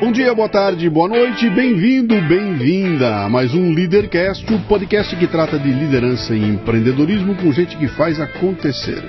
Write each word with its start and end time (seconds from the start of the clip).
Bom 0.00 0.10
dia, 0.10 0.34
boa 0.34 0.48
tarde, 0.48 0.88
boa 0.88 1.06
noite, 1.06 1.50
bem-vindo, 1.50 2.14
bem-vinda 2.22 3.16
a 3.16 3.28
mais 3.28 3.52
um 3.52 3.70
Leadercast, 3.74 4.50
o 4.50 4.58
podcast 4.60 5.14
que 5.14 5.26
trata 5.26 5.58
de 5.58 5.70
liderança 5.70 6.34
e 6.34 6.42
empreendedorismo 6.42 7.34
com 7.34 7.52
gente 7.52 7.76
que 7.76 7.86
faz 7.86 8.18
acontecer. 8.18 9.04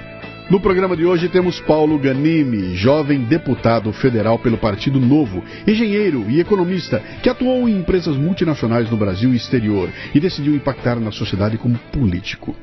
No 0.50 0.60
programa 0.60 0.98
de 0.98 1.06
hoje 1.06 1.30
temos 1.30 1.62
Paulo 1.62 1.98
Ganimi, 1.98 2.76
jovem 2.76 3.24
deputado 3.24 3.94
federal 3.94 4.38
pelo 4.38 4.58
Partido 4.58 5.00
Novo, 5.00 5.42
engenheiro 5.66 6.26
e 6.30 6.42
economista 6.42 7.02
que 7.24 7.30
atuou 7.30 7.70
em 7.70 7.78
empresas 7.78 8.18
multinacionais 8.18 8.92
no 8.92 8.98
Brasil 8.98 9.32
e 9.32 9.38
exterior 9.38 9.90
e 10.14 10.20
decidiu 10.20 10.54
impactar 10.54 11.00
na 11.00 11.10
sociedade 11.14 11.58
como 11.58 11.78
político. 11.94 12.54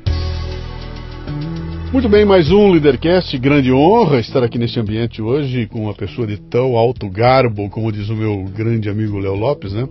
Muito 1.90 2.06
bem, 2.06 2.26
mais 2.26 2.50
um 2.50 2.70
Leadercast, 2.70 3.36
grande 3.38 3.72
honra 3.72 4.20
estar 4.20 4.44
aqui 4.44 4.58
neste 4.58 4.78
ambiente 4.78 5.22
hoje 5.22 5.66
com 5.66 5.84
uma 5.84 5.94
pessoa 5.94 6.26
de 6.26 6.36
tão 6.36 6.76
alto 6.76 7.08
garbo, 7.08 7.70
como 7.70 7.90
diz 7.90 8.10
o 8.10 8.14
meu 8.14 8.44
grande 8.54 8.90
amigo 8.90 9.18
Léo 9.18 9.34
Lopes, 9.34 9.72
né? 9.72 9.88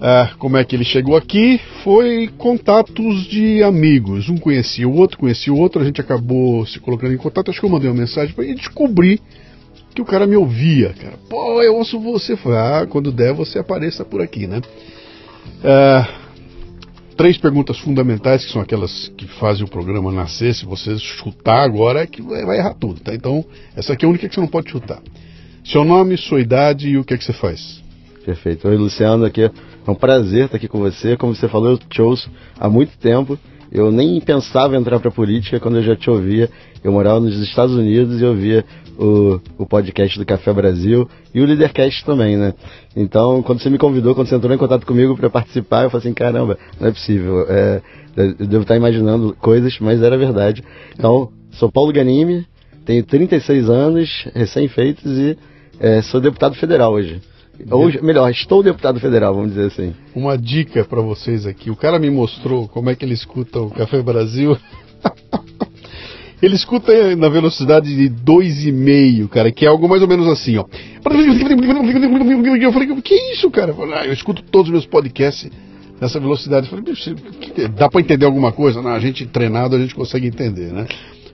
Ah, 0.00 0.30
como 0.38 0.56
é 0.56 0.64
que 0.64 0.74
ele 0.74 0.84
chegou 0.84 1.14
aqui? 1.14 1.60
Foi 1.84 2.30
contatos 2.38 3.26
de 3.26 3.62
amigos. 3.62 4.30
Um 4.30 4.38
conhecia 4.38 4.88
o 4.88 4.96
outro, 4.96 5.18
conhecia 5.18 5.52
o 5.52 5.58
outro, 5.58 5.82
a 5.82 5.84
gente 5.84 6.00
acabou 6.00 6.64
se 6.66 6.80
colocando 6.80 7.12
em 7.12 7.18
contato. 7.18 7.50
Acho 7.50 7.60
que 7.60 7.66
eu 7.66 7.70
mandei 7.70 7.90
uma 7.90 8.00
mensagem 8.00 8.34
para 8.34 8.44
ele 8.44 8.54
descobri 8.54 9.20
que 9.94 10.00
o 10.00 10.06
cara 10.06 10.26
me 10.26 10.36
ouvia, 10.36 10.94
cara. 10.94 11.18
Pô, 11.28 11.62
eu 11.62 11.76
ouço 11.76 12.00
você. 12.00 12.34
Falei, 12.34 12.58
ah, 12.58 12.86
quando 12.88 13.12
der 13.12 13.34
você 13.34 13.58
apareça 13.58 14.06
por 14.06 14.22
aqui, 14.22 14.46
né? 14.46 14.62
Ah, 15.62 16.08
três 17.18 17.36
perguntas 17.36 17.76
fundamentais, 17.80 18.46
que 18.46 18.52
são 18.52 18.62
aquelas 18.62 19.08
que 19.18 19.26
fazem 19.26 19.64
o 19.64 19.68
programa 19.68 20.12
nascer. 20.12 20.54
Se 20.54 20.64
você 20.64 20.96
chutar 20.96 21.64
agora, 21.64 22.02
é 22.02 22.06
que 22.06 22.22
vai 22.22 22.58
errar 22.58 22.74
tudo, 22.74 23.00
tá? 23.00 23.12
Então, 23.12 23.44
essa 23.76 23.92
aqui 23.92 24.04
é 24.04 24.06
a 24.06 24.08
única 24.08 24.28
que 24.28 24.34
você 24.36 24.40
não 24.40 24.46
pode 24.46 24.70
chutar. 24.70 25.02
Seu 25.64 25.84
nome, 25.84 26.16
sua 26.16 26.40
idade 26.40 26.88
e 26.88 26.96
o 26.96 27.04
que 27.04 27.14
é 27.14 27.18
que 27.18 27.24
você 27.24 27.32
faz? 27.32 27.82
Perfeito. 28.24 28.68
Oi, 28.68 28.76
Luciano, 28.76 29.24
aqui 29.24 29.42
é 29.42 29.50
um 29.90 29.96
prazer 29.96 30.44
estar 30.44 30.56
aqui 30.56 30.68
com 30.68 30.78
você. 30.78 31.16
Como 31.16 31.34
você 31.34 31.48
falou, 31.48 31.72
eu 31.72 31.78
te 31.78 32.00
ouço 32.00 32.30
há 32.56 32.68
muito 32.68 32.96
tempo. 32.98 33.36
Eu 33.70 33.90
nem 33.90 34.20
pensava 34.20 34.76
em 34.76 34.78
entrar 34.78 35.00
para 35.00 35.10
política 35.10 35.58
quando 35.58 35.78
eu 35.78 35.82
já 35.82 35.96
te 35.96 36.08
ouvia. 36.08 36.48
Eu 36.84 36.92
morava 36.92 37.18
nos 37.18 37.36
Estados 37.40 37.74
Unidos 37.74 38.20
e 38.20 38.24
ouvia 38.24 38.64
o, 38.98 39.40
o 39.56 39.64
podcast 39.64 40.18
do 40.18 40.26
Café 40.26 40.52
Brasil 40.52 41.08
e 41.32 41.40
o 41.40 41.46
Leadercast 41.46 42.04
também, 42.04 42.36
né? 42.36 42.52
Então, 42.96 43.42
quando 43.42 43.62
você 43.62 43.70
me 43.70 43.78
convidou, 43.78 44.14
quando 44.14 44.26
você 44.26 44.34
entrou 44.34 44.52
em 44.52 44.58
contato 44.58 44.84
comigo 44.84 45.16
para 45.16 45.30
participar, 45.30 45.84
eu 45.84 45.90
falei 45.90 46.06
assim: 46.06 46.14
caramba, 46.14 46.58
não 46.80 46.88
é 46.88 46.90
possível. 46.90 47.46
É, 47.48 47.80
eu 48.16 48.46
devo 48.46 48.62
estar 48.62 48.76
imaginando 48.76 49.34
coisas, 49.40 49.78
mas 49.78 50.02
era 50.02 50.18
verdade. 50.18 50.64
Então, 50.98 51.30
sou 51.52 51.70
Paulo 51.70 51.92
Ganime, 51.92 52.44
tenho 52.84 53.04
36 53.04 53.70
anos, 53.70 54.28
recém-feitos 54.34 55.16
e 55.16 55.38
é, 55.78 56.02
sou 56.02 56.20
deputado 56.20 56.56
federal 56.56 56.92
hoje. 56.92 57.20
Ou, 57.70 57.90
melhor, 58.02 58.30
estou 58.30 58.62
deputado 58.62 59.00
federal, 59.00 59.34
vamos 59.34 59.50
dizer 59.50 59.66
assim. 59.66 59.94
Uma 60.14 60.38
dica 60.38 60.84
para 60.84 61.00
vocês 61.00 61.44
aqui. 61.44 61.70
O 61.70 61.76
cara 61.76 61.98
me 61.98 62.08
mostrou 62.08 62.68
como 62.68 62.88
é 62.88 62.94
que 62.94 63.04
ele 63.04 63.14
escuta 63.14 63.60
o 63.60 63.70
Café 63.70 64.00
Brasil. 64.00 64.56
ele 66.40 66.54
escuta 66.54 67.16
na 67.16 67.28
velocidade 67.28 67.94
de 67.94 68.08
2,5, 68.08 69.28
cara, 69.28 69.50
que 69.50 69.64
é 69.64 69.68
algo 69.68 69.88
mais 69.88 70.02
ou 70.02 70.08
menos 70.08 70.26
assim, 70.28 70.56
ó. 70.56 70.64
Eu 72.62 72.72
falei, 72.72 73.02
que 73.02 73.14
é 73.14 73.32
isso, 73.32 73.50
cara? 73.50 73.72
Eu, 73.72 73.74
falei, 73.74 73.94
ah, 73.94 74.06
eu 74.06 74.12
escuto 74.12 74.42
todos 74.42 74.68
os 74.68 74.72
meus 74.72 74.86
podcasts 74.86 75.50
nessa 76.00 76.20
velocidade. 76.20 76.70
Eu 76.70 76.82
falei, 76.82 77.68
dá 77.76 77.88
para 77.88 78.00
entender 78.00 78.24
alguma 78.24 78.52
coisa? 78.52 78.80
Não, 78.80 78.90
a 78.90 79.00
gente 79.00 79.26
treinado, 79.26 79.74
a 79.74 79.78
gente 79.78 79.94
consegue 79.94 80.26
entender, 80.26 80.72
né? 80.72 80.86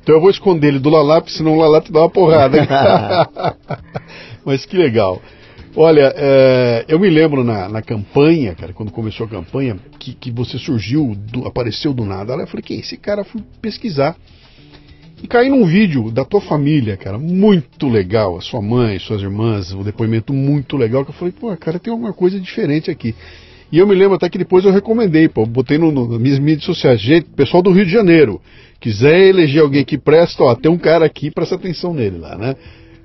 Então 0.03 0.15
eu 0.15 0.21
vou 0.21 0.31
esconder 0.31 0.69
ele 0.69 0.79
do 0.79 0.91
Lalap, 0.91 1.29
senão 1.29 1.55
o 1.55 1.61
Lalap 1.61 1.89
dá 1.91 2.01
uma 2.01 2.11
porrada. 2.11 2.59
Mas 4.45 4.67
que 4.67 4.77
legal. 4.77 5.21
Olha, 5.77 6.13
é, 6.17 6.85
eu 6.87 7.01
me 7.01 7.11
lembro 7.11 7.43
na, 7.43 7.69
na, 7.69 7.83
campanha, 7.83 8.55
cara, 8.55 8.73
quando 8.73 8.93
começou 8.93 9.27
a 9.27 9.29
campanha, 9.29 9.77
que, 9.99 10.13
que 10.13 10.31
você 10.31 10.57
surgiu, 10.57 11.17
do, 11.17 11.47
apareceu 11.47 11.93
do 11.93 12.05
nada. 12.05 12.35
Aí 12.35 12.41
eu 12.41 12.47
falei, 12.47 12.63
quem 12.63 12.77
é 12.77 12.81
esse 12.81 12.97
cara? 12.97 13.25
Fui 13.25 13.43
pesquisar. 13.61 14.14
E 15.24 15.27
caí 15.27 15.48
num 15.48 15.64
vídeo 15.64 16.11
da 16.11 16.23
tua 16.23 16.42
família, 16.42 16.98
cara, 16.98 17.17
muito 17.17 17.89
legal. 17.89 18.36
A 18.36 18.42
sua 18.42 18.61
mãe, 18.61 18.98
suas 18.98 19.23
irmãs, 19.23 19.73
um 19.73 19.83
depoimento 19.83 20.35
muito 20.35 20.77
legal. 20.77 21.02
Que 21.02 21.12
eu 21.12 21.14
falei, 21.14 21.33
pô, 21.33 21.57
cara, 21.57 21.79
tem 21.79 21.90
alguma 21.90 22.12
coisa 22.12 22.39
diferente 22.39 22.90
aqui. 22.90 23.14
E 23.73 23.79
eu 23.79 23.86
me 23.86 23.95
lembro 23.95 24.17
até 24.17 24.29
que 24.29 24.36
depois 24.36 24.67
eu 24.67 24.70
recomendei, 24.70 25.27
pô, 25.27 25.46
botei 25.46 25.79
no, 25.79 25.90
no, 25.90 26.07
nas 26.07 26.20
minhas 26.20 26.39
mídias 26.39 26.67
sociais, 26.67 27.01
gente, 27.01 27.24
pessoal 27.30 27.63
do 27.63 27.73
Rio 27.73 27.86
de 27.86 27.90
Janeiro, 27.90 28.39
quiser 28.79 29.29
eleger 29.29 29.63
alguém 29.63 29.83
que 29.83 29.96
presta, 29.96 30.45
ó, 30.45 30.55
tem 30.55 30.70
um 30.70 30.77
cara 30.77 31.07
aqui, 31.07 31.30
presta 31.30 31.55
atenção 31.55 31.95
nele 31.95 32.18
lá, 32.18 32.36
né? 32.36 32.55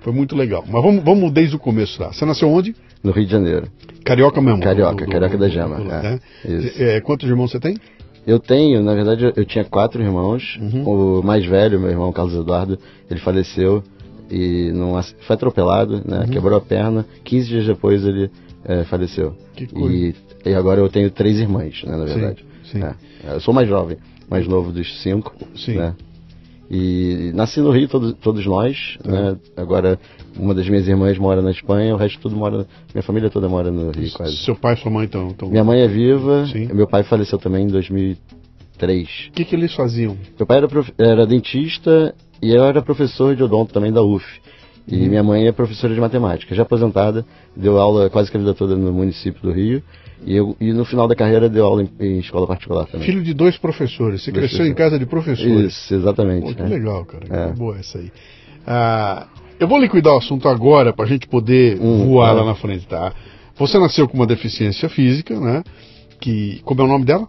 Foi 0.02 0.12
muito 0.12 0.36
legal. 0.36 0.66
Mas 0.70 0.84
vamos, 0.84 1.02
vamos 1.02 1.32
desde 1.32 1.56
o 1.56 1.60
começo 1.60 2.02
lá. 2.02 2.12
Você 2.12 2.26
nasceu 2.26 2.50
onde? 2.50 2.76
No 3.02 3.12
Rio 3.12 3.26
de 3.26 3.32
Janeiro. 3.32 3.70
Carioca 4.04 4.42
mesmo? 4.42 4.60
Carioca, 4.60 5.06
do, 5.06 5.06
do, 5.06 5.12
Carioca 5.12 5.38
da 5.38 5.48
Gema. 5.48 5.78
Do, 5.78 5.90
é. 5.90 6.20
É, 6.98 7.00
quantos 7.00 7.30
irmãos 7.30 7.50
você 7.50 7.62
tem? 7.62 7.78
Eu 8.26 8.40
tenho, 8.40 8.82
na 8.84 8.94
verdade, 8.94 9.32
eu 9.36 9.46
tinha 9.46 9.64
quatro 9.64 10.02
irmãos. 10.02 10.60
Uhum. 10.62 11.20
O 11.20 11.24
mais 11.24 11.46
velho, 11.46 11.80
meu 11.80 11.90
irmão 11.90 12.12
Carlos 12.12 12.36
Eduardo, 12.36 12.78
ele 13.10 13.20
faleceu 13.20 13.84
e 14.30 14.72
não, 14.74 15.02
foi 15.02 15.36
atropelado, 15.36 16.02
né? 16.06 16.20
Uhum. 16.20 16.28
Quebrou 16.28 16.58
a 16.58 16.62
perna. 16.62 17.06
15 17.24 17.48
dias 17.48 17.66
depois 17.66 18.06
ele 18.06 18.30
é, 18.66 18.84
faleceu. 18.84 19.36
Que 19.56 19.68
coisa. 19.68 19.96
E, 19.96 20.16
e, 20.46 20.54
agora 20.54 20.80
eu 20.80 20.90
tenho 20.90 21.10
três 21.10 21.40
irmãs, 21.40 21.84
né, 21.84 21.98
na 21.98 22.06
verdade. 22.06 22.46
Sim, 22.64 22.80
sim. 22.80 22.84
É. 22.84 23.36
Eu 23.36 23.40
sou 23.40 23.54
mais 23.54 23.68
jovem, 23.68 23.98
mais 24.30 24.48
novo 24.48 24.72
dos 24.72 25.02
cinco. 25.02 25.34
Sim. 25.56 25.78
Né? 25.78 25.96
E 26.70 27.32
nasci 27.34 27.60
no 27.62 27.72
Rio, 27.72 27.88
todos, 27.88 28.14
todos 28.22 28.46
nós. 28.46 28.98
Tá. 29.02 29.10
Né? 29.12 29.38
Agora, 29.58 30.00
uma 30.38 30.54
das 30.54 30.70
minhas 30.70 30.88
irmãs 30.88 31.18
mora 31.18 31.42
na 31.42 31.50
Espanha, 31.50 31.96
o 31.96 31.98
resto 31.98 32.20
tudo 32.20 32.36
mora. 32.36 32.68
Minha 32.94 33.02
família 33.02 33.30
toda 33.30 33.50
mora 33.50 33.72
no 33.72 33.90
Rio, 33.90 34.12
quase. 34.14 34.38
Seu 34.38 34.56
pai 34.56 34.76
e 34.76 34.78
sua 34.78 34.92
mãe 34.92 35.06
estão. 35.06 35.34
Tão... 35.34 35.50
Minha 35.50 35.64
mãe 35.64 35.82
é 35.82 35.88
viva, 35.88 36.46
Sim. 36.46 36.70
meu 36.72 36.88
pai 36.88 37.04
faleceu 37.04 37.40
também 37.40 37.66
em 37.66 37.68
2003. 37.68 39.30
O 39.30 39.32
que, 39.32 39.46
que 39.46 39.56
eles 39.56 39.74
faziam? 39.74 40.16
Meu 40.38 40.46
pai 40.46 40.58
era, 40.58 40.68
prof... 40.68 40.94
era 40.98 41.26
dentista 41.26 42.14
e 42.42 42.52
eu 42.52 42.64
era 42.64 42.82
professor 42.84 43.36
de 43.36 43.44
odonto 43.44 43.74
também 43.74 43.92
da 43.92 44.04
UF. 44.04 44.24
E 44.88 44.96
Uhum. 44.96 45.08
minha 45.08 45.24
mãe 45.24 45.48
é 45.48 45.52
professora 45.52 45.94
de 45.94 46.00
matemática, 46.00 46.56
já 46.56 46.64
aposentada, 46.64 47.26
deu 47.56 47.80
aula 47.80 48.10
quase 48.10 48.32
que 48.32 48.38
a 48.38 48.40
vida 48.40 48.54
toda 48.54 48.76
no 48.76 48.92
município 48.92 49.42
do 49.42 49.52
Rio. 49.52 49.84
E, 50.26 50.36
eu, 50.36 50.56
e 50.60 50.74
no 50.74 50.84
final 50.86 51.08
da 51.08 51.16
carreira 51.16 51.48
deu 51.50 51.66
aula 51.66 51.84
em, 51.84 51.90
em 52.00 52.20
escola 52.20 52.46
particular 52.46 52.86
também. 52.88 53.06
Filho 53.06 53.24
de 53.24 53.34
dois 53.34 53.58
professores. 53.58 54.22
Você 54.24 54.32
Dois 54.32 54.48
cresceu 54.48 54.66
em 54.66 54.74
professores. 54.74 54.92
casa 54.92 55.00
de 55.00 55.06
professores. 55.06 55.74
Isso, 55.74 55.94
exatamente. 55.96 56.48
Pô, 56.48 56.54
que 56.56 56.62
é. 56.62 56.66
legal, 56.66 57.06
cara. 57.06 57.24
É. 57.30 57.52
Que 57.52 57.58
boa 57.58 57.78
essa 57.78 57.98
aí. 58.00 58.12
Ah, 58.68 59.28
eu 59.60 59.68
vou 59.68 59.80
liquidar 59.80 60.14
o 60.14 60.18
assunto 60.18 60.48
agora 60.48 60.94
para 60.94 61.06
a 61.06 61.08
gente 61.08 61.28
poder 61.28 61.80
Hum, 61.82 62.06
voar 62.06 62.32
é. 62.32 62.34
lá 62.34 62.46
na 62.46 62.56
frente, 62.56 62.86
tá? 62.88 63.14
Você 63.58 63.78
nasceu 63.80 64.08
com 64.08 64.16
uma 64.18 64.28
deficiência 64.28 64.88
física, 64.90 65.40
né? 65.40 65.64
Que, 66.20 66.62
como 66.64 66.82
é 66.82 66.84
o 66.84 66.88
nome 66.88 67.06
dela? 67.06 67.28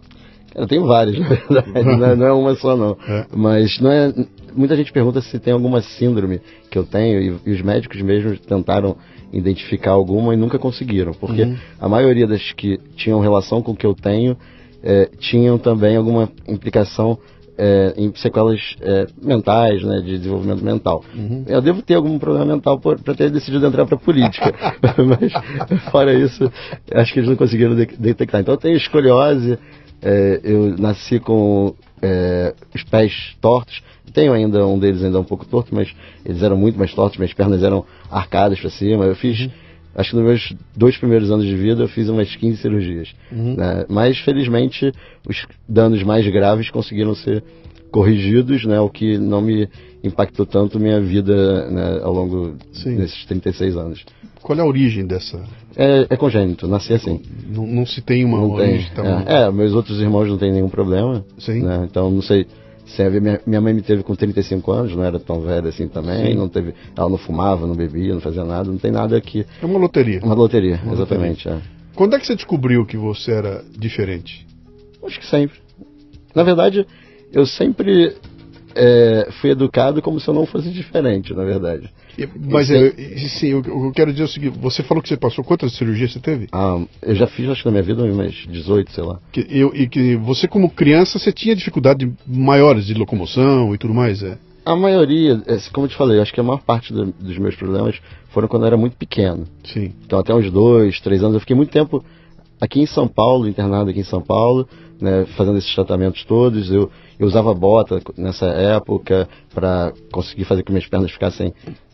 Eu 0.53 0.67
tenho 0.67 0.85
várias, 0.85 1.17
na 1.17 1.27
verdade, 1.63 1.83
não 1.97 2.05
é, 2.05 2.15
não 2.15 2.25
é 2.25 2.33
uma 2.33 2.55
só 2.55 2.75
não. 2.75 2.97
É. 3.07 3.25
Mas 3.33 3.79
não 3.79 3.89
é. 3.91 4.13
Muita 4.55 4.75
gente 4.75 4.91
pergunta 4.91 5.21
se 5.21 5.39
tem 5.39 5.53
alguma 5.53 5.81
síndrome 5.81 6.41
que 6.69 6.77
eu 6.77 6.83
tenho, 6.85 7.21
e, 7.21 7.49
e 7.49 7.51
os 7.53 7.61
médicos 7.61 8.01
mesmo 8.01 8.37
tentaram 8.37 8.95
identificar 9.33 9.91
alguma 9.91 10.33
e 10.33 10.37
nunca 10.37 10.59
conseguiram. 10.59 11.13
Porque 11.13 11.43
Uhum. 11.43 11.55
a 11.79 11.87
maioria 11.89 12.27
das 12.27 12.51
que 12.53 12.77
tinham 12.95 13.19
relação 13.19 13.61
com 13.61 13.71
o 13.71 13.75
que 13.75 13.85
eu 13.85 13.93
tenho 13.93 14.35
eh, 14.83 15.09
tinham 15.19 15.57
também 15.57 15.95
alguma 15.95 16.29
implicação 16.47 17.17
eh, 17.57 17.93
em 17.97 18.13
sequelas 18.15 18.75
eh, 18.81 19.07
mentais, 19.21 19.83
né, 19.83 20.01
de 20.01 20.17
desenvolvimento 20.17 20.63
mental. 20.63 21.03
Uhum. 21.15 21.43
Eu 21.47 21.61
devo 21.61 21.81
ter 21.81 21.93
algum 21.95 22.17
problema 22.17 22.45
mental 22.45 22.79
para 22.79 23.13
ter 23.13 23.29
decidido 23.29 23.65
entrar 23.65 23.85
para 23.85 23.97
política, 23.97 24.53
mas 24.97 25.81
fora 25.91 26.13
isso, 26.13 26.51
acho 26.93 27.13
que 27.13 27.19
eles 27.19 27.29
não 27.29 27.35
conseguiram 27.37 27.75
de- 27.75 27.85
detectar. 27.97 28.41
Então 28.41 28.53
eu 28.55 28.59
tenho 28.59 28.75
escoliose, 28.75 29.57
é, 30.01 30.39
eu 30.43 30.75
nasci 30.77 31.19
com 31.19 31.75
é, 32.01 32.53
os 32.75 32.83
pés 32.83 33.35
tortos. 33.39 33.81
Tenho 34.13 34.33
ainda 34.33 34.65
um 34.65 34.77
deles 34.79 35.03
ainda 35.03 35.19
um 35.19 35.23
pouco 35.23 35.45
torto, 35.45 35.73
mas 35.73 35.89
eles 36.25 36.41
eram 36.41 36.57
muito 36.57 36.77
mais 36.77 36.93
tortos. 36.93 37.17
Minhas 37.17 37.33
pernas 37.33 37.63
eram 37.63 37.85
arcadas 38.09 38.59
para 38.59 38.69
cima. 38.69 39.05
Eu 39.05 39.15
fiz, 39.15 39.49
acho 39.95 40.09
que 40.11 40.15
nos 40.15 40.25
meus 40.25 40.53
dois 40.75 40.97
primeiros 40.97 41.31
anos 41.31 41.45
de 41.45 41.55
vida, 41.55 41.83
eu 41.83 41.87
fiz 41.87 42.09
umas 42.09 42.35
15 42.35 42.57
cirurgias. 42.57 43.09
né? 43.31 43.85
Mas 43.89 44.17
felizmente 44.19 44.91
os 45.27 45.45
danos 45.67 46.03
mais 46.03 46.27
graves 46.27 46.69
conseguiram 46.69 47.15
ser 47.15 47.43
corrigidos, 47.91 48.65
né? 48.65 48.79
O 48.79 48.89
que 48.89 49.17
não 49.17 49.41
me 49.41 49.67
impactou 50.03 50.45
tanto 50.45 50.79
minha 50.79 50.99
vida 50.99 51.69
né, 51.69 51.99
ao 52.01 52.11
longo 52.13 52.55
Sim. 52.71 52.95
desses 52.95 53.25
36 53.25 53.75
anos. 53.77 54.05
Qual 54.41 54.57
é 54.57 54.61
a 54.61 54.65
origem 54.65 55.05
dessa? 55.05 55.43
É, 55.75 56.07
é 56.09 56.17
congênito, 56.17 56.67
nasci 56.67 56.93
assim. 56.93 57.21
Não, 57.47 57.67
não 57.67 57.85
se 57.85 58.01
tem 58.01 58.25
uma 58.25 58.39
Não 58.39 58.55
tem. 58.55 58.69
origem. 58.73 58.91
tá 58.95 59.03
bom. 59.03 59.23
É, 59.27 59.43
é, 59.43 59.51
meus 59.51 59.73
outros 59.73 59.99
irmãos 59.99 60.27
não 60.27 60.37
têm 60.37 60.51
nenhum 60.51 60.69
problema. 60.69 61.23
Sim. 61.37 61.61
né? 61.61 61.85
Então 61.89 62.09
não 62.09 62.21
sei. 62.21 62.47
Se 62.95 63.01
a 63.03 63.09
minha, 63.09 63.39
minha 63.45 63.61
mãe 63.61 63.73
me 63.73 63.81
teve 63.81 64.03
com 64.03 64.15
35 64.15 64.71
anos, 64.71 64.95
não 64.95 65.03
era 65.03 65.19
tão 65.19 65.41
velha 65.41 65.69
assim 65.69 65.87
também. 65.87 66.31
Sim. 66.31 66.37
Não 66.37 66.49
teve, 66.49 66.73
ela 66.95 67.09
não 67.09 67.17
fumava, 67.17 67.65
não 67.65 67.75
bebia, 67.75 68.13
não 68.13 68.21
fazia 68.21 68.43
nada. 68.43 68.69
Não 68.69 68.77
tem 68.77 68.91
nada 68.91 69.19
que. 69.21 69.45
É 69.61 69.65
uma 69.65 69.79
loteria. 69.79 70.19
Uma 70.23 70.35
loteria, 70.35 70.79
Uma 70.83 70.93
exatamente. 70.93 71.47
é. 71.47 71.57
Quando 71.95 72.15
é 72.15 72.19
que 72.19 72.25
você 72.25 72.35
descobriu 72.35 72.85
que 72.85 72.97
você 72.97 73.31
era 73.31 73.63
diferente? 73.77 74.45
Acho 75.03 75.19
que 75.19 75.25
sempre. 75.25 75.59
Na 76.33 76.43
verdade, 76.43 76.85
eu 77.31 77.45
sempre 77.45 78.15
é, 78.75 79.29
fui 79.41 79.51
educado 79.51 80.01
como 80.01 80.19
se 80.19 80.27
eu 80.27 80.33
não 80.33 80.45
fosse 80.45 80.69
diferente, 80.71 81.33
na 81.33 81.43
verdade. 81.43 81.89
Mas 82.49 82.69
Esse- 82.69 83.01
é, 83.01 83.27
sim, 83.29 83.47
eu, 83.47 83.63
eu 83.65 83.91
quero 83.93 84.11
dizer 84.11 84.23
o 84.23 84.27
seguinte: 84.27 84.57
você 84.59 84.83
falou 84.83 85.01
que 85.01 85.09
você 85.09 85.17
passou 85.17 85.43
quantas 85.43 85.73
cirurgias 85.73 86.11
você 86.13 86.19
teve? 86.19 86.47
Ah, 86.51 86.79
eu 87.01 87.15
já 87.15 87.27
fiz, 87.27 87.49
acho 87.49 87.61
que 87.61 87.67
na 87.67 87.71
minha 87.71 87.83
vida, 87.83 88.03
umas 88.03 88.33
18, 88.33 88.91
sei 88.91 89.03
lá. 89.03 89.19
Que 89.31 89.45
eu, 89.49 89.71
e 89.73 89.87
que 89.87 90.15
você, 90.17 90.47
como 90.47 90.69
criança, 90.69 91.17
você 91.19 91.31
tinha 91.31 91.55
dificuldade 91.55 92.11
maiores 92.27 92.85
de 92.85 92.93
locomoção 92.93 93.73
e 93.73 93.77
tudo 93.77 93.93
mais, 93.93 94.21
é? 94.23 94.37
A 94.63 94.75
maioria, 94.75 95.41
é, 95.47 95.57
como 95.73 95.85
eu 95.85 95.89
te 95.89 95.95
falei, 95.95 96.17
eu 96.17 96.21
acho 96.21 96.33
que 96.33 96.39
a 96.39 96.43
maior 96.43 96.61
parte 96.61 96.93
do- 96.93 97.11
dos 97.19 97.37
meus 97.39 97.55
problemas 97.55 97.99
foram 98.29 98.47
quando 98.47 98.63
eu 98.63 98.67
era 98.67 98.77
muito 98.77 98.95
pequeno. 98.95 99.45
Sim. 99.63 99.93
Então, 100.05 100.19
até 100.19 100.33
uns 100.35 100.51
dois, 100.51 100.99
três 101.01 101.21
anos, 101.23 101.33
eu 101.35 101.39
fiquei 101.39 101.55
muito 101.55 101.71
tempo 101.71 102.03
aqui 102.59 102.79
em 102.79 102.85
São 102.85 103.07
Paulo, 103.07 103.47
internado 103.47 103.89
aqui 103.89 104.01
em 104.01 104.03
São 104.03 104.21
Paulo, 104.21 104.67
né, 105.01 105.25
fazendo 105.35 105.57
esses 105.57 105.73
tratamentos 105.73 106.23
todos. 106.25 106.71
Eu, 106.71 106.89
eu 107.19 107.27
usava 107.27 107.53
bota 107.53 107.99
nessa 108.17 108.45
época 108.47 109.27
para 109.53 109.91
conseguir 110.11 110.45
fazer 110.45 110.61
com 110.61 110.67
que 110.67 110.71
minhas 110.73 110.87
pernas 110.87 111.11
ficassem 111.11 111.53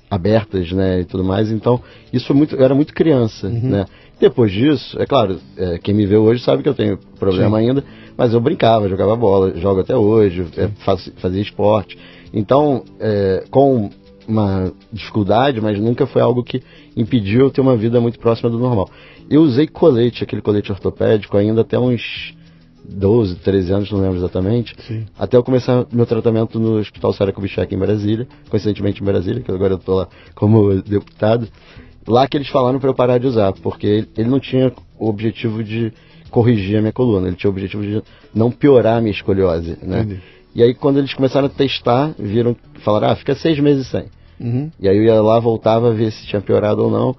abertas, 0.09 0.71
né, 0.71 1.01
e 1.01 1.05
tudo 1.05 1.23
mais. 1.23 1.51
Então, 1.51 1.81
isso 2.13 2.27
foi 2.27 2.35
muito, 2.35 2.55
eu 2.55 2.63
era 2.63 2.75
muito 2.75 2.93
criança, 2.93 3.49
né. 3.49 3.85
Depois 4.19 4.51
disso, 4.51 4.99
é 4.99 5.05
claro, 5.05 5.37
é, 5.55 5.77
quem 5.77 5.93
me 5.93 6.05
vê 6.05 6.17
hoje 6.17 6.43
sabe 6.43 6.63
que 6.63 6.69
eu 6.69 6.73
tenho 6.73 6.97
problema 7.19 7.57
ainda, 7.59 7.83
mas 8.17 8.33
eu 8.33 8.39
brincava, 8.41 8.89
jogava 8.89 9.15
bola, 9.15 9.55
jogo 9.57 9.81
até 9.81 9.95
hoje, 9.95 10.43
é, 10.57 10.69
faço- 10.83 11.11
fazia 11.17 11.41
esporte. 11.41 11.97
Então, 12.33 12.83
é, 12.99 13.43
com 13.51 13.91
uma 14.27 14.71
dificuldade, 14.91 15.61
mas 15.61 15.79
nunca 15.79 16.05
foi 16.07 16.21
algo 16.21 16.43
que 16.43 16.61
impediu 16.95 17.41
eu 17.41 17.49
ter 17.51 17.61
uma 17.61 17.77
vida 17.77 18.01
muito 18.01 18.17
próxima 18.19 18.49
do 18.49 18.57
normal. 18.57 18.89
Eu 19.29 19.41
usei 19.41 19.67
colete, 19.67 20.23
aquele 20.23 20.41
colete 20.41 20.71
ortopédico, 20.71 21.37
ainda 21.37 21.61
até 21.61 21.77
uns 21.77 22.33
12, 22.87 23.35
13 23.35 23.73
anos, 23.73 23.91
não 23.91 23.99
lembro 23.99 24.17
exatamente, 24.17 24.75
Sim. 24.87 25.05
até 25.17 25.35
eu 25.35 25.43
começar 25.43 25.85
meu 25.91 26.05
tratamento 26.05 26.59
no 26.59 26.77
Hospital 26.77 27.11
Sara 27.13 27.33
Kubitschek 27.33 27.73
em 27.73 27.77
Brasília, 27.77 28.27
coincidentemente 28.49 29.01
em 29.01 29.05
Brasília, 29.05 29.41
que 29.41 29.51
agora 29.51 29.73
eu 29.73 29.77
estou 29.77 29.95
lá 29.95 30.07
como 30.33 30.81
deputado. 30.81 31.47
Lá 32.07 32.25
que 32.27 32.37
eles 32.37 32.47
falaram 32.47 32.79
para 32.79 32.89
eu 32.89 32.93
parar 32.93 33.17
de 33.17 33.27
usar, 33.27 33.51
porque 33.51 34.07
ele, 34.15 34.29
não 34.29 34.39
tinha 34.39 34.71
o 34.97 35.09
objetivo 35.09 35.61
de 35.63 35.91
corrigir 36.31 36.77
a 36.77 36.81
minha 36.81 36.93
coluna, 36.93 37.27
ele 37.27 37.35
tinha 37.35 37.49
o 37.49 37.53
objetivo 37.53 37.83
de 37.83 38.01
não 38.33 38.49
piorar 38.49 38.97
a 38.97 39.01
minha 39.01 39.11
escoliose, 39.11 39.77
né? 39.83 40.01
Entendi. 40.01 40.21
E 40.55 40.63
aí 40.63 40.73
quando 40.73 40.97
eles 40.97 41.13
começaram 41.13 41.47
a 41.47 41.49
testar, 41.49 42.15
viram, 42.17 42.55
falaram, 42.83 43.09
ah, 43.09 43.15
fica 43.15 43.35
seis 43.35 43.59
meses 43.59 43.87
sem. 43.87 44.05
Uhum. 44.39 44.71
E 44.79 44.87
aí 44.87 44.95
eu 44.95 45.03
ia 45.03 45.21
lá, 45.21 45.39
voltava, 45.39 45.93
ver 45.93 46.11
se 46.11 46.25
tinha 46.25 46.41
piorado 46.41 46.83
ou 46.83 46.91
não. 46.91 47.15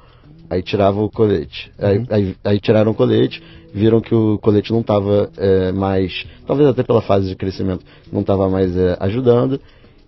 Aí 0.51 0.63
tirava 0.63 1.01
o 1.01 1.11
colete. 1.11 1.71
Aí, 1.79 2.07
aí, 2.09 2.37
aí 2.43 2.59
tiraram 2.59 2.93
o 2.93 2.95
colete, 2.95 3.43
viram 3.73 4.01
que 4.01 4.15
o 4.15 4.39
colete 4.39 4.73
não 4.73 4.81
estava 4.81 5.31
mais, 5.75 6.27
talvez 6.47 6.69
até 6.69 6.83
pela 6.83 7.03
fase 7.03 7.29
de 7.29 7.37
crescimento, 7.37 7.85
não 8.13 8.23
estava 8.23 8.49
mais 8.49 8.77
é, 8.77 8.97
ajudando. 9.01 9.61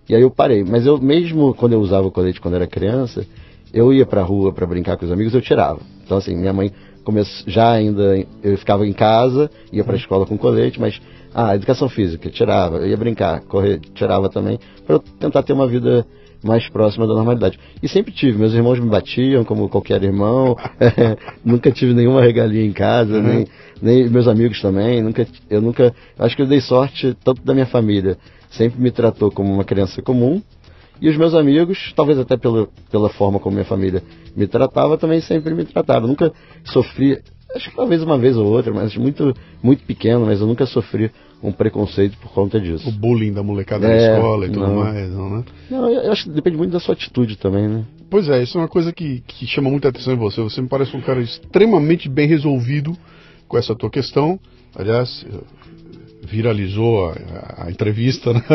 E 0.09 0.15
aí 0.15 0.21
eu 0.21 0.31
parei. 0.31 0.63
Mas 0.63 0.85
eu 0.85 0.99
mesmo 0.99 1.53
quando 1.53 1.73
eu 1.73 1.79
usava 1.79 2.07
o 2.07 2.11
colete 2.11 2.41
quando 2.41 2.55
era 2.55 2.67
criança, 2.67 3.25
eu 3.73 3.93
ia 3.93 4.05
pra 4.05 4.21
rua 4.23 4.51
para 4.51 4.65
brincar 4.65 4.97
com 4.97 5.05
os 5.05 5.11
amigos, 5.11 5.33
eu 5.33 5.41
tirava. 5.41 5.79
Então 6.03 6.17
assim, 6.17 6.35
minha 6.35 6.53
mãe 6.53 6.71
começou, 7.03 7.49
já 7.49 7.71
ainda, 7.71 8.25
eu 8.43 8.57
ficava 8.57 8.85
em 8.85 8.93
casa, 8.93 9.49
ia 9.71 9.83
pra 9.83 9.95
escola 9.95 10.25
com 10.25 10.37
colete, 10.37 10.79
mas 10.79 10.99
ah, 11.33 11.55
educação 11.55 11.87
física, 11.87 12.29
tirava, 12.29 12.77
eu 12.77 12.87
ia 12.87 12.97
brincar, 12.97 13.41
correr, 13.41 13.79
tirava 13.93 14.29
também, 14.29 14.59
para 14.85 14.99
tentar 15.19 15.43
ter 15.43 15.53
uma 15.53 15.67
vida 15.67 16.05
mais 16.43 16.67
próxima 16.69 17.07
da 17.07 17.13
normalidade. 17.13 17.59
E 17.81 17.87
sempre 17.87 18.11
tive, 18.11 18.37
meus 18.37 18.53
irmãos 18.53 18.79
me 18.79 18.89
batiam 18.89 19.43
como 19.43 19.69
qualquer 19.69 20.03
irmão, 20.03 20.57
eh, 20.79 21.17
nunca 21.45 21.71
tive 21.71 21.93
nenhuma 21.93 22.21
regalia 22.21 22.65
em 22.65 22.71
casa, 22.71 23.13
Uhum. 23.17 23.21
nem, 23.21 23.47
nem 23.81 24.09
meus 24.09 24.27
amigos 24.27 24.61
também, 24.61 25.01
nunca, 25.01 25.27
eu 25.49 25.61
nunca, 25.61 25.93
acho 26.17 26.35
que 26.35 26.41
eu 26.41 26.47
dei 26.47 26.61
sorte 26.61 27.15
tanto 27.23 27.41
da 27.43 27.53
minha 27.53 27.65
família, 27.65 28.17
sempre 28.49 28.81
me 28.81 28.91
tratou 28.91 29.31
como 29.31 29.53
uma 29.53 29.63
criança 29.63 30.01
comum, 30.01 30.41
e 31.01 31.09
os 31.09 31.17
meus 31.17 31.33
amigos, 31.33 31.91
talvez 31.95 32.19
até 32.19 32.37
pela, 32.37 32.67
pela 32.91 33.09
forma 33.09 33.39
como 33.39 33.55
minha 33.55 33.65
família 33.65 34.03
me 34.35 34.45
tratava, 34.45 34.99
também 34.99 35.19
sempre 35.19 35.51
me 35.55 35.65
trataram. 35.65 36.05
Nunca 36.07 36.31
sofri, 36.63 37.17
acho 37.55 37.69
que 37.69 37.75
talvez 37.75 38.01
uma 38.03 38.17
vez 38.17 38.35
ou 38.37 38.45
outra, 38.47 38.73
mas 38.73 38.95
muito, 38.95 39.33
muito 39.61 39.83
pequeno, 39.83 40.25
mas 40.25 40.39
eu 40.41 40.47
nunca 40.47 40.65
sofri 40.65 41.11
um 41.43 41.51
preconceito 41.51 42.17
por 42.17 42.31
conta 42.31 42.57
O 42.57 42.61
disso. 42.61 42.91
bullying 42.91 43.33
da 43.33 43.41
molecada 43.41 43.87
É, 43.87 43.89
na 43.89 44.15
escola 44.17 44.45
e 44.45 44.49
tudo 44.49 44.67
não. 44.67 44.75
mais, 44.75 45.09
não, 45.11 45.29
né? 45.37 45.43
Não, 45.69 45.89
eu, 45.89 46.11
acho 46.11 46.25
que 46.25 46.29
depende 46.29 46.57
muito 46.57 46.71
da 46.71 46.79
sua 46.79 46.93
atitude 46.93 47.35
também, 47.37 47.67
né? 47.67 47.83
Pois 48.09 48.29
é, 48.29 48.43
isso 48.43 48.57
é 48.57 48.61
uma 48.61 48.67
coisa 48.67 48.91
que, 48.93 49.21
que 49.27 49.47
chama 49.47 49.69
muita 49.69 49.89
atenção 49.89 50.13
em 50.13 50.17
você. 50.17 50.41
Você 50.41 50.61
me 50.61 50.67
parece 50.67 50.95
um 50.95 51.01
cara 51.01 51.19
extremamente 51.21 52.07
bem 52.07 52.27
resolvido 52.27 52.95
com 53.47 53.57
essa 53.57 53.73
tua 53.73 53.89
questão. 53.89 54.39
Aliás, 54.75 55.25
viralizou 56.31 57.09
a, 57.09 57.65
a 57.65 57.71
entrevista, 57.71 58.33
né? 58.33 58.41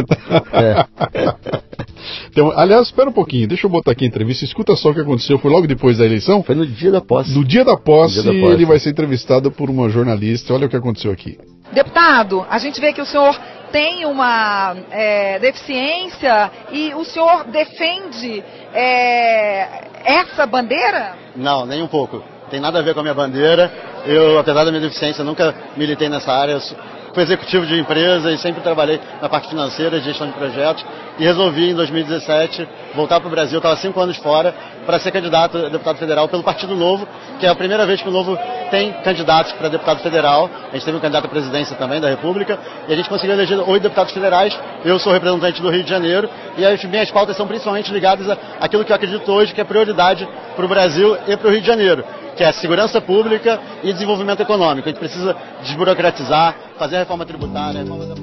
Então, 2.30 2.52
aliás, 2.54 2.86
espera 2.86 3.08
um 3.08 3.12
pouquinho, 3.12 3.48
deixa 3.48 3.66
eu 3.66 3.70
botar 3.70 3.92
aqui 3.92 4.04
a 4.04 4.06
entrevista. 4.08 4.44
Escuta 4.44 4.76
só 4.76 4.90
o 4.90 4.94
que 4.94 5.00
aconteceu. 5.00 5.38
Foi 5.38 5.50
logo 5.50 5.66
depois 5.66 5.98
da 5.98 6.04
eleição. 6.04 6.42
Foi 6.42 6.54
no 6.54 6.66
dia 6.66 6.92
da 6.92 7.00
posse. 7.00 7.34
No 7.34 7.42
dia 7.44 7.64
da 7.64 7.76
posse, 7.76 8.22
dia 8.22 8.22
da 8.24 8.38
posse. 8.38 8.52
ele 8.52 8.66
vai 8.66 8.78
ser 8.78 8.90
entrevistado 8.90 9.50
por 9.50 9.70
uma 9.70 9.88
jornalista. 9.88 10.52
Olha 10.52 10.66
o 10.66 10.68
que 10.68 10.76
aconteceu 10.76 11.10
aqui. 11.10 11.38
Deputado, 11.72 12.46
a 12.48 12.58
gente 12.58 12.78
vê 12.80 12.92
que 12.92 13.00
o 13.00 13.06
senhor 13.06 13.36
tem 13.72 14.04
uma 14.04 14.76
é, 14.90 15.38
deficiência 15.38 16.50
e 16.72 16.92
o 16.94 17.04
senhor 17.04 17.44
defende 17.44 18.44
é, 18.74 19.84
essa 20.04 20.46
bandeira? 20.46 21.14
Não, 21.34 21.64
nem 21.66 21.82
um 21.82 21.88
pouco. 21.88 22.22
Tem 22.50 22.60
nada 22.60 22.78
a 22.78 22.82
ver 22.82 22.94
com 22.94 23.00
a 23.00 23.02
minha 23.02 23.14
bandeira. 23.14 23.72
Eu, 24.04 24.38
apesar 24.38 24.62
da 24.64 24.70
minha 24.70 24.82
deficiência, 24.82 25.24
nunca 25.24 25.54
militei 25.76 26.08
nessa 26.08 26.30
área. 26.32 26.52
Eu 26.52 26.60
sou- 26.60 26.78
fui 27.16 27.22
executivo 27.22 27.64
de 27.64 27.80
empresa 27.80 28.30
e 28.30 28.36
sempre 28.36 28.60
trabalhei 28.60 29.00
na 29.22 29.28
parte 29.28 29.48
financeira, 29.48 29.98
gestão 30.00 30.26
de 30.26 30.34
projetos. 30.34 30.84
E 31.18 31.24
resolvi, 31.24 31.70
em 31.70 31.74
2017, 31.74 32.68
voltar 32.94 33.20
para 33.20 33.28
o 33.28 33.30
Brasil. 33.30 33.56
Estava 33.56 33.74
cinco 33.76 33.98
anos 33.98 34.18
fora 34.18 34.54
para 34.84 34.98
ser 34.98 35.10
candidato 35.12 35.56
a 35.56 35.70
deputado 35.70 35.96
federal 35.96 36.28
pelo 36.28 36.42
Partido 36.42 36.76
Novo, 36.76 37.08
que 37.40 37.46
é 37.46 37.48
a 37.48 37.54
primeira 37.54 37.86
vez 37.86 38.02
que 38.02 38.08
o 38.08 38.12
Novo 38.12 38.38
tem 38.70 38.92
candidatos 39.02 39.50
para 39.52 39.70
deputado 39.70 40.02
federal. 40.02 40.50
A 40.70 40.74
gente 40.74 40.84
teve 40.84 40.98
um 40.98 41.00
candidato 41.00 41.24
à 41.24 41.28
presidência 41.28 41.74
também 41.76 42.02
da 42.02 42.10
República. 42.10 42.58
E 42.86 42.92
a 42.92 42.96
gente 42.96 43.08
conseguiu 43.08 43.34
eleger 43.34 43.58
oito 43.66 43.84
deputados 43.84 44.12
federais. 44.12 44.54
Eu 44.84 44.98
sou 44.98 45.10
representante 45.10 45.62
do 45.62 45.70
Rio 45.70 45.84
de 45.84 45.88
Janeiro. 45.88 46.28
E 46.58 46.66
as 46.66 46.84
minhas 46.84 47.10
pautas 47.10 47.34
são 47.34 47.46
principalmente 47.46 47.90
ligadas 47.90 48.28
àquilo 48.60 48.84
que 48.84 48.92
eu 48.92 48.96
acredito 48.96 49.32
hoje 49.32 49.54
que 49.54 49.60
é 49.62 49.64
prioridade 49.64 50.28
para 50.54 50.66
o 50.66 50.68
Brasil 50.68 51.16
e 51.26 51.34
para 51.34 51.48
o 51.48 51.50
Rio 51.50 51.62
de 51.62 51.66
Janeiro, 51.66 52.04
que 52.36 52.44
é 52.44 52.52
segurança 52.52 53.00
pública 53.00 53.58
e 53.82 53.92
desenvolvimento 53.92 54.40
econômico. 54.40 54.88
A 54.88 54.92
gente 54.92 55.00
precisa 55.00 55.34
desburocratizar, 55.62 56.56
fazer 56.78 56.96
a 56.96 56.98
reforma 57.00 57.24
tributária, 57.24 57.80
a 57.80 57.82
reforma 57.82 58.06
da... 58.06 58.14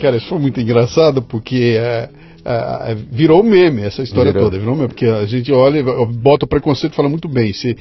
Cara, 0.00 0.16
isso 0.16 0.28
foi 0.28 0.38
muito 0.38 0.60
engraçado 0.60 1.22
porque 1.22 1.76
é, 1.78 2.08
é, 2.44 2.94
virou 2.94 3.42
meme 3.42 3.82
essa 3.82 4.02
história 4.02 4.32
Virou. 4.32 4.48
toda. 4.48 4.58
Virou 4.58 4.76
meme, 4.76 4.88
porque 4.88 5.06
a 5.06 5.26
gente 5.26 5.52
olha, 5.52 5.82
bota 6.06 6.44
o 6.44 6.48
preconceito 6.48 6.92
e 6.92 6.96
fala 6.96 7.08
muito 7.08 7.28
bem. 7.28 7.52
Se, 7.52 7.76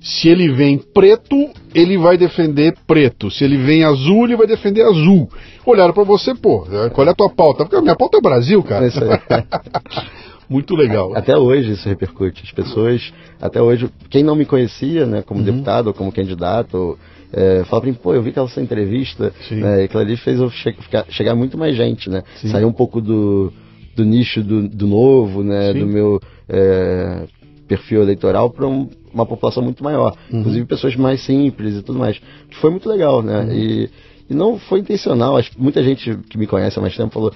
se 0.00 0.28
ele 0.28 0.52
vem 0.52 0.78
preto, 0.78 1.50
ele 1.74 1.96
vai 1.96 2.16
defender 2.16 2.74
preto. 2.86 3.30
Se 3.30 3.44
ele 3.44 3.56
vem 3.56 3.84
azul, 3.84 4.24
ele 4.24 4.36
vai 4.36 4.46
defender 4.46 4.82
azul. 4.82 5.28
Olharam 5.64 5.92
pra 5.92 6.04
você, 6.04 6.34
pô, 6.34 6.66
qual 6.92 7.06
é 7.06 7.10
a 7.10 7.14
tua 7.14 7.30
pauta? 7.30 7.64
Porque 7.64 7.76
a 7.76 7.82
minha 7.82 7.96
pauta 7.96 8.18
é 8.18 8.20
Brasil, 8.20 8.62
cara. 8.62 8.84
É 8.86 8.88
isso 8.88 9.00
aí. 9.02 9.10
muito 10.50 10.74
legal. 10.74 11.16
Até 11.16 11.36
hoje 11.38 11.70
isso 11.72 11.88
repercute. 11.88 12.42
As 12.44 12.50
pessoas, 12.52 13.12
até 13.40 13.62
hoje, 13.62 13.88
quem 14.10 14.22
não 14.24 14.34
me 14.34 14.44
conhecia, 14.44 15.06
né, 15.06 15.18
Uhum. 15.18 15.22
como 15.22 15.42
deputado 15.44 15.86
ou 15.86 15.94
como 15.94 16.10
candidato, 16.12 16.98
é, 17.32 17.62
fala 17.64 17.82
pra 17.82 17.90
mim, 17.90 17.96
pô, 17.96 18.12
eu 18.12 18.22
vi 18.22 18.30
aquela 18.30 18.48
sua 18.48 18.60
entrevista, 18.62 19.32
né, 19.52 19.82
e 19.82 19.84
aquilo 19.84 20.02
ali 20.02 20.16
fez 20.16 20.40
eu 20.40 20.50
che 20.50 20.72
ficar- 20.72 21.06
chegar 21.08 21.34
muito 21.36 21.56
mais 21.56 21.76
gente, 21.76 22.10
né? 22.10 22.24
Sim. 22.40 22.48
Sair 22.48 22.64
um 22.64 22.72
pouco 22.72 23.00
do, 23.00 23.52
do 23.94 24.04
nicho 24.04 24.42
do, 24.42 24.68
do 24.68 24.86
novo, 24.88 25.44
né, 25.44 25.72
Sim. 25.72 25.78
do 25.78 25.86
meu 25.86 26.20
é, 26.48 27.26
perfil 27.68 28.02
eleitoral 28.02 28.50
para 28.50 28.66
uma 28.66 29.24
população 29.24 29.62
muito 29.62 29.84
maior. 29.84 30.16
Uhum. 30.32 30.40
Inclusive 30.40 30.66
pessoas 30.66 30.96
mais 30.96 31.20
simples 31.24 31.76
e 31.76 31.82
tudo 31.82 31.98
mais. 32.00 32.20
Foi 32.60 32.70
muito 32.70 32.88
legal, 32.88 33.22
né? 33.22 33.42
Uhum. 33.44 33.52
E, 33.52 33.90
e 34.28 34.34
não 34.34 34.58
foi 34.58 34.80
intencional. 34.80 35.36
Acho 35.36 35.52
que 35.52 35.60
muita 35.62 35.80
gente 35.84 36.16
que 36.28 36.36
me 36.36 36.48
conhece 36.48 36.76
há 36.78 36.82
mais 36.82 36.96
tempo 36.96 37.12
falou. 37.14 37.32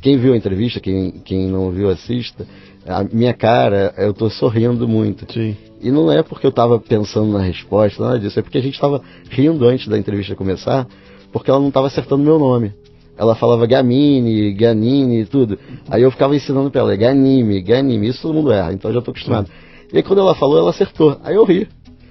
Quem 0.00 0.16
viu 0.16 0.32
a 0.32 0.36
entrevista, 0.36 0.80
quem, 0.80 1.12
quem 1.24 1.48
não 1.48 1.70
viu, 1.70 1.88
assista. 1.90 2.46
A 2.86 3.02
minha 3.04 3.32
cara, 3.32 3.94
eu 3.96 4.12
tô 4.12 4.28
sorrindo 4.28 4.86
muito. 4.86 5.30
Sim. 5.32 5.56
E 5.80 5.90
não 5.90 6.10
é 6.10 6.22
porque 6.22 6.46
eu 6.46 6.52
tava 6.52 6.78
pensando 6.78 7.32
na 7.32 7.42
resposta, 7.42 8.02
nada 8.02 8.18
disso. 8.18 8.38
É 8.38 8.42
porque 8.42 8.58
a 8.58 8.62
gente 8.62 8.78
tava 8.78 9.02
rindo 9.30 9.66
antes 9.66 9.88
da 9.88 9.98
entrevista 9.98 10.34
começar, 10.34 10.86
porque 11.32 11.50
ela 11.50 11.60
não 11.60 11.70
tava 11.70 11.86
acertando 11.86 12.22
meu 12.22 12.38
nome. 12.38 12.72
Ela 13.16 13.34
falava 13.34 13.66
Gamini, 13.66 14.52
Ganini 14.52 15.20
e 15.20 15.26
tudo. 15.26 15.58
Aí 15.88 16.02
eu 16.02 16.10
ficava 16.10 16.34
ensinando 16.34 16.70
pra 16.70 16.80
ela, 16.80 16.96
Ganime, 16.96 17.60
Ganime. 17.62 18.08
Isso 18.08 18.22
todo 18.22 18.34
mundo 18.34 18.52
erra, 18.52 18.72
então 18.72 18.90
eu 18.90 18.94
já 18.94 19.02
tô 19.02 19.10
acostumado. 19.10 19.48
E 19.92 19.98
aí 19.98 20.02
quando 20.02 20.20
ela 20.20 20.34
falou, 20.34 20.58
ela 20.58 20.70
acertou. 20.70 21.18
Aí 21.22 21.34
eu 21.34 21.44
ri. 21.44 21.68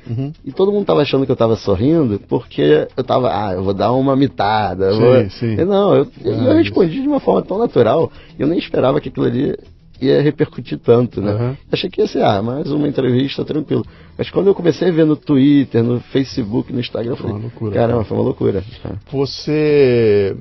Uhum. 0.10 0.32
E 0.44 0.52
todo 0.52 0.72
mundo 0.72 0.86
tava 0.86 1.02
achando 1.02 1.26
que 1.26 1.32
eu 1.32 1.36
tava 1.36 1.56
sorrindo 1.56 2.20
porque 2.28 2.88
eu 2.96 3.04
tava, 3.04 3.30
ah, 3.32 3.54
eu 3.54 3.64
vou 3.64 3.74
dar 3.74 3.92
uma 3.94 4.16
mitada. 4.16 4.86
eu 4.86 4.94
Sim, 4.94 5.00
vou... 5.00 5.30
sim. 5.30 5.54
E 5.62 5.66
não, 5.66 5.96
eu, 5.96 6.08
eu 6.24 6.52
Ah, 6.52 6.54
respondi 6.56 7.02
de 7.02 7.08
uma 7.08 7.20
forma 7.20 7.42
tão 7.42 7.58
natural. 7.58 8.12
Eu 8.38 8.48
nem 8.48 8.60
esperava 8.60 9.00
que 9.00 9.10
aquilo 9.10 9.26
ali 9.26 9.58
ia 10.02 10.22
repercutir 10.22 10.78
tanto, 10.80 11.22
né? 11.22 11.34
Uhum. 11.34 11.58
Achei 11.72 11.90
que 11.90 12.02
ia 12.02 12.08
ser, 12.08 12.22
ah, 12.24 12.42
mais 12.42 12.70
uma 12.70 12.88
entrevista, 12.88 13.46
tranquilo. 13.46 13.86
Mas 14.18 14.30
quando 14.30 14.48
eu 14.48 14.54
comecei 14.56 14.90
a 14.90 14.92
ver 14.92 15.06
no 15.06 15.16
Twitter, 15.16 15.82
no 15.84 16.00
Facebook, 16.02 16.74
no 16.74 16.80
Instagram, 16.82 17.14
eu 17.14 17.18
Foi 17.18 17.30
uma 17.32 17.40
loucura, 17.40 17.74
caramba, 17.74 17.94
cara. 17.94 18.06
foi 18.06 18.18
uma 18.18 18.24
loucura. 18.24 18.64
Você. 19.12 20.36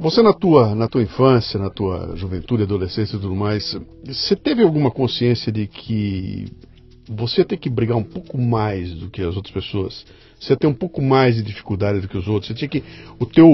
Você 0.00 0.22
na 0.22 0.32
tua, 0.32 0.74
na 0.76 0.86
tua 0.86 1.02
infância, 1.02 1.58
na 1.58 1.70
tua 1.70 2.12
juventude, 2.14 2.62
adolescência 2.62 3.16
e 3.16 3.18
tudo 3.18 3.34
mais, 3.34 3.76
você 4.06 4.36
teve 4.36 4.62
alguma 4.62 4.92
consciência 4.92 5.50
de 5.50 5.66
que 5.66 6.46
você 7.08 7.44
ter 7.44 7.56
que 7.56 7.70
brigar 7.70 7.96
um 7.96 8.04
pouco 8.04 8.38
mais 8.38 8.92
do 8.94 9.10
que 9.10 9.22
as 9.22 9.36
outras 9.36 9.52
pessoas? 9.52 10.04
Você 10.38 10.54
ter 10.54 10.66
um 10.68 10.74
pouco 10.74 11.02
mais 11.02 11.34
de 11.34 11.42
dificuldade 11.42 12.00
do 12.00 12.08
que 12.08 12.16
os 12.16 12.28
outros? 12.28 12.48
Você 12.48 12.54
tinha 12.54 12.68
que 12.68 12.84
o 13.18 13.26
teu 13.26 13.48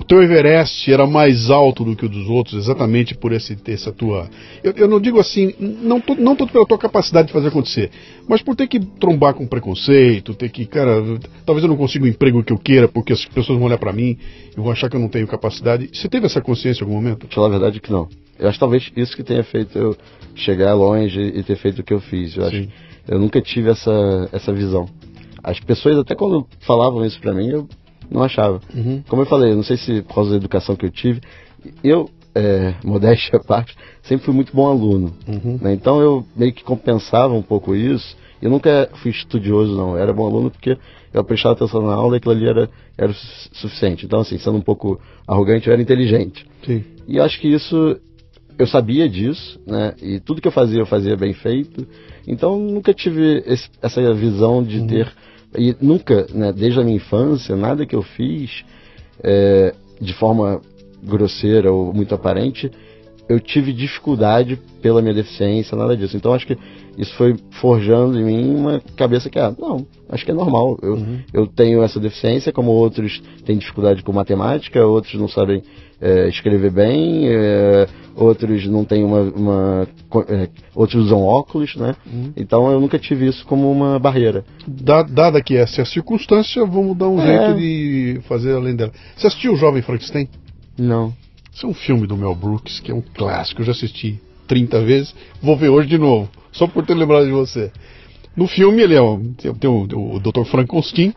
o 0.00 0.04
teu 0.04 0.22
Everest 0.22 0.90
era 0.90 1.06
mais 1.06 1.50
alto 1.50 1.84
do 1.84 1.94
que 1.94 2.04
o 2.04 2.08
dos 2.08 2.28
outros, 2.28 2.64
exatamente 2.64 3.14
por 3.14 3.32
esse, 3.32 3.56
essa 3.68 3.92
tua. 3.92 4.28
Eu, 4.62 4.72
eu 4.72 4.88
não 4.88 5.00
digo 5.00 5.20
assim, 5.20 5.54
não, 5.58 6.02
não 6.18 6.34
tanto 6.34 6.52
pela 6.52 6.66
tua 6.66 6.78
capacidade 6.78 7.28
de 7.28 7.32
fazer 7.32 7.48
acontecer, 7.48 7.90
mas 8.26 8.42
por 8.42 8.56
ter 8.56 8.66
que 8.66 8.80
trombar 8.80 9.34
com 9.34 9.46
preconceito, 9.46 10.34
ter 10.34 10.48
que, 10.50 10.66
cara, 10.66 11.00
talvez 11.46 11.62
eu 11.62 11.68
não 11.68 11.76
consiga 11.76 12.04
o 12.04 12.08
emprego 12.08 12.42
que 12.42 12.52
eu 12.52 12.58
queira 12.58 12.88
porque 12.88 13.12
as 13.12 13.24
pessoas 13.24 13.58
vão 13.58 13.68
olhar 13.68 13.78
para 13.78 13.92
mim 13.92 14.18
e 14.50 14.56
vão 14.56 14.70
achar 14.70 14.90
que 14.90 14.96
eu 14.96 15.00
não 15.00 15.08
tenho 15.08 15.28
capacidade. 15.28 15.88
Você 15.92 16.08
teve 16.08 16.26
essa 16.26 16.40
consciência 16.40 16.82
em 16.82 16.84
algum 16.86 16.96
momento? 16.96 17.28
Falar 17.32 17.46
a 17.46 17.50
verdade 17.50 17.80
que 17.80 17.92
não. 17.92 18.08
Eu 18.38 18.48
acho 18.48 18.58
talvez 18.58 18.90
isso 18.96 19.16
que 19.16 19.22
tenha 19.22 19.44
feito 19.44 19.78
eu 19.78 19.96
chegar 20.34 20.74
longe 20.74 21.20
e 21.20 21.42
ter 21.42 21.56
feito 21.56 21.80
o 21.80 21.84
que 21.84 21.94
eu 21.94 22.00
fiz. 22.00 22.36
Eu, 22.36 22.46
acho, 22.46 22.68
eu 23.08 23.18
nunca 23.18 23.40
tive 23.40 23.70
essa, 23.70 24.28
essa 24.32 24.52
visão. 24.52 24.88
As 25.42 25.60
pessoas, 25.60 25.98
até 25.98 26.14
quando 26.14 26.46
falavam 26.60 27.04
isso 27.04 27.20
para 27.20 27.34
mim, 27.34 27.48
eu 27.48 27.68
não 28.10 28.22
achava. 28.22 28.60
Uhum. 28.74 29.02
Como 29.08 29.22
eu 29.22 29.26
falei, 29.26 29.54
não 29.54 29.62
sei 29.62 29.76
se 29.76 30.02
por 30.02 30.14
causa 30.14 30.30
da 30.30 30.36
educação 30.36 30.74
que 30.74 30.86
eu 30.86 30.90
tive, 30.90 31.20
eu, 31.82 32.10
é, 32.34 32.74
modéstia 32.84 33.38
à 33.38 33.42
parte, 33.42 33.76
sempre 34.02 34.24
fui 34.24 34.34
muito 34.34 34.54
bom 34.54 34.68
aluno. 34.68 35.14
Uhum. 35.28 35.58
Né? 35.60 35.74
Então 35.74 36.00
eu 36.00 36.24
meio 36.36 36.52
que 36.52 36.64
compensava 36.64 37.34
um 37.34 37.42
pouco 37.42 37.74
isso. 37.74 38.16
Eu 38.42 38.50
nunca 38.50 38.90
fui 38.94 39.10
estudioso, 39.10 39.76
não. 39.76 39.92
Eu 39.92 39.98
era 39.98 40.12
bom 40.12 40.26
aluno 40.26 40.50
porque 40.50 40.76
eu 41.12 41.24
prestava 41.24 41.54
atenção 41.54 41.82
na 41.82 41.94
aula 41.94 42.16
e 42.16 42.18
aquilo 42.18 42.34
ali 42.34 42.48
era, 42.48 42.68
era 42.98 43.12
suficiente. 43.52 44.04
Então, 44.04 44.20
assim, 44.20 44.36
sendo 44.36 44.58
um 44.58 44.62
pouco 44.62 45.00
arrogante, 45.26 45.66
eu 45.66 45.72
era 45.72 45.80
inteligente. 45.80 46.44
Sim. 46.66 46.84
E 47.06 47.20
acho 47.20 47.40
que 47.40 47.48
isso 47.48 47.98
eu 48.58 48.66
sabia 48.66 49.08
disso, 49.08 49.60
né? 49.66 49.94
E 50.02 50.20
tudo 50.20 50.40
que 50.40 50.48
eu 50.48 50.52
fazia, 50.52 50.80
eu 50.80 50.86
fazia 50.86 51.16
bem 51.16 51.32
feito. 51.32 51.86
Então 52.26 52.58
nunca 52.58 52.94
tive 52.94 53.42
esse, 53.46 53.68
essa 53.82 54.14
visão 54.14 54.62
de 54.62 54.78
uhum. 54.78 54.86
ter 54.86 55.12
e 55.56 55.74
nunca, 55.80 56.26
né, 56.34 56.52
desde 56.52 56.80
a 56.80 56.84
minha 56.84 56.96
infância, 56.96 57.54
nada 57.54 57.86
que 57.86 57.94
eu 57.94 58.02
fiz 58.02 58.64
é, 59.22 59.72
de 60.00 60.12
forma 60.14 60.60
grosseira 61.02 61.72
ou 61.72 61.92
muito 61.92 62.14
aparente, 62.14 62.70
eu 63.28 63.38
tive 63.38 63.72
dificuldade 63.72 64.58
pela 64.82 65.00
minha 65.00 65.14
deficiência, 65.14 65.76
nada 65.76 65.96
disso. 65.96 66.16
Então 66.16 66.34
acho 66.34 66.46
que 66.46 66.58
isso 66.96 67.14
foi 67.16 67.36
forjando 67.60 68.18
em 68.18 68.24
mim 68.24 68.54
uma 68.54 68.80
cabeça 68.96 69.28
que, 69.28 69.38
ah, 69.38 69.54
não, 69.58 69.86
acho 70.08 70.24
que 70.24 70.30
é 70.30 70.34
normal. 70.34 70.78
Eu, 70.82 70.94
uhum. 70.94 71.18
eu 71.32 71.46
tenho 71.46 71.82
essa 71.82 71.98
deficiência, 71.98 72.52
como 72.52 72.70
outros 72.70 73.22
têm 73.44 73.58
dificuldade 73.58 74.02
com 74.02 74.12
matemática, 74.12 74.84
outros 74.86 75.14
não 75.14 75.28
sabem 75.28 75.62
é, 76.00 76.28
escrever 76.28 76.70
bem, 76.70 77.28
é, 77.28 77.86
outros 78.14 78.66
não 78.66 78.84
têm 78.84 79.04
uma. 79.04 79.22
uma 79.22 79.88
é, 80.28 80.48
outros 80.74 81.06
usam 81.06 81.22
óculos, 81.22 81.74
né? 81.76 81.94
Uhum. 82.06 82.32
Então 82.36 82.70
eu 82.70 82.80
nunca 82.80 82.98
tive 82.98 83.26
isso 83.26 83.44
como 83.46 83.70
uma 83.70 83.98
barreira. 83.98 84.44
Dada 84.68 85.42
que 85.42 85.56
essa 85.56 85.80
é 85.80 85.82
a 85.82 85.86
circunstância, 85.86 86.64
vamos 86.64 86.96
dar 86.96 87.08
um 87.08 87.20
é. 87.20 87.26
jeito 87.26 87.58
de 87.58 88.20
fazer 88.28 88.54
além 88.54 88.76
dela. 88.76 88.92
Você 89.16 89.26
assistiu 89.26 89.54
o 89.54 89.56
Jovem 89.56 89.82
Frankenstein? 89.82 90.28
Não. 90.78 91.12
Isso 91.52 91.66
é 91.66 91.68
um 91.68 91.74
filme 91.74 92.06
do 92.06 92.16
Mel 92.16 92.34
Brooks, 92.34 92.80
que 92.80 92.90
é 92.90 92.94
um 92.94 93.02
clássico, 93.14 93.60
eu 93.60 93.66
já 93.66 93.72
assisti 93.72 94.20
30 94.46 94.80
vezes, 94.82 95.14
vou 95.42 95.56
ver 95.56 95.68
hoje 95.68 95.88
de 95.88 95.98
novo, 95.98 96.28
só 96.52 96.66
por 96.66 96.84
ter 96.84 96.94
lembrado 96.94 97.26
de 97.26 97.32
você. 97.32 97.70
No 98.36 98.46
filme 98.46 98.82
ele 98.82 98.94
é 98.94 99.00
o, 99.00 99.20
tem 99.60 99.70
o, 99.70 100.16
o 100.16 100.20
Dr. 100.20 100.44
Frankenstein, 100.44 101.14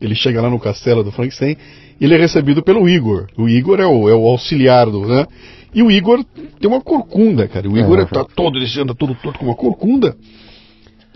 ele 0.00 0.14
chega 0.14 0.40
lá 0.40 0.50
no 0.50 0.60
castelo 0.60 1.02
do 1.02 1.10
Frankenstein 1.10 1.56
ele 2.00 2.14
é 2.14 2.18
recebido 2.18 2.62
pelo 2.62 2.88
Igor. 2.88 3.26
O 3.36 3.48
Igor 3.48 3.80
é 3.80 3.86
o, 3.86 4.08
é 4.08 4.14
o 4.14 4.26
auxiliar 4.26 4.90
do, 4.90 5.06
né? 5.06 5.26
E 5.74 5.82
o 5.82 5.90
Igor 5.90 6.24
tem 6.60 6.68
uma 6.68 6.80
corcunda, 6.80 7.48
cara. 7.48 7.68
O 7.68 7.76
Igor 7.76 7.98
é, 7.98 8.04
tá 8.04 8.24
todo, 8.24 8.58
ele 8.58 8.80
anda 8.80 8.94
todo 8.94 9.14
todo 9.14 9.38
com 9.38 9.46
uma 9.46 9.54
corcunda. 9.54 10.16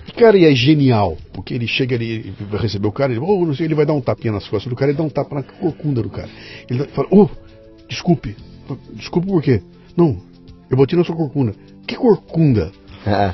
E, 0.06 0.12
cara, 0.12 0.36
e 0.36 0.44
é 0.44 0.54
genial, 0.54 1.16
porque 1.32 1.54
ele 1.54 1.66
chega 1.66 1.94
ali, 1.94 2.32
vai 2.50 2.62
receber 2.62 2.88
o 2.88 2.92
cara, 2.92 3.12
ele, 3.12 3.20
oh, 3.20 3.44
não 3.44 3.54
sei, 3.54 3.66
ele 3.66 3.74
vai 3.74 3.84
dar 3.84 3.92
um 3.92 4.00
tapinha 4.00 4.32
nas 4.32 4.48
costas 4.48 4.70
do 4.70 4.76
cara, 4.76 4.90
ele 4.90 4.98
dá 4.98 5.04
um 5.04 5.10
tapa 5.10 5.34
na 5.34 5.42
corcunda 5.42 6.02
do 6.02 6.08
cara. 6.08 6.28
Ele 6.68 6.84
fala, 6.88 7.08
oh, 7.10 7.28
desculpe. 7.88 8.34
Desculpe 8.94 9.28
por 9.28 9.42
quê? 9.42 9.62
Não, 9.96 10.18
eu 10.70 10.76
botei 10.76 10.98
na 10.98 11.04
sua 11.04 11.16
corcunda. 11.16 11.54
Que 11.87 11.96
corcunda? 11.96 12.70
É. 13.06 13.32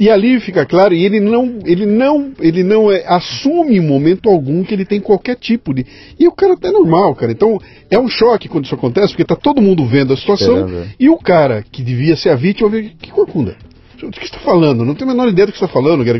E 0.00 0.08
ali 0.08 0.40
fica 0.40 0.64
claro, 0.64 0.94
e 0.94 1.04
ele 1.04 1.20
não, 1.20 1.58
ele 1.62 1.84
não, 1.84 2.32
ele 2.38 2.64
não 2.64 2.90
é, 2.90 3.04
assume 3.06 3.76
em 3.76 3.86
momento 3.86 4.30
algum 4.30 4.64
que 4.64 4.72
ele 4.72 4.86
tem 4.86 4.98
qualquer 4.98 5.36
tipo 5.36 5.74
de. 5.74 5.84
E 6.18 6.26
o 6.26 6.32
cara 6.32 6.54
até 6.54 6.70
normal, 6.70 7.14
cara. 7.14 7.30
Então 7.30 7.58
é 7.90 7.98
um 7.98 8.08
choque 8.08 8.48
quando 8.48 8.64
isso 8.64 8.74
acontece, 8.74 9.08
porque 9.08 9.26
tá 9.26 9.36
todo 9.36 9.60
mundo 9.60 9.84
vendo 9.84 10.14
a 10.14 10.16
situação 10.16 10.86
e 10.98 11.10
o 11.10 11.18
cara 11.18 11.62
que 11.70 11.82
devia 11.82 12.16
ser 12.16 12.30
a 12.30 12.34
vítima 12.34 12.70
vê 12.70 12.92
que 12.98 13.10
corcunda. 13.10 13.56
O 14.02 14.10
que 14.10 14.18
você 14.18 14.24
está 14.24 14.38
falando? 14.38 14.84
Não 14.84 14.94
tenho 14.94 15.10
a 15.10 15.14
menor 15.14 15.28
ideia 15.28 15.46
do 15.46 15.52
que 15.52 15.58
está 15.58 15.68
falando, 15.68 16.04
cara. 16.04 16.18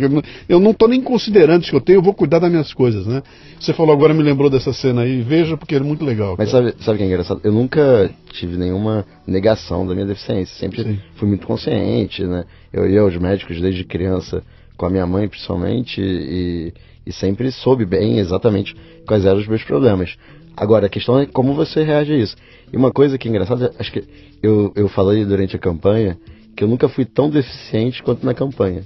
Eu 0.48 0.60
não 0.60 0.72
estou 0.72 0.88
nem 0.88 1.00
considerando 1.00 1.62
isso 1.62 1.70
que 1.70 1.76
eu 1.76 1.80
tenho, 1.80 1.98
eu 1.98 2.02
vou 2.02 2.14
cuidar 2.14 2.38
das 2.38 2.50
minhas 2.50 2.72
coisas, 2.74 3.06
né? 3.06 3.22
Você 3.58 3.72
falou 3.72 3.94
agora, 3.94 4.12
me 4.12 4.22
lembrou 4.22 4.50
dessa 4.50 4.72
cena 4.72 5.02
aí, 5.02 5.22
veja, 5.22 5.56
porque 5.56 5.74
é 5.74 5.80
muito 5.80 6.04
legal. 6.04 6.34
Mas 6.38 6.50
sabe, 6.50 6.74
sabe 6.80 6.96
o 6.96 6.98
que 6.98 7.04
é 7.04 7.06
engraçado? 7.06 7.40
Eu 7.44 7.52
nunca 7.52 8.10
tive 8.32 8.56
nenhuma 8.56 9.04
negação 9.26 9.86
da 9.86 9.94
minha 9.94 10.06
deficiência. 10.06 10.54
Sempre 10.58 10.82
Sim. 10.82 10.98
fui 11.16 11.28
muito 11.28 11.46
consciente, 11.46 12.24
né? 12.24 12.44
Eu 12.72 12.88
ia 12.88 13.00
aos 13.00 13.16
médicos 13.16 13.60
desde 13.60 13.84
criança, 13.84 14.42
com 14.76 14.86
a 14.86 14.90
minha 14.90 15.06
mãe 15.06 15.28
principalmente, 15.28 16.00
e, 16.00 16.72
e 17.06 17.12
sempre 17.12 17.50
soube 17.50 17.84
bem 17.84 18.18
exatamente 18.18 18.74
quais 19.06 19.24
eram 19.24 19.38
os 19.38 19.46
meus 19.46 19.62
problemas. 19.62 20.16
Agora, 20.56 20.86
a 20.86 20.88
questão 20.90 21.18
é 21.18 21.26
como 21.26 21.54
você 21.54 21.82
reage 21.82 22.12
a 22.12 22.16
isso. 22.16 22.36
E 22.72 22.76
uma 22.76 22.92
coisa 22.92 23.16
que 23.16 23.28
é 23.28 23.30
engraçada, 23.30 23.72
acho 23.78 23.90
que 23.92 24.04
eu, 24.42 24.72
eu 24.76 24.88
falei 24.88 25.24
durante 25.24 25.56
a 25.56 25.58
campanha, 25.58 26.18
que 26.56 26.64
eu 26.64 26.68
nunca 26.68 26.88
fui 26.88 27.04
tão 27.04 27.30
deficiente 27.30 28.02
quanto 28.02 28.24
na 28.24 28.34
campanha. 28.34 28.82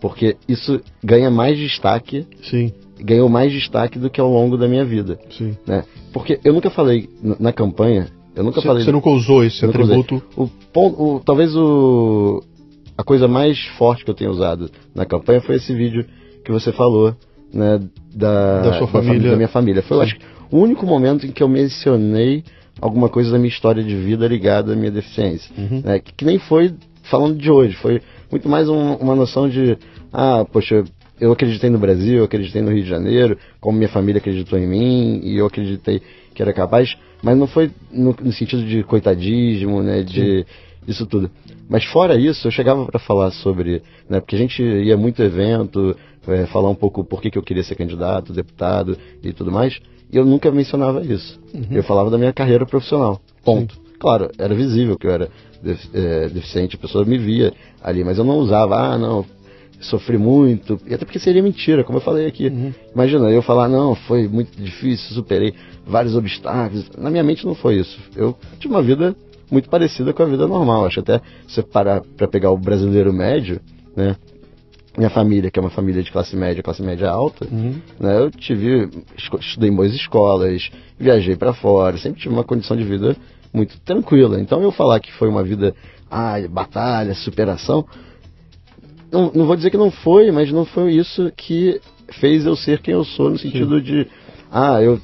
Porque 0.00 0.36
isso 0.48 0.80
ganha 1.04 1.30
mais 1.30 1.58
destaque. 1.58 2.26
Sim. 2.42 2.72
Ganhou 2.98 3.28
mais 3.28 3.52
destaque 3.52 3.98
do 3.98 4.10
que 4.10 4.20
ao 4.20 4.30
longo 4.30 4.56
da 4.56 4.68
minha 4.68 4.84
vida. 4.84 5.18
Sim. 5.30 5.56
Né? 5.66 5.84
Porque 6.12 6.40
eu 6.44 6.52
nunca 6.52 6.70
falei 6.70 7.08
na 7.38 7.52
campanha. 7.52 8.08
Eu 8.34 8.44
nunca 8.44 8.60
cê, 8.60 8.66
falei. 8.66 8.84
Você 8.84 8.92
nunca 8.92 9.10
usou 9.10 9.44
esse 9.44 9.64
atributo? 9.64 10.22
O, 10.36 10.48
o, 10.74 11.20
talvez 11.20 11.54
o, 11.54 12.42
a 12.96 13.02
coisa 13.02 13.26
mais 13.26 13.58
forte 13.78 14.04
que 14.04 14.10
eu 14.10 14.14
tenho 14.14 14.30
usado 14.30 14.70
na 14.94 15.04
campanha 15.04 15.40
foi 15.40 15.56
esse 15.56 15.74
vídeo 15.74 16.06
que 16.44 16.52
você 16.52 16.72
falou, 16.72 17.14
né? 17.52 17.80
Da, 18.14 18.60
da 18.60 18.78
sua 18.78 18.86
família. 18.86 19.20
Da, 19.20 19.30
da 19.30 19.36
minha 19.36 19.48
família. 19.48 19.82
Foi, 19.82 19.96
eu 19.96 20.02
acho, 20.02 20.16
o 20.50 20.58
único 20.58 20.86
momento 20.86 21.26
em 21.26 21.32
que 21.32 21.42
eu 21.42 21.48
mencionei 21.48 22.44
alguma 22.80 23.08
coisa 23.08 23.30
da 23.30 23.38
minha 23.38 23.48
história 23.48 23.82
de 23.82 23.94
vida 23.96 24.26
ligada 24.26 24.72
à 24.72 24.76
minha 24.76 24.90
deficiência. 24.90 25.52
Uhum. 25.56 25.82
Né? 25.84 25.98
Que, 25.98 26.12
que, 26.12 26.24
nem 26.24 26.38
foi 26.38 26.74
falando 27.02 27.36
de 27.36 27.50
hoje, 27.50 27.76
foi 27.76 28.00
muito 28.30 28.48
mais 28.48 28.68
um, 28.68 28.94
uma 28.94 29.14
noção 29.14 29.48
de, 29.48 29.76
ah, 30.12 30.44
poxa, 30.50 30.84
eu 31.20 31.32
acreditei 31.32 31.68
no 31.68 31.78
Brasil, 31.78 32.18
eu 32.18 32.24
acreditei 32.24 32.62
no 32.62 32.72
Rio 32.72 32.82
de 32.82 32.88
Janeiro, 32.88 33.36
como 33.60 33.76
minha 33.76 33.90
família 33.90 34.18
acreditou 34.18 34.58
em 34.58 34.66
mim, 34.66 35.20
e 35.22 35.36
eu 35.36 35.46
acreditei 35.46 36.00
que 36.34 36.40
era 36.40 36.52
capaz, 36.52 36.96
mas 37.22 37.36
não 37.36 37.46
foi 37.46 37.70
no, 37.92 38.16
no 38.22 38.32
sentido 38.32 38.64
de 38.64 38.82
coitadismo, 38.84 39.82
né, 39.82 40.02
de 40.02 40.46
isso 40.88 41.06
tudo. 41.06 41.30
Mas 41.68 41.84
fora 41.84 42.18
isso, 42.18 42.46
eu 42.48 42.50
chegava 42.50 42.86
para 42.86 42.98
falar 42.98 43.30
sobre, 43.32 43.82
né, 44.08 44.20
porque 44.20 44.34
a 44.34 44.38
gente 44.38 44.62
ia 44.62 44.96
muito 44.96 45.22
evento, 45.22 45.94
é, 46.26 46.46
falar 46.46 46.70
um 46.70 46.74
pouco 46.74 47.04
por 47.04 47.20
que, 47.20 47.30
que 47.30 47.38
eu 47.38 47.42
queria 47.42 47.62
ser 47.62 47.74
candidato, 47.74 48.32
deputado 48.32 48.96
e 49.22 49.32
tudo 49.32 49.52
mais, 49.52 49.78
e 50.12 50.16
eu 50.16 50.24
nunca 50.24 50.50
mencionava 50.50 51.02
isso. 51.02 51.38
Uhum. 51.54 51.66
Eu 51.70 51.82
falava 51.82 52.10
da 52.10 52.18
minha 52.18 52.32
carreira 52.32 52.66
profissional. 52.66 53.20
Ponto. 53.44 53.74
Sim. 53.74 53.80
Claro, 53.98 54.30
era 54.38 54.54
visível 54.54 54.98
que 54.98 55.06
eu 55.06 55.10
era 55.10 55.28
é, 55.92 56.28
deficiente, 56.28 56.76
a 56.76 56.78
pessoa 56.78 57.04
me 57.04 57.18
via 57.18 57.52
ali, 57.82 58.02
mas 58.02 58.18
eu 58.18 58.24
não 58.24 58.38
usava, 58.38 58.76
ah, 58.76 58.98
não, 58.98 59.24
sofri 59.80 60.16
muito, 60.18 60.80
e 60.86 60.94
até 60.94 61.04
porque 61.04 61.18
seria 61.18 61.42
mentira, 61.42 61.84
como 61.84 61.98
eu 61.98 62.02
falei 62.02 62.26
aqui. 62.26 62.48
Uhum. 62.48 62.72
Imagina, 62.94 63.30
eu 63.30 63.42
falar, 63.42 63.68
não, 63.68 63.94
foi 63.94 64.26
muito 64.26 64.56
difícil, 64.56 65.14
superei 65.14 65.54
vários 65.86 66.14
obstáculos. 66.14 66.90
Na 66.96 67.10
minha 67.10 67.22
mente 67.22 67.44
não 67.46 67.54
foi 67.54 67.76
isso. 67.76 67.98
Eu 68.16 68.36
tive 68.58 68.72
uma 68.72 68.82
vida 68.82 69.14
muito 69.50 69.68
parecida 69.68 70.12
com 70.12 70.22
a 70.22 70.26
vida 70.26 70.46
normal. 70.46 70.86
Acho 70.86 71.00
até 71.00 71.20
se 71.48 71.62
parar 71.62 72.02
para 72.16 72.28
pegar 72.28 72.50
o 72.50 72.56
brasileiro 72.56 73.12
médio, 73.12 73.60
né? 73.96 74.16
Minha 74.96 75.10
família, 75.10 75.50
que 75.50 75.58
é 75.58 75.62
uma 75.62 75.70
família 75.70 76.02
de 76.02 76.10
classe 76.10 76.36
média, 76.36 76.62
classe 76.62 76.82
média 76.82 77.08
alta, 77.08 77.46
uhum. 77.50 77.80
né, 77.98 78.18
eu 78.18 78.30
tive, 78.30 78.88
estudei 79.16 79.70
em 79.70 79.74
boas 79.74 79.94
escolas, 79.94 80.70
viajei 80.98 81.36
para 81.36 81.52
fora, 81.52 81.96
sempre 81.96 82.20
tive 82.20 82.34
uma 82.34 82.44
condição 82.44 82.76
de 82.76 82.84
vida 82.84 83.16
muito 83.52 83.78
tranquila. 83.80 84.40
Então 84.40 84.62
eu 84.62 84.72
falar 84.72 85.00
que 85.00 85.12
foi 85.12 85.28
uma 85.28 85.42
vida, 85.42 85.74
ai, 86.10 86.48
batalha, 86.48 87.14
superação, 87.14 87.86
não, 89.12 89.30
não 89.34 89.46
vou 89.46 89.56
dizer 89.56 89.70
que 89.70 89.76
não 89.76 89.90
foi, 89.90 90.30
mas 90.30 90.50
não 90.52 90.64
foi 90.64 90.94
isso 90.94 91.32
que 91.36 91.80
fez 92.20 92.44
eu 92.46 92.56
ser 92.56 92.80
quem 92.80 92.94
eu 92.94 93.04
sou, 93.04 93.30
no 93.30 93.38
sentido 93.38 93.78
Sim. 93.78 93.84
de, 93.84 94.06
ah, 94.50 94.80
eu 94.82 95.00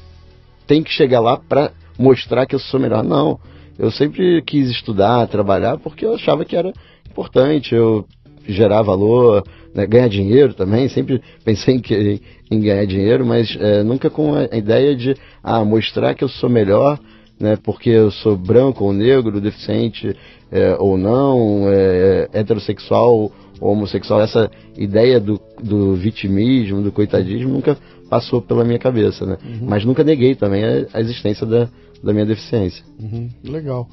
tenho 0.67 0.85
que 0.85 0.91
chegar 0.91 1.21
lá 1.21 1.37
para 1.37 1.73
mostrar 1.99 2.47
que 2.47 2.55
eu 2.55 2.59
sou 2.59 2.79
melhor. 2.79 3.03
Não, 3.03 3.39
eu 3.79 3.91
sempre 3.91 4.43
quis 4.43 4.71
estudar, 4.71 5.27
trabalhar, 5.29 5.79
porque 5.79 6.05
eu 6.05 6.15
achava 6.15 6.45
que 6.45 6.57
era 6.57 6.73
importante, 7.11 7.75
eu 7.75 8.07
gerar 8.49 8.83
valor, 8.83 9.45
né, 9.75 9.87
ganhar 9.87 10.09
dinheiro 10.09 10.55
também, 10.55 10.89
sempre 10.89 11.21
pensei 11.45 11.77
em, 11.77 12.21
em 12.51 12.61
ganhar 12.61 12.87
dinheiro, 12.87 13.27
mas 13.27 13.57
é, 13.61 13.83
nunca 13.83 14.09
com 14.09 14.35
a 14.35 14.57
ideia 14.57 14.95
de 14.95 15.15
ah, 15.43 15.65
mostrar 15.65 16.15
que 16.15 16.25
eu 16.25 16.29
sou 16.29 16.49
melhor 16.49 16.99
né, 17.39 17.57
porque 17.63 17.91
eu 17.91 18.11
sou 18.11 18.37
branco 18.37 18.85
ou 18.85 18.93
negro, 18.93 19.41
deficiente 19.41 20.17
é, 20.51 20.77
ou 20.79 20.97
não, 20.97 21.69
é, 21.69 22.29
heterossexual 22.33 23.33
ou 23.61 23.73
homossexual. 23.73 24.21
Essa 24.21 24.51
ideia 24.77 25.21
do, 25.21 25.41
do 25.63 25.95
vitimismo, 25.95 26.83
do 26.83 26.91
coitadismo, 26.91 27.53
nunca 27.53 27.77
passou 28.09 28.41
pela 28.41 28.65
minha 28.65 28.79
cabeça, 28.79 29.27
né? 29.27 29.37
Uhum. 29.45 29.67
Mas 29.69 29.85
nunca 29.85 30.05
neguei 30.05 30.35
também 30.35 30.65
a, 30.65 30.87
a 30.95 31.01
existência 31.01 31.47
da, 31.47 31.69
da 32.03 32.13
minha 32.13 32.27
deficiência. 32.27 32.85
Uhum. 33.01 33.29
Legal. 33.45 33.89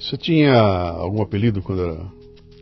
Você 0.00 0.16
tinha 0.16 0.54
algum 0.54 1.22
apelido 1.22 1.60
quando 1.60 1.82
era 1.82 2.17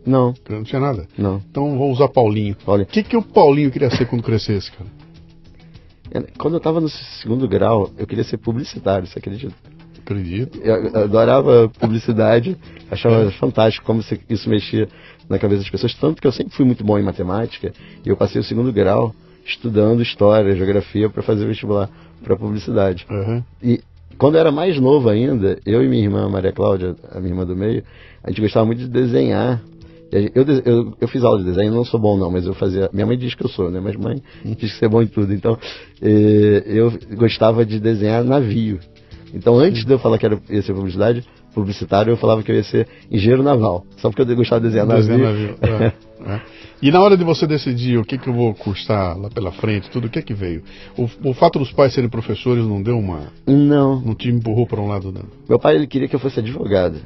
não. 0.07 0.35
Não 0.49 0.63
tinha 0.63 0.81
nada? 0.81 1.07
Não. 1.19 1.43
Então 1.51 1.77
vou 1.77 1.91
usar 1.91 2.09
Paulinho. 2.09 2.57
Paulinho. 2.65 2.87
O 2.89 2.91
que, 2.91 3.03
que 3.03 3.17
o 3.17 3.23
Paulinho 3.23 3.71
queria 3.71 3.91
ser 3.91 4.07
quando 4.07 4.23
crescesse, 4.23 4.71
cara? 4.73 4.89
Quando 6.39 6.55
eu 6.55 6.59
estava 6.59 6.81
no 6.81 6.89
segundo 6.89 7.49
grau, 7.49 7.91
eu 7.99 8.07
queria 8.07 8.25
ser 8.25 8.39
publicitário, 8.39 9.07
você 9.07 9.19
acredita? 9.19 9.55
Acredito. 9.99 10.59
Eu, 10.63 10.77
eu 10.77 11.05
adorava 11.05 11.69
publicidade, 11.81 12.57
achava 12.91 13.25
é. 13.25 13.31
fantástico 13.33 13.85
como 13.85 14.03
isso 14.31 14.49
mexia 14.49 14.89
na 15.29 15.39
cabeça 15.39 15.63
das 15.63 15.71
pessoas, 15.71 15.95
tanto 15.95 16.23
que 16.23 16.27
eu 16.27 16.33
sempre 16.33 16.55
fui 16.55 16.65
muito 16.65 16.85
bom 16.85 16.97
em 16.97 17.03
matemática 17.03 17.73
e 18.05 18.09
eu 18.09 18.17
passei 18.17 18.41
o 18.41 18.45
segundo 18.45 18.73
grau 18.73 19.13
estudando 19.45 20.03
história, 20.03 20.55
geografia 20.55 21.11
para 21.11 21.23
fazer 21.23 21.45
vestibular 21.47 21.91
para 22.23 22.37
publicidade. 22.37 23.07
Uhum. 23.11 23.43
E 23.63 23.81
quando 24.17 24.37
eu 24.37 24.41
era 24.41 24.53
mais 24.53 24.81
novo 24.81 25.09
ainda, 25.09 25.59
eu 25.67 25.83
e 25.83 25.89
minha 25.89 26.05
irmã 26.05 26.29
Maria 26.29 26.53
Cláudia, 26.53 26.97
a 27.13 27.19
minha 27.19 27.33
irmã 27.33 27.45
do 27.45 27.57
meio, 27.57 27.83
a 28.23 28.31
gente 28.31 28.41
gostava 28.41 28.65
muito 28.65 28.81
de 28.81 28.89
desenhar 28.89 29.61
eu, 30.35 30.45
eu, 30.65 30.97
eu, 31.01 31.09
fiz 31.09 31.23
aula 31.25 31.39
de 31.39 31.45
desenho, 31.45 31.73
não 31.73 31.85
sou 31.85 31.99
bom 31.99 32.17
não, 32.17 32.31
mas 32.31 32.47
eu 32.47 32.55
fazia. 32.55 32.89
Minha 32.93 33.07
mãe 33.07 33.19
diz 33.19 33.35
que 33.35 33.45
eu 33.45 33.49
sou, 33.49 33.71
né? 33.71 33.81
Mas 33.81 33.97
mãe 33.97 34.23
diz 34.45 34.73
que 34.73 34.79
você 34.79 34.85
é 34.87 34.89
bom 34.89 35.03
em 35.03 35.07
tudo. 35.07 35.33
Então, 35.33 35.59
eh, 36.01 36.63
eu 36.67 36.93
gostava 37.17 37.65
de 37.65 37.81
desenhar 37.81 38.25
navio. 38.25 38.79
Então, 39.35 39.59
antes 39.59 39.85
de 39.85 39.93
eu 39.93 39.99
falar 39.99 40.19
que 40.19 40.27
era, 40.27 40.41
ia 40.49 40.63
ser 40.63 40.73
publicidade, 40.73 41.25
publicitário, 41.55 42.13
eu 42.13 42.17
falava 42.17 42.43
que 42.43 42.53
eu 42.53 42.57
ia 42.57 42.63
ser 42.63 42.87
engenheiro 43.11 43.43
naval. 43.43 43.85
Só 43.97 44.11
porque 44.11 44.23
eu 44.23 44.37
gostava 44.37 44.61
de 44.61 44.69
desenhar 44.69 44.87
navio. 44.87 45.19
navio. 45.19 45.57
É, 45.63 45.87
é. 46.33 46.41
E 46.83 46.91
na 46.91 47.01
hora 47.01 47.17
de 47.17 47.25
você 47.25 47.47
decidir 47.47 47.99
o 47.99 48.05
que, 48.05 48.19
que 48.19 48.29
eu 48.29 48.35
vou 48.35 48.55
cursar 48.55 49.19
lá 49.19 49.31
pela 49.31 49.51
frente, 49.51 49.91
tudo, 49.91 50.07
o 50.07 50.11
que 50.11 50.19
é 50.19 50.23
que 50.23 50.35
veio? 50.35 50.63
O, 50.97 51.31
o 51.31 51.35
fato 51.35 51.59
dos 51.59 51.73
pais 51.73 51.95
serem 51.95 52.11
professores 52.11 52.65
não 52.65 52.83
deu 52.83 52.99
uma. 52.99 53.33
Não. 53.47 54.01
Não 54.01 54.15
te 54.15 54.29
empurrou 54.29 54.67
para 54.67 54.81
um 54.81 54.87
lado, 54.87 55.11
não? 55.11 55.25
Meu 55.49 55.59
pai 55.59 55.75
ele 55.75 55.87
queria 55.87 56.07
que 56.07 56.15
eu 56.15 56.21
fosse 56.21 56.39
advogado. 56.39 56.99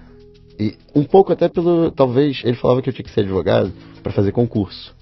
E 0.61 0.77
um 0.95 1.03
pouco 1.03 1.33
até 1.33 1.49
pelo. 1.49 1.91
Talvez 1.91 2.43
ele 2.45 2.57
falava 2.57 2.83
que 2.83 2.91
eu 2.91 2.93
tinha 2.93 3.05
que 3.05 3.11
ser 3.11 3.21
advogado 3.21 3.73
para 4.03 4.13
fazer 4.13 4.31
concurso. 4.31 4.95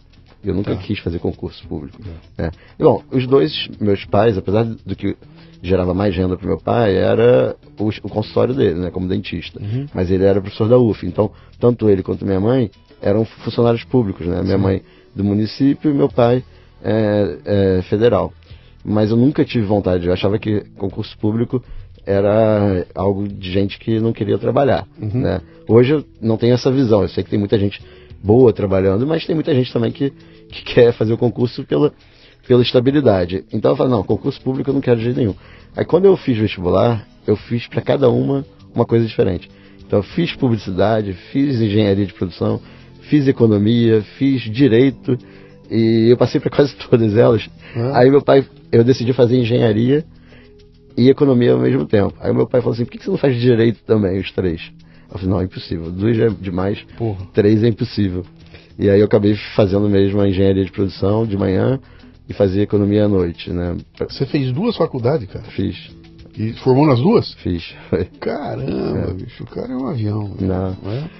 Eu 0.44 0.54
nunca 0.54 0.72
tá. 0.72 0.80
quis 0.80 1.00
fazer 1.00 1.18
concurso 1.18 1.66
público. 1.66 1.98
É. 2.38 2.50
Bom, 2.78 3.02
os 3.10 3.26
dois 3.26 3.68
meus 3.80 4.04
pais, 4.04 4.38
apesar 4.38 4.64
do 4.64 4.94
que 4.94 5.16
gerava 5.60 5.92
mais 5.92 6.14
renda 6.14 6.36
para 6.36 6.46
meu 6.46 6.58
pai, 6.58 6.96
era 6.96 7.56
o, 7.76 7.88
o, 7.88 8.08
consultório 8.08 8.54
dele, 8.54 8.78
né, 8.78 8.90
como 8.92 9.08
dentista. 9.08 9.60
Uhum. 9.60 9.86
Mas 9.92 10.12
ele 10.12 10.22
era 10.24 10.40
professor 10.40 10.68
da 10.68 10.78
UF. 10.78 11.04
Então, 11.04 11.32
tanto 11.58 11.90
ele 11.90 12.04
quanto 12.04 12.24
minha 12.24 12.38
mãe 12.38 12.70
eram 13.02 13.24
funcionários 13.24 13.82
públicos, 13.82 14.24
né? 14.28 14.40
Minha 14.42 14.56
Sim. 14.56 14.62
mãe 14.62 14.82
do 15.12 15.24
município 15.24 15.90
e 15.90 15.94
meu 15.94 16.08
pai 16.08 16.44
é, 16.84 17.38
é, 17.44 17.82
federal. 17.82 18.32
Mas 18.84 19.10
eu 19.10 19.16
nunca 19.16 19.44
tive 19.44 19.66
vontade. 19.66 20.06
Eu 20.06 20.12
achava 20.12 20.38
que 20.38 20.60
concurso 20.76 21.18
público 21.18 21.62
era 22.08 22.86
algo 22.94 23.28
de 23.28 23.52
gente 23.52 23.78
que 23.78 24.00
não 24.00 24.14
queria 24.14 24.38
trabalhar. 24.38 24.86
Uhum. 24.98 25.20
Né? 25.20 25.42
Hoje 25.68 25.92
eu 25.92 26.04
não 26.22 26.38
tenho 26.38 26.54
essa 26.54 26.72
visão. 26.72 27.02
Eu 27.02 27.08
sei 27.08 27.22
que 27.22 27.28
tem 27.28 27.38
muita 27.38 27.58
gente 27.58 27.82
boa 28.24 28.50
trabalhando, 28.50 29.06
mas 29.06 29.26
tem 29.26 29.34
muita 29.34 29.54
gente 29.54 29.70
também 29.70 29.92
que, 29.92 30.10
que 30.50 30.64
quer 30.72 30.92
fazer 30.94 31.12
o 31.12 31.18
concurso 31.18 31.64
pela, 31.64 31.92
pela 32.46 32.62
estabilidade. 32.62 33.44
Então 33.52 33.72
eu 33.72 33.76
falo, 33.76 33.90
não, 33.90 34.02
concurso 34.02 34.40
público 34.40 34.70
eu 34.70 34.74
não 34.74 34.80
quero 34.80 34.96
de 34.96 35.04
jeito 35.04 35.18
nenhum. 35.18 35.34
Aí 35.76 35.84
quando 35.84 36.06
eu 36.06 36.16
fiz 36.16 36.38
vestibular, 36.38 37.06
eu 37.26 37.36
fiz 37.36 37.66
para 37.66 37.82
cada 37.82 38.08
uma 38.08 38.42
uma 38.74 38.86
coisa 38.86 39.04
diferente. 39.04 39.50
Então 39.86 39.98
eu 39.98 40.02
fiz 40.02 40.34
publicidade, 40.34 41.12
fiz 41.30 41.60
engenharia 41.60 42.06
de 42.06 42.14
produção, 42.14 42.58
fiz 43.02 43.28
economia, 43.28 44.02
fiz 44.16 44.42
direito 44.42 45.18
e 45.70 46.08
eu 46.10 46.16
passei 46.16 46.40
para 46.40 46.48
quase 46.56 46.74
todas 46.74 47.14
elas. 47.18 47.46
Uhum. 47.76 47.94
Aí 47.94 48.10
meu 48.10 48.22
pai, 48.22 48.46
eu 48.72 48.82
decidi 48.82 49.12
fazer 49.12 49.36
engenharia 49.36 50.06
e 50.98 51.08
economia 51.08 51.52
ao 51.52 51.60
mesmo 51.60 51.86
tempo. 51.86 52.14
Aí 52.20 52.32
meu 52.34 52.46
pai 52.46 52.60
falou 52.60 52.74
assim: 52.74 52.84
por 52.84 52.90
que 52.90 53.02
você 53.02 53.10
não 53.10 53.16
faz 53.16 53.40
direito 53.40 53.80
também, 53.84 54.18
os 54.18 54.32
três? 54.32 54.60
Eu 55.10 55.18
falei: 55.18 55.28
não, 55.28 55.40
é 55.40 55.44
impossível. 55.44 55.90
Dois 55.92 56.18
é 56.18 56.28
demais, 56.28 56.84
Porra. 56.98 57.24
três 57.32 57.62
é 57.62 57.68
impossível. 57.68 58.24
E 58.76 58.90
aí 58.90 58.98
eu 58.98 59.06
acabei 59.06 59.34
fazendo 59.54 59.88
mesmo 59.88 60.20
a 60.20 60.28
engenharia 60.28 60.64
de 60.64 60.72
produção 60.72 61.24
de 61.24 61.36
manhã 61.36 61.80
e 62.28 62.32
fazia 62.32 62.62
economia 62.62 63.04
à 63.04 63.08
noite, 63.08 63.50
né? 63.50 63.76
Você 64.08 64.26
fez 64.26 64.52
duas 64.52 64.76
faculdades, 64.76 65.28
cara? 65.28 65.44
Fiz. 65.46 65.90
E 66.36 66.52
formou 66.54 66.86
nas 66.86 67.00
duas? 67.00 67.32
Fiz. 67.34 67.74
Caramba, 68.20 69.10
é. 69.10 69.14
bicho, 69.14 69.44
o 69.44 69.46
cara 69.46 69.72
é 69.72 69.76
um 69.76 69.88
avião. 69.88 70.36
Não. 70.40 70.76
não 70.82 70.92
é? 70.92 71.10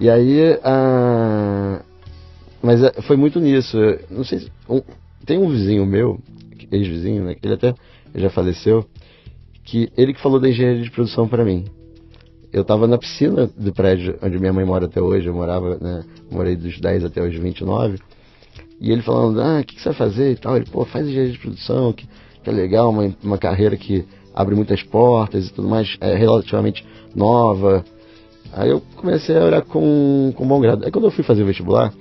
E 0.00 0.10
aí, 0.10 0.58
a... 0.62 1.80
mas 2.62 2.82
é, 2.82 2.92
foi 3.02 3.16
muito 3.16 3.40
nisso. 3.40 3.76
Não 4.10 4.24
sei 4.24 4.40
se... 4.40 4.52
um... 4.68 4.82
tem 5.24 5.38
um 5.38 5.48
vizinho 5.48 5.86
meu, 5.86 6.18
ex-vizinho, 6.70 7.24
né? 7.24 7.34
Que 7.34 7.46
ele 7.46 7.54
até 7.54 7.74
já 8.14 8.28
faleceu 8.28 8.86
que 9.68 9.90
ele 9.98 10.14
que 10.14 10.20
falou 10.22 10.40
da 10.40 10.48
engenharia 10.48 10.82
de 10.82 10.90
produção 10.90 11.28
para 11.28 11.44
mim. 11.44 11.66
Eu 12.50 12.62
estava 12.62 12.86
na 12.86 12.96
piscina 12.96 13.50
do 13.54 13.70
prédio 13.70 14.18
onde 14.22 14.38
minha 14.38 14.52
mãe 14.52 14.64
mora 14.64 14.86
até 14.86 15.00
hoje, 15.00 15.26
eu 15.26 15.34
morava, 15.34 15.76
né, 15.78 16.04
morei 16.30 16.56
dos 16.56 16.80
10 16.80 17.04
até 17.04 17.22
os 17.22 17.36
29, 17.36 17.98
e 18.80 18.90
ele 18.90 19.02
falando, 19.02 19.42
ah, 19.42 19.60
o 19.60 19.64
que, 19.64 19.74
que, 19.74 19.82
você 19.82 19.90
vai 19.90 19.98
fazer 19.98 20.32
e 20.32 20.36
tal. 20.36 20.56
Ele, 20.56 20.64
pô, 20.64 20.86
faz 20.86 21.06
engenharia 21.06 21.32
de 21.32 21.38
produção, 21.38 21.92
que, 21.92 22.08
que 22.42 22.48
é 22.48 22.52
legal, 22.52 22.88
uma, 22.88 23.14
uma 23.22 23.36
carreira 23.36 23.76
que 23.76 24.06
abre 24.34 24.54
muitas 24.54 24.82
portas 24.82 25.48
e 25.48 25.52
tudo 25.52 25.68
mais, 25.68 25.98
é 26.00 26.14
relativamente 26.16 26.86
nova. 27.14 27.84
Aí 28.54 28.70
eu 28.70 28.80
comecei 28.96 29.36
a 29.36 29.44
olhar 29.44 29.62
com, 29.62 30.32
com 30.34 30.48
bom 30.48 30.60
grado. 30.60 30.86
Aí 30.86 30.90
quando 30.90 31.04
eu 31.04 31.10
fui 31.10 31.24
fazer 31.24 31.42
o 31.42 31.46
vestibular, 31.46 31.92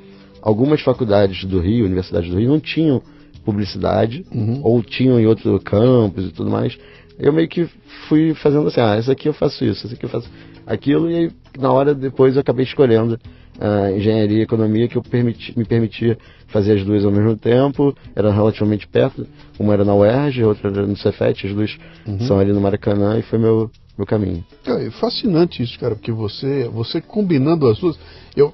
algumas 0.42 0.80
faculdades 0.80 1.44
do 1.44 1.60
Rio, 1.60 1.86
universidades 1.86 2.30
do 2.30 2.40
Rio, 2.40 2.50
não 2.50 2.62
tinham 2.62 3.02
publicidade, 3.44 4.26
uhum. 4.34 4.62
ou 4.64 4.82
tinham 4.82 5.20
em 5.20 5.26
outro 5.26 5.60
campus 5.60 6.28
e 6.28 6.32
tudo 6.32 6.50
mais 6.50 6.78
eu 7.20 7.34
meio 7.34 7.48
que 7.48 7.68
fui 8.08 8.34
fazendo 8.36 8.68
assim, 8.68 8.82
ah, 8.82 8.98
isso 8.98 9.12
aqui 9.12 9.28
eu 9.28 9.34
faço 9.34 9.64
isso, 9.66 9.86
isso 9.86 9.96
aqui 9.96 10.06
eu 10.06 10.10
faço 10.10 10.30
aquilo, 10.66 11.10
e 11.10 11.16
aí, 11.16 11.32
na 11.58 11.72
hora 11.72 11.96
depois 11.96 12.36
eu 12.36 12.42
acabei 12.42 12.66
escolhendo 12.66 13.20
uh, 13.58 13.96
engenharia 13.96 14.40
e 14.40 14.42
economia, 14.42 14.88
que 14.88 14.98
eu 14.98 15.02
permiti, 15.02 15.58
me 15.58 15.66
permitia 15.66 16.18
fazer 16.48 16.74
as 16.74 16.84
duas 16.86 17.04
ao 17.04 17.12
mesmo 17.12 17.36
tempo, 17.36 17.96
era 18.16 18.32
relativamente 18.32 18.88
perto, 18.88 19.28
uma 19.60 19.74
era 19.74 19.84
na 19.84 19.96
UERJ, 19.96 20.44
outra 20.44 20.70
era 20.70 20.86
no 20.86 20.96
Cefet, 20.96 21.48
as 21.48 21.54
duas 21.54 21.78
uhum. 22.06 22.20
são 22.22 22.40
ali 22.40 22.54
no 22.54 22.62
Maracanã, 22.62 23.18
e 23.18 23.22
foi 23.24 23.40
meu, 23.40 23.70
meu 23.98 24.06
caminho. 24.06 24.44
É 24.66 24.90
fascinante 24.92 25.64
isso, 25.64 25.80
cara, 25.80 25.96
porque 25.96 26.12
você, 26.12 26.70
você 26.70 27.02
combinando 27.02 27.68
as 27.68 27.80
duas, 27.80 27.98
eu, 28.36 28.54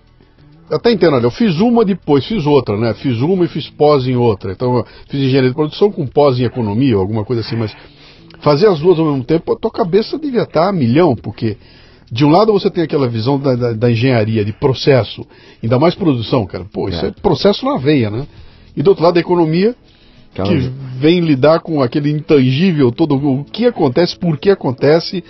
até 0.72 0.92
entendo, 0.92 1.16
olha, 1.16 1.26
eu 1.26 1.32
fiz 1.32 1.60
uma 1.60 1.84
depois, 1.84 2.26
fiz 2.26 2.46
outra, 2.46 2.78
né? 2.78 2.94
Fiz 2.96 3.22
uma 3.22 3.46
e 3.46 3.48
fiz 3.48 3.70
pós 3.70 4.08
em 4.08 4.16
outra. 4.16 4.54
Então, 4.54 4.78
eu 4.78 4.86
fiz 5.08 5.20
engenharia 5.20 5.50
de 5.50 5.56
produção 5.56 5.92
com 5.92 6.08
pós 6.08 6.40
em 6.40 6.46
economia, 6.46 6.96
alguma 6.96 7.26
coisa 7.26 7.42
assim, 7.42 7.56
mas 7.56 7.76
fazer 8.44 8.68
as 8.68 8.80
duas 8.80 9.00
ao 9.00 9.06
mesmo 9.06 9.24
tempo, 9.24 9.54
a 9.54 9.56
tua 9.56 9.72
cabeça 9.72 10.20
devia 10.20 10.44
estar 10.44 10.68
a 10.68 10.74
milhão, 10.74 11.16
porque 11.16 11.58
de 12.12 12.26
um 12.26 12.30
lado 12.30 12.52
você 12.52 12.70
tem 12.70 12.84
aquela 12.84 13.08
visão 13.08 13.40
da, 13.40 13.56
da, 13.56 13.74
da 13.74 13.90
engenharia, 13.90 14.46
de 14.46 14.52
processo, 14.52 15.26
ainda 15.64 15.80
mais 15.80 15.96
produção, 15.96 16.46
cara. 16.46 16.66
Pô, 16.72 16.90
isso 16.90 17.04
é, 17.04 17.08
é 17.08 17.12
processo 17.12 17.66
na 17.66 17.78
veia, 17.78 18.12
né? 18.12 18.28
E 18.76 18.84
do 18.84 18.90
outro 18.90 19.04
lado 19.04 19.18
a 19.18 19.20
economia, 19.22 19.74
Calma. 20.36 20.52
que 20.52 20.72
vem 21.00 21.22
lidar 21.22 21.62
com 21.62 21.82
aquele 21.82 22.12
intangível 22.12 22.92
todo, 22.92 23.16
o 23.16 23.46
que 23.46 23.66
acontece, 23.66 24.18
por 24.18 24.38
que 24.38 24.50
acontece, 24.50 25.24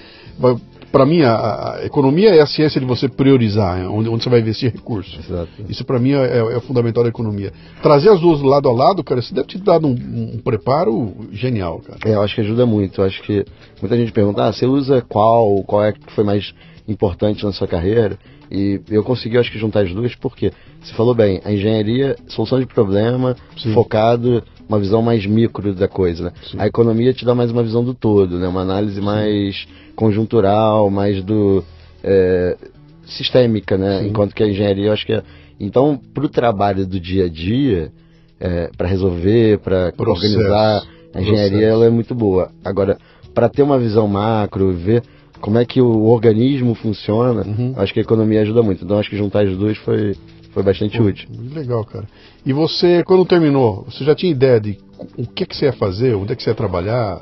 para 0.94 1.08
mim, 1.08 1.24
a, 1.24 1.34
a, 1.34 1.86
economia 1.86 2.30
é 2.30 2.40
a 2.40 2.46
ciência 2.46 2.80
de 2.80 2.86
você 2.86 3.10
priorizar 3.10 3.82
é, 3.82 3.88
onde, 3.88 4.08
onde, 4.10 4.24
você 4.24 4.30
vai 4.30 4.42
investir 4.42 4.72
recursos. 4.72 5.28
Exato. 5.28 5.50
Isso, 5.68 5.84
para 5.84 5.98
mim, 5.98 6.12
é, 6.12 6.56
é, 6.56 6.60
fundamental 6.60 7.02
da 7.02 7.10
economia. 7.10 7.52
Trazer 7.82 8.10
as 8.10 8.22
duas 8.22 8.44
lado 8.44 8.70
a 8.70 8.72
lado, 8.72 9.04
cara, 9.04 9.20
isso 9.20 9.34
deve 9.34 9.48
te 9.48 9.58
dar 9.58 9.84
um, 9.84 9.90
um, 9.90 10.38
preparo 10.38 11.12
genial, 11.32 11.80
cara. 11.80 11.98
É, 12.06 12.14
eu 12.14 12.22
acho 12.22 12.36
que 12.36 12.42
ajuda 12.42 12.68
muito. 12.68 13.02
Eu 13.02 13.06
acho 13.06 13.24
que 13.24 13.44
muita 13.82 13.98
gente 13.98 14.12
pergunta, 14.12 14.46
ah, 14.46 14.54
você 14.54 14.68
usa 14.68 15.02
qual, 15.02 15.64
qual 15.64 15.84
é 15.84 15.94
que 15.94 16.14
foi 16.14 16.24
mais 16.24 16.54
importante 16.88 17.44
na 17.44 17.52
sua 17.52 17.68
carreira? 17.68 18.20
E 18.52 18.80
eu 18.88 19.04
consegui, 19.04 19.40
acho 19.40 19.52
que, 19.52 19.58
juntar 19.58 19.80
as 19.80 19.92
duas, 19.92 20.14
porque 20.14 20.52
você 20.80 20.94
falou 20.94 21.16
bem, 21.16 21.42
a 21.44 21.52
engenharia, 21.52 22.16
solução 22.28 22.60
de 22.60 22.68
problema, 22.68 23.36
Sim. 23.58 23.74
focado 23.74 24.44
uma 24.70 24.80
visão 24.80 25.02
mais 25.02 25.26
micro 25.26 25.74
da 25.74 25.88
coisa, 25.88 26.26
né? 26.26 26.32
A 26.60 26.68
economia 26.68 27.14
te 27.14 27.26
dá 27.26 27.34
mais 27.34 27.50
uma 27.50 27.64
visão 27.64 27.84
do 27.84 27.96
todo, 27.96 28.38
né? 28.38 28.48
Uma 28.48 28.62
análise 28.62 28.96
Sim. 28.96 29.02
mais 29.02 29.68
conjuntural, 29.96 30.90
mais 30.90 31.24
do 31.24 31.64
é, 32.04 32.58
sistêmica, 33.06 33.78
né? 33.78 34.00
Sim. 34.00 34.08
Enquanto 34.08 34.34
que 34.34 34.44
a 34.44 34.48
engenharia, 34.48 34.88
eu 34.88 34.94
acho 34.94 35.06
que 35.06 35.14
é... 35.14 35.24
Então, 35.60 36.00
para 36.14 36.26
o 36.26 36.30
trabalho 36.30 36.86
do 36.86 37.00
dia 37.00 37.26
a 37.26 37.30
dia, 37.30 37.92
é, 38.40 38.70
para 38.76 38.88
resolver, 38.88 39.60
para 39.60 39.94
organizar, 39.98 40.84
a 41.14 41.22
engenharia 41.22 41.68
ela 41.68 41.86
é 41.86 41.90
muito 41.90 42.14
boa. 42.14 42.52
Agora, 42.64 42.98
para 43.34 43.48
ter 43.48 43.62
uma 43.62 43.80
visão 43.80 44.08
macro, 44.08 44.74
ver 44.74 45.04
como 45.40 45.58
é 45.58 45.66
que 45.66 45.82
o 45.82 46.06
organismo 46.06 46.74
funciona, 46.74 47.46
uhum. 47.46 47.74
acho 47.78 47.94
que 47.94 48.00
a 48.00 48.04
economia 48.04 48.42
ajuda 48.42 48.62
muito. 48.62 48.84
Então, 48.84 48.98
acho 48.98 49.10
que 49.10 49.18
juntar 49.18 49.46
as 49.46 49.56
duas 49.56 49.78
foi 49.78 50.16
foi 50.54 50.62
bastante 50.62 50.98
Pô, 50.98 51.06
útil. 51.06 51.28
Legal, 51.54 51.84
cara. 51.84 52.08
E 52.46 52.54
você, 52.54 53.04
quando 53.04 53.26
terminou, 53.26 53.84
você 53.90 54.04
já 54.04 54.14
tinha 54.14 54.32
ideia 54.32 54.60
de 54.60 54.78
o 55.18 55.26
que, 55.26 55.46
que 55.46 55.56
você 55.56 55.66
ia 55.66 55.74
fazer, 55.74 56.14
onde 56.16 56.32
é 56.32 56.36
que 56.36 56.44
você 56.44 56.52
ia 56.52 56.56
trabalhar? 56.56 57.22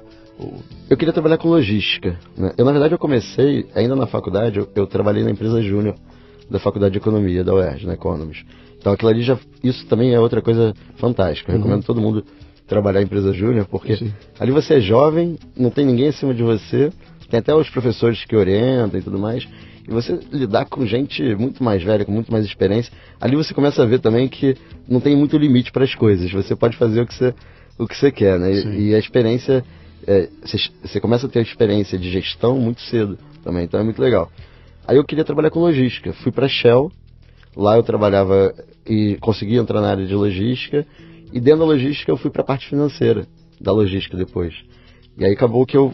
Eu 0.89 0.97
queria 0.97 1.13
trabalhar 1.13 1.37
com 1.37 1.47
logística. 1.47 2.17
Né? 2.37 2.53
Eu, 2.57 2.65
na 2.65 2.71
verdade, 2.71 2.93
eu 2.93 2.99
comecei, 2.99 3.67
ainda 3.75 3.95
na 3.95 4.07
faculdade, 4.07 4.59
eu, 4.59 4.69
eu 4.75 4.87
trabalhei 4.87 5.23
na 5.23 5.31
empresa 5.31 5.61
júnior 5.61 5.95
da 6.49 6.59
Faculdade 6.59 6.93
de 6.93 6.97
Economia 6.97 7.43
da 7.43 7.53
UERJ, 7.53 7.87
na 7.87 7.93
Economist. 7.93 8.45
Então 8.77 8.91
aquilo 8.91 9.09
ali 9.09 9.21
já. 9.21 9.37
Isso 9.63 9.85
também 9.87 10.13
é 10.13 10.19
outra 10.19 10.41
coisa 10.41 10.73
fantástica. 10.95 11.51
Eu 11.51 11.55
uhum. 11.55 11.61
recomendo 11.61 11.85
todo 11.85 12.01
mundo 12.01 12.25
trabalhar 12.67 13.01
em 13.01 13.03
empresa 13.05 13.31
júnior, 13.33 13.67
porque 13.69 13.95
Sim. 13.97 14.13
ali 14.39 14.51
você 14.51 14.75
é 14.75 14.79
jovem, 14.81 15.37
não 15.55 15.69
tem 15.69 15.85
ninguém 15.85 16.07
acima 16.07 16.33
de 16.33 16.41
você, 16.41 16.91
tem 17.29 17.39
até 17.39 17.53
os 17.55 17.69
professores 17.69 18.25
que 18.25 18.35
orientam 18.35 18.99
e 18.99 19.03
tudo 19.03 19.17
mais. 19.17 19.47
E 19.87 19.91
você 19.91 20.19
lidar 20.31 20.65
com 20.65 20.85
gente 20.85 21.23
muito 21.35 21.63
mais 21.63 21.83
velha, 21.83 22.05
com 22.05 22.11
muito 22.11 22.31
mais 22.31 22.45
experiência, 22.45 22.91
ali 23.19 23.35
você 23.35 23.53
começa 23.53 23.81
a 23.81 23.85
ver 23.85 23.99
também 23.99 24.27
que 24.27 24.55
não 24.87 24.99
tem 24.99 25.15
muito 25.15 25.37
limite 25.37 25.71
para 25.71 25.83
as 25.83 25.95
coisas. 25.95 26.31
Você 26.31 26.55
pode 26.55 26.77
fazer 26.77 27.01
o 27.01 27.07
que 27.07 27.13
você, 27.13 27.33
o 27.77 27.87
que 27.87 27.97
você 27.97 28.11
quer, 28.11 28.37
né? 28.39 28.53
E, 28.53 28.89
e, 28.89 28.95
a 28.95 28.99
experiência, 28.99 29.63
você, 30.43 30.57
você 30.83 30.99
começa 30.99 31.27
a 31.27 31.29
ter 31.29 31.41
experiência 31.41 31.97
de 31.97 32.09
gestão 32.09 32.59
muito 32.59 32.81
cedo 32.81 33.17
também, 33.43 33.65
então 33.65 33.79
é 33.79 33.83
muito 33.83 34.01
legal. 34.01 34.31
Aí 34.87 34.97
eu 34.97 35.05
queria 35.05 35.23
trabalhar 35.23 35.51
com 35.51 35.59
logística. 35.59 36.11
Fui 36.13 36.31
para 36.31 36.47
Shell, 36.47 36.91
lá 37.55 37.75
eu 37.75 37.83
trabalhava 37.83 38.53
e 38.85 39.17
consegui 39.21 39.57
entrar 39.57 39.81
na 39.81 39.89
área 39.89 40.05
de 40.05 40.13
logística. 40.13 40.85
E 41.31 41.39
dentro 41.39 41.61
da 41.61 41.65
logística 41.65 42.11
eu 42.11 42.17
fui 42.17 42.29
para 42.29 42.41
a 42.41 42.45
parte 42.45 42.67
financeira 42.67 43.27
da 43.59 43.71
logística 43.71 44.17
depois. 44.17 44.53
E 45.17 45.25
aí 45.25 45.33
acabou 45.33 45.65
que 45.65 45.77
eu 45.77 45.93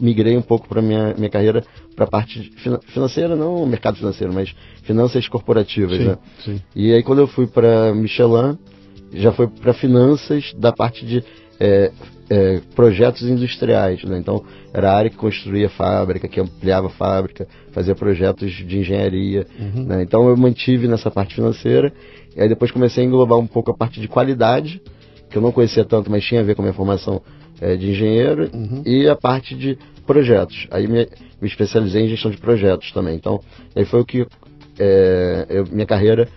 migrei 0.00 0.36
um 0.36 0.42
pouco 0.42 0.68
para 0.68 0.82
minha 0.82 1.14
minha 1.14 1.30
carreira 1.30 1.62
para 1.94 2.04
a 2.04 2.08
parte 2.08 2.50
financeira, 2.86 3.36
não 3.36 3.64
mercado 3.66 3.96
financeiro, 3.96 4.32
mas 4.32 4.54
finanças 4.82 5.28
corporativas, 5.28 5.98
sim, 5.98 6.04
né? 6.04 6.18
Sim. 6.44 6.60
E 6.74 6.92
aí 6.92 7.02
quando 7.02 7.20
eu 7.20 7.26
fui 7.26 7.46
para 7.46 7.94
Michelin, 7.94 8.58
já 9.12 9.32
foi 9.32 9.46
para 9.46 9.74
finanças 9.74 10.52
da 10.54 10.72
parte 10.72 11.04
de 11.04 11.22
é, 11.60 11.92
é, 12.30 12.60
projetos 12.74 13.22
industriais, 13.22 14.02
né? 14.04 14.18
Então 14.18 14.42
era 14.72 14.90
a 14.90 14.96
área 14.96 15.10
que 15.10 15.16
construía 15.16 15.68
fábrica, 15.68 16.26
que 16.26 16.40
ampliava 16.40 16.86
a 16.86 16.90
fábrica, 16.90 17.46
fazia 17.72 17.94
projetos 17.94 18.50
de 18.52 18.78
engenharia, 18.78 19.46
uhum. 19.58 19.84
né? 19.84 20.02
Então 20.02 20.28
eu 20.28 20.36
mantive 20.36 20.88
nessa 20.88 21.10
parte 21.10 21.34
financeira 21.34 21.92
e 22.34 22.40
aí 22.40 22.48
depois 22.48 22.70
comecei 22.70 23.04
a 23.04 23.06
englobar 23.06 23.38
um 23.38 23.46
pouco 23.46 23.70
a 23.70 23.76
parte 23.76 24.00
de 24.00 24.08
qualidade, 24.08 24.80
que 25.28 25.36
eu 25.36 25.42
não 25.42 25.52
conhecia 25.52 25.84
tanto, 25.84 26.10
mas 26.10 26.24
tinha 26.24 26.40
a 26.40 26.44
ver 26.44 26.54
com 26.54 26.62
a 26.62 26.64
minha 26.64 26.74
formação 26.74 27.20
é, 27.60 27.76
de 27.76 27.90
engenheiro 27.90 28.48
uhum. 28.54 28.82
e 28.86 29.08
a 29.08 29.16
parte 29.16 29.54
de 29.54 29.76
projetos. 30.06 30.66
Aí 30.70 30.86
me, 30.86 31.08
me, 31.40 31.48
especializei 31.48 32.04
em 32.04 32.08
gestão 32.08 32.30
de 32.30 32.38
projetos 32.38 32.90
também. 32.92 33.16
Então 33.16 33.40
aí 33.74 33.84
foi 33.84 34.00
o 34.00 34.04
que 34.04 34.24
é, 34.78 35.46
eu, 35.50 35.64
minha 35.70 35.86
carreira 35.86 36.28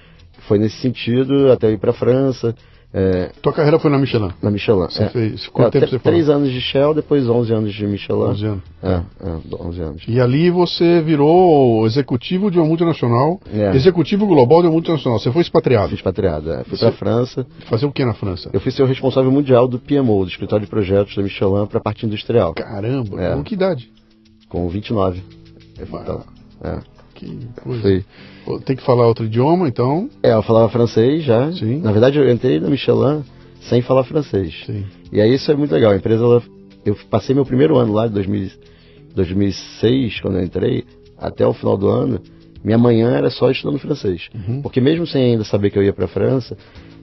foi 0.48 0.58
nesse 0.60 0.82
sentido 0.82 1.52
até 1.52 1.68
eu 1.68 1.72
ir 1.72 1.78
para 1.78 1.92
a 1.92 1.94
França 1.94 2.54
é, 2.96 3.32
Tua 3.42 3.52
carreira 3.52 3.80
foi 3.80 3.90
na 3.90 3.98
Michelin? 3.98 4.30
Na 4.40 4.52
Michelin. 4.52 4.82
Você 4.82 5.04
é. 5.04 5.10
fez, 5.10 5.48
quanto 5.48 5.72
tempo 5.72 5.88
você 5.88 5.98
foi? 5.98 6.12
Três 6.12 6.30
anos 6.30 6.52
de 6.52 6.62
Shell, 6.62 6.94
depois 6.94 7.28
11 7.28 7.52
anos 7.52 7.74
de 7.74 7.88
Michelin. 7.88 8.22
11 8.22 8.46
anos. 8.46 8.64
É, 8.84 9.02
é, 9.20 9.56
11 9.60 9.82
anos. 9.82 10.04
E 10.08 10.22
ali 10.22 10.52
você 10.52 11.02
virou 11.02 11.88
executivo 11.88 12.52
de 12.52 12.60
uma 12.60 12.68
multinacional, 12.68 13.42
é. 13.52 13.76
executivo 13.76 14.28
global 14.28 14.62
de 14.62 14.68
uma 14.68 14.74
multinacional. 14.74 15.18
Você 15.18 15.32
foi 15.32 15.42
expatriado? 15.42 15.88
Fui 15.88 15.96
expatriado, 15.96 16.52
é. 16.52 16.64
Fui 16.66 16.78
para 16.78 16.90
a 16.90 16.92
França. 16.92 17.48
Fazer 17.66 17.88
o 17.88 17.92
que 17.92 18.06
na 18.06 18.14
França? 18.14 18.52
Eu 18.54 18.60
fui 18.60 18.72
ser 18.72 18.84
o 18.84 18.86
responsável 18.86 19.32
mundial 19.32 19.68
do 19.68 19.80
PMO, 19.80 20.24
do 20.24 20.30
Escritório 20.30 20.64
de 20.64 20.70
Projetos 20.70 21.16
da 21.16 21.24
Michelin, 21.24 21.66
para 21.66 21.80
a 21.80 21.82
parte 21.82 22.06
industrial. 22.06 22.54
Caramba, 22.54 23.20
é. 23.20 23.34
com 23.34 23.44
que 23.44 23.56
idade? 23.56 23.92
Com 24.48 24.70
29. 24.70 25.20
Então, 25.82 26.24
é. 26.64 26.80
Que 27.16 27.40
coisa. 27.64 27.82
Foi. 27.82 28.06
Tem 28.66 28.76
que 28.76 28.84
falar 28.84 29.08
outro 29.08 29.26
idioma, 29.26 29.68
então? 29.68 30.10
É, 30.22 30.34
eu 30.34 30.44
falava 30.44 30.70
francês 30.70 31.24
já. 31.24 31.52
Sim. 31.52 31.80
Na 31.82 31.92
verdade, 31.92 32.20
eu 32.20 32.30
entrei 32.30 32.60
na 32.60 32.70
Michelin 32.70 33.24
sem 33.62 33.82
falar 33.82 34.04
francês. 34.04 34.64
Sim. 34.66 34.86
E 35.12 35.22
aí 35.22 35.34
isso 35.34 35.52
é 35.52 35.56
muito 35.56 35.72
legal. 35.72 35.92
A 35.92 35.96
empresa, 35.96 36.24
ela, 36.24 36.44
eu 36.86 36.96
passei 37.10 37.34
meu 37.34 37.46
primeiro 37.46 37.78
ano 37.78 37.94
lá, 37.94 38.08
de 38.08 38.14
2000, 38.14 38.52
2006, 39.16 40.20
quando 40.22 40.38
eu 40.38 40.44
entrei, 40.44 40.84
até 41.18 41.46
o 41.46 41.54
final 41.54 41.78
do 41.78 41.88
ano, 41.88 42.20
minha 42.64 42.78
manhã 42.78 43.12
era 43.12 43.30
só 43.30 43.52
estudando 43.52 43.80
francês. 43.80 44.30
Uhum. 44.34 44.62
Porque 44.62 44.80
mesmo 44.82 45.06
sem 45.06 45.32
ainda 45.32 45.44
saber 45.44 45.70
que 45.70 45.78
eu 45.78 45.84
ia 45.84 45.94
para 45.94 46.06
a 46.06 46.10
França, 46.10 46.58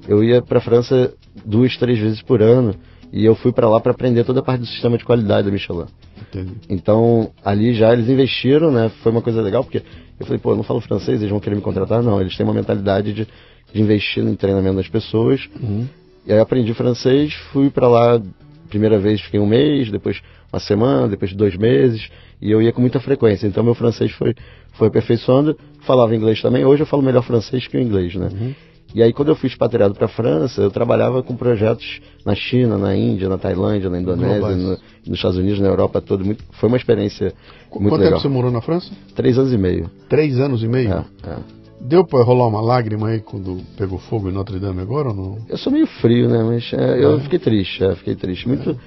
eu 0.09 0.25
ia 0.25 0.43
para 0.43 0.59
a 0.59 0.61
França 0.61 1.13
duas, 1.45 1.77
três 1.77 1.99
vezes 1.99 2.23
por 2.23 2.43
ano. 2.43 2.75
E 3.13 3.25
eu 3.25 3.35
fui 3.35 3.53
para 3.53 3.69
lá 3.69 3.81
para 3.81 3.93
aprender 3.93 4.25
toda 4.25 4.41
a 4.41 4.43
parte 4.43 4.61
do 4.61 4.67
sistema 4.67 4.97
de 4.97 5.05
qualidade 5.05 5.47
da 5.47 5.53
Michelin. 5.53 5.87
Entendi. 6.31 6.53
Então, 6.69 7.31
ali 7.45 7.75
já 7.75 7.93
eles 7.93 8.09
investiram, 8.09 8.71
né? 8.71 8.91
Foi 9.03 9.11
uma 9.13 9.23
coisa 9.23 9.43
legal, 9.43 9.65
porque 9.65 9.83
eu 10.19 10.27
falei, 10.27 10.39
pô, 10.39 10.53
eu 10.53 10.57
não 10.57 10.63
falo 10.63 10.81
francês, 10.81 11.19
eles 11.21 11.31
vão 11.31 11.41
querer 11.41 11.57
me 11.57 11.63
contratar? 11.63 12.03
Não, 12.03 12.21
eles 12.21 12.37
têm 12.37 12.45
uma 12.45 12.55
mentalidade 12.55 13.13
de, 13.13 13.27
de 13.73 13.83
investir 13.83 14.23
no 14.23 14.37
treinamento 14.37 14.77
das 14.77 14.89
pessoas. 14.89 15.49
Uhum. 15.61 15.87
E 16.27 16.33
aí 16.33 16.39
eu 16.39 16.43
aprendi 16.43 16.73
francês, 16.75 17.33
fui 17.53 17.71
para 17.71 17.89
lá, 17.89 18.21
primeira 18.69 18.99
vez 18.99 19.21
fiquei 19.21 19.41
um 19.41 19.47
mês, 19.47 19.91
depois 19.91 20.21
uma 20.53 20.61
semana, 20.61 21.09
depois 21.09 21.33
dois 21.33 21.57
meses, 21.57 22.09
e 22.41 22.51
eu 22.51 22.61
ia 22.61 22.73
com 22.73 22.81
muita 22.81 23.01
frequência. 23.01 23.47
Então 23.47 23.65
meu 23.65 23.75
francês 23.75 24.13
foi, 24.13 24.35
foi 24.73 24.89
aperfeiçoando, 24.89 25.57
falava 25.81 26.15
inglês 26.15 26.41
também. 26.43 26.65
Hoje 26.65 26.83
eu 26.83 26.87
falo 26.87 27.03
melhor 27.03 27.23
francês 27.23 27.67
que 27.67 27.77
o 27.77 27.81
inglês, 27.81 28.15
né? 28.15 28.29
Uhum. 28.33 28.55
E 28.95 29.03
aí, 29.03 29.13
quando 29.13 29.29
eu 29.29 29.37
fui 29.37 29.49
expatriado 29.49 29.95
para 29.95 30.07
a 30.07 30.09
França, 30.09 30.61
eu 30.61 30.71
trabalhava 30.71 31.23
com 31.23 31.37
projetos 31.37 32.01
na 32.25 32.35
China, 32.35 32.77
na 32.77 32.95
Índia, 32.97 33.29
na 33.29 33.39
Tailândia, 33.39 33.89
na 33.89 34.01
Indonésia, 34.01 34.57
no, 34.57 34.71
nos 35.07 35.19
Estados 35.19 35.39
Unidos, 35.39 35.61
na 35.61 35.69
Europa 35.69 36.01
toda. 36.01 36.25
Muito, 36.25 36.43
foi 36.53 36.69
uma 36.69 36.77
experiência 36.77 37.33
Qu 37.71 37.79
muito 37.79 37.93
Quanto 37.93 38.01
legal. 38.01 38.19
tempo 38.19 38.23
você 38.23 38.29
morou 38.29 38.51
na 38.51 38.61
França? 38.61 38.91
Três 39.15 39.39
anos 39.39 39.53
e 39.53 39.59
meio. 39.59 39.91
Três 40.09 40.39
anos 40.41 40.63
e 40.63 40.69
meio? 40.69 40.93
É, 40.93 41.05
é. 41.25 41.37
Deu 41.81 42.05
para 42.05 42.23
rolar 42.23 42.49
uma 42.49 42.61
lágrima 42.61 43.09
aí 43.09 43.21
quando 43.21 43.59
pegou 43.77 43.99
fogo 43.99 44.29
em 44.29 44.33
Notre 44.33 44.59
Dame 44.59 44.83
agora 44.83 45.09
ou 45.09 45.15
não? 45.15 45.39
Eu 45.49 45.57
sou 45.57 45.73
meio 45.73 45.87
frio, 45.87 46.29
né? 46.29 46.43
Mas 46.43 46.71
é, 46.75 47.03
eu 47.03 47.17
é. 47.17 47.21
fiquei 47.21 47.39
triste, 47.39 47.83
é, 47.83 47.95
fiquei 47.95 48.15
triste. 48.17 48.47
Muito. 48.47 48.79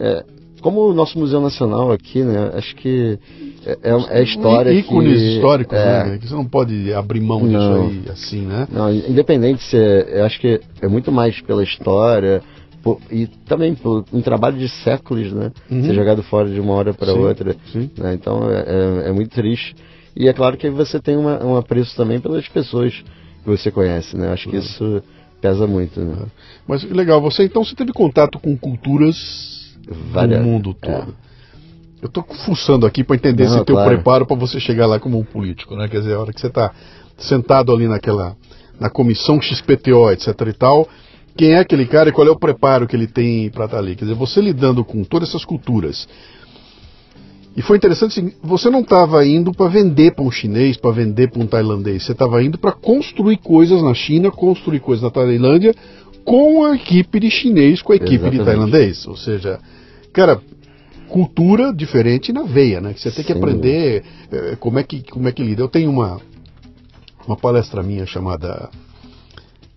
É, 0.00 0.24
como 0.60 0.88
o 0.88 0.94
nosso 0.94 1.18
Museu 1.18 1.40
Nacional 1.40 1.92
aqui, 1.92 2.22
né? 2.22 2.52
Acho 2.54 2.74
que 2.76 3.18
é, 3.64 3.90
é, 3.90 4.20
é 4.20 4.22
história 4.22 4.72
ícones 4.72 5.18
que, 5.18 5.36
históricos, 5.36 5.78
é, 5.78 6.04
né? 6.04 6.18
Que 6.18 6.28
você 6.28 6.34
não 6.34 6.44
pode 6.44 6.92
abrir 6.92 7.20
mão 7.20 7.40
não, 7.40 7.88
disso 7.88 8.06
aí 8.06 8.12
assim, 8.12 8.40
né? 8.42 8.66
Não, 8.70 8.92
independente 8.92 9.62
se 9.62 9.76
é, 9.76 10.22
acho 10.22 10.40
que 10.40 10.60
é 10.80 10.88
muito 10.88 11.12
mais 11.12 11.40
pela 11.40 11.62
história 11.62 12.42
por, 12.82 12.98
e 13.10 13.26
também 13.46 13.74
por 13.74 14.04
um 14.12 14.20
trabalho 14.20 14.58
de 14.58 14.68
séculos, 14.68 15.32
né? 15.32 15.52
Uhum. 15.70 15.84
Ser 15.84 15.94
jogado 15.94 16.22
fora 16.22 16.48
de 16.48 16.60
uma 16.60 16.74
hora 16.74 16.94
para 16.94 17.12
outra. 17.12 17.56
Sim. 17.72 17.90
Né? 17.96 18.14
Então 18.14 18.50
é, 18.50 19.04
é, 19.06 19.08
é, 19.08 19.12
muito 19.12 19.30
triste. 19.30 19.74
E 20.16 20.28
é 20.28 20.32
claro 20.32 20.56
que 20.56 20.68
você 20.70 20.98
tem 21.00 21.16
uma, 21.16 21.44
um 21.44 21.56
apreço 21.56 21.94
também 21.96 22.20
pelas 22.20 22.48
pessoas 22.48 22.92
que 22.92 23.48
você 23.48 23.70
conhece, 23.70 24.16
né? 24.16 24.32
Acho 24.32 24.48
que 24.48 24.56
uhum. 24.56 24.62
isso 24.62 25.02
pesa 25.40 25.66
muito. 25.66 26.00
Né? 26.00 26.26
Mas 26.66 26.82
legal, 26.84 27.20
você 27.20 27.44
então 27.44 27.64
você 27.64 27.74
teve 27.74 27.92
contato 27.92 28.38
com 28.38 28.56
culturas 28.56 29.57
Várias, 30.12 30.40
do 30.40 30.46
mundo 30.46 30.74
todo. 30.74 31.14
É. 31.24 31.28
Eu 32.02 32.06
estou 32.06 32.24
fuçando 32.46 32.86
aqui 32.86 33.02
para 33.02 33.16
entender 33.16 33.44
Não, 33.44 33.56
esse 33.56 33.64
teu 33.64 33.74
claro. 33.74 33.90
preparo 33.90 34.26
para 34.26 34.36
você 34.36 34.60
chegar 34.60 34.86
lá 34.86 35.00
como 35.00 35.18
um 35.18 35.24
político, 35.24 35.74
né? 35.74 35.88
Quer 35.88 36.00
dizer, 36.00 36.14
a 36.14 36.20
hora 36.20 36.32
que 36.32 36.40
você 36.40 36.46
está 36.46 36.72
sentado 37.16 37.72
ali 37.72 37.88
naquela 37.88 38.36
na 38.78 38.88
comissão 38.88 39.40
XPTO, 39.40 40.10
etc 40.12 40.28
e 40.46 40.52
tal, 40.52 40.88
quem 41.36 41.52
é 41.52 41.58
aquele 41.58 41.84
cara 41.86 42.10
e 42.10 42.12
qual 42.12 42.26
é 42.26 42.30
o 42.30 42.38
preparo 42.38 42.86
que 42.86 42.94
ele 42.94 43.08
tem 43.08 43.50
para 43.50 43.64
estar 43.64 43.76
tá 43.76 43.82
ali? 43.82 43.96
Quer 43.96 44.04
dizer, 44.04 44.16
você 44.16 44.40
lidando 44.40 44.84
com 44.84 45.02
todas 45.02 45.30
essas 45.30 45.44
culturas. 45.44 46.08
E 47.56 47.62
foi 47.62 47.76
interessante 47.76 48.20
assim, 48.20 48.32
você 48.40 48.70
não 48.70 48.80
estava 48.80 49.26
indo 49.26 49.52
para 49.52 49.68
vender 49.68 50.14
para 50.14 50.24
um 50.24 50.30
chinês, 50.30 50.76
para 50.76 50.92
vender 50.92 51.28
para 51.28 51.42
um 51.42 51.46
tailandês, 51.46 52.04
você 52.04 52.12
estava 52.12 52.40
indo 52.40 52.56
para 52.56 52.70
construir 52.70 53.38
coisas 53.38 53.82
na 53.82 53.94
China, 53.94 54.30
construir 54.30 54.78
coisas 54.78 55.02
na 55.02 55.10
Tailândia 55.10 55.74
com 56.24 56.64
a 56.64 56.76
equipe 56.76 57.20
de 57.20 57.30
chinês, 57.30 57.82
com 57.82 57.92
a 57.92 57.96
equipe 57.96 58.14
Exatamente. 58.14 58.38
de 58.38 58.44
tailandês, 58.44 59.06
ou 59.06 59.16
seja, 59.16 59.58
cara, 60.12 60.40
cultura 61.08 61.72
diferente 61.72 62.32
na 62.32 62.42
veia, 62.42 62.80
né? 62.80 62.92
Que 62.92 63.00
você 63.00 63.10
tem 63.10 63.24
que 63.24 63.32
Sim. 63.32 63.38
aprender 63.38 64.04
é, 64.30 64.56
como 64.56 64.78
é 64.78 64.82
que 64.82 65.02
como 65.10 65.26
é 65.28 65.32
que 65.32 65.42
lida. 65.42 65.62
Eu 65.62 65.68
tenho 65.68 65.90
uma 65.90 66.20
uma 67.26 67.36
palestra 67.36 67.82
minha 67.82 68.06
chamada 68.06 68.70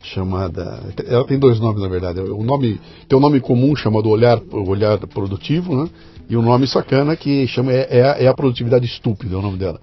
chamada 0.04 0.82
ela 1.08 1.25
tem 1.25 1.39
dois 1.39 1.60
nomes 1.60 1.82
na 1.82 1.88
verdade. 1.88 2.19
O 2.19 2.43
nome 2.43 2.80
tem 3.08 3.17
um 3.17 3.21
nome 3.21 3.39
comum 3.39 3.75
chamado 3.75 4.10
olhar 4.10 4.41
olhar 4.51 4.97
produtivo, 5.08 5.75
né? 5.75 5.89
E 6.30 6.36
o 6.36 6.39
um 6.39 6.43
nome 6.43 6.67
sacana 6.67 7.15
que 7.15 7.47
chama 7.47 7.71
é, 7.71 7.88
é, 7.89 8.04
a, 8.04 8.12
é 8.23 8.27
a 8.27 8.34
produtividade 8.34 8.86
estúpida, 8.86 9.36
é 9.36 9.38
o 9.38 9.41
nome 9.41 9.58
dela. 9.58 9.80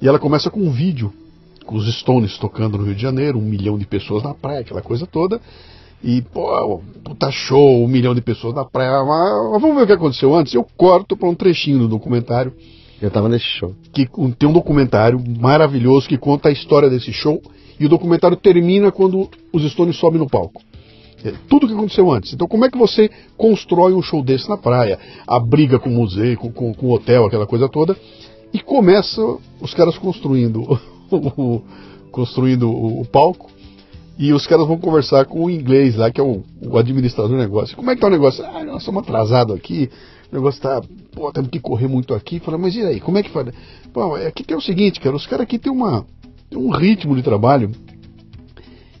E 0.00 0.08
ela 0.08 0.18
começa 0.18 0.50
com 0.50 0.60
um 0.60 0.70
vídeo 0.70 1.12
com 1.64 1.76
os 1.76 1.92
Stones 1.98 2.36
tocando 2.38 2.78
no 2.78 2.84
Rio 2.84 2.94
de 2.94 3.02
Janeiro, 3.02 3.38
um 3.38 3.42
milhão 3.42 3.78
de 3.78 3.86
pessoas 3.86 4.22
na 4.22 4.34
praia, 4.34 4.60
aquela 4.60 4.82
coisa 4.82 5.06
toda. 5.06 5.40
E, 6.04 6.20
pô, 6.20 6.80
puta 7.04 7.30
show, 7.30 7.84
um 7.84 7.86
milhão 7.86 8.14
de 8.14 8.20
pessoas 8.20 8.54
na 8.54 8.64
praia. 8.64 9.04
Mas, 9.04 9.60
vamos 9.60 9.76
ver 9.76 9.82
o 9.82 9.86
que 9.86 9.92
aconteceu 9.92 10.34
antes. 10.34 10.52
Eu 10.52 10.66
corto 10.76 11.16
para 11.16 11.28
um 11.28 11.34
trechinho 11.34 11.78
do 11.78 11.88
documentário. 11.88 12.52
Eu 13.00 13.10
tava 13.10 13.28
nesse 13.28 13.44
show. 13.44 13.74
Que 13.92 14.08
tem 14.36 14.48
um 14.48 14.52
documentário 14.52 15.22
maravilhoso 15.40 16.08
que 16.08 16.18
conta 16.18 16.48
a 16.48 16.52
história 16.52 16.90
desse 16.90 17.12
show. 17.12 17.40
E 17.78 17.86
o 17.86 17.88
documentário 17.88 18.36
termina 18.36 18.90
quando 18.90 19.30
os 19.52 19.70
Stones 19.70 19.96
sobem 19.96 20.18
no 20.18 20.28
palco. 20.28 20.60
É, 21.24 21.32
tudo 21.48 21.64
o 21.64 21.68
que 21.68 21.74
aconteceu 21.74 22.10
antes. 22.10 22.32
Então, 22.32 22.48
como 22.48 22.64
é 22.64 22.70
que 22.70 22.76
você 22.76 23.08
constrói 23.36 23.92
um 23.92 24.02
show 24.02 24.24
desse 24.24 24.48
na 24.48 24.56
praia? 24.56 24.98
A 25.24 25.38
briga 25.38 25.78
com 25.78 25.88
o 25.88 25.92
museu, 25.92 26.36
com, 26.36 26.52
com, 26.52 26.74
com 26.74 26.86
o 26.86 26.94
hotel, 26.94 27.26
aquela 27.26 27.46
coisa 27.46 27.68
toda. 27.68 27.96
E 28.52 28.58
começa 28.58 29.22
os 29.60 29.72
caras 29.72 29.96
construindo 29.96 30.78
o, 31.16 31.62
construindo 32.10 32.68
o, 32.70 33.00
o 33.00 33.04
palco 33.04 33.50
e 34.18 34.32
os 34.32 34.46
caras 34.46 34.66
vão 34.66 34.78
conversar 34.78 35.24
com 35.24 35.44
o 35.44 35.50
inglês 35.50 35.96
lá, 35.96 36.10
que 36.10 36.20
é 36.20 36.24
o, 36.24 36.42
o 36.64 36.78
administrador 36.78 37.30
do 37.30 37.36
negócio. 37.36 37.76
Como 37.76 37.90
é 37.90 37.94
que 37.94 38.00
tá 38.00 38.06
o 38.06 38.10
negócio? 38.10 38.44
Ah, 38.44 38.64
nós 38.64 38.78
estamos 38.82 39.02
atrasados 39.02 39.56
aqui, 39.56 39.90
o 40.30 40.34
negócio 40.34 40.60
tá, 40.60 40.82
pô, 41.12 41.32
temos 41.32 41.50
que 41.50 41.60
correr 41.60 41.88
muito 41.88 42.14
aqui. 42.14 42.38
Fala, 42.40 42.58
mas 42.58 42.74
e 42.74 42.82
aí, 42.82 43.00
como 43.00 43.18
é 43.18 43.22
que 43.22 43.30
faz? 43.30 43.48
Bom, 43.92 44.14
aqui 44.14 44.44
é 44.48 44.56
o 44.56 44.60
seguinte, 44.60 45.00
cara, 45.00 45.16
os 45.16 45.26
caras 45.26 45.44
aqui 45.44 45.58
têm 45.58 45.72
uma, 45.72 46.06
tem 46.48 46.58
um 46.58 46.70
ritmo 46.70 47.16
de 47.16 47.22
trabalho 47.22 47.70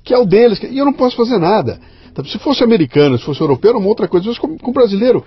que 0.04 0.12
é 0.12 0.18
o 0.18 0.24
deles, 0.24 0.60
e 0.62 0.76
eu 0.76 0.84
não 0.84 0.92
posso 0.92 1.16
fazer 1.16 1.38
nada. 1.38 1.80
Então, 2.10 2.24
se 2.24 2.38
fosse 2.38 2.62
americano, 2.62 3.16
se 3.16 3.24
fosse 3.24 3.40
europeu, 3.40 3.70
era 3.70 3.78
uma 3.78 3.88
outra 3.88 4.08
coisa, 4.08 4.26
mas 4.26 4.38
com, 4.38 4.58
com 4.58 4.72
brasileiro 4.72 5.24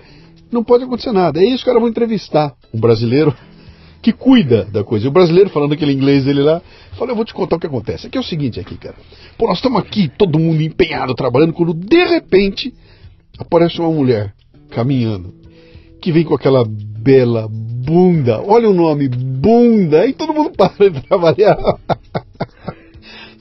não 0.52 0.62
pode 0.62 0.84
acontecer 0.84 1.12
nada. 1.12 1.40
Aí 1.40 1.54
os 1.54 1.64
caras 1.64 1.80
vão 1.80 1.88
entrevistar 1.88 2.54
um 2.72 2.78
brasileiro 2.78 3.34
que 4.02 4.12
cuida 4.12 4.64
da 4.64 4.84
coisa. 4.84 5.06
E 5.06 5.08
o 5.08 5.12
brasileiro, 5.12 5.50
falando 5.50 5.72
aquele 5.72 5.92
inglês 5.92 6.24
dele 6.24 6.42
lá, 6.42 6.62
fala, 6.96 7.10
eu 7.10 7.16
vou 7.16 7.24
te 7.24 7.34
contar 7.34 7.56
o 7.56 7.60
que 7.60 7.66
acontece. 7.66 8.06
Aqui 8.06 8.16
é 8.16 8.20
o 8.20 8.24
seguinte 8.24 8.60
aqui, 8.60 8.76
cara. 8.76 8.96
Pô, 9.36 9.46
nós 9.46 9.58
estamos 9.58 9.80
aqui, 9.80 10.10
todo 10.16 10.38
mundo 10.38 10.62
empenhado, 10.62 11.14
trabalhando, 11.14 11.52
quando 11.52 11.74
de 11.74 12.04
repente 12.04 12.72
aparece 13.38 13.80
uma 13.80 13.90
mulher 13.90 14.32
caminhando, 14.70 15.34
que 16.00 16.12
vem 16.12 16.24
com 16.24 16.34
aquela 16.34 16.64
bela 16.66 17.48
bunda, 17.50 18.42
olha 18.42 18.68
o 18.68 18.74
nome, 18.74 19.08
bunda, 19.08 20.06
e 20.06 20.12
todo 20.12 20.34
mundo 20.34 20.50
para 20.56 20.90
de 20.90 21.00
trabalhar. 21.02 21.56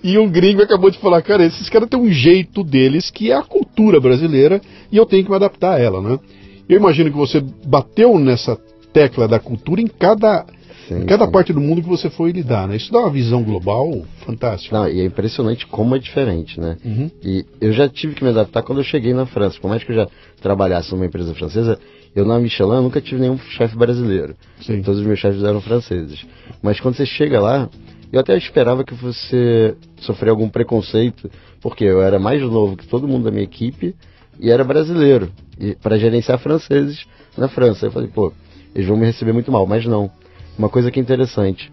e 0.03 0.17
um 0.17 0.29
gringo 0.29 0.61
acabou 0.61 0.91
de 0.91 0.99
falar, 0.99 1.21
cara, 1.21 1.45
esses 1.45 1.69
caras 1.69 1.89
têm 1.89 1.99
um 1.99 2.11
jeito 2.11 2.63
deles 2.63 3.09
que 3.09 3.31
é 3.31 3.35
a 3.35 3.43
cultura 3.43 3.99
brasileira 3.99 4.61
e 4.91 4.97
eu 4.97 5.05
tenho 5.05 5.23
que 5.23 5.29
me 5.29 5.35
adaptar 5.35 5.75
a 5.75 5.79
ela, 5.79 6.01
né? 6.01 6.19
Eu 6.67 6.77
imagino 6.77 7.11
que 7.11 7.17
você 7.17 7.43
bateu 7.65 8.17
nessa 8.19 8.59
tecla 8.95 9.27
da 9.27 9.39
cultura 9.39 9.81
em 9.81 9.87
cada, 9.87 10.45
sim, 10.87 10.99
em 11.01 11.05
cada 11.05 11.25
sim. 11.25 11.31
parte 11.31 11.51
do 11.51 11.59
mundo 11.59 11.81
que 11.81 11.89
você 11.89 12.09
foi 12.09 12.31
lidar, 12.31 12.65
né? 12.65 12.77
Isso 12.77 12.93
dá 12.93 12.99
uma 12.99 13.09
visão 13.09 13.43
global 13.43 13.91
fantástica. 14.25 14.73
Não, 14.73 14.87
e 14.87 15.01
é 15.01 15.03
impressionante 15.03 15.67
como 15.67 15.97
é 15.97 15.99
diferente, 15.99 16.57
né? 16.57 16.77
Uhum. 16.85 17.11
E 17.21 17.45
eu 17.59 17.73
já 17.73 17.89
tive 17.89 18.15
que 18.15 18.23
me 18.23 18.29
adaptar 18.29 18.63
quando 18.63 18.77
eu 18.79 18.85
cheguei 18.85 19.13
na 19.13 19.25
França. 19.25 19.59
Por 19.59 19.67
mais 19.67 19.83
que 19.83 19.91
eu 19.91 19.95
já 19.97 20.07
trabalhasse 20.41 20.93
numa 20.93 21.05
empresa 21.05 21.35
francesa, 21.35 21.77
eu 22.15 22.23
na 22.23 22.39
Michelin 22.39 22.81
nunca 22.81 23.01
tive 23.01 23.19
nenhum 23.19 23.37
chefe 23.37 23.75
brasileiro. 23.75 24.33
Sim. 24.61 24.81
Todos 24.81 25.01
os 25.01 25.05
meus 25.05 25.19
chefes 25.19 25.43
eram 25.43 25.59
franceses. 25.59 26.25
Mas 26.63 26.79
quando 26.79 26.95
você 26.95 27.05
chega 27.05 27.41
lá, 27.41 27.69
eu 28.13 28.21
até 28.21 28.37
esperava 28.37 28.85
que 28.85 28.93
você 28.93 29.75
sofrer 29.99 30.29
algum 30.29 30.47
preconceito, 30.47 31.29
porque 31.59 31.83
eu 31.83 32.01
era 32.01 32.17
mais 32.17 32.41
novo 32.41 32.77
que 32.77 32.87
todo 32.87 33.09
mundo 33.09 33.25
da 33.25 33.31
minha 33.31 33.43
equipe 33.43 33.93
e 34.39 34.49
era 34.49 34.63
brasileiro, 34.63 35.29
e 35.59 35.75
para 35.75 35.97
gerenciar 35.97 36.39
franceses 36.39 37.05
na 37.37 37.49
França. 37.49 37.85
Eu 37.85 37.91
falei, 37.91 38.09
pô, 38.09 38.31
eles 38.75 38.87
vão 38.87 38.97
me 38.97 39.05
receber 39.05 39.31
muito 39.31 39.51
mal, 39.51 39.65
mas 39.65 39.85
não. 39.85 40.11
Uma 40.57 40.69
coisa 40.69 40.91
que 40.91 40.99
é 40.99 41.01
interessante, 41.01 41.71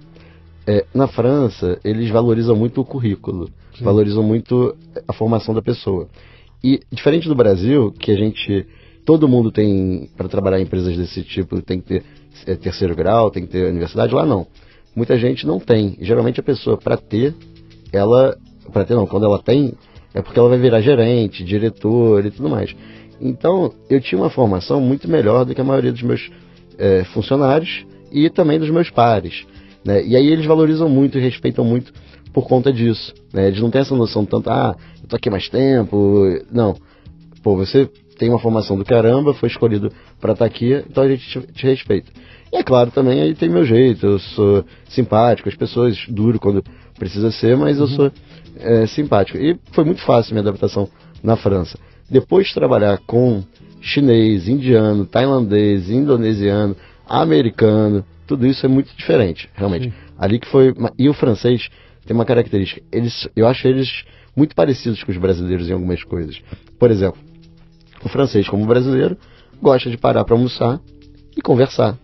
é, 0.67 0.87
na 0.95 1.09
França, 1.09 1.79
eles 1.85 2.09
valorizam 2.11 2.55
muito 2.55 2.81
o 2.81 2.85
currículo, 2.85 3.51
Sim. 3.77 3.85
valorizam 3.85 4.23
muito 4.23 4.77
a 5.07 5.12
formação 5.12 5.55
da 5.55 5.61
pessoa. 5.61 6.09
E 6.62 6.81
diferente 6.91 7.29
do 7.29 7.35
Brasil, 7.35 7.93
que 7.99 8.12
a 8.12 8.17
gente, 8.17 8.67
todo 9.05 9.29
mundo 9.29 9.51
tem, 9.51 10.09
para 10.17 10.29
trabalhar 10.29 10.61
em 10.61 10.62
empresas 10.62 10.97
desse 10.97 11.23
tipo, 11.25 11.61
tem 11.61 11.81
que 11.81 11.87
ter 11.87 12.05
é, 12.47 12.55
terceiro 12.55 12.95
grau, 12.95 13.31
tem 13.31 13.45
que 13.45 13.51
ter 13.51 13.69
universidade, 13.69 14.15
lá 14.15 14.25
não. 14.25 14.47
Muita 14.95 15.19
gente 15.19 15.47
não 15.47 15.59
tem. 15.59 15.97
geralmente 16.01 16.38
a 16.38 16.43
pessoa, 16.43 16.77
para 16.77 16.97
ter, 16.97 17.35
ela, 17.93 18.37
para 18.73 18.85
ter 18.85 18.95
não, 18.95 19.07
quando 19.07 19.27
ela 19.27 19.41
tem, 19.41 19.75
é 20.15 20.23
porque 20.23 20.38
ela 20.38 20.49
vai 20.49 20.59
virar 20.59 20.81
gerente, 20.81 21.43
diretor 21.43 22.25
e 22.25 22.31
tudo 22.31 22.49
mais. 22.49 22.75
Então, 23.21 23.73
eu 23.88 24.01
tinha 24.01 24.21
uma 24.21 24.31
formação 24.31 24.81
muito 24.81 25.09
melhor 25.09 25.45
do 25.45 25.55
que 25.55 25.61
a 25.61 25.65
maioria 25.65 25.93
dos 25.93 26.03
meus 26.03 26.31
é, 26.79 27.05
funcionários 27.05 27.85
e 28.11 28.29
também 28.31 28.59
dos 28.59 28.71
meus 28.71 28.91
pares. 28.91 29.45
Né? 29.85 30.05
E 30.05 30.17
aí 30.17 30.27
eles 30.27 30.47
valorizam 30.47 30.89
muito 30.89 31.19
e 31.19 31.21
respeitam 31.21 31.65
muito 31.65 31.93
por 32.33 32.47
conta 32.47 32.73
disso. 32.73 33.13
Né? 33.33 33.49
Eles 33.49 33.61
não 33.61 33.71
têm 33.71 33.81
essa 33.81 33.95
noção 33.95 34.25
tanto, 34.25 34.51
ah, 34.51 34.77
eu 35.03 35.09
tô 35.09 35.17
aqui 35.17 35.31
mais 35.31 35.49
tempo. 35.49 36.25
Não. 36.51 36.75
Pô, 37.43 37.57
você 37.57 37.89
tem 38.19 38.29
uma 38.29 38.39
formação 38.39 38.79
do 38.79 38.85
caramba, 38.85 39.35
foi 39.35 39.49
escolhido 39.49 39.91
para 40.21 40.33
estar 40.33 40.45
tá 40.45 40.51
aqui, 40.51 40.73
então 40.89 41.03
a 41.03 41.09
gente 41.09 41.29
te, 41.29 41.53
te, 41.53 41.67
respeita. 41.67 42.13
E 42.53 42.57
é 42.57 42.63
claro, 42.63 42.91
também 42.91 43.21
aí 43.21 43.35
tem 43.35 43.49
meu 43.49 43.65
jeito, 43.65 44.07
eu 44.07 44.19
sou 44.19 44.65
simpático, 44.89 45.49
as 45.49 45.57
pessoas 45.57 46.05
duro 46.09 46.39
quando 46.39 46.63
precisa 46.97 47.33
ser, 47.33 47.57
mas 47.57 47.79
eu 47.79 47.85
uhum. 47.85 47.89
sou 47.89 48.13
é, 48.61 48.87
simpático. 48.87 49.39
E 49.39 49.59
foi 49.73 49.85
muito 49.85 50.03
fácil 50.03 50.35
minha 50.35 50.43
adaptação 50.43 50.89
na 51.23 51.37
França. 51.37 51.77
Depois 52.09 52.47
de 52.47 52.55
trabalhar 52.55 52.99
com 53.07 53.43
chinês, 53.83 54.49
indiano, 54.49 55.05
tailandês, 55.05 55.90
indonesiano, 55.90 56.77
americano, 57.07 58.05
tudo 58.27 58.47
isso 58.47 58.64
é 58.64 58.68
muito 58.68 58.97
diferente, 58.97 59.51
realmente. 59.55 59.90
Sim. 59.90 59.95
Ali 60.16 60.38
que 60.38 60.49
foi. 60.49 60.73
E 60.99 61.09
o 61.09 61.12
francês 61.12 61.68
tem 62.07 62.14
uma 62.14 62.25
característica. 62.25 62.81
Eles, 62.90 63.29
eu 63.37 63.47
acho 63.47 63.66
eles 63.66 64.05
muito 64.35 64.55
parecidos 64.55 65.03
com 65.03 65.11
os 65.11 65.18
brasileiros 65.18 65.68
em 65.68 65.73
algumas 65.73 66.03
coisas. 66.05 66.40
Por 66.79 66.90
exemplo, 66.90 67.21
o 68.03 68.09
francês, 68.09 68.49
como 68.49 68.64
brasileiro, 68.64 69.16
gosta 69.61 69.90
de 69.90 69.99
parar 69.99 70.25
para 70.25 70.35
almoçar 70.35 70.81
e 71.37 71.42
conversar. 71.42 71.99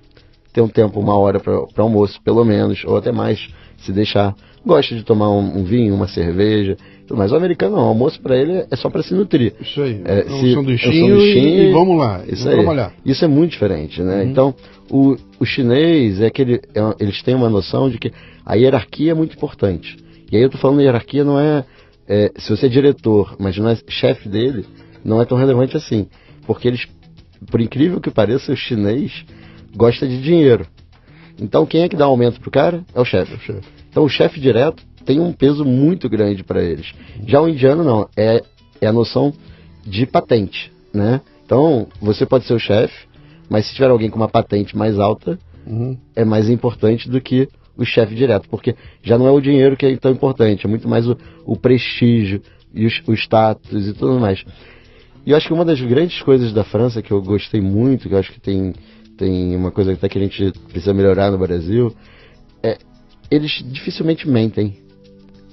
Ter 0.53 0.61
um 0.61 0.69
tempo, 0.69 0.99
uma 0.99 1.17
hora 1.17 1.39
para 1.41 1.83
almoço, 1.83 2.21
pelo 2.23 2.45
menos, 2.45 2.85
ou 2.85 2.97
até 2.97 3.13
mais, 3.13 3.49
se 3.79 3.93
deixar 3.93 4.35
gosta 4.65 4.95
de 4.95 5.03
tomar 5.03 5.31
um, 5.31 5.61
um 5.61 5.65
vinho, 5.65 5.95
uma 5.95 6.09
cerveja. 6.09 6.77
Mas 7.11 7.33
o 7.33 7.37
americano 7.37 7.77
não, 7.77 7.85
o 7.85 7.89
almoço 7.89 8.21
para 8.21 8.37
ele 8.37 8.65
é 8.71 8.77
só 8.77 8.91
para 8.91 9.03
se 9.03 9.15
nutrir. 9.15 9.55
Isso 9.61 9.81
aí. 9.81 10.03
É, 10.05 10.21
é 10.21 10.33
um 10.33 10.55
sanduichinho, 10.55 11.15
é 11.15 11.19
um 11.19 11.21
e, 11.21 11.69
e, 11.69 11.73
vamos 11.73 11.99
lá, 11.99 12.23
isso 12.27 12.45
vamos 12.45 12.47
aí. 12.47 12.55
trabalhar. 12.57 12.93
Isso 13.05 13.25
é 13.25 13.29
muito 13.29 13.53
diferente, 13.53 14.03
né? 14.03 14.23
Uhum. 14.23 14.31
Então, 14.31 14.55
o, 14.91 15.17
o 15.41 15.45
chinês 15.45 16.21
é 16.21 16.31
que 16.31 16.43
ele, 16.43 16.55
é, 16.75 16.95
eles 17.01 17.23
têm 17.23 17.35
uma 17.35 17.49
noção 17.49 17.89
de 17.89 17.99
que 17.99 18.13
a 18.45 18.55
hierarquia 18.55 19.13
é 19.13 19.15
muito 19.15 19.37
importante. 19.37 19.97
E 20.31 20.37
aí 20.37 20.43
eu 20.43 20.51
tô 20.51 20.59
falando 20.59 20.81
hierarquia 20.81 21.25
não 21.25 21.39
é, 21.39 21.65
é 22.07 22.33
se 22.37 22.51
você 22.51 22.67
é 22.67 22.69
diretor, 22.69 23.37
mas 23.39 23.57
não 23.57 23.69
é 23.69 23.79
chefe 23.89 24.29
dele, 24.29 24.65
não 25.05 25.21
é 25.21 25.25
tão 25.25 25.39
relevante 25.39 25.77
assim. 25.77 26.07
Porque 26.47 26.69
eles, 26.69 26.87
por 27.51 27.61
incrível 27.61 28.01
que 28.01 28.11
pareça, 28.11 28.53
o 28.53 28.57
chinês 28.57 29.25
gosta 29.75 30.07
de 30.07 30.21
dinheiro. 30.21 30.67
Então 31.41 31.65
quem 31.65 31.83
é 31.83 31.89
que 31.89 31.97
dá 31.97 32.05
aumento 32.05 32.41
pro 32.41 32.51
cara? 32.51 32.85
É 32.95 33.01
o 33.01 33.05
chefe. 33.05 33.33
É 33.33 33.37
o 33.37 33.41
chefe. 33.41 33.69
Então 33.91 34.05
o 34.05 34.09
chefe 34.09 34.41
direto 34.41 34.83
tem 35.09 35.21
um 35.21 35.33
peso 35.33 35.65
muito 35.65 36.07
grande 36.07 36.45
para 36.45 36.63
eles. 36.63 36.93
Já 37.27 37.41
o 37.41 37.49
indiano 37.49 37.83
não, 37.83 38.07
é, 38.15 38.43
é 38.79 38.87
a 38.87 38.93
noção 38.93 39.33
de 39.83 40.05
patente, 40.05 40.71
né? 40.93 41.23
Então 41.47 41.89
você 41.99 42.27
pode 42.27 42.45
ser 42.45 42.53
o 42.53 42.59
chefe, 42.59 43.09
mas 43.49 43.67
se 43.67 43.75
tiver 43.75 43.89
alguém 43.89 44.11
com 44.11 44.17
uma 44.17 44.29
patente 44.29 44.77
mais 44.77 44.99
alta, 44.99 45.39
uhum. 45.67 45.97
é 46.15 46.27
mais 46.27 46.51
importante 46.51 47.09
do 47.09 47.23
que 47.23 47.49
o 47.75 47.87
chefe 47.87 48.15
direto, 48.15 48.51
porque 48.51 48.77
já 49.03 49.17
não 49.17 49.27
é 49.27 49.31
o 49.31 49.41
dinheiro 49.41 49.79
que 49.79 49.87
é 49.87 49.97
tão 49.97 50.13
importante, 50.13 50.67
é 50.67 50.69
muito 50.69 50.87
mais 50.87 51.09
o, 51.09 51.17
o 51.47 51.57
prestígio 51.57 52.43
e 52.75 52.85
o, 52.85 52.91
o 53.07 53.15
status 53.15 53.87
e 53.87 53.95
tudo 53.95 54.21
mais. 54.21 54.45
E 55.25 55.31
eu 55.31 55.39
acho 55.39 55.47
que 55.47 55.55
uma 55.55 55.65
das 55.65 55.81
grandes 55.81 56.21
coisas 56.21 56.53
da 56.53 56.65
França 56.65 57.01
que 57.01 57.13
eu 57.13 57.23
gostei 57.23 57.63
muito, 57.63 58.11
que 58.11 58.15
eu 58.15 58.19
acho 58.19 58.31
que 58.31 58.41
tem, 58.41 58.75
tem 59.17 59.57
uma 59.57 59.71
coisa 59.71 59.95
até 59.95 60.07
que 60.07 60.19
a 60.19 60.21
gente 60.21 60.53
precisa 60.69 60.93
melhorar 60.93 61.31
no 61.31 61.39
Brasil, 61.39 61.95
é 62.63 62.77
eles 63.31 63.63
dificilmente 63.73 64.29
mentem. 64.29 64.87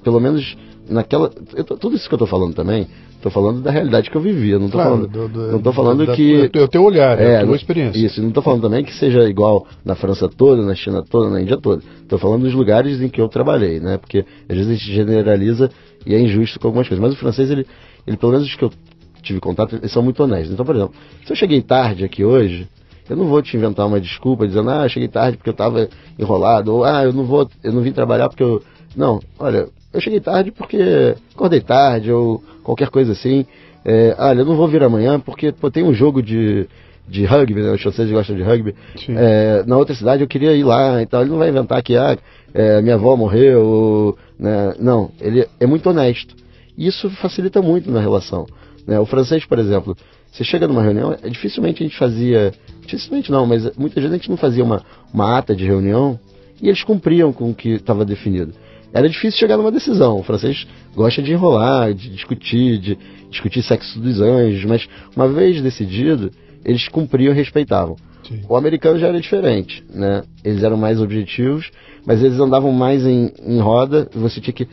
Pelo 0.05 0.21
menos 0.21 0.55
naquela. 0.87 1.29
Tô, 1.29 1.75
tudo 1.75 1.95
isso 1.95 2.07
que 2.07 2.13
eu 2.13 2.19
tô 2.19 2.27
falando 2.27 2.53
também, 2.53 2.87
tô 3.21 3.31
falando 3.31 3.61
da 3.61 3.71
realidade 3.71 4.09
que 4.09 4.15
eu 4.15 4.21
vivia. 4.21 4.59
Não 4.59 4.69
tô 4.69 4.77
claro, 4.77 4.91
falando, 4.91 5.07
do, 5.07 5.27
do, 5.27 5.51
não 5.51 5.59
tô 5.59 5.73
falando 5.73 6.05
da, 6.05 6.15
que. 6.15 6.49
É 6.53 6.61
o 6.61 6.67
teu 6.67 6.83
olhar, 6.83 7.19
é, 7.19 7.37
a 7.37 7.45
tua 7.45 7.55
experiência. 7.55 7.99
Isso, 7.99 8.21
não 8.21 8.29
tô 8.29 8.43
falando 8.43 8.61
também 8.61 8.83
que 8.83 8.93
seja 8.93 9.27
igual 9.27 9.65
na 9.83 9.95
França 9.95 10.29
toda, 10.29 10.61
na 10.61 10.75
China 10.75 11.03
toda, 11.03 11.31
na 11.31 11.41
Índia 11.41 11.57
toda. 11.57 11.81
Tô 12.07 12.19
falando 12.19 12.43
dos 12.43 12.53
lugares 12.53 13.01
em 13.01 13.09
que 13.09 13.19
eu 13.19 13.27
trabalhei, 13.27 13.79
né? 13.79 13.97
Porque 13.97 14.23
às 14.47 14.55
vezes 14.55 14.71
a 14.71 14.75
gente 14.75 14.93
generaliza 14.93 15.71
e 16.05 16.13
é 16.13 16.19
injusto 16.19 16.59
com 16.59 16.67
algumas 16.67 16.87
coisas. 16.87 17.03
Mas 17.03 17.13
o 17.13 17.17
francês, 17.17 17.49
ele, 17.49 17.65
ele 18.05 18.15
pelo 18.15 18.31
menos 18.31 18.47
os 18.47 18.55
que 18.55 18.63
eu 18.63 18.71
tive 19.23 19.39
contato, 19.39 19.75
eles 19.75 19.91
são 19.91 20.03
muito 20.03 20.21
honestos. 20.21 20.53
Então, 20.53 20.63
por 20.63 20.75
exemplo, 20.75 20.93
se 21.25 21.33
eu 21.33 21.35
cheguei 21.35 21.61
tarde 21.63 22.05
aqui 22.05 22.23
hoje, 22.23 22.67
eu 23.09 23.15
não 23.15 23.25
vou 23.25 23.41
te 23.41 23.57
inventar 23.57 23.87
uma 23.87 23.99
desculpa 23.99 24.47
dizendo, 24.47 24.69
ah, 24.69 24.87
cheguei 24.87 25.07
tarde 25.07 25.37
porque 25.37 25.49
eu 25.49 25.53
estava 25.53 25.89
enrolado, 26.17 26.73
ou 26.73 26.83
ah, 26.83 27.03
eu 27.03 27.11
não 27.11 27.23
vou, 27.23 27.49
eu 27.63 27.73
não 27.73 27.81
vim 27.81 27.91
trabalhar 27.91 28.29
porque 28.29 28.43
eu. 28.43 28.61
Não, 28.95 29.19
olha, 29.37 29.67
eu 29.95 30.01
cheguei 30.01 30.19
tarde 30.19 30.51
porque 30.51 31.15
acordei 31.33 31.61
tarde, 31.61 32.11
ou 32.11 32.43
qualquer 32.63 32.89
coisa 32.89 33.13
assim. 33.13 33.45
É, 33.83 34.15
olha, 34.17 34.41
eu 34.41 34.45
não 34.45 34.55
vou 34.55 34.67
vir 34.67 34.83
amanhã 34.83 35.19
porque 35.19 35.51
pô, 35.51 35.71
tem 35.71 35.83
um 35.83 35.93
jogo 35.93 36.21
de, 36.21 36.67
de 37.07 37.23
rugby, 37.23 37.61
né? 37.61 37.71
Os 37.71 37.81
franceses 37.81 38.11
gostam 38.11 38.35
de 38.35 38.43
rugby. 38.43 38.75
É, 39.09 39.63
na 39.65 39.77
outra 39.77 39.95
cidade 39.95 40.21
eu 40.21 40.27
queria 40.27 40.53
ir 40.53 40.63
lá, 40.63 41.01
então 41.01 41.21
ele 41.21 41.29
não 41.29 41.37
vai 41.37 41.49
inventar 41.49 41.81
que 41.81 41.95
ah, 41.95 42.17
é, 42.53 42.81
minha 42.81 42.95
avó 42.95 43.15
morreu, 43.15 44.17
né? 44.37 44.73
Não, 44.79 45.11
ele 45.21 45.47
é 45.59 45.65
muito 45.65 45.89
honesto. 45.89 46.35
E 46.77 46.87
isso 46.87 47.09
facilita 47.11 47.61
muito 47.61 47.89
na 47.89 48.01
relação. 48.01 48.45
Né? 48.85 48.99
O 48.99 49.05
francês, 49.05 49.45
por 49.45 49.59
exemplo, 49.59 49.95
você 50.31 50.43
chega 50.43 50.67
numa 50.67 50.83
reunião, 50.83 51.13
é, 51.13 51.29
dificilmente 51.29 51.81
a 51.81 51.85
gente 51.85 51.97
fazia, 51.97 52.53
dificilmente 52.81 53.31
não, 53.31 53.45
mas 53.45 53.75
muitas 53.77 54.03
vezes 54.03 54.11
a 54.11 54.17
gente 54.17 54.29
não 54.29 54.37
fazia 54.37 54.63
uma, 54.63 54.83
uma 55.13 55.37
ata 55.37 55.55
de 55.55 55.65
reunião 55.65 56.19
e 56.61 56.67
eles 56.67 56.83
cumpriam 56.83 57.31
com 57.31 57.51
o 57.51 57.55
que 57.55 57.69
estava 57.69 58.03
definido. 58.03 58.53
Era 58.95 59.09
difícil 59.09 59.37
chegar 59.37 59.57
numa 59.57 59.73
decisão. 59.73 60.19
O 60.19 60.23
francês 60.23 60.65
gosta 60.95 61.21
de 61.21 61.33
enrolar, 61.33 61.93
de 61.93 62.09
discutir, 62.09 62.77
de 62.77 62.97
discutir 63.29 63.61
sexo 63.61 63.99
dos 63.99 64.21
anjos, 64.21 64.63
mas 64.63 64.87
uma 65.13 65.27
vez 65.27 65.61
decidido, 65.61 66.31
eles 66.63 66.87
cumpriam 66.87 67.33
e 67.33 67.35
respeitavam. 67.35 67.97
Sim. 68.25 68.41
O 68.47 68.55
americano 68.55 68.97
já 68.97 69.07
era 69.07 69.19
diferente, 69.19 69.83
né? 69.93 70.23
Eles 70.45 70.63
eram 70.63 70.77
mais 70.77 71.01
objetivos, 71.01 71.71
mas 72.05 72.23
eles 72.23 72.39
andavam 72.39 72.71
mais 72.71 73.05
em, 73.05 73.33
em 73.45 73.59
roda, 73.59 74.09
você 74.15 74.39
tinha 74.39 74.53
que 74.53 74.65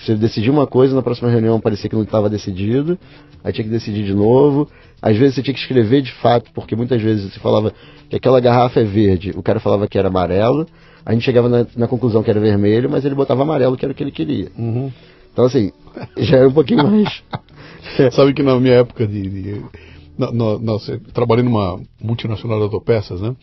você 0.00 0.14
decidia 0.14 0.52
uma 0.52 0.66
coisa, 0.66 0.94
na 0.94 1.02
próxima 1.02 1.28
reunião 1.28 1.60
parecia 1.60 1.90
que 1.90 1.96
não 1.96 2.04
estava 2.04 2.30
decidido, 2.30 2.96
aí 3.42 3.52
tinha 3.52 3.64
que 3.64 3.70
decidir 3.70 4.04
de 4.04 4.14
novo. 4.14 4.70
Às 5.02 5.16
vezes 5.16 5.34
você 5.34 5.42
tinha 5.42 5.52
que 5.52 5.60
escrever 5.60 6.02
de 6.02 6.12
fato, 6.12 6.50
porque 6.54 6.76
muitas 6.76 7.02
vezes 7.02 7.32
você 7.32 7.40
falava 7.40 7.74
que 8.08 8.14
aquela 8.14 8.40
garrafa 8.40 8.80
é 8.80 8.84
verde, 8.84 9.32
o 9.34 9.42
cara 9.42 9.58
falava 9.58 9.88
que 9.88 9.98
era 9.98 10.08
amarelo, 10.08 10.66
a 11.04 11.12
gente 11.12 11.24
chegava 11.24 11.48
na, 11.48 11.66
na 11.76 11.88
conclusão 11.88 12.22
que 12.22 12.30
era 12.30 12.40
vermelho, 12.40 12.90
mas 12.90 13.04
ele 13.04 13.14
botava 13.14 13.42
amarelo, 13.42 13.76
que 13.76 13.84
era 13.84 13.92
o 13.92 13.94
que 13.94 14.02
ele 14.02 14.12
queria. 14.12 14.50
Uhum. 14.56 14.90
Então, 15.32 15.44
assim, 15.44 15.72
já 16.18 16.38
era 16.38 16.48
um 16.48 16.52
pouquinho 16.52 16.84
mais. 16.84 17.22
Sabe 18.12 18.34
que 18.34 18.42
na 18.42 18.58
minha 18.58 18.74
época 18.74 19.06
de. 19.06 19.28
de 19.28 19.64
na, 20.18 20.30
na, 20.32 20.72
eu 20.72 21.00
trabalhei 21.14 21.42
numa 21.42 21.80
multinacional 22.00 22.58
de 22.58 22.64
autopeças, 22.64 23.20
né? 23.20 23.34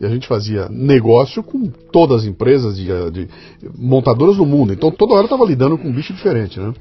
E 0.00 0.04
a 0.04 0.08
gente 0.10 0.26
fazia 0.26 0.68
negócio 0.68 1.42
com 1.42 1.70
todas 1.90 2.22
as 2.22 2.26
empresas 2.26 2.76
de, 2.76 2.86
de 3.10 3.28
montadoras 3.78 4.36
do 4.36 4.44
mundo. 4.44 4.72
Então 4.72 4.90
toda 4.90 5.14
hora 5.14 5.24
estava 5.24 5.44
lidando 5.44 5.78
com 5.78 5.88
um 5.88 5.92
bicho 5.92 6.12
diferente, 6.12 6.60
né? 6.60 6.74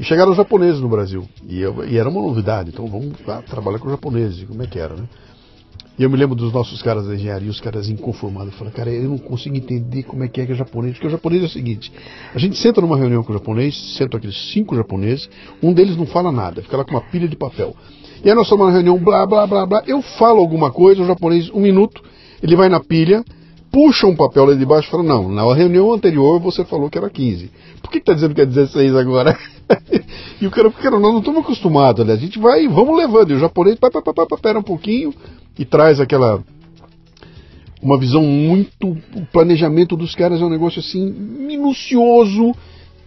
E 0.00 0.04
chegaram 0.04 0.30
os 0.30 0.36
japoneses 0.36 0.80
no 0.80 0.88
Brasil. 0.88 1.28
E, 1.46 1.60
eu, 1.60 1.84
e 1.84 1.98
era 1.98 2.08
uma 2.08 2.22
novidade. 2.22 2.70
Então 2.70 2.86
vamos 2.86 3.14
lá, 3.26 3.42
trabalhar 3.42 3.78
com 3.78 3.86
os 3.86 3.90
japoneses. 3.90 4.44
Como 4.44 4.62
é 4.62 4.66
que 4.66 4.78
era, 4.78 4.94
né? 4.94 5.04
E 5.98 6.04
eu 6.04 6.08
me 6.08 6.16
lembro 6.16 6.36
dos 6.36 6.52
nossos 6.52 6.80
caras 6.80 7.08
da 7.08 7.14
engenharia, 7.14 7.50
os 7.50 7.60
caras 7.60 7.88
inconformados. 7.88 8.54
Falei, 8.54 8.72
cara, 8.72 8.90
eu 8.90 9.08
não 9.08 9.18
consigo 9.18 9.56
entender 9.56 10.04
como 10.04 10.22
é 10.22 10.28
que 10.28 10.40
é 10.40 10.46
que 10.46 10.52
é 10.52 10.54
japonês. 10.54 10.94
Porque 10.94 11.08
o 11.08 11.10
japonês 11.10 11.42
é 11.42 11.46
o 11.46 11.48
seguinte: 11.48 11.92
a 12.32 12.38
gente 12.38 12.56
senta 12.56 12.80
numa 12.80 12.96
reunião 12.96 13.24
com 13.24 13.32
o 13.32 13.34
japonês, 13.34 13.96
senta 13.96 14.16
aqueles 14.16 14.52
cinco 14.52 14.76
japoneses, 14.76 15.28
um 15.60 15.72
deles 15.72 15.96
não 15.96 16.06
fala 16.06 16.30
nada, 16.30 16.62
fica 16.62 16.76
lá 16.76 16.84
com 16.84 16.92
uma 16.92 17.00
pilha 17.00 17.26
de 17.26 17.34
papel. 17.34 17.74
E 18.24 18.28
aí 18.28 18.34
nós 18.34 18.46
estamos 18.46 18.66
na 18.66 18.72
reunião, 18.72 18.96
blá, 18.96 19.26
blá, 19.26 19.46
blá, 19.46 19.66
blá. 19.66 19.82
Eu 19.86 20.00
falo 20.00 20.38
alguma 20.38 20.70
coisa, 20.70 21.02
o 21.02 21.06
japonês, 21.06 21.50
um 21.50 21.60
minuto, 21.60 22.00
ele 22.40 22.54
vai 22.54 22.68
na 22.68 22.78
pilha, 22.78 23.24
puxa 23.70 24.06
um 24.06 24.16
papel 24.16 24.46
lá 24.46 24.54
de 24.54 24.64
baixo 24.64 24.88
e 24.88 24.90
fala: 24.90 25.02
Não, 25.02 25.28
na 25.28 25.54
reunião 25.54 25.92
anterior 25.92 26.40
você 26.40 26.64
falou 26.64 26.90
que 26.90 26.98
era 26.98 27.08
15. 27.08 27.50
Por 27.82 27.90
que 27.90 27.98
está 27.98 28.12
dizendo 28.12 28.34
que 28.34 28.40
é 28.40 28.46
16 28.46 28.94
agora? 28.94 29.38
e 30.40 30.46
o 30.46 30.50
cara, 30.50 30.70
porque 30.70 30.88
nós 30.90 31.00
não 31.00 31.18
estamos 31.18 31.42
acostumados, 31.42 32.06
né? 32.06 32.12
A 32.12 32.16
gente 32.16 32.38
vai, 32.38 32.66
vamos 32.66 32.96
levando. 32.96 33.30
E 33.30 33.34
o 33.34 33.38
japonês, 33.38 33.76
pá, 33.76 33.90
pá, 33.90 34.02
pá, 34.02 34.12
pá, 34.14 34.38
pera 34.38 34.58
um 34.58 34.62
pouquinho 34.62 35.14
e 35.58 35.64
traz 35.64 36.00
aquela. 36.00 36.42
Uma 37.80 37.98
visão 37.98 38.22
muito. 38.22 38.96
O 39.14 39.26
planejamento 39.32 39.96
dos 39.96 40.14
caras 40.14 40.40
é 40.40 40.44
um 40.44 40.50
negócio 40.50 40.80
assim, 40.80 41.10
minucioso, 41.10 42.52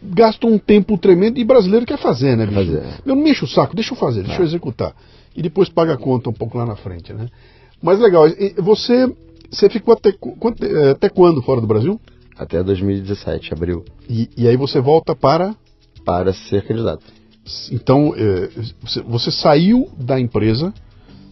gasta 0.02 0.48
um 0.48 0.58
tempo 0.58 0.98
tremendo 0.98 1.38
e 1.40 1.44
brasileiro 1.44 1.86
quer 1.86 1.98
fazer, 1.98 2.38
né, 2.38 2.46
bicho? 2.46 2.60
Fazer. 2.60 2.84
Eu 3.06 3.16
não 3.16 3.22
me 3.22 3.32
encho 3.32 3.46
o 3.46 3.50
saco, 3.50 3.76
deixa 3.76 3.94
eu 3.94 3.98
fazer, 3.98 4.24
deixa 4.24 4.42
eu 4.42 4.46
executar. 4.46 4.94
E 5.36 5.42
depois 5.42 5.70
paga 5.70 5.94
a 5.94 5.98
conta 5.98 6.30
um 6.30 6.34
pouco 6.34 6.58
lá 6.58 6.66
na 6.66 6.76
frente, 6.76 7.14
né? 7.14 7.28
Mas 7.82 8.00
legal, 8.00 8.26
você, 8.58 9.12
você 9.52 9.70
ficou 9.70 9.94
até, 9.94 10.10
eh, 10.10 10.92
até 10.92 11.10
quando 11.10 11.42
fora 11.42 11.60
do 11.60 11.68
Brasil? 11.68 12.00
Até 12.38 12.64
2017, 12.64 13.54
abril, 13.54 13.84
E, 14.10 14.30
e 14.38 14.48
aí 14.48 14.56
você 14.56 14.80
volta 14.80 15.16
para. 15.16 15.54
para 16.06 16.34
ser 16.34 16.66
candidato. 16.66 17.04
Então, 17.72 18.14
eh, 18.16 18.50
você, 18.82 19.02
você 19.02 19.32
saiu 19.32 19.90
da 19.98 20.20
empresa, 20.20 20.74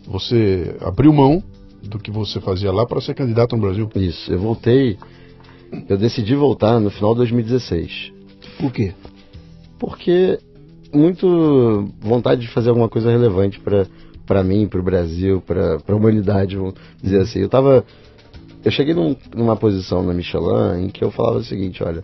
você 0.05 0.75
abriu 0.81 1.13
mão 1.13 1.41
do 1.81 1.97
que 1.97 2.11
você 2.11 2.41
fazia 2.41 2.71
lá 2.71 2.85
para 2.85 2.99
ser 2.99 3.15
candidato 3.15 3.55
no 3.55 3.61
Brasil. 3.61 3.89
Isso, 3.95 4.31
eu 4.31 4.39
voltei. 4.39 4.97
Eu 5.87 5.97
decidi 5.97 6.35
voltar 6.35 6.79
no 6.79 6.89
final 6.89 7.13
de 7.13 7.19
2016. 7.19 8.11
Por 8.59 8.71
quê? 8.71 8.93
Porque 9.77 10.39
muito 10.93 11.89
vontade 12.01 12.41
de 12.41 12.47
fazer 12.49 12.69
alguma 12.69 12.89
coisa 12.89 13.09
relevante 13.09 13.59
para 13.59 13.87
para 14.25 14.43
mim, 14.43 14.67
para 14.67 14.79
o 14.79 14.83
Brasil, 14.83 15.41
para 15.41 15.79
a 15.87 15.95
humanidade, 15.95 16.55
vamos 16.55 16.75
dizer 17.01 17.21
assim. 17.21 17.39
Eu 17.39 17.49
tava 17.49 17.83
eu 18.63 18.71
cheguei 18.71 18.93
num- 18.93 19.15
numa 19.35 19.55
posição 19.55 20.03
na 20.03 20.13
Michelin 20.13 20.85
em 20.85 20.89
que 20.89 21.03
eu 21.03 21.11
falava 21.11 21.37
o 21.37 21.43
seguinte, 21.43 21.83
olha, 21.83 22.03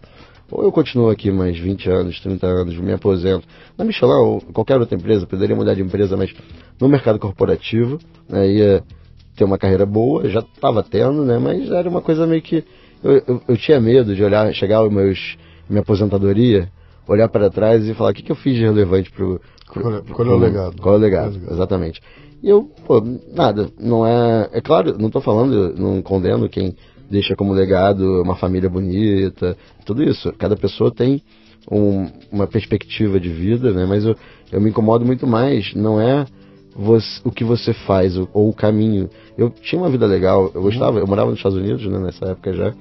ou 0.52 0.64
eu 0.64 0.72
continuo 0.72 1.10
aqui 1.10 1.32
mais 1.32 1.58
20 1.58 1.90
anos, 1.90 2.20
30 2.20 2.46
anos, 2.48 2.78
me 2.78 2.94
aposento. 2.94 3.48
Na 3.78 3.84
Michelin 3.84 4.12
ou 4.14 4.42
qualquer 4.54 4.80
outra 4.80 4.96
empresa, 4.96 5.26
poderia 5.26 5.56
mudar 5.56 5.74
de 5.74 5.82
empresa, 5.82 6.16
mas 6.16 6.34
no 6.80 6.88
mercado 6.88 7.18
corporativo, 7.20 8.00
né, 8.30 8.48
ia 8.48 8.84
ter 9.36 9.44
uma 9.44 9.58
carreira 9.58 9.86
boa, 9.86 10.30
já 10.30 10.40
estava 10.40 10.82
tendo, 10.84 11.26
né, 11.26 11.38
mas 11.38 11.70
era 11.72 11.90
uma 11.90 12.02
coisa 12.02 12.26
meio 12.28 12.42
que 12.42 12.64
eu, 13.04 13.22
eu, 13.28 13.42
eu 13.50 13.58
tinha 13.58 13.80
medo 13.82 14.16
de 14.16 14.24
olhar, 14.24 14.52
chegar 14.54 14.78
aos 14.78 14.92
meus 14.92 15.36
minha 15.70 15.82
aposentadoria, 15.82 16.70
olhar 17.08 17.28
para 17.28 17.50
trás 17.50 17.86
e 17.88 17.94
falar 17.94 18.12
o 18.12 18.14
que, 18.14 18.24
que 18.24 18.32
eu 18.32 18.36
fiz 18.36 18.56
de 18.56 18.62
relevante 18.64 19.12
Qual 19.12 19.36
é- 19.36 20.02
qual 20.02 20.28
é 20.28 20.32
o 20.32 20.38
legado? 20.38 20.82
Qual 20.82 20.96
é 20.96 20.98
o 20.98 21.02
legado? 21.02 21.32
Qual 21.32 21.34
é 21.34 21.38
o 21.38 21.40
legado? 21.42 21.54
Exatamente. 21.54 22.02
E 22.44 22.50
eu, 22.50 22.70
pô, 22.86 23.02
nada, 23.34 23.70
não 23.80 24.06
é. 24.06 24.50
É 24.54 24.62
claro, 24.62 24.98
não 25.00 25.10
tô 25.10 25.22
falando, 25.22 25.74
não 25.78 26.02
condeno 26.02 26.50
quem 26.50 26.76
deixa 27.10 27.36
como 27.36 27.54
legado 27.54 28.22
uma 28.22 28.36
família 28.36 28.70
bonita, 28.70 29.58
tudo 29.86 30.04
isso. 30.04 30.32
Cada 30.34 30.56
pessoa 30.56 30.92
tem 30.92 31.22
um- 31.72 32.08
uma 32.32 32.48
perspectiva 32.48 33.20
de 33.20 33.30
vida, 33.30 33.72
né? 33.72 33.86
Mas 33.86 34.06
eu, 34.06 34.16
eu 34.52 34.62
me 34.62 34.70
incomodo 34.70 35.06
muito 35.06 35.26
mais, 35.26 35.74
não 35.74 36.00
é 36.00 36.26
você- 36.76 37.22
o 37.24 37.32
que 37.32 37.44
você 37.44 37.74
faz 37.74 38.18
ou, 38.18 38.30
ou 38.34 38.50
o 38.50 38.54
caminho. 38.54 39.10
Eu 39.38 39.50
tinha 39.50 39.82
uma 39.82 39.90
vida 39.90 40.06
legal, 40.06 40.52
eu 40.54 40.62
gostava, 40.62 41.00
eu 41.00 41.08
morava 41.08 41.30
nos 41.30 41.40
Estados 41.40 41.58
Unidos, 41.58 41.86
né, 41.88 41.98
nessa 42.00 42.26
época 42.26 42.54
já. 42.54 42.74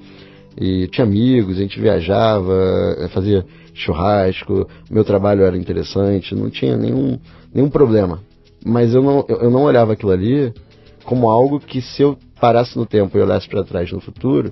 E 0.59 0.87
tinha 0.87 1.05
amigos, 1.05 1.57
a 1.57 1.61
gente 1.61 1.79
viajava, 1.79 2.53
eh, 2.99 3.07
fazia 3.09 3.45
churrasco, 3.73 4.67
meu 4.89 5.03
trabalho 5.03 5.43
era 5.43 5.57
interessante, 5.57 6.33
não 6.33 6.49
tinha 6.49 6.77
nenhum, 6.77 7.17
nenhum 7.53 7.69
problema. 7.69 8.19
Mas 8.65 8.95
eu 8.95 9.03
não, 9.03 9.23
eu 9.29 9.37
eu 9.43 9.51
não 9.51 9.63
olhava 9.63 9.93
aquilo 9.93 10.11
ali 10.11 10.51
como 11.05 11.29
algo 11.29 11.59
que 11.59 11.81
se 11.81 12.01
eu 12.01 12.17
parasse 12.41 12.75
no 12.75 12.85
tempo 12.85 13.17
e 13.17 13.21
olhasse 13.21 13.47
para 13.47 13.63
trás 13.63 13.91
no 13.91 14.01
futuro, 14.01 14.51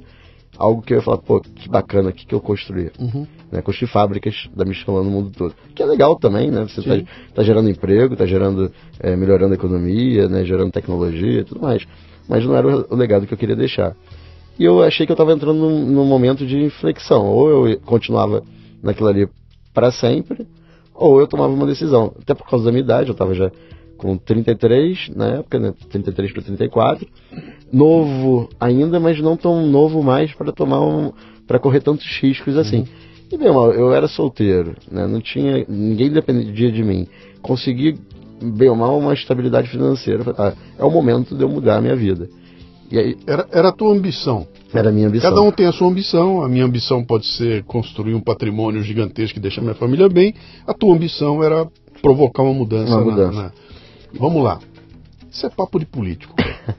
algo 0.58 0.82
que 0.82 0.94
eu 0.94 0.98
ia 0.98 1.04
falar, 1.04 1.18
pô, 1.18 1.42
que 1.42 1.68
bacana, 1.68 2.10
o 2.10 2.14
que, 2.14 2.26
que 2.26 2.36
eu 2.36 2.40
construí? 2.40 2.92
Né, 3.52 3.62
construir 3.62 3.90
fábricas 3.90 4.48
da 4.56 4.64
Michelin 4.64 4.98
no 4.98 5.12
mundo 5.12 5.32
todo. 5.36 5.56
Que 5.76 5.82
é 5.82 5.86
legal 5.86 6.16
também, 6.16 6.52
né? 6.52 6.64
Você 6.68 6.80
está 6.80 7.12
tá 7.34 7.44
gerando 7.44 7.70
emprego, 7.70 8.14
está 8.14 8.26
gerando, 8.26 8.72
eh, 9.00 9.16
melhorando 9.16 9.54
a 9.54 9.56
economia, 9.56 10.28
né? 10.30 10.46
gerando 10.46 10.72
tecnologia 10.72 11.42
e 11.42 11.44
tudo 11.44 11.62
mais. 11.62 11.86
Mas 12.30 12.46
não 12.46 12.56
era 12.56 12.68
o, 12.68 12.94
o 12.94 12.96
legado 12.96 13.26
que 13.26 13.34
eu 13.34 13.38
queria 13.38 13.56
deixar. 13.56 13.96
E 14.58 14.64
eu 14.64 14.84
achei 14.84 15.06
que 15.06 15.12
eu 15.12 15.16
estava 15.16 15.34
entrando 15.34 15.58
num, 15.58 15.86
num 15.88 16.06
momento 16.06 16.46
de 16.46 16.64
inflexão. 16.64 17.26
Ou 17.28 17.68
eu 17.68 17.80
continuava 17.82 18.44
naquilo 18.82 19.10
ali 19.10 19.28
para 19.74 19.92
sempre, 19.92 20.48
ou 20.94 21.20
eu 21.20 21.28
tomava 21.28 21.52
uma 21.52 21.66
decisão. 21.66 22.14
Até 22.22 22.36
por 22.36 22.48
causa 22.48 22.66
da 22.66 22.72
minha 22.72 22.84
idade, 22.84 23.10
eu 23.10 23.14
estava 23.14 23.34
já 23.34 23.52
com 24.04 24.18
33 24.18 25.10
na 25.16 25.28
época, 25.38 25.58
né? 25.58 25.74
33 25.90 26.32
para 26.34 26.42
34. 26.44 27.08
Novo 27.72 28.50
ainda, 28.60 29.00
mas 29.00 29.20
não 29.20 29.36
tão 29.36 29.66
novo 29.66 30.04
mais 30.04 30.32
para 30.34 30.52
tomar 30.52 30.82
um. 30.82 31.12
para 31.48 31.58
correr 31.58 31.80
tantos 31.82 32.06
riscos 32.22 32.58
assim. 32.58 32.86
E 33.32 33.38
bem, 33.38 33.52
mal, 33.52 33.72
eu 33.74 33.92
era 33.94 34.08
solteiro, 34.08 34.76
né? 34.92 35.08
Não 35.08 35.20
tinha. 35.20 35.66
ninguém 35.68 36.12
dependia 36.12 36.72
de 36.72 36.84
mim. 36.84 37.08
Consegui, 37.42 37.98
bem 38.42 38.70
ou 38.70 38.76
mal, 38.76 39.00
uma 39.00 39.14
estabilidade 39.14 39.70
financeira. 39.70 40.24
Ah, 40.38 40.54
é 40.78 40.84
o 40.84 40.92
momento 40.92 41.36
de 41.36 41.42
eu 41.42 41.50
mudar 41.50 41.78
a 41.78 41.82
minha 41.82 41.96
vida. 41.96 42.30
E 42.92 43.00
aí, 43.00 43.18
Era, 43.26 43.48
era 43.52 43.70
a 43.70 43.72
tua 43.72 43.92
ambição. 43.92 44.46
era 44.72 44.90
a 44.90 44.92
minha 44.92 45.08
ambição. 45.08 45.30
Cada 45.32 45.42
um 45.42 45.52
tem 45.52 45.66
a 45.66 45.72
sua 45.72 45.88
ambição. 45.88 46.44
A 46.44 46.50
minha 46.50 46.64
ambição 46.66 47.04
pode 47.04 47.26
ser 47.26 47.64
construir 47.64 48.14
um 48.14 48.22
patrimônio 48.22 48.84
gigantesco 48.84 49.34
que 49.36 49.40
deixa 49.40 49.62
minha 49.62 49.74
família 49.74 50.08
bem. 50.08 50.36
A 50.68 50.74
tua 50.76 50.94
ambição 50.94 51.44
era 51.44 51.66
provocar 52.04 52.44
uma 52.44 52.54
mudança. 52.54 52.92
Uma 52.96 52.98
na- 53.00 53.04
mudança. 53.12 53.42
na- 53.44 53.52
Vamos 54.14 54.44
lá. 54.44 54.60
Isso 55.32 55.46
é 55.46 55.50
papo 55.50 55.80
de 55.80 55.86
político. 55.86 56.36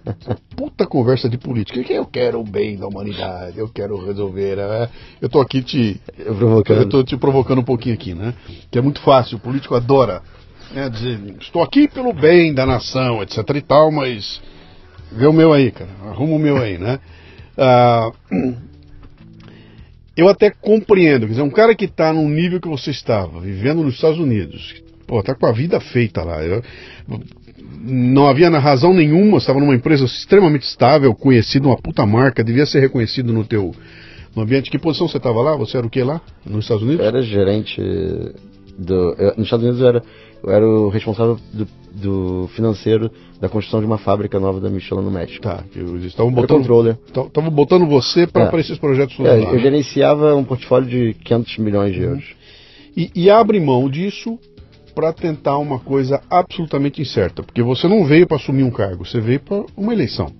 Puta 0.57 0.87
conversa 0.87 1.29
de 1.29 1.37
política. 1.37 1.83
Que 1.83 1.92
Eu 1.92 2.07
quero 2.07 2.40
o 2.40 2.44
bem 2.44 2.77
da 2.77 2.87
humanidade, 2.87 3.59
eu 3.59 3.68
quero 3.68 4.05
resolver. 4.05 4.59
é. 4.59 4.88
Eu 5.20 5.29
tô 5.29 5.40
aqui 5.40 5.62
te. 5.62 6.01
Eu 6.16 6.35
provocando. 6.35 6.79
Eu 6.81 6.88
tô 6.88 7.03
te 7.03 7.16
provocando 7.16 7.61
um 7.61 7.64
pouquinho 7.64 7.94
aqui, 7.94 8.14
né? 8.14 8.33
Que 8.70 8.79
é 8.79 8.83
muito 8.83 9.01
fácil, 9.01 9.38
o 9.38 9.40
político 9.40 9.75
adora 9.75 10.23
né, 10.75 10.88
dizer, 10.88 11.20
estou 11.40 11.62
aqui 11.62 11.88
pelo 11.88 12.12
bem 12.12 12.53
da 12.53 12.66
nação, 12.66 13.23
etc 13.23 13.38
e 13.55 13.61
tal, 13.61 13.90
mas 13.90 14.42
vê 15.12 15.27
o 15.27 15.33
meu 15.33 15.53
aí, 15.53 15.70
cara, 15.70 15.90
arruma 16.09 16.35
o 16.35 16.38
meu 16.38 16.57
aí, 16.57 16.79
né? 16.79 16.99
Ah, 17.57 18.11
eu 20.16 20.29
até 20.29 20.51
compreendo, 20.51 21.27
quer 21.27 21.33
dizer, 21.33 21.42
um 21.42 21.51
cara 21.51 21.75
que 21.75 21.85
está 21.85 22.12
num 22.12 22.29
nível 22.29 22.61
que 22.61 22.68
você 22.68 22.90
estava, 22.90 23.40
vivendo 23.40 23.83
nos 23.83 23.94
Estados 23.94 24.18
Unidos, 24.18 24.83
pô, 25.07 25.23
tá 25.23 25.35
com 25.35 25.47
a 25.47 25.53
vida 25.53 25.81
feita 25.81 26.23
lá. 26.23 26.43
eu- 26.45 26.62
não 27.87 28.27
havia 28.27 28.49
razão 28.59 28.95
nenhuma, 28.95 29.38
estava 29.38 29.61
numa 29.61 29.75
empresa 29.75 30.05
extremamente 30.05 30.62
estável, 30.62 31.14
conhecido, 31.14 31.69
uma 31.69 31.77
puta 31.77 32.05
marca, 32.07 32.43
devia 32.43 32.65
ser 32.67 32.81
reconhecido 32.81 33.33
no 33.33 33.44
teu 33.44 33.75
no 34.35 34.42
ambiente. 34.42 34.71
Que 34.71 34.79
posição 34.79 35.07
você 35.07 35.17
estava 35.19 35.40
lá? 35.42 35.55
Você 35.57 35.77
era 35.77 35.87
o 35.87 35.90
que 35.90 36.02
lá? 36.02 36.21
Nos 36.44 36.65
Estados 36.65 36.83
Unidos? 36.83 37.00
Eu 37.00 37.07
era 37.07 37.23
gerente 37.23 37.81
do. 38.79 39.15
eu- 39.19 39.35
nos 39.37 39.44
Estados 39.46 39.65
Unidos 39.65 39.81
eu 39.81 39.87
era, 39.88 40.02
eu 40.42 40.50
era 40.50 40.67
o 40.67 40.88
responsável 40.88 41.38
do, 41.52 41.69
do 41.94 42.48
financeiro 42.57 43.11
da 43.40 43.48
construção 43.48 43.81
de 43.81 43.87
uma 43.87 43.98
fábrica 43.98 44.40
nova 44.40 44.61
da 44.61 44.69
Michelin 44.71 45.02
no 45.02 45.11
México. 45.11 45.42
Tá, 45.42 45.63
eles 45.77 46.05
estavam 46.07 46.33
botando, 46.33 46.59
controller. 46.59 46.96
estavam 47.07 47.50
botando 47.50 47.87
você 47.87 48.27
para 48.27 48.50
É. 48.57 48.61
esses 48.61 48.79
projetos 48.79 49.19
É, 49.21 49.38
eu 49.40 49.52
né? 49.52 49.59
gerenciava 49.59 50.35
um 50.35 50.42
portfólio 50.44 50.88
de 50.88 51.15
500 51.23 51.59
milhões 51.59 51.94
de 51.94 52.02
euros. 52.02 52.25
e, 52.96 53.11
e 53.15 53.31
abre 53.31 53.61
mão 53.61 53.88
disso 53.88 54.38
para 54.95 55.13
tentar 55.13 55.59
uma 55.59 55.79
coisa 55.79 56.23
absolutamente 56.31 57.03
incerta, 57.03 57.42
porque 57.42 57.63
você 57.63 57.88
não 57.88 58.05
veio 58.05 58.27
para 58.27 58.37
assumir 58.37 58.63
um 58.63 58.71
cargo, 58.71 59.05
você 59.05 59.21
veio 59.21 59.40
para 59.40 59.65
uma 59.77 59.92
eleição. 59.92 60.31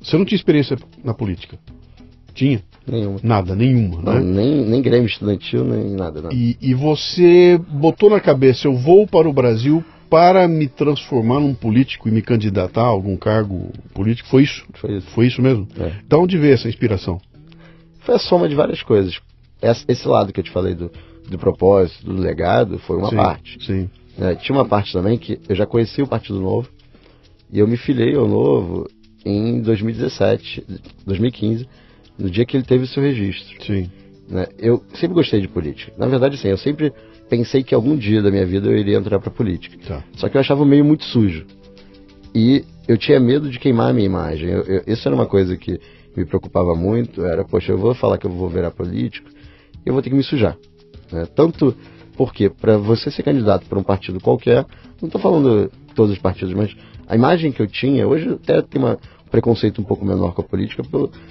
Você 0.00 0.18
não 0.18 0.24
tinha 0.24 0.36
experiência 0.36 0.76
na 1.02 1.14
política? 1.14 1.58
Tinha. 2.34 2.62
Nenhuma. 2.86 3.18
Nada, 3.22 3.54
nenhuma, 3.54 4.02
Não, 4.02 4.14
né? 4.14 4.20
nem, 4.20 4.66
nem 4.66 4.82
Grêmio 4.82 5.06
Estudantil, 5.06 5.64
nem 5.64 5.96
nada, 5.96 6.20
não. 6.20 6.30
E, 6.30 6.58
e 6.60 6.74
você 6.74 7.58
botou 7.66 8.10
na 8.10 8.20
cabeça, 8.20 8.66
eu 8.66 8.74
vou 8.74 9.06
para 9.06 9.26
o 9.26 9.32
Brasil 9.32 9.82
para 10.10 10.46
me 10.46 10.68
transformar 10.68 11.40
num 11.40 11.54
político 11.54 12.08
e 12.08 12.12
me 12.12 12.20
candidatar 12.20 12.82
a 12.82 12.86
algum 12.86 13.16
cargo 13.16 13.72
político. 13.94 14.28
Foi 14.28 14.42
isso? 14.42 14.66
Foi 14.74 14.96
isso. 14.98 15.06
Foi 15.12 15.26
isso 15.26 15.40
mesmo? 15.40 15.66
É. 15.78 15.92
Da 16.06 16.18
onde 16.18 16.36
veio 16.36 16.52
essa 16.52 16.68
inspiração? 16.68 17.18
Foi 18.00 18.16
a 18.16 18.18
soma 18.18 18.48
de 18.48 18.54
várias 18.54 18.82
coisas. 18.82 19.18
Esse 19.88 20.06
lado 20.06 20.30
que 20.30 20.40
eu 20.40 20.44
te 20.44 20.50
falei 20.50 20.74
do, 20.74 20.90
do 21.34 21.38
propósito, 21.38 22.06
do 22.06 22.20
legado, 22.20 22.78
foi 22.80 22.96
uma 22.96 23.10
Sim, 23.10 23.16
parte. 23.16 23.64
Sim. 23.64 23.90
É, 24.18 24.34
tinha 24.36 24.56
uma 24.56 24.64
parte 24.64 24.92
também 24.92 25.18
que 25.18 25.40
eu 25.48 25.54
já 25.54 25.66
conhecia 25.66 26.04
o 26.04 26.08
Partido 26.08 26.40
Novo 26.40 26.68
e 27.52 27.58
eu 27.58 27.66
me 27.66 27.76
filiei 27.76 28.14
ao 28.14 28.28
Novo 28.28 28.88
em 29.24 29.60
2017, 29.60 30.64
2015, 31.04 31.66
no 32.18 32.30
dia 32.30 32.44
que 32.44 32.56
ele 32.56 32.64
teve 32.64 32.84
o 32.84 32.86
seu 32.86 33.02
registro. 33.02 33.64
Sim. 33.64 33.90
né? 34.28 34.46
Eu 34.58 34.82
sempre 34.94 35.14
gostei 35.14 35.40
de 35.40 35.48
política. 35.48 35.92
Na 35.98 36.06
verdade, 36.06 36.36
sim, 36.38 36.48
eu 36.48 36.58
sempre 36.58 36.92
pensei 37.28 37.62
que 37.62 37.74
algum 37.74 37.96
dia 37.96 38.22
da 38.22 38.30
minha 38.30 38.46
vida 38.46 38.68
eu 38.68 38.76
iria 38.76 38.96
entrar 38.96 39.18
para 39.18 39.30
política. 39.30 39.76
Tá. 39.86 40.04
Só 40.16 40.28
que 40.28 40.36
eu 40.36 40.40
achava 40.40 40.62
o 40.62 40.66
meio 40.66 40.84
muito 40.84 41.04
sujo. 41.04 41.44
E 42.34 42.64
eu 42.86 42.98
tinha 42.98 43.18
medo 43.18 43.50
de 43.50 43.58
queimar 43.58 43.90
a 43.90 43.92
minha 43.92 44.06
imagem. 44.06 44.48
Eu, 44.48 44.62
eu, 44.62 44.82
isso 44.86 45.08
era 45.08 45.14
uma 45.14 45.26
coisa 45.26 45.56
que 45.56 45.80
me 46.16 46.24
preocupava 46.24 46.74
muito. 46.74 47.24
Era, 47.24 47.44
poxa, 47.44 47.72
eu 47.72 47.78
vou 47.78 47.94
falar 47.94 48.18
que 48.18 48.26
eu 48.26 48.30
vou 48.30 48.48
virar 48.48 48.70
político 48.70 49.34
eu 49.84 49.92
vou 49.92 50.02
ter 50.02 50.10
que 50.10 50.16
me 50.16 50.22
sujar. 50.22 50.56
Né? 51.12 51.26
Tanto 51.34 51.74
porque, 52.16 52.48
para 52.48 52.76
você 52.78 53.10
ser 53.10 53.22
candidato 53.22 53.66
para 53.66 53.78
um 53.78 53.82
partido 53.82 54.20
qualquer, 54.20 54.64
não 55.00 55.06
estou 55.08 55.20
falando 55.20 55.70
todos 55.94 56.12
os 56.12 56.18
partidos, 56.18 56.54
mas 56.54 56.74
a 57.08 57.14
imagem 57.14 57.50
que 57.52 57.60
eu 57.60 57.66
tinha, 57.66 58.06
hoje 58.06 58.26
eu 58.26 58.34
até 58.34 58.62
tem 58.62 58.80
uma, 58.80 58.94
um 58.94 59.30
preconceito 59.30 59.80
um 59.80 59.84
pouco 59.84 60.04
menor 60.04 60.32
com 60.32 60.40
a 60.42 60.44
política, 60.44 60.82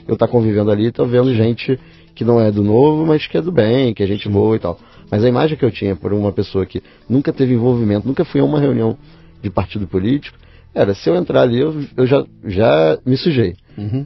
eu 0.08 0.14
estar 0.14 0.28
convivendo 0.28 0.70
ali 0.72 0.86
e 0.86 0.88
estar 0.88 1.06
vendo 1.06 1.34
gente 1.34 1.80
que 2.14 2.24
não 2.24 2.40
é 2.40 2.52
do 2.52 2.64
novo, 2.64 3.06
mas 3.06 3.26
que 3.26 3.38
é 3.38 3.42
do 3.42 3.52
bem, 3.52 3.94
que 3.94 4.04
é 4.04 4.08
gente 4.08 4.28
boa 4.30 4.56
e 4.56 4.60
tal. 4.60 4.78
Mas 5.10 5.24
a 5.24 5.30
imagem 5.30 5.58
que 5.58 5.66
eu 5.66 5.72
tinha 5.72 5.96
por 5.96 6.14
uma 6.14 6.32
pessoa 6.32 6.66
que 6.66 6.82
nunca 7.10 7.32
teve 7.32 7.54
envolvimento, 7.54 8.08
nunca 8.08 8.26
fui 8.26 8.42
a 8.42 8.44
uma 8.44 8.60
reunião 8.60 8.98
de 9.42 9.50
partido 9.50 9.88
político, 9.88 10.38
era, 10.76 10.94
se 10.94 11.10
eu 11.10 11.16
entrar 11.16 11.42
ali, 11.42 11.60
eu, 11.60 11.74
eu 11.96 12.06
já, 12.06 12.26
já 12.46 12.98
me 13.06 13.16
sujei. 13.16 13.56
Uhum. 13.78 14.06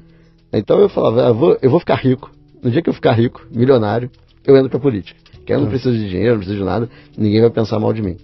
Então 0.51 0.79
eu 0.79 0.89
falava, 0.89 1.27
ah, 1.27 1.31
vou- 1.31 1.57
eu 1.61 1.69
vou 1.69 1.79
ficar 1.79 1.95
rico. 1.95 2.31
No 2.61 2.69
dia 2.71 2.81
que 2.81 2.89
eu 2.89 2.93
ficar 2.93 3.13
rico, 3.13 3.45
milionário, 3.53 4.09
eu 4.45 4.55
entro 4.57 4.69
pra 4.69 4.79
política. 4.79 5.19
Que 5.47 5.53
eu 5.53 5.57
não 5.59 5.65
Tá. 5.65 5.69
preciso 5.71 5.97
de 5.97 6.09
dinheiro, 6.09 6.31
não 6.33 6.37
preciso 6.39 6.59
de 6.59 6.65
nada, 6.65 6.89
ninguém 7.17 7.39
vai 7.41 7.49
pensar 7.49 7.79
mal 7.79 7.93
de 7.93 8.01
mim. 8.01 8.17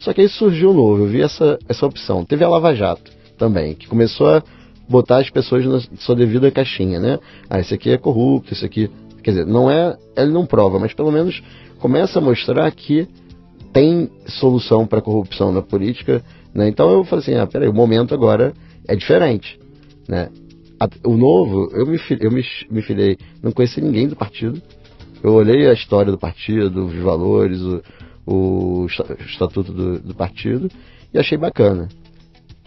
Só 0.00 0.12
que 0.12 0.22
aí 0.22 0.28
surgiu 0.28 0.70
um 0.70 0.74
novo, 0.74 1.04
eu 1.04 1.06
vi 1.06 1.20
essa, 1.20 1.58
essa 1.68 1.86
opção. 1.86 2.24
Teve 2.24 2.42
a 2.42 2.48
Lava 2.48 2.74
Jato 2.74 3.12
também, 3.38 3.74
que 3.74 3.86
começou 3.86 4.28
a 4.28 4.42
botar 4.88 5.18
as 5.18 5.28
pessoas 5.30 5.64
na 5.66 5.80
sua 5.98 6.16
devida 6.16 6.50
caixinha, 6.50 6.98
né? 6.98 7.18
Ah, 7.48 7.60
esse 7.60 7.74
aqui 7.74 7.90
é 7.90 7.98
corrupto, 7.98 8.52
esse 8.52 8.64
aqui. 8.64 8.90
Quer 9.22 9.30
dizer, 9.30 9.46
não 9.46 9.70
é. 9.70 9.96
Ele 10.16 10.30
não 10.32 10.44
prova, 10.46 10.78
mas 10.78 10.92
pelo 10.94 11.12
menos 11.12 11.42
começa 11.78 12.18
a 12.18 12.22
mostrar 12.22 12.70
que 12.72 13.06
tem 13.72 14.08
solução 14.26 14.86
para 14.86 15.00
corrupção 15.02 15.52
na 15.52 15.60
política, 15.62 16.22
né? 16.54 16.68
Então 16.68 16.90
eu 16.92 17.04
falei 17.04 17.22
assim, 17.22 17.34
ah, 17.34 17.46
peraí, 17.46 17.68
o 17.68 17.74
momento 17.74 18.14
agora 18.14 18.52
é 18.88 18.94
diferente, 18.96 19.58
né? 20.08 20.28
A- 20.80 20.88
o 21.08 21.16
novo, 21.16 21.70
eu 21.72 21.86
me 21.86 21.98
eu 22.20 22.30
me, 22.30 22.44
me 22.70 22.82
filiei, 22.82 23.16
não 23.42 23.52
conheci 23.52 23.80
ninguém 23.80 24.08
do 24.08 24.16
partido. 24.16 24.60
Eu 25.24 25.32
olhei 25.32 25.66
a 25.66 25.72
história 25.72 26.12
do 26.12 26.18
partido, 26.18 26.84
os 26.84 27.02
valores, 27.02 27.58
o, 27.62 27.82
o 28.26 28.86
esta- 28.90 29.14
o 29.14 29.24
estatuto 29.24 29.72
do, 29.72 29.98
do 29.98 30.14
partido 30.14 30.68
e 31.14 31.18
achei 31.18 31.38
bacana. 31.38 31.88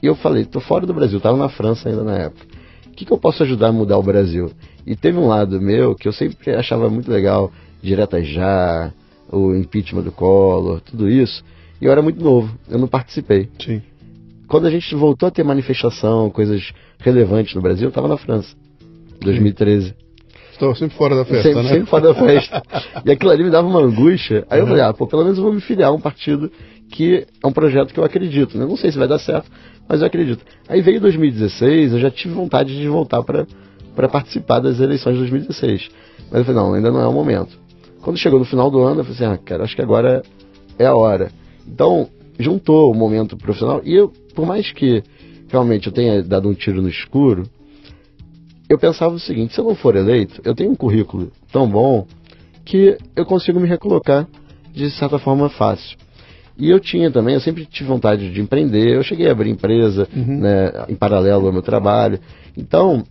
E 0.02 0.08
eu 0.08 0.16
falei, 0.16 0.44
tô 0.44 0.60
fora 0.60 0.84
do 0.84 0.92
Brasil, 0.94 1.22
tava 1.22 1.38
na 1.38 1.50
França 1.50 1.88
ainda 1.88 2.04
na 2.04 2.18
época. 2.18 2.48
O 2.88 2.90
que, 2.98 3.06
que 3.06 3.14
eu 3.14 3.18
posso 3.20 3.44
ajudar 3.44 3.68
a 3.68 3.72
mudar 3.72 4.00
o 4.00 4.02
Brasil? 4.04 4.52
E 4.88 4.96
teve 4.96 5.20
um 5.20 5.28
lado 5.28 5.62
meu 5.62 5.94
que 5.94 6.08
eu 6.08 6.12
sempre 6.12 6.50
achava 6.56 6.90
muito 6.90 7.12
legal, 7.12 7.52
direta 7.80 8.24
já, 8.24 8.92
o 9.32 9.54
impeachment 9.54 10.02
do 10.02 10.12
Collor, 10.12 10.82
tudo 10.82 11.08
isso. 11.08 11.44
E 11.80 11.86
eu 11.86 11.92
era 11.92 12.02
muito 12.02 12.24
novo, 12.24 12.58
eu 12.68 12.80
não 12.80 12.88
participei. 12.88 13.50
Sim. 13.64 13.84
Quando 14.48 14.66
a 14.66 14.72
gente 14.72 14.96
voltou 14.96 15.28
a 15.28 15.32
ter 15.32 15.44
manifestação, 15.44 16.32
coisas 16.32 16.74
relevantes 16.98 17.54
no 17.54 17.62
Brasil, 17.62 17.86
eu 17.86 17.90
estava 17.90 18.08
na 18.08 18.18
França, 18.18 18.56
2013. 19.22 19.94
Estou 20.58 20.74
sempre 20.74 20.98
fora 20.98 21.16
da 21.16 21.24
festa, 21.24 21.44
sempre, 21.44 21.62
né? 21.62 21.70
sempre 21.70 21.86
fora 21.86 22.12
da 22.12 22.16
festa. 22.20 22.64
e 23.06 23.12
aquilo 23.12 23.30
ali 23.30 23.44
me 23.44 23.52
dava 23.52 23.68
uma 23.68 23.80
angústia. 23.80 24.44
Aí 24.50 24.60
eu 24.60 24.66
falei, 24.66 24.82
ah, 24.82 24.92
pô, 24.92 25.06
pelo 25.06 25.22
menos 25.24 25.38
eu 25.38 25.44
vou 25.44 25.54
me 25.54 25.62
filiar 25.62 25.90
a 25.90 25.94
um 25.94 26.00
partido 26.00 26.52
que 26.90 27.28
é 27.44 27.48
um 27.48 27.52
projeto 27.52 27.94
que 27.94 28.00
eu 28.00 28.04
acredito. 28.04 28.58
Né? 28.58 28.66
Não 28.66 28.76
sei 28.76 28.92
se 28.92 28.98
vai 28.98 29.08
dar 29.08 29.20
certo, 29.20 29.52
mas 29.88 30.02
eu 30.02 30.08
acredito. 30.08 30.44
Aí 30.68 30.82
veio 30.82 31.00
2016, 31.00 31.94
eu 31.94 32.00
já 32.00 32.10
tive 32.10 32.34
vontade 32.34 32.76
de 32.76 32.88
voltar 32.88 33.22
para 33.22 34.10
participar 34.10 34.60
das 34.60 34.80
eleições 34.80 35.14
de 35.14 35.20
2016. 35.20 35.90
Mas 36.32 36.40
eu 36.40 36.46
falei, 36.46 36.60
não, 36.60 36.74
ainda 36.74 36.92
não 36.92 37.02
é 37.02 37.08
o 37.08 37.14
momento. 37.14 37.56
Quando 38.02 38.18
chegou 38.18 38.40
no 38.40 38.46
final 38.46 38.72
do 38.72 38.80
ano, 38.82 39.02
eu 39.02 39.06
falei 39.06 39.16
assim, 39.16 39.36
ah, 39.36 39.38
cara, 39.38 39.64
acho 39.64 39.76
que 39.76 39.82
agora 39.82 40.24
é 40.80 40.88
a 40.88 40.96
hora. 40.96 41.30
Então, 41.68 42.10
juntou 42.40 42.92
o 42.92 42.96
momento 42.96 43.38
profissional 43.38 43.82
e 43.84 43.94
eu, 43.94 44.12
por 44.34 44.48
mais 44.48 44.72
que 44.72 45.04
realmente 45.50 45.86
eu 45.86 45.94
tenha 45.94 46.24
dado 46.24 46.50
um 46.50 46.56
tiro 46.56 46.82
no 46.82 46.90
escuro, 46.90 47.44
eu 48.70 48.78
pensava 48.78 49.14
o 49.14 49.20
seguinte, 49.20 49.54
se 49.54 49.60
eu 49.60 49.66
não 49.66 49.76
for 49.76 49.96
eleito, 49.96 50.42
eu 50.44 50.54
tenho 50.54 50.72
um 50.72 50.76
currículo 50.76 51.32
tão 51.52 51.70
bom 51.70 52.06
que 52.66 52.98
eu 53.16 53.26
consigo 53.26 53.60
me 53.60 53.68
recolocar 53.68 54.28
de 54.74 54.90
certa 54.92 55.18
forma 55.18 55.50
fácil. 55.50 55.98
E 56.58 56.70
eu 56.70 56.80
tinha 56.80 57.12
também, 57.12 57.36
eu 57.36 57.40
sempre 57.42 57.66
tive 57.66 57.88
vontade 57.88 58.32
de 58.32 58.42
empreender, 58.42 58.96
eu 58.96 59.04
cheguei 59.04 59.28
a 59.28 59.32
abrir 59.32 59.50
empresa 59.50 60.08
né, 60.14 60.86
em 60.90 60.96
paralelo 60.96 61.46
ao 61.46 61.54
meu 61.54 61.62
trabalho. 61.62 62.20
Então, 62.58 63.04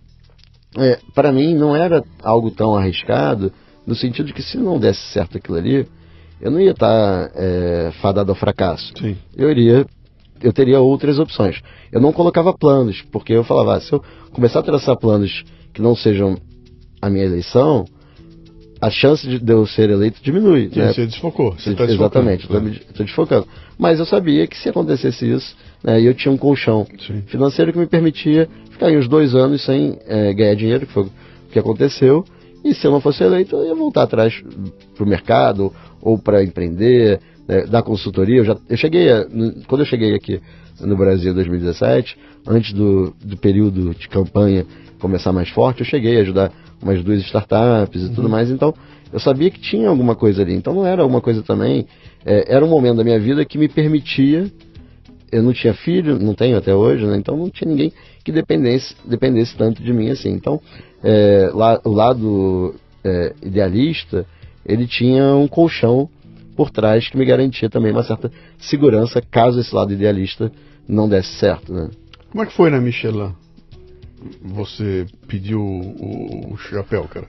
é, 0.77 0.99
para 1.15 1.31
mim 1.31 1.55
não 1.55 1.75
era 1.75 2.03
algo 2.21 2.51
tão 2.51 2.75
arriscado, 2.75 3.51
no 3.85 3.95
sentido 3.95 4.27
de 4.27 4.33
que 4.33 4.43
se 4.43 4.57
não 4.57 4.77
desse 4.77 5.01
certo 5.13 5.37
aquilo 5.37 5.57
ali, 5.57 5.87
eu 6.41 6.51
não 6.51 6.59
ia 6.59 6.71
estar 6.71 7.31
é, 7.35 7.91
fadado 8.01 8.31
ao 8.31 8.35
fracasso. 8.35 8.93
Sim. 8.97 9.17
Eu 9.35 9.49
iria, 9.49 9.85
eu 10.41 10.53
teria 10.53 10.79
outras 10.79 11.19
opções. 11.19 11.61
Eu 11.91 12.01
não 12.01 12.11
colocava 12.11 12.53
planos, 12.53 13.01
porque 13.11 13.33
eu 13.33 13.43
falava, 13.43 13.75
ah, 13.75 13.81
se 13.81 13.93
eu 13.93 14.03
começar 14.31 14.59
a 14.59 14.63
traçar 14.63 14.97
planos 14.97 15.43
que 15.73 15.81
não 15.81 15.95
sejam 15.95 16.37
a 17.01 17.09
minha 17.09 17.25
eleição, 17.25 17.85
a 18.79 18.89
chance 18.89 19.27
de 19.27 19.51
eu 19.51 19.65
ser 19.65 19.89
eleito 19.89 20.19
diminui. 20.21 20.69
Né? 20.75 20.93
Você 20.93 21.05
desfocou. 21.05 21.53
Você 21.53 21.73
tá 21.73 21.85
Exatamente, 21.85 22.47
desfocando. 22.47 22.69
estou 22.69 23.05
desfocando. 23.05 23.47
Mas 23.77 23.99
eu 23.99 24.05
sabia 24.05 24.45
que 24.47 24.57
se 24.57 24.69
acontecesse 24.69 25.29
isso, 25.29 25.55
né, 25.83 26.01
eu 26.01 26.13
tinha 26.13 26.31
um 26.31 26.37
colchão 26.37 26.85
Sim. 27.05 27.21
financeiro 27.27 27.71
que 27.71 27.79
me 27.79 27.87
permitia 27.87 28.47
ficar 28.71 28.87
aí 28.87 28.97
uns 28.97 29.07
dois 29.07 29.33
anos 29.35 29.63
sem 29.63 29.97
eh, 30.07 30.33
ganhar 30.33 30.55
dinheiro, 30.55 30.85
que 30.85 30.93
foi 30.93 31.03
o 31.03 31.11
que 31.51 31.59
aconteceu. 31.59 32.23
E 32.63 32.73
se 32.73 32.85
eu 32.85 32.91
não 32.91 32.99
fosse 32.99 33.23
eleito, 33.23 33.55
eu 33.55 33.65
ia 33.65 33.75
voltar 33.75 34.03
atrás 34.03 34.43
para 34.95 35.03
o 35.03 35.07
mercado 35.07 35.73
ou 36.01 36.17
para 36.17 36.43
empreender, 36.43 37.19
né, 37.47 37.65
dar 37.65 37.81
consultoria. 37.83 38.37
Eu, 38.37 38.45
já, 38.45 38.57
eu 38.69 38.77
cheguei, 38.77 39.09
a- 39.11 39.25
quando 39.67 39.81
eu 39.81 39.85
cheguei 39.85 40.13
aqui 40.15 40.41
no 40.79 40.95
Brasil 40.97 41.31
em 41.31 41.35
2017, 41.35 42.17
antes 42.47 42.73
do, 42.73 43.13
do 43.23 43.37
período 43.37 43.93
de 43.95 44.07
campanha 44.07 44.65
começar 44.99 45.31
mais 45.31 45.49
forte, 45.49 45.81
eu 45.81 45.85
cheguei 45.85 46.17
a 46.17 46.21
ajudar 46.21 46.51
umas 46.81 47.03
duas 47.03 47.21
startups 47.21 48.03
e 48.03 48.09
tudo 48.09 48.29
mais. 48.29 48.49
Então, 48.51 48.73
eu 49.11 49.19
sabia 49.19 49.49
que 49.49 49.59
tinha 49.59 49.89
alguma 49.89 50.15
coisa 50.15 50.41
ali. 50.41 50.53
Então, 50.53 50.73
não 50.73 50.85
era 50.85 51.01
alguma 51.01 51.21
coisa 51.21 51.41
também. 51.41 51.85
eh, 52.25 52.45
era 52.47 52.65
um 52.65 52.69
momento 52.69 52.97
da 52.97 53.03
minha 53.03 53.19
vida 53.19 53.43
que 53.45 53.57
me 53.57 53.67
permitia 53.67 54.51
eu 55.31 55.43
não 55.43 55.53
tinha 55.53 55.73
filho, 55.73 56.17
não 56.17 56.33
tenho 56.33 56.57
até 56.57 56.73
hoje, 56.73 57.05
né? 57.05 57.17
Então 57.17 57.35
não 57.35 57.49
tinha 57.49 57.69
ninguém 57.69 57.91
que 58.23 58.31
dependesse, 58.31 58.95
dependesse 59.05 59.55
tanto 59.57 59.83
de 59.83 59.91
mim 59.93 60.09
assim. 60.09 60.29
Então, 60.31 60.61
é, 61.03 61.49
lá, 61.53 61.79
o 61.83 61.91
lado 61.91 62.75
é, 63.03 63.33
idealista, 63.43 64.25
ele 64.65 64.87
tinha 64.87 65.35
um 65.35 65.47
colchão 65.47 66.09
por 66.57 66.71
trás 66.71 67.07
que 67.07 67.15
me 67.15 67.23
garantia 67.23 67.69
também 67.69 67.91
uma 67.91 68.03
certa 68.03 68.31
segurança 68.57 69.21
caso 69.21 69.59
esse 69.59 69.73
lado 69.73 69.93
idealista 69.93 70.51
não 70.89 71.07
desse 71.07 71.35
certo, 71.35 71.71
né? 71.71 71.89
Como 72.31 72.43
é 72.43 72.47
que 72.47 72.53
foi 72.53 72.71
na 72.71 72.81
Michelin? 72.81 73.33
Você 74.41 75.05
pediu 75.27 75.61
o, 75.61 76.53
o 76.53 76.57
chapéu, 76.57 77.03
cara. 77.03 77.27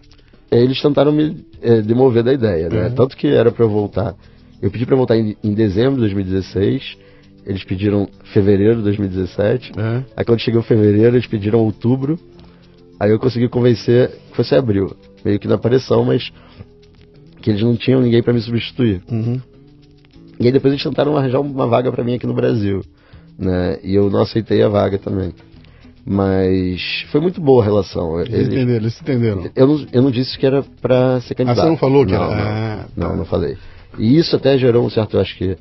Eles 0.51 0.81
tentaram 0.81 1.12
me 1.12 1.45
é, 1.61 1.83
demover 1.83 2.22
da 2.22 2.33
ideia, 2.33 2.70
né? 2.70 2.87
Uhum. 2.87 2.95
Tanto 2.95 3.16
que 3.16 3.26
era 3.26 3.53
para 3.53 3.64
eu 3.64 3.68
voltar. 3.68 4.14
Eu 4.62 4.70
pedi 4.70 4.87
para 4.87 4.97
voltar 4.97 5.16
em, 5.16 5.37
em 5.45 5.53
dezembro 5.53 5.97
de 5.97 6.01
2016. 6.01 6.97
Eles 7.45 7.62
pediram 7.64 8.09
fevereiro 8.33 8.76
de 8.76 8.83
2017. 8.85 9.72
É. 9.79 10.05
Aí 10.16 10.24
quando 10.24 10.41
chegou 10.41 10.62
fevereiro, 10.62 11.16
eles 11.16 11.26
pediram 11.26 11.59
outubro. 11.61 12.18
Aí 12.99 13.11
eu 13.11 13.18
consegui 13.18 13.49
convencer 13.49 14.11
que 14.31 14.37
fosse 14.37 14.55
abril. 14.55 14.97
Meio 15.22 15.39
que 15.39 15.47
na 15.47 15.59
pressão, 15.59 16.05
mas 16.05 16.33
que 17.49 17.53
eles 17.53 17.62
não 17.62 17.74
tinham 17.76 18.03
ninguém 18.03 18.22
para 18.22 18.34
me 18.34 18.40
substituir. 18.42 19.01
Uhum. 19.11 19.40
E 20.38 20.44
aí 20.46 20.53
depois 20.53 20.70
eles 20.74 20.82
tentaram 20.84 21.16
arranjar 21.16 21.40
uma 21.40 21.66
vaga 21.66 21.90
para 21.90 22.05
mim 22.05 22.14
aqui 22.14 22.26
no 22.26 22.34
Brasil. 22.34 22.82
Né? 23.38 23.78
E 23.82 23.94
eu 23.94 24.11
não 24.11 24.20
aceitei 24.20 24.62
a 24.62 24.68
vaga 24.68 24.99
também. 24.99 25.32
Mas 26.05 27.07
foi 27.11 27.20
muito 27.20 27.40
boa 27.40 27.62
a 27.62 27.64
relação. 27.64 28.20
Eles 28.20 28.32
Eles- 28.34 28.46
entenderam, 28.49 28.72
eles 28.76 29.01
entenderam. 29.01 29.51
eu, 29.55 29.66
não, 29.66 29.86
eu 29.92 30.03
não 30.03 30.11
disse 30.11 30.38
que 30.38 30.44
era 30.46 30.62
para 30.80 31.20
ser 31.22 31.34
candidato. 31.34 31.62
você 31.64 31.68
não 31.70 31.76
falou 31.76 32.05
que 32.05 32.12
não, 32.12 32.22
era- 32.24 32.34
Não, 32.36 32.42
Ah, 32.42 32.84
não, 32.96 33.09
tá. 33.11 33.16
não 33.16 33.24
falei. 33.24 33.57
E 33.99 34.16
isso 34.18 34.36
até 34.36 34.57
gerou 34.59 34.84
um 34.86 34.90
certo, 34.90 35.16
eu 35.16 35.20
acho 35.20 35.36
que, 35.36 35.57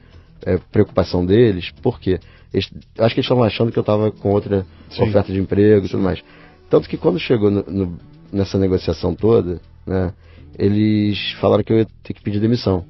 é, 0.45 0.57
preocupação 0.71 1.25
deles, 1.25 1.71
porque 1.81 2.19
eles, 2.53 2.69
eu 2.97 3.05
acho 3.05 3.15
que 3.15 3.19
eles 3.19 3.25
estavam 3.25 3.43
achando 3.43 3.71
que 3.71 3.79
eu 3.79 3.81
estava 3.81 4.11
com 4.11 4.29
outra 4.31 4.65
Sim. 4.89 5.03
oferta 5.03 5.31
de 5.31 5.39
emprego 5.39 5.85
e 5.85 5.89
tudo 5.89 6.03
mais. 6.03 6.21
Tanto 6.69 6.87
que 6.89 6.97
quando 6.97 7.17
chegou 7.19 7.49
no- 7.49 7.63
no- 7.67 7.97
nessa 8.31 8.57
negociação 8.57 9.15
toda, 9.15 9.59
né, 9.85 10.13
eles 10.57 11.31
falaram 11.39 11.63
que 11.63 11.71
eu 11.71 11.77
ia 11.77 11.87
ter 12.03 12.13
que 12.13 12.21
pedir 12.21 12.39
demissão. 12.39 12.83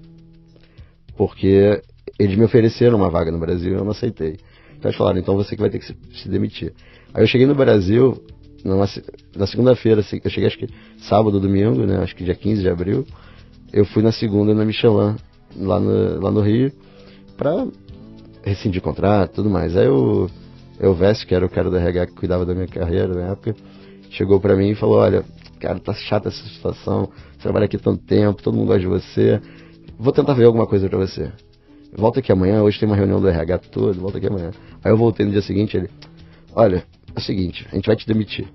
Porque 1.16 1.82
eles 2.18 2.38
me 2.38 2.46
ofereceram 2.46 2.98
uma 2.98 3.10
vaga 3.10 3.32
no 3.32 3.40
Brasil 3.40 3.74
e 3.74 3.76
eu 3.76 3.84
não 3.84 3.92
aceitei. 3.92 4.38
Então 4.78 4.90
eles 4.90 4.98
falaram, 4.98 5.20
então 5.20 5.36
você 5.36 5.56
que 5.56 5.62
vai 5.62 5.70
ter 5.70 5.80
que 5.80 5.86
se, 5.86 5.96
se 6.14 6.30
demitir. 6.30 6.74
Aí 7.14 7.24
eu 7.24 7.28
cheguei 7.28 7.48
no 7.48 7.56
Brasil, 7.56 8.22
numa, 8.64 8.86
na 9.36 9.48
segunda-feira, 9.48 10.02
assim, 10.02 10.20
eu 10.24 10.30
cheguei 10.30 10.48
acho 10.48 10.58
que 10.58 10.68
sábado 11.00 11.40
domingo, 11.40 11.86
né, 11.86 11.98
acho 11.98 12.16
que 12.16 12.24
dia 12.24 12.36
15 12.36 12.62
de 12.62 12.70
abril, 12.70 13.06
eu 13.74 13.86
fui 13.86 14.04
na 14.04 14.12
segunda 14.12 14.54
na 14.54 14.64
Michelin, 14.64 15.16
lá 15.56 15.80
no, 15.80 16.22
lá 16.22 16.32
no 16.32 16.42
Rio, 16.42 16.72
pra 17.36 17.68
rescindir 18.44 18.82
contrato 18.82 19.32
e 19.32 19.36
tudo 19.36 19.50
mais. 19.50 19.76
Aí 19.76 19.88
o 19.88 20.30
Elvésio, 20.80 21.28
que 21.28 21.36
era 21.36 21.46
o 21.46 21.50
cara 21.50 21.70
do 21.70 21.78
RH 21.78 22.08
que 22.08 22.14
cuidava 22.14 22.46
da 22.46 22.54
minha 22.54 22.68
carreira 22.68 23.14
na 23.14 23.32
época, 23.32 23.56
chegou 24.12 24.40
pra 24.40 24.56
mim 24.56 24.70
e 24.70 24.76
falou, 24.76 24.98
olha, 24.98 25.24
cara, 25.60 25.80
tá 25.80 25.94
chata 25.94 26.30
essa 26.30 26.44
situação, 26.48 27.10
trabalha 27.48 27.66
aqui 27.66 27.78
tanto 27.78 28.04
tempo, 28.04 28.44
todo 28.44 28.56
mundo 28.56 28.68
gosta 28.68 28.82
de 28.82 28.88
você, 28.88 29.42
vou 29.98 30.12
tentar 30.12 30.34
ver 30.34 30.44
alguma 30.44 30.68
coisa 30.68 30.90
pra 30.90 30.98
você. 30.98 31.32
Volta 31.96 32.20
aqui 32.20 32.30
amanhã, 32.30 32.62
hoje 32.62 32.78
tem 32.78 32.88
uma 32.88 32.96
reunião 32.96 33.22
do 33.22 33.28
RH 33.30 33.60
todo, 33.72 33.98
volta 34.02 34.18
aqui 34.18 34.28
amanhã. 34.28 34.52
Aí 34.84 34.92
eu 34.92 34.98
voltei 34.98 35.26
no 35.26 35.32
dia 35.32 35.42
seguinte, 35.42 35.78
ele, 35.78 35.90
olha, 36.54 36.84
é 37.16 37.18
o 37.18 37.22
seguinte, 37.22 37.66
a 37.72 37.76
gente 37.76 37.88
vai 37.88 37.96
te 37.96 38.06
demitir. 38.06 38.48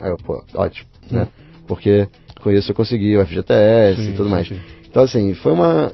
Aí 0.00 0.10
eu, 0.10 0.16
pô, 0.16 0.42
ótimo, 0.54 0.88
hum. 1.04 1.16
né? 1.16 1.28
Porque 1.68 2.08
com 2.42 2.50
isso 2.50 2.72
eu 2.72 2.74
consegui 2.74 3.16
o 3.16 3.24
FGTS 3.24 4.02
sim, 4.02 4.10
e 4.10 4.16
tudo 4.16 4.28
mais. 4.28 4.48
Sim. 4.48 4.58
Então 4.90 5.04
assim, 5.04 5.32
foi 5.34 5.52
uma... 5.52 5.92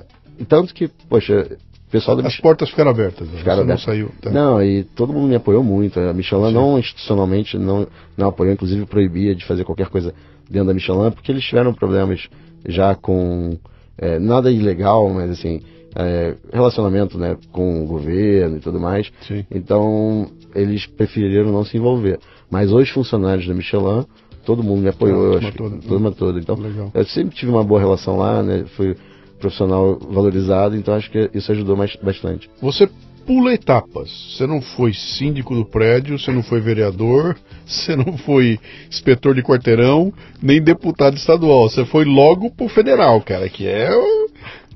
Tanto 0.49 0.72
que, 0.72 0.89
poxa, 0.89 1.59
o 1.87 1.91
pessoal 1.91 2.18
As 2.20 2.37
portas 2.39 2.70
ficaram 2.70 2.91
abertas, 2.91 3.29
né? 3.29 3.39
ficaram 3.39 3.62
abertas. 3.62 3.87
não 3.87 3.93
saiu. 3.93 4.11
Tá. 4.22 4.31
Não, 4.31 4.62
e 4.62 4.83
todo 4.83 5.12
mundo 5.12 5.29
me 5.29 5.37
apoiou 5.37 5.62
muito. 5.62 6.01
A 6.01 6.12
Michelin 6.14 6.49
sim. 6.49 6.55
não 6.55 6.79
institucionalmente 6.79 7.59
não, 7.59 7.87
não 8.16 8.29
apoiou, 8.29 8.55
inclusive 8.55 8.87
proibia 8.87 9.35
de 9.35 9.45
fazer 9.45 9.64
qualquer 9.64 9.89
coisa 9.89 10.14
dentro 10.49 10.68
da 10.68 10.74
Michelin, 10.74 11.11
porque 11.11 11.32
eles 11.32 11.45
tiveram 11.45 11.72
problemas 11.72 12.28
já 12.66 12.95
com... 12.95 13.57
É, 13.97 14.18
nada 14.18 14.51
ilegal, 14.51 15.09
mas 15.09 15.30
assim, 15.30 15.61
é, 15.95 16.34
relacionamento 16.53 17.16
né, 17.16 17.36
com 17.53 17.84
o 17.84 17.86
governo 17.86 18.57
e 18.57 18.61
tudo 18.61 18.80
mais. 18.80 19.11
Sim. 19.26 19.45
Então, 19.51 20.28
eles 20.55 20.86
preferiram 20.86 21.53
não 21.53 21.64
se 21.64 21.76
envolver. 21.76 22.18
Mas 22.51 22.72
os 22.72 22.88
funcionários 22.90 23.47
da 23.47 23.55
Michelin, 23.55 24.05
todo 24.45 24.62
mundo 24.62 24.82
me 24.82 24.88
apoiou, 24.88 25.34
ah, 25.34 25.38
acho 25.38 25.53
toda. 25.53 25.76
Que, 25.76 25.86
turma 25.86 26.11
toda. 26.11 26.38
Então, 26.38 26.57
Legal. 26.57 26.90
eu 26.92 27.05
sempre 27.05 27.36
tive 27.36 27.51
uma 27.51 27.64
boa 27.64 27.80
relação 27.80 28.16
lá, 28.16 28.42
né? 28.42 28.64
Fui 28.76 28.97
profissional 29.38 29.99
valorizado, 29.99 30.76
então 30.76 30.95
acho 30.95 31.11
que 31.11 31.30
isso 31.34 31.51
ajudou 31.53 31.76
mais, 31.76 31.95
bastante. 31.97 32.51
Você 32.61 32.88
pula 33.27 33.53
etapas. 33.53 34.11
Você 34.37 34.47
não 34.47 34.61
foi 34.61 34.93
síndico 34.93 35.55
do 35.55 35.64
prédio, 35.64 36.18
você 36.18 36.31
não 36.31 36.43
foi 36.43 36.61
vereador, 36.61 37.37
você 37.66 37.97
não 37.97 38.16
foi 38.18 38.59
inspetor 38.89 39.35
de 39.35 39.43
quarteirão, 39.43 40.12
nem 40.43 40.62
deputado 40.62 41.16
estadual. 41.16 41.68
Você 41.68 41.85
foi 41.85 42.05
logo 42.05 42.51
pro 42.51 42.68
federal, 42.68 43.20
cara, 43.20 43.49
que 43.49 43.66
é 43.66 43.91
o, 43.95 44.29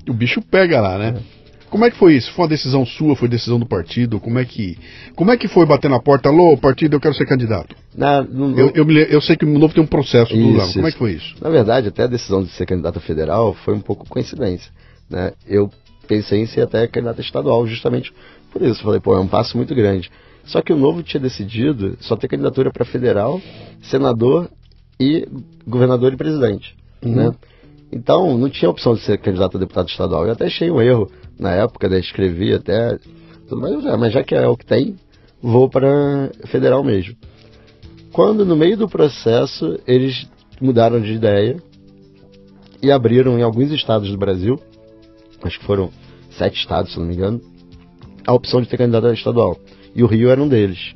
o 0.09 0.13
bicho 0.13 0.41
pega 0.41 0.81
lá, 0.81 0.97
né? 0.97 1.15
É. 1.35 1.39
Como 1.69 1.85
é 1.85 1.91
que 1.91 1.97
foi 1.97 2.15
isso? 2.15 2.31
Foi 2.33 2.43
uma 2.45 2.49
decisão 2.49 2.85
sua? 2.85 3.15
Foi 3.15 3.27
decisão 3.27 3.59
do 3.59 3.65
partido? 3.65 4.19
Como 4.19 4.39
é 4.39 4.45
que, 4.45 4.77
como 5.15 5.31
é 5.31 5.37
que 5.37 5.47
foi 5.47 5.65
bater 5.65 5.89
na 5.89 5.99
porta? 5.99 6.27
Alô, 6.27 6.57
partido, 6.57 6.95
eu 6.95 6.99
quero 6.99 7.13
ser 7.13 7.27
candidato. 7.27 7.75
Na, 7.95 8.23
no, 8.23 8.59
eu, 8.59 8.71
eu, 8.73 8.85
me, 8.85 8.95
eu, 8.95 9.21
sei 9.21 9.35
que 9.35 9.45
o 9.45 9.59
Novo 9.59 9.73
tem 9.73 9.83
um 9.83 9.87
processo 9.87 10.33
isso, 10.33 10.67
do. 10.67 10.73
Como 10.73 10.87
é 10.87 10.91
que 10.91 10.97
foi 10.97 11.11
isso? 11.13 11.35
Na 11.39 11.49
verdade, 11.49 11.87
até 11.87 12.03
a 12.03 12.07
decisão 12.07 12.43
de 12.43 12.49
ser 12.49 12.65
candidato 12.65 12.99
federal 12.99 13.53
foi 13.53 13.75
um 13.75 13.79
pouco 13.79 14.07
coincidência. 14.09 14.71
Né? 15.07 15.31
Eu 15.47 15.69
pensei 16.07 16.41
em 16.41 16.47
ser 16.47 16.61
até 16.61 16.87
candidato 16.87 17.21
estadual, 17.21 17.67
justamente 17.67 18.11
por 18.51 18.61
isso. 18.61 18.83
Falei, 18.83 18.99
pô, 18.99 19.15
é 19.15 19.19
um 19.19 19.27
passo 19.27 19.55
muito 19.57 19.73
grande. 19.73 20.09
Só 20.45 20.61
que 20.61 20.73
o 20.73 20.77
Novo 20.77 21.03
tinha 21.03 21.21
decidido 21.21 21.97
só 22.01 22.15
ter 22.15 22.27
candidatura 22.27 22.71
para 22.71 22.85
federal, 22.85 23.41
senador 23.83 24.49
e 24.99 25.27
governador 25.67 26.13
e 26.13 26.17
presidente. 26.17 26.75
Uhum. 27.03 27.15
Né? 27.15 27.31
Então, 27.91 28.37
não 28.37 28.49
tinha 28.49 28.69
opção 28.69 28.93
de 28.93 29.01
ser 29.01 29.17
candidato 29.19 29.57
a 29.57 29.59
deputado 29.59 29.89
estadual. 29.89 30.25
Eu 30.25 30.33
até 30.33 30.45
achei 30.45 30.69
um 30.69 30.81
erro 30.81 31.09
na 31.37 31.51
época, 31.51 31.87
né, 31.87 31.99
escrevi 31.99 32.53
até. 32.53 32.97
Tudo 33.47 33.61
mais, 33.61 33.83
mas 33.97 34.13
já 34.13 34.23
que 34.23 34.35
é 34.35 34.47
o 34.47 34.55
que 34.55 34.65
tem, 34.65 34.95
vou 35.41 35.67
para 35.69 36.29
federal 36.47 36.83
mesmo. 36.83 37.15
Quando 38.11 38.45
no 38.45 38.55
meio 38.55 38.77
do 38.77 38.87
processo 38.87 39.79
eles 39.87 40.29
mudaram 40.61 40.99
de 40.99 41.13
ideia 41.13 41.57
e 42.81 42.91
abriram 42.91 43.39
em 43.39 43.41
alguns 43.41 43.71
estados 43.71 44.11
do 44.11 44.17
Brasil, 44.17 44.59
acho 45.41 45.59
que 45.59 45.65
foram 45.65 45.89
sete 46.31 46.59
estados, 46.59 46.93
se 46.93 46.99
não 46.99 47.07
me 47.07 47.15
engano, 47.15 47.41
a 48.25 48.33
opção 48.33 48.61
de 48.61 48.67
ter 48.67 48.77
candidato 48.77 49.07
a 49.07 49.13
estadual. 49.13 49.57
E 49.95 50.03
o 50.03 50.07
Rio 50.07 50.29
era 50.29 50.41
um 50.41 50.47
deles. 50.47 50.95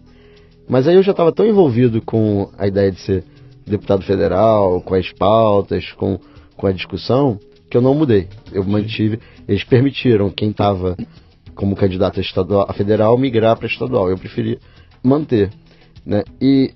Mas 0.67 0.88
aí 0.88 0.95
eu 0.95 1.03
já 1.03 1.11
estava 1.11 1.32
tão 1.32 1.45
envolvido 1.45 2.01
com 2.01 2.49
a 2.57 2.67
ideia 2.67 2.91
de 2.91 2.99
ser 2.99 3.24
deputado 3.65 4.03
federal, 4.03 4.82
com 4.82 4.95
as 4.95 5.11
pautas, 5.11 5.91
com 5.93 6.19
com 6.55 6.67
a 6.67 6.71
discussão 6.71 7.39
que 7.69 7.76
eu 7.76 7.82
não 7.82 7.93
mudei. 7.93 8.30
Eu 8.51 8.63
mantive, 8.63 9.19
eles 9.47 9.63
permitiram 9.63 10.30
quem 10.30 10.51
estava 10.51 10.95
como 11.55 11.76
candidato 11.76 12.19
a, 12.19 12.21
estadual, 12.21 12.65
a 12.69 12.74
federal 12.74 13.17
migrar 13.17 13.57
para 13.57 13.67
estadual. 13.67 14.09
Eu 14.09 14.17
preferi 14.17 14.59
manter. 15.03 15.51
Né? 16.05 16.24
E 16.41 16.71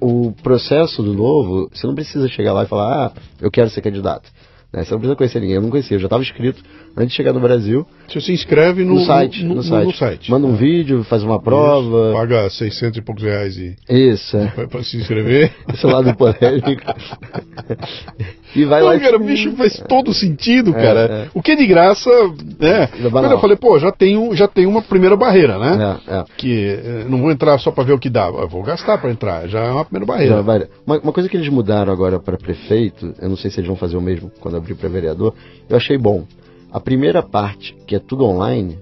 o 0.00 0.32
processo 0.42 1.02
do 1.02 1.12
novo, 1.12 1.68
você 1.72 1.86
não 1.86 1.94
precisa 1.94 2.28
chegar 2.28 2.52
lá 2.52 2.62
e 2.62 2.68
falar, 2.68 3.06
ah, 3.06 3.12
eu 3.40 3.50
quero 3.50 3.68
ser 3.68 3.82
candidato. 3.82 4.30
Né? 4.72 4.84
Você 4.84 4.92
não 4.92 4.98
precisa 4.98 5.16
conhecer 5.16 5.40
ninguém, 5.40 5.56
eu 5.56 5.62
não 5.62 5.70
conhecia, 5.70 5.96
eu 5.96 6.00
já 6.00 6.06
estava 6.06 6.22
inscrito 6.22 6.62
antes 6.96 7.10
de 7.10 7.16
chegar 7.16 7.32
no 7.32 7.40
Brasil. 7.40 7.86
Você 8.08 8.20
se 8.20 8.32
inscreve 8.32 8.84
no, 8.84 8.94
no 8.94 9.00
site, 9.04 9.44
no, 9.44 9.56
no, 9.56 9.62
site. 9.62 9.86
no, 9.86 9.92
site. 9.92 10.30
Manda 10.30 10.46
um 10.46 10.54
é. 10.54 10.58
vídeo, 10.58 11.04
faz 11.04 11.22
uma 11.22 11.40
prova. 11.40 12.08
Isso, 12.08 12.16
paga 12.16 12.50
600 12.50 12.98
e 12.98 13.02
poucos 13.02 13.24
reais 13.24 13.56
e. 13.56 13.76
Isso. 13.88 14.36
É. 14.36 14.66
Para 14.68 14.82
se 14.82 14.96
inscrever. 14.96 15.52
Esse 15.72 15.86
lado 15.86 16.14
polêmico. 16.16 16.82
e 18.54 18.64
vai 18.64 18.80
Não, 18.80 18.88
lá. 18.88 18.98
Cara, 18.98 19.16
o 19.16 19.20
bicho 19.20 19.52
faz 19.52 19.82
todo 19.88 20.12
sentido, 20.12 20.70
é, 20.70 20.72
cara. 20.72 21.00
É. 21.00 21.28
O 21.32 21.42
que 21.42 21.52
é 21.52 21.56
de 21.56 21.66
graça, 21.66 22.10
né? 22.58 22.88
Quando 23.10 23.30
eu 23.30 23.40
falei, 23.40 23.56
pô, 23.56 23.78
já 23.78 23.92
tem, 23.92 24.34
já 24.34 24.48
tem 24.48 24.66
uma 24.66 24.82
primeira 24.82 25.16
barreira, 25.16 25.58
né? 25.58 25.98
É. 26.06 26.24
Que 26.36 26.66
eh, 26.66 27.06
não 27.08 27.20
vou 27.20 27.30
entrar 27.30 27.58
só 27.58 27.70
para 27.70 27.84
ver 27.84 27.92
o 27.92 27.98
que 27.98 28.10
dá, 28.10 28.26
eu 28.26 28.48
vou 28.48 28.62
gastar 28.62 28.98
para 28.98 29.10
entrar. 29.10 29.48
Já 29.48 29.60
é 29.60 29.70
uma 29.70 29.84
primeira 29.84 30.06
barreira. 30.06 30.68
Uma, 30.86 30.98
uma 30.98 31.12
coisa 31.12 31.28
que 31.28 31.36
eles 31.36 31.48
mudaram 31.48 31.92
agora 31.92 32.18
para 32.18 32.36
prefeito, 32.36 33.14
eu 33.20 33.28
não 33.28 33.36
sei 33.36 33.50
se 33.50 33.60
eles 33.60 33.68
vão 33.68 33.76
fazer 33.76 33.96
o 33.96 34.00
mesmo 34.00 34.30
quando 34.40 34.56
abrir 34.56 34.74
para 34.74 34.88
vereador, 34.88 35.34
eu 35.68 35.76
achei 35.76 35.96
bom. 35.96 36.24
A 36.72 36.80
primeira 36.80 37.22
parte, 37.22 37.76
que 37.86 37.96
é 37.96 37.98
tudo 37.98 38.24
online, 38.24 38.78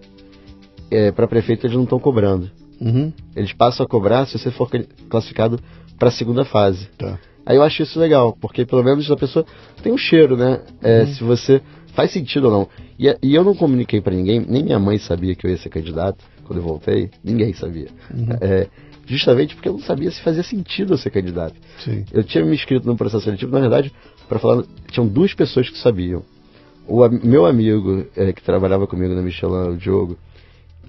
é, 0.91 1.11
para 1.11 1.27
prefeito 1.27 1.67
eles 1.67 1.77
não 1.77 1.85
estão 1.85 1.99
cobrando. 1.99 2.51
Uhum. 2.81 3.13
Eles 3.35 3.53
passam 3.53 3.85
a 3.85 3.89
cobrar 3.89 4.27
se 4.27 4.39
você 4.39 4.51
for 4.51 4.71
classificado 5.09 5.59
para 5.99 6.09
a 6.09 6.13
segunda 6.13 6.45
fase. 6.45 6.89
Tá. 6.97 7.19
Aí 7.49 7.57
eu 7.57 7.63
acho 7.63 7.83
isso 7.83 7.99
legal, 7.99 8.37
porque 8.39 8.67
pelo 8.67 8.85
menos 8.85 9.11
a 9.11 9.17
pessoa 9.17 9.43
tem 9.83 9.91
um 9.91 9.97
cheiro, 9.97 10.37
né? 10.37 10.61
É, 10.83 11.01
uhum. 11.01 11.07
Se 11.07 11.25
você 11.25 11.63
faz 11.95 12.13
sentido 12.13 12.45
ou 12.45 12.53
não. 12.53 12.69
E, 12.99 13.09
e 13.23 13.35
eu 13.35 13.43
não 13.43 13.55
comuniquei 13.55 14.03
para 14.03 14.15
ninguém, 14.15 14.45
nem 14.47 14.63
minha 14.63 14.79
mãe 14.79 14.99
sabia 14.99 15.35
que 15.35 15.47
eu 15.47 15.51
ia 15.51 15.57
ser 15.57 15.71
candidato 15.71 16.23
quando 16.45 16.59
eu 16.59 16.63
voltei, 16.63 17.11
ninguém 17.25 17.55
sabia. 17.55 17.89
Uhum. 18.15 18.37
É, 18.39 18.67
justamente 19.07 19.55
porque 19.55 19.67
eu 19.67 19.73
não 19.73 19.81
sabia 19.81 20.11
se 20.11 20.21
fazia 20.21 20.43
sentido 20.43 20.93
eu 20.93 20.99
ser 20.99 21.09
candidato. 21.09 21.55
Sim. 21.83 22.05
Eu 22.13 22.23
tinha 22.23 22.45
me 22.45 22.55
inscrito 22.55 22.87
no 22.87 22.95
processo 22.97 23.25
seletivo, 23.25 23.51
na 23.51 23.61
verdade, 23.61 23.91
para 24.29 24.39
falar, 24.39 24.63
tinham 24.91 25.09
duas 25.09 25.33
pessoas 25.33 25.71
que 25.71 25.79
sabiam 25.79 26.23
o 26.87 27.09
meu 27.09 27.47
amigo 27.47 28.07
é, 28.15 28.31
que 28.33 28.43
trabalhava 28.43 28.87
comigo 28.87 29.15
na 29.15 29.23
Michelin, 29.23 29.71
o 29.71 29.77
Diogo, 29.77 30.19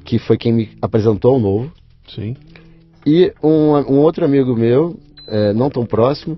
que 0.04 0.20
foi 0.20 0.38
quem 0.38 0.52
me 0.52 0.70
apresentou 0.82 1.38
o 1.38 1.40
novo. 1.40 1.72
Sim. 2.14 2.36
E 3.06 3.34
um, 3.42 3.72
um 3.76 4.00
outro 4.00 4.26
amigo 4.26 4.56
meu, 4.56 4.98
é, 5.28 5.54
não 5.54 5.70
tão 5.70 5.86
próximo, 5.86 6.38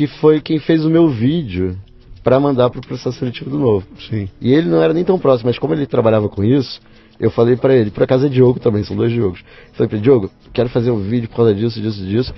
que 0.00 0.06
foi 0.06 0.40
quem 0.40 0.58
fez 0.58 0.82
o 0.82 0.88
meu 0.88 1.10
vídeo 1.10 1.76
para 2.24 2.40
mandar 2.40 2.70
para 2.70 2.78
o 2.78 2.86
processo 2.86 3.18
seletivo 3.18 3.50
do 3.50 3.58
novo. 3.58 3.86
Sim. 4.08 4.30
E 4.40 4.50
ele 4.50 4.66
não 4.66 4.82
era 4.82 4.94
nem 4.94 5.04
tão 5.04 5.18
próximo, 5.18 5.50
mas 5.50 5.58
como 5.58 5.74
ele 5.74 5.84
trabalhava 5.84 6.26
com 6.26 6.42
isso, 6.42 6.80
eu 7.20 7.30
falei 7.30 7.54
para 7.54 7.76
ele, 7.76 7.90
por 7.90 8.04
acaso 8.04 8.24
é 8.24 8.30
Diogo 8.30 8.58
também, 8.58 8.82
são 8.82 8.96
dois 8.96 9.12
Diogos. 9.12 9.44
Falei 9.74 9.88
para 9.88 9.98
ele, 9.98 10.02
Diogo, 10.02 10.30
quero 10.54 10.70
fazer 10.70 10.90
um 10.90 11.00
vídeo 11.00 11.28
por 11.28 11.36
causa 11.36 11.54
disso, 11.54 11.78
disso, 11.82 12.02
disso. 12.02 12.34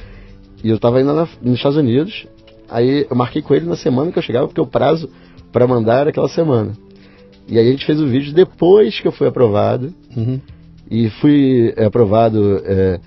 E 0.64 0.70
eu 0.70 0.74
estava 0.74 1.00
indo 1.00 1.12
na, 1.12 1.28
nos 1.40 1.54
Estados 1.54 1.78
Unidos, 1.78 2.26
aí 2.68 3.06
eu 3.08 3.14
marquei 3.14 3.40
com 3.40 3.54
ele 3.54 3.64
na 3.64 3.76
semana 3.76 4.10
que 4.10 4.18
eu 4.18 4.22
chegava, 4.24 4.48
porque 4.48 4.60
o 4.60 4.66
prazo 4.66 5.08
para 5.52 5.64
mandar 5.64 6.08
aquela 6.08 6.28
semana. 6.28 6.72
E 7.46 7.60
aí 7.60 7.68
a 7.68 7.70
gente 7.70 7.86
fez 7.86 8.00
o 8.00 8.08
vídeo 8.08 8.34
depois 8.34 8.98
que 8.98 9.06
eu 9.06 9.12
fui 9.12 9.28
aprovado. 9.28 9.94
Uhum. 10.16 10.40
E 10.90 11.10
fui 11.10 11.72
é, 11.76 11.84
aprovado 11.84 12.60
é, 12.64 12.98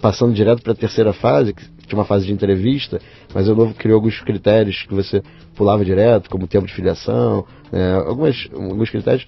passando 0.00 0.32
direto 0.32 0.62
para 0.62 0.72
a 0.72 0.76
terceira 0.76 1.12
fase, 1.12 1.52
que 1.52 1.73
tinha 1.86 1.98
uma 1.98 2.04
fase 2.04 2.26
de 2.26 2.32
entrevista, 2.32 3.00
mas 3.34 3.48
o 3.48 3.54
novo 3.54 3.74
criou 3.74 3.96
alguns 3.96 4.20
critérios 4.20 4.82
que 4.82 4.94
você 4.94 5.22
pulava 5.54 5.84
direto, 5.84 6.30
como 6.30 6.46
tempo 6.46 6.66
de 6.66 6.74
filiação, 6.74 7.44
é, 7.72 7.92
algumas, 8.06 8.48
alguns 8.52 8.90
critérios. 8.90 9.26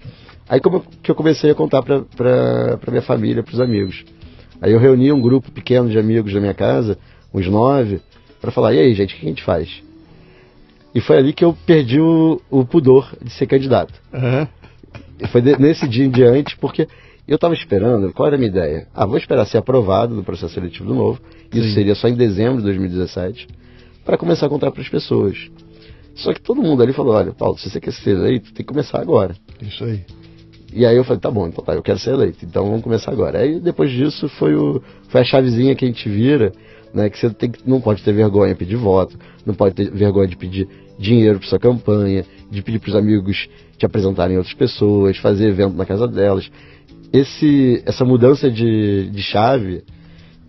Aí 0.49 0.61
como 0.61 0.85
que 1.03 1.11
eu 1.11 1.15
comecei 1.15 1.51
a 1.51 1.55
contar 1.55 1.83
para 1.83 2.79
minha 2.89 3.03
família, 3.03 3.43
para 3.43 3.55
os 3.55 3.61
amigos. 3.61 4.05
Aí 4.61 4.73
eu 4.73 4.79
reuni 4.79 5.13
um 5.13 5.21
grupo 5.21 5.51
pequeno 5.51 5.89
de 5.89 5.99
amigos 5.99 6.33
da 6.33 6.41
minha 6.41 6.55
casa, 6.55 6.99
uns 7.33 7.47
nove, 7.49 8.01
para 8.41 8.51
falar, 8.51 8.75
e 8.75 8.79
aí 8.79 8.95
gente, 8.95 9.15
o 9.15 9.19
que 9.19 9.27
a 9.27 9.29
gente 9.29 9.43
faz? 9.43 9.83
E 10.95 11.01
foi 11.01 11.19
ali 11.19 11.33
que 11.33 11.45
eu 11.45 11.55
perdi 11.67 12.01
o, 12.01 12.41
o 12.51 12.65
pudor 12.65 13.15
de 13.23 13.31
ser 13.31 13.47
candidato. 13.47 13.93
Uhum. 14.13 15.29
Foi 15.29 15.43
de, 15.43 15.59
nesse 15.59 15.87
dia 15.87 16.05
em 16.05 16.11
diante, 16.11 16.57
porque 16.57 16.89
eu 17.27 17.37
estava 17.37 17.55
esperando, 17.55 18.13
qual 18.13 18.29
era 18.29 18.37
a 18.37 18.39
minha 18.39 18.51
ideia? 18.51 18.87
Ah, 18.95 19.07
vou 19.07 19.19
esperar 19.19 19.45
ser 19.47 19.59
aprovado 19.59 20.15
no 20.15 20.23
processo 20.23 20.55
seletivo 20.55 20.89
do 20.89 20.95
novo, 20.95 21.21
isso 21.53 21.69
Sim. 21.69 21.75
seria 21.75 21.95
só 21.95 22.09
em 22.09 22.15
dezembro 22.15 22.59
de 22.59 22.65
2017, 22.65 23.49
para 24.05 24.17
começar 24.17 24.47
a 24.47 24.49
contar 24.49 24.71
para 24.71 24.81
as 24.81 24.89
pessoas. 24.89 25.51
Só 26.15 26.33
que 26.33 26.41
todo 26.41 26.63
mundo 26.63 26.83
ali 26.83 26.93
falou, 26.93 27.15
olha, 27.15 27.33
Paulo, 27.33 27.59
se 27.59 27.69
você 27.69 27.81
quer 27.81 27.93
ser 27.93 28.11
eleito, 28.11 28.47
tem 28.47 28.65
que 28.65 28.73
começar 28.73 29.01
agora. 29.01 29.35
Isso 29.61 29.85
aí. 29.85 30.05
E 30.73 30.85
aí 30.85 30.97
eu 30.97 31.05
falei, 31.05 31.21
tá 31.21 31.31
bom, 31.31 31.47
então 31.49 31.65
tá, 31.65 31.75
eu 31.75 31.83
quero 31.83 31.99
ser 31.99 32.11
eleito, 32.11 32.45
então 32.45 32.65
vamos 32.65 32.83
começar 32.83 33.11
agora. 33.11 33.41
Aí 33.41 33.61
depois 33.61 33.91
disso 33.91 34.29
foi, 34.31 34.55
o, 34.55 34.83
foi 35.09 35.21
a 35.21 35.25
chavezinha 35.25 35.75
que 35.75 35.85
a 35.85 35.89
gente 35.89 36.09
vira, 36.09 36.53
né, 36.95 37.11
que 37.11 37.19
você 37.19 37.31
tem, 37.31 37.53
não 37.65 37.81
pode 37.81 38.03
ter 38.03 38.13
vergonha 38.13 38.53
de 38.53 38.59
pedir 38.59 38.77
voto, 38.77 39.19
não 39.45 39.55
pode 39.55 39.75
ter 39.75 39.91
vergonha 39.91 40.29
de 40.29 40.37
pedir 40.37 40.69
dinheiro 40.99 41.39
para 41.39 41.49
sua 41.49 41.59
campanha, 41.59 42.25
de 42.51 42.63
pedir 42.63 42.79
para 42.79 42.91
os 42.91 42.97
amigos 42.97 43.49
te 43.77 43.85
apresentarem 43.85 44.37
outras 44.37 44.55
pessoas, 44.55 45.17
fazer 45.19 45.49
evento 45.49 45.77
na 45.77 45.85
casa 45.85 46.09
delas. 46.09 46.51
Esse, 47.17 47.83
essa 47.87 48.05
mudança 48.05 48.51
de, 48.51 49.09
de 49.11 49.23
chave 49.23 49.83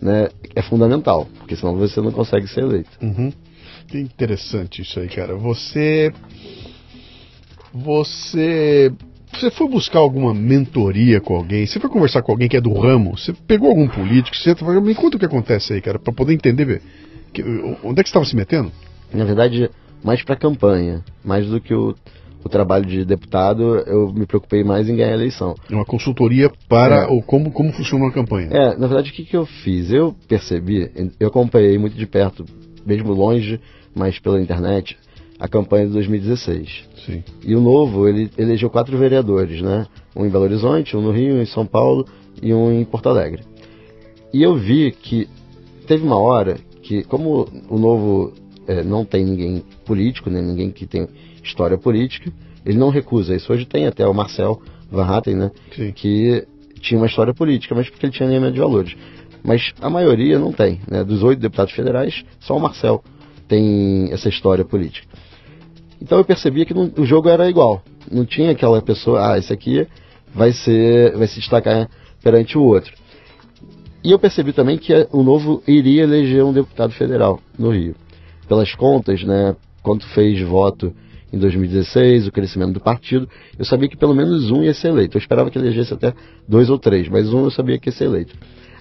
né, 0.00 0.28
é 0.54 0.62
fundamental, 0.62 1.26
porque 1.38 1.56
senão 1.56 1.76
você 1.76 2.00
não 2.00 2.12
consegue 2.12 2.46
ser 2.46 2.60
eleito. 2.60 2.90
Uhum. 3.00 3.32
Que 3.86 3.98
interessante 3.98 4.82
isso 4.82 5.00
aí, 5.00 5.08
cara. 5.08 5.34
Você. 5.34 6.12
Você. 7.72 8.92
Você 9.32 9.50
foi 9.50 9.68
buscar 9.68 9.98
alguma 9.98 10.34
mentoria 10.34 11.20
com 11.20 11.36
alguém? 11.36 11.66
Você 11.66 11.78
foi 11.78 11.88
conversar 11.88 12.22
com 12.22 12.32
alguém 12.32 12.48
que 12.48 12.56
é 12.56 12.60
do 12.60 12.72
ramo? 12.72 13.16
Você 13.16 13.32
pegou 13.46 13.68
algum 13.68 13.88
político? 13.88 14.36
Você 14.36 14.54
falou, 14.54 14.80
me 14.80 14.94
conta 14.94 15.16
o 15.16 15.20
que 15.20 15.26
acontece 15.26 15.72
aí, 15.72 15.80
cara, 15.80 15.98
para 15.98 16.12
poder 16.12 16.32
entender 16.34 16.82
que, 17.32 17.42
onde 17.42 18.00
é 18.00 18.02
que 18.02 18.08
você 18.08 18.10
estava 18.10 18.24
se 18.24 18.34
metendo? 18.34 18.72
Na 19.12 19.24
verdade, 19.24 19.70
mais 20.02 20.22
para 20.22 20.34
campanha, 20.36 21.04
mais 21.24 21.46
do 21.46 21.60
que 21.60 21.74
o, 21.74 21.94
o 22.44 22.48
trabalho 22.48 22.86
de 22.86 23.04
deputado, 23.04 23.76
eu 23.86 24.12
me 24.12 24.26
preocupei 24.26 24.62
mais 24.62 24.88
em 24.88 24.96
ganhar 24.96 25.10
a 25.10 25.14
eleição. 25.14 25.54
Uma 25.70 25.84
consultoria 25.84 26.50
para 26.68 27.04
é. 27.04 27.06
o, 27.06 27.20
como, 27.22 27.50
como 27.50 27.72
funciona 27.72 28.04
uma 28.04 28.12
campanha. 28.12 28.48
É, 28.50 28.76
na 28.76 28.86
verdade, 28.86 29.10
o 29.10 29.14
que, 29.14 29.24
que 29.24 29.36
eu 29.36 29.44
fiz? 29.44 29.90
Eu 29.90 30.14
percebi, 30.26 30.90
eu 31.18 31.28
acompanhei 31.28 31.78
muito 31.78 31.96
de 31.96 32.06
perto, 32.06 32.44
mesmo 32.86 33.12
longe, 33.12 33.60
mas 33.94 34.18
pela 34.18 34.40
internet, 34.40 34.96
a 35.38 35.48
campanha 35.48 35.86
de 35.86 35.92
2016. 35.92 36.88
Sim. 37.04 37.22
E 37.44 37.54
o 37.54 37.60
Novo, 37.60 38.08
ele 38.08 38.30
elegeu 38.36 38.70
quatro 38.70 38.96
vereadores, 38.98 39.62
né? 39.62 39.86
Um 40.14 40.26
em 40.26 40.30
Belo 40.30 40.44
Horizonte, 40.44 40.96
um 40.96 41.00
no 41.00 41.10
Rio, 41.10 41.36
um 41.36 41.42
em 41.42 41.46
São 41.46 41.66
Paulo 41.66 42.06
e 42.42 42.52
um 42.52 42.72
em 42.72 42.84
Porto 42.84 43.08
Alegre. 43.08 43.42
E 44.32 44.42
eu 44.42 44.56
vi 44.56 44.90
que 44.90 45.28
teve 45.86 46.04
uma 46.04 46.18
hora 46.18 46.56
que, 46.82 47.02
como 47.04 47.48
o 47.68 47.78
Novo 47.78 48.32
é, 48.66 48.82
não 48.82 49.04
tem 49.04 49.24
ninguém 49.24 49.62
político, 49.84 50.28
né? 50.28 50.40
ninguém 50.42 50.70
que 50.70 50.86
tem 50.86 51.08
história 51.48 51.76
política, 51.76 52.30
ele 52.64 52.78
não 52.78 52.90
recusa 52.90 53.34
isso. 53.34 53.52
Hoje 53.52 53.66
tem 53.66 53.86
até 53.86 54.06
o 54.06 54.14
Marcel 54.14 54.60
Van 54.90 55.04
Hatten, 55.04 55.34
né? 55.34 55.50
Sim. 55.74 55.92
Que 55.92 56.46
tinha 56.80 57.00
uma 57.00 57.06
história 57.06 57.34
política, 57.34 57.74
mas 57.74 57.88
porque 57.88 58.06
ele 58.06 58.12
tinha 58.12 58.28
anemia 58.28 58.52
de 58.52 58.60
valores. 58.60 58.96
Mas 59.42 59.72
a 59.80 59.90
maioria 59.90 60.38
não 60.38 60.52
tem, 60.52 60.80
né? 60.88 61.04
Dos 61.04 61.22
oito 61.22 61.40
deputados 61.40 61.72
federais, 61.72 62.24
só 62.40 62.56
o 62.56 62.60
Marcel 62.60 63.02
tem 63.46 64.12
essa 64.12 64.28
história 64.28 64.64
política. 64.64 65.06
Então 66.00 66.18
eu 66.18 66.24
percebia 66.24 66.64
que 66.64 66.74
não, 66.74 66.92
o 66.96 67.04
jogo 67.04 67.28
era 67.28 67.48
igual. 67.48 67.82
Não 68.10 68.24
tinha 68.24 68.52
aquela 68.52 68.80
pessoa, 68.80 69.32
ah, 69.32 69.38
esse 69.38 69.52
aqui 69.52 69.86
vai 70.34 70.52
ser, 70.52 71.16
vai 71.16 71.26
se 71.26 71.40
destacar 71.40 71.88
perante 72.22 72.56
o 72.56 72.62
outro. 72.62 72.92
E 74.04 74.12
eu 74.12 74.18
percebi 74.18 74.52
também 74.52 74.78
que 74.78 74.92
o 75.12 75.22
Novo 75.22 75.62
iria 75.66 76.04
eleger 76.04 76.44
um 76.44 76.52
deputado 76.52 76.92
federal 76.92 77.40
no 77.58 77.70
Rio. 77.70 77.94
Pelas 78.46 78.74
contas, 78.74 79.22
né, 79.24 79.56
quanto 79.82 80.06
fez 80.08 80.40
voto 80.40 80.94
em 81.32 81.38
2016, 81.38 82.26
o 82.26 82.32
crescimento 82.32 82.72
do 82.72 82.80
partido, 82.80 83.28
eu 83.58 83.64
sabia 83.64 83.88
que 83.88 83.96
pelo 83.96 84.14
menos 84.14 84.50
um 84.50 84.62
ia 84.62 84.74
ser 84.74 84.88
eleito. 84.88 85.16
Eu 85.16 85.20
esperava 85.20 85.50
que 85.50 85.58
elegesse 85.58 85.92
até 85.92 86.14
dois 86.46 86.70
ou 86.70 86.78
três, 86.78 87.08
mas 87.08 87.32
um 87.32 87.44
eu 87.44 87.50
sabia 87.50 87.78
que 87.78 87.88
ia 87.88 87.92
ser 87.92 88.04
eleito. 88.04 88.34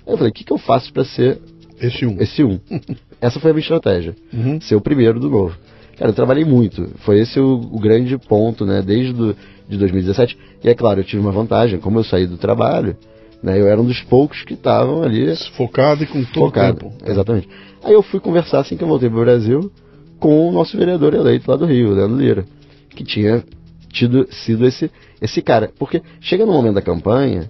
Aí 0.06 0.14
eu 0.14 0.18
falei, 0.18 0.32
o 0.32 0.34
que, 0.34 0.43
que 0.43 0.54
eu 0.54 0.58
faço 0.58 0.91
para 0.93 1.04
ser 1.04 1.39
esse 1.82 2.06
um? 2.06 2.22
Esse 2.22 2.43
um. 2.43 2.60
Essa 3.20 3.39
foi 3.39 3.52
a 3.52 3.54
minha 3.54 3.62
estratégia, 3.62 4.16
uhum. 4.32 4.62
ser 4.62 4.76
o 4.76 4.82
primeiro 4.82 5.20
do 5.20 5.30
Novo. 5.30 5.58
Cara, 5.98 6.12
eu 6.12 6.16
trabalhei 6.16 6.45
muito. 6.45 6.88
Foi 7.00 7.20
esse 7.20 7.39
o, 7.39 7.56
o 7.72 7.80
grande 7.80 8.16
ponto, 8.18 8.66
né? 8.66 8.84
Desde 8.84 9.12
do, 9.12 9.36
de 9.68 9.78
2017. 9.78 10.38
E 10.64 10.70
é 10.70 10.76
claro, 10.76 11.00
eu 11.00 11.04
tive 11.04 11.20
uma 11.20 11.32
vantagem. 11.32 11.80
Como 11.80 11.98
eu 11.98 12.04
saí 12.04 12.28
do 12.28 12.38
trabalho, 12.38 12.95
né? 13.41 13.60
Eu 13.60 13.68
era 13.68 13.82
um 13.82 13.86
dos 13.86 14.02
poucos 14.02 14.43
que 14.43 14.54
estavam 14.54 15.02
ali... 15.02 15.36
Focado 15.56 16.04
e 16.04 16.08
com 16.08 16.24
todo 16.24 16.45
focado, 16.45 16.78
tempo. 16.78 16.93
Exatamente. 17.04 17.50
Aí 17.84 17.93
eu 17.93 18.04
fui 18.04 18.20
conversar, 18.20 18.60
assim 18.60 18.78
que 18.78 18.84
eu 18.84 18.88
voltei 18.88 19.10
para 19.10 19.18
o 19.18 19.22
Brasil, 19.22 19.72
com 20.20 20.49
o 20.49 20.51
nosso 20.51 20.78
vereador 20.78 21.13
eleito 21.13 21.49
lá 21.49 21.57
do 21.57 21.65
Rio, 21.65 21.93
Leandro 21.93 22.18
Lira. 22.18 22.45
Que 22.89 23.03
tinha 23.03 23.43
tido, 23.91 24.28
sido 24.32 24.65
esse, 24.65 24.91
esse 25.22 25.41
cara. 25.41 25.72
Porque 25.78 26.01
chega 26.20 26.45
no 26.45 26.53
momento 26.53 26.76
da 26.76 26.82
campanha 26.82 27.49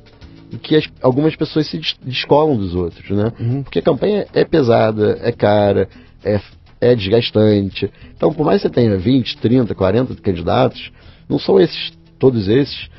que 0.61 0.76
as, 0.76 0.86
algumas 1.01 1.36
pessoas 1.36 1.68
se 1.68 1.80
descolam 2.03 2.55
dos 2.55 2.74
outros, 2.74 3.09
né? 3.09 3.32
Uhum. 3.39 3.63
Porque 3.63 3.80
a 3.80 3.82
campanha 3.82 4.26
é 4.34 4.45
pesada, 4.45 5.20
é 5.22 5.32
cara, 5.32 5.89
é 6.24 6.39
é 6.80 6.95
desgastante. 6.95 7.91
Então, 8.15 8.34
por 8.34 8.45
mais 8.45 8.61
que 8.61 8.68
você 8.68 8.74
tenha 8.74 8.97
20, 8.97 9.38
30, 9.38 9.76
40 9.76 10.15
candidatos, 10.15 10.91
não 11.28 11.39
são 11.39 11.59
esses, 11.59 11.91
todos 12.20 12.47
esses, 12.47 12.89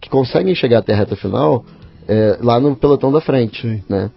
que 0.00 0.08
conseguem 0.08 0.54
chegar 0.54 0.78
até 0.78 0.92
a 0.92 0.96
reta 0.96 1.16
final 1.16 1.64
é, 2.06 2.38
lá 2.40 2.60
no 2.60 2.76
pelotão 2.76 3.12
da 3.12 3.20
frente. 3.20 3.62
Sim. 3.62 3.82
Né? 3.88 4.10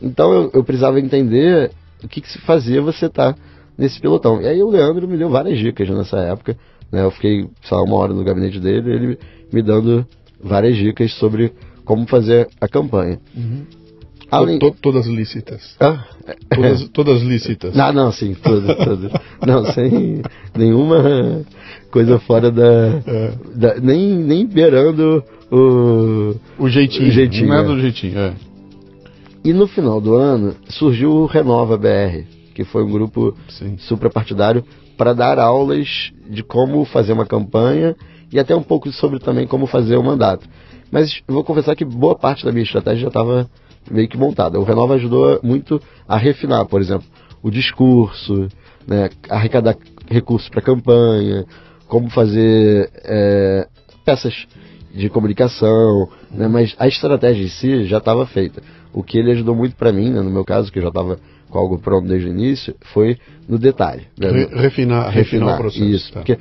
Então, 0.00 0.32
eu, 0.32 0.50
eu, 0.54 0.64
precisava 0.64 1.00
entender 1.00 1.70
o 2.02 2.08
que, 2.08 2.20
que 2.20 2.30
se 2.30 2.38
fazia 2.38 2.80
você 2.80 3.06
estar 3.06 3.34
tá 3.34 3.38
nesse 3.80 3.98
pelotão. 3.98 4.42
E 4.42 4.46
aí, 4.46 4.62
o 4.62 4.68
Leandro 4.68 5.08
me 5.08 5.16
deu 5.16 5.30
várias 5.30 5.58
dicas 5.58 5.88
nessa 5.88 6.18
época. 6.18 6.56
Né? 6.92 7.02
Eu 7.02 7.10
fiquei, 7.10 7.48
lá, 7.70 7.82
uma 7.82 7.96
hora 7.96 8.12
no 8.12 8.22
gabinete 8.22 8.60
dele, 8.60 8.92
ele 8.92 9.18
me 9.50 9.62
dando 9.62 10.06
várias 10.42 10.76
dicas 10.76 11.12
sobre 11.14 11.52
como 11.84 12.06
fazer 12.06 12.48
a 12.60 12.68
campanha. 12.68 13.18
Uhum. 13.34 13.64
Além... 14.30 14.58
To, 14.58 14.70
todas 14.80 15.06
lícitas. 15.08 15.76
Ah, 15.80 16.04
todas, 16.54 16.88
todas 16.90 17.22
lícitas. 17.22 17.74
Não, 17.74 17.92
não, 17.92 18.12
sim, 18.12 18.34
todas, 18.34 18.76
todas. 18.76 19.12
não, 19.44 19.64
sem 19.72 20.22
nenhuma 20.54 21.42
coisa 21.90 22.18
fora 22.20 22.50
da. 22.50 23.02
É. 23.06 23.32
da 23.56 23.74
nem, 23.80 24.14
nem 24.14 24.46
beirando 24.46 25.24
o. 25.50 26.36
O 26.58 26.68
jeitinho. 26.68 27.08
O 27.08 27.10
jeitinho. 27.10 27.48
Não 27.48 27.56
é 27.56 27.64
do 27.64 27.80
jeitinho, 27.80 28.18
é. 28.18 28.34
E 29.42 29.52
no 29.52 29.66
final 29.66 30.00
do 30.00 30.14
ano 30.14 30.54
surgiu 30.68 31.10
o 31.10 31.26
Renova 31.26 31.76
BR, 31.76 32.24
que 32.60 32.64
foi 32.70 32.84
um 32.84 32.90
grupo 32.90 33.34
sim. 33.48 33.78
suprapartidário 33.78 34.62
para 34.98 35.14
dar 35.14 35.38
aulas 35.38 36.12
de 36.28 36.42
como 36.42 36.84
fazer 36.84 37.14
uma 37.14 37.24
campanha 37.24 37.96
e 38.30 38.38
até 38.38 38.54
um 38.54 38.62
pouco 38.62 38.92
sobre 38.92 39.18
também 39.18 39.46
como 39.46 39.66
fazer 39.66 39.96
o 39.96 40.00
um 40.00 40.04
mandato. 40.04 40.46
Mas 40.90 41.22
vou 41.26 41.42
confessar 41.42 41.74
que 41.74 41.86
boa 41.86 42.14
parte 42.14 42.44
da 42.44 42.52
minha 42.52 42.62
estratégia 42.62 43.02
já 43.02 43.08
estava 43.08 43.48
meio 43.90 44.08
que 44.08 44.18
montada. 44.18 44.60
O 44.60 44.62
Renova 44.62 44.94
ajudou 44.94 45.40
muito 45.42 45.80
a 46.06 46.18
refinar, 46.18 46.66
por 46.66 46.82
exemplo, 46.82 47.06
o 47.42 47.50
discurso, 47.50 48.48
né, 48.86 49.08
arrecadar 49.30 49.74
recursos 50.10 50.50
para 50.50 50.60
campanha, 50.60 51.46
como 51.88 52.10
fazer 52.10 52.90
é, 53.04 53.66
peças 54.04 54.46
de 54.94 55.08
comunicação, 55.08 56.10
né, 56.30 56.46
mas 56.46 56.74
a 56.78 56.86
estratégia 56.86 57.44
em 57.44 57.48
si 57.48 57.84
já 57.84 57.98
estava 57.98 58.26
feita. 58.26 58.62
O 58.92 59.02
que 59.02 59.16
ele 59.16 59.30
ajudou 59.30 59.54
muito 59.54 59.76
para 59.76 59.92
mim, 59.92 60.10
né, 60.10 60.20
no 60.20 60.30
meu 60.30 60.44
caso, 60.44 60.70
que 60.70 60.78
eu 60.78 60.82
já 60.82 60.88
estava 60.88 61.18
com 61.50 61.58
algo 61.58 61.78
pronto 61.78 62.08
desde 62.08 62.28
o 62.28 62.30
início, 62.30 62.74
foi 62.92 63.18
no 63.48 63.58
detalhe. 63.58 64.02
Né, 64.18 64.30
Re 64.30 64.46
refinar, 64.62 65.10
refinar, 65.10 65.54
o 65.54 65.58
processo. 65.58 65.84
Isso, 65.84 66.12
tá. 66.12 66.20
porque 66.20 66.38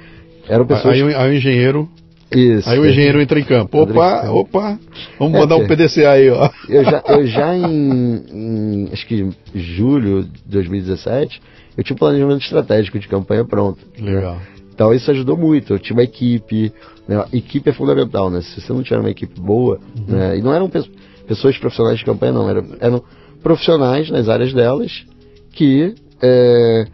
eram 0.47 0.65
pessoas... 0.65 0.95
Aí, 0.95 1.15
aí 1.15 1.29
o 1.29 1.33
engenheiro 1.33 1.89
isso. 2.31 2.69
Aí 2.69 2.77
o 2.77 2.85
engenheiro 2.85 3.19
entra 3.19 3.39
em 3.39 3.43
campo. 3.43 3.81
Opa, 3.81 4.29
opa, 4.29 4.79
vamos 5.17 5.35
é, 5.35 5.39
mandar 5.39 5.55
um 5.55 5.65
PDCA 5.65 6.11
aí, 6.11 6.29
ó. 6.29 6.49
Eu 6.67 6.83
já, 6.83 7.03
eu 7.07 7.25
já 7.27 7.55
em, 7.55 8.23
em, 8.31 8.89
acho 8.93 9.07
que 9.07 9.29
julho 9.55 10.23
de 10.23 10.43
2017, 10.45 11.41
eu 11.75 11.83
tinha 11.83 11.95
um 11.95 11.97
planejamento 11.97 12.43
estratégico 12.43 12.99
de 12.99 13.07
campanha 13.07 13.43
pronto. 13.43 13.79
Legal. 13.99 14.37
Então 14.71 14.93
isso 14.93 15.09
ajudou 15.09 15.35
muito. 15.35 15.73
Eu 15.73 15.79
tinha 15.79 15.95
uma 15.95 16.03
equipe, 16.03 16.71
né? 17.07 17.25
equipe 17.33 17.69
é 17.69 17.73
fundamental, 17.73 18.29
né? 18.29 18.41
Se 18.41 18.61
você 18.61 18.71
não 18.71 18.83
tiver 18.83 18.99
uma 18.99 19.09
equipe 19.09 19.39
boa, 19.39 19.79
uhum. 19.97 20.15
né? 20.15 20.37
E 20.37 20.41
não 20.41 20.53
eram 20.53 20.69
pe 20.69 20.83
pessoas 21.27 21.57
profissionais 21.57 21.99
de 21.99 22.05
campanha, 22.05 22.31
não, 22.31 22.49
eram, 22.49 22.65
eram 22.79 23.03
profissionais 23.41 24.09
nas 24.09 24.29
áreas 24.29 24.53
delas 24.53 25.05
que 25.51 25.95
é, 26.21 26.85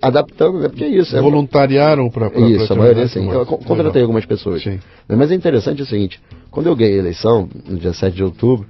adaptando, 0.00 0.60
né? 0.60 0.68
Porque 0.68 0.84
é 0.84 0.88
isso. 0.88 1.16
É 1.16 1.20
Voluntariaram 1.20 2.10
para 2.10 2.26
Isso, 2.26 2.66
pra 2.66 2.76
a 2.76 2.78
maioria 2.78 3.08
sim. 3.08 3.28
Eu 3.30 3.46
contratei 3.46 3.84
Legal. 3.84 4.02
algumas 4.02 4.26
pessoas. 4.26 4.62
Sim. 4.62 4.78
Mas 5.08 5.30
é 5.30 5.34
interessante 5.34 5.82
o 5.82 5.86
seguinte: 5.86 6.20
quando 6.50 6.66
eu 6.66 6.76
ganhei 6.76 6.96
a 6.96 6.98
eleição, 6.98 7.48
no 7.66 7.78
dia 7.78 7.92
7 7.92 8.14
de 8.14 8.22
outubro, 8.22 8.66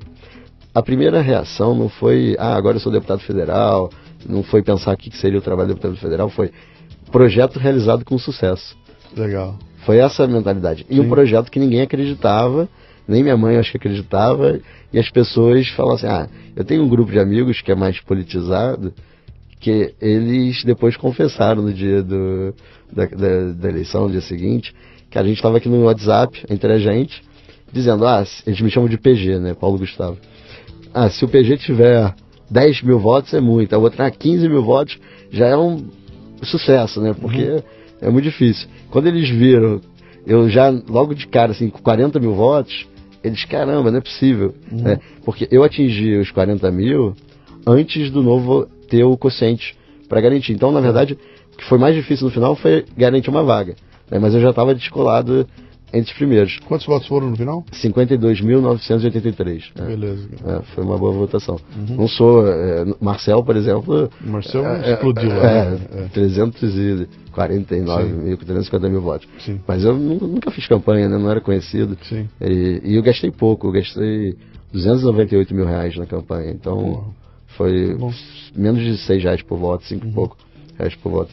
a 0.74 0.82
primeira 0.82 1.20
reação 1.20 1.74
não 1.74 1.88
foi, 1.88 2.36
ah, 2.38 2.54
agora 2.54 2.76
eu 2.76 2.80
sou 2.80 2.92
deputado 2.92 3.20
federal, 3.20 3.90
não 4.28 4.42
foi 4.42 4.62
pensar 4.62 4.94
o 4.94 4.96
que 4.96 5.16
seria 5.16 5.38
o 5.38 5.42
trabalho 5.42 5.68
do 5.68 5.74
deputado 5.74 5.96
federal, 5.96 6.28
foi 6.28 6.50
projeto 7.10 7.58
realizado 7.58 8.04
com 8.04 8.18
sucesso. 8.18 8.76
Legal. 9.16 9.56
Foi 9.84 9.98
essa 9.98 10.24
a 10.24 10.26
mentalidade. 10.26 10.86
E 10.88 10.94
sim. 10.94 11.00
um 11.00 11.08
projeto 11.08 11.50
que 11.50 11.60
ninguém 11.60 11.82
acreditava, 11.82 12.68
nem 13.06 13.22
minha 13.22 13.36
mãe 13.36 13.56
acho 13.56 13.70
que 13.70 13.76
acreditava, 13.76 14.58
e 14.94 14.98
as 15.00 15.10
pessoas 15.10 15.66
falam 15.70 15.96
assim, 15.96 16.06
ah, 16.06 16.28
eu 16.54 16.64
tenho 16.64 16.84
um 16.84 16.88
grupo 16.88 17.10
de 17.10 17.18
amigos 17.18 17.60
que 17.60 17.72
é 17.72 17.74
mais 17.74 17.98
politizado, 17.98 18.94
que 19.58 19.92
eles 20.00 20.62
depois 20.62 20.96
confessaram 20.96 21.62
no 21.62 21.72
dia 21.72 22.00
do, 22.00 22.54
da, 22.92 23.04
da, 23.06 23.52
da 23.54 23.68
eleição, 23.70 24.04
no 24.04 24.12
dia 24.12 24.20
seguinte, 24.20 24.72
que 25.10 25.18
a 25.18 25.24
gente 25.24 25.34
estava 25.34 25.56
aqui 25.56 25.68
no 25.68 25.82
WhatsApp, 25.82 26.44
entre 26.48 26.72
a 26.72 26.78
gente, 26.78 27.20
dizendo, 27.72 28.06
ah, 28.06 28.22
eles 28.46 28.60
me 28.60 28.70
chamam 28.70 28.88
de 28.88 28.96
PG, 28.96 29.40
né, 29.40 29.52
Paulo 29.52 29.78
Gustavo. 29.78 30.16
Ah, 30.94 31.10
se 31.10 31.24
o 31.24 31.28
PG 31.28 31.56
tiver 31.56 32.14
10 32.48 32.82
mil 32.82 33.00
votos 33.00 33.34
é 33.34 33.40
muito, 33.40 33.74
a 33.74 33.78
outra, 33.78 34.06
ah, 34.06 34.10
15 34.12 34.48
mil 34.48 34.62
votos 34.62 34.96
já 35.28 35.48
é 35.48 35.56
um 35.56 35.88
sucesso, 36.40 37.00
né, 37.00 37.12
porque 37.20 37.42
uhum. 37.42 37.62
é 38.00 38.10
muito 38.10 38.26
difícil. 38.26 38.68
Quando 38.92 39.08
eles 39.08 39.28
viram, 39.28 39.80
eu 40.24 40.48
já, 40.48 40.70
logo 40.88 41.16
de 41.16 41.26
cara, 41.26 41.50
assim, 41.50 41.68
com 41.68 41.82
40 41.82 42.20
mil 42.20 42.34
votos, 42.34 42.86
eles, 43.24 43.44
caramba, 43.46 43.90
não 43.90 43.98
é 43.98 44.00
possível. 44.02 44.54
Uhum. 44.70 44.82
Né? 44.82 45.00
Porque 45.24 45.48
eu 45.50 45.64
atingi 45.64 46.16
os 46.16 46.30
40 46.30 46.70
mil 46.70 47.14
antes 47.66 48.10
do 48.10 48.22
novo 48.22 48.68
ter 48.88 49.02
o 49.02 49.16
quociente 49.16 49.74
para 50.08 50.20
garantir. 50.20 50.52
Então, 50.52 50.70
na 50.70 50.80
verdade, 50.80 51.14
o 51.54 51.56
que 51.56 51.64
foi 51.64 51.78
mais 51.78 51.94
difícil 51.94 52.26
no 52.26 52.32
final 52.32 52.54
foi 52.54 52.84
garantir 52.96 53.30
uma 53.30 53.42
vaga. 53.42 53.74
Né? 54.10 54.18
Mas 54.18 54.34
eu 54.34 54.40
já 54.40 54.50
estava 54.50 54.74
descolado 54.74 55.48
entre 55.98 56.12
os 56.12 56.18
primeiros. 56.18 56.58
Quantos 56.66 56.86
votos 56.86 57.08
foram 57.08 57.30
no 57.30 57.36
final? 57.36 57.64
52.983. 57.72 59.70
Né? 59.76 59.86
Beleza. 59.86 60.28
É, 60.44 60.60
foi 60.74 60.84
uma 60.84 60.98
boa 60.98 61.12
votação. 61.12 61.58
Uhum. 61.76 61.96
Não 61.96 62.08
sou. 62.08 62.46
É, 62.46 62.84
Marcel, 63.00 63.42
por 63.42 63.56
exemplo. 63.56 64.10
Marcel 64.20 64.66
é, 64.66 64.92
explodiu 64.92 65.30
é, 65.30 65.34
lá. 65.34 65.50
É, 65.50 65.78
é. 66.04 66.08
349 66.12 68.12
mil, 68.12 68.36
350 68.36 68.88
mil 68.88 69.00
votos. 69.00 69.26
Sim. 69.38 69.60
Mas 69.66 69.82
eu 69.84 69.94
nunca 69.94 70.50
fiz 70.50 70.66
campanha, 70.66 71.08
né? 71.08 71.16
não 71.18 71.30
era 71.30 71.40
conhecido. 71.40 71.96
Sim. 72.02 72.28
E, 72.40 72.80
e 72.84 72.96
eu 72.96 73.02
gastei 73.02 73.30
pouco, 73.30 73.68
eu 73.68 73.72
gastei 73.72 74.36
298 74.72 75.54
mil 75.54 75.66
reais 75.66 75.96
na 75.96 76.06
campanha. 76.06 76.50
Então. 76.50 77.14
Foi 77.56 77.96
menos 78.54 78.82
de 78.82 78.98
6 78.98 79.22
reais 79.22 79.42
por 79.42 79.58
voto, 79.58 79.84
5 79.84 80.04
uhum. 80.04 80.10
e 80.10 80.14
pouco 80.14 80.36
reais 80.76 80.94
por 80.96 81.10
voto. 81.10 81.32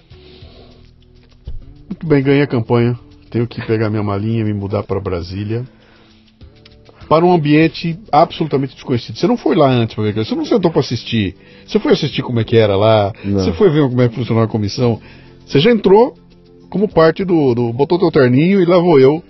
Muito 1.90 2.08
bem, 2.08 2.24
ganhei 2.24 2.44
a 2.44 2.48
campanha. 2.48 2.98
Tenho 3.32 3.48
que 3.48 3.66
pegar 3.66 3.90
minha 3.90 4.04
malinha 4.04 4.42
e 4.42 4.44
me 4.44 4.54
mudar 4.54 4.84
para 4.84 5.00
Brasília. 5.00 5.64
Para 7.08 7.26
um 7.26 7.32
ambiente 7.34 7.98
absolutamente 8.12 8.76
desconhecido. 8.76 9.18
Você 9.18 9.26
não 9.26 9.38
foi 9.38 9.56
lá 9.56 9.70
antes, 9.70 9.96
você 9.96 10.36
não 10.36 10.46
sentou 10.46 10.70
para 10.70 10.82
assistir. 10.82 11.36
Você 11.66 11.80
foi 11.80 11.94
assistir 11.94 12.22
como 12.22 12.42
é 12.42 12.44
que 12.44 12.58
era 12.58 12.76
lá. 12.76 13.14
Não. 13.24 13.40
Você 13.40 13.54
foi 13.54 13.70
ver 13.70 13.88
como 13.88 14.02
é 14.02 14.10
que 14.10 14.16
funcionava 14.16 14.46
a 14.46 14.50
comissão. 14.50 15.02
Você 15.46 15.60
já 15.60 15.72
entrou 15.72 16.14
como 16.70 16.90
parte 16.90 17.24
do, 17.24 17.56
do. 17.56 17.74
botou 17.74 17.98
teu 17.98 18.12
terninho 18.12 18.62
e 18.62 18.66
lá 18.66 18.78
vou 18.78 19.00
eu. 19.00 19.24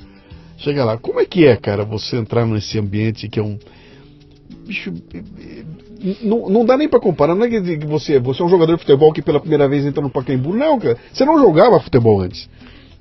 Chega 0.57 0.83
lá. 0.83 0.97
Como 0.97 1.19
é 1.19 1.25
que 1.25 1.45
é, 1.45 1.55
cara, 1.55 1.85
você 1.85 2.17
entrar 2.17 2.45
nesse 2.45 2.79
ambiente 2.79 3.29
que 3.29 3.39
é 3.39 3.43
um. 3.43 3.57
Bicho, 4.65 4.91
não, 6.23 6.49
não 6.49 6.65
dá 6.65 6.75
nem 6.75 6.89
para 6.89 6.99
comparar. 6.99 7.35
Não 7.35 7.45
é 7.45 7.49
que 7.49 7.85
você, 7.85 8.19
você 8.19 8.41
é 8.41 8.45
um 8.45 8.49
jogador 8.49 8.73
de 8.73 8.79
futebol 8.79 9.13
que 9.13 9.21
pela 9.21 9.39
primeira 9.39 9.67
vez 9.67 9.85
entra 9.85 10.01
no 10.01 10.09
Pacaembu. 10.09 10.55
Não, 10.55 10.79
cara. 10.79 10.97
Você 11.13 11.23
não 11.23 11.39
jogava 11.39 11.79
futebol 11.79 12.19
antes. 12.21 12.49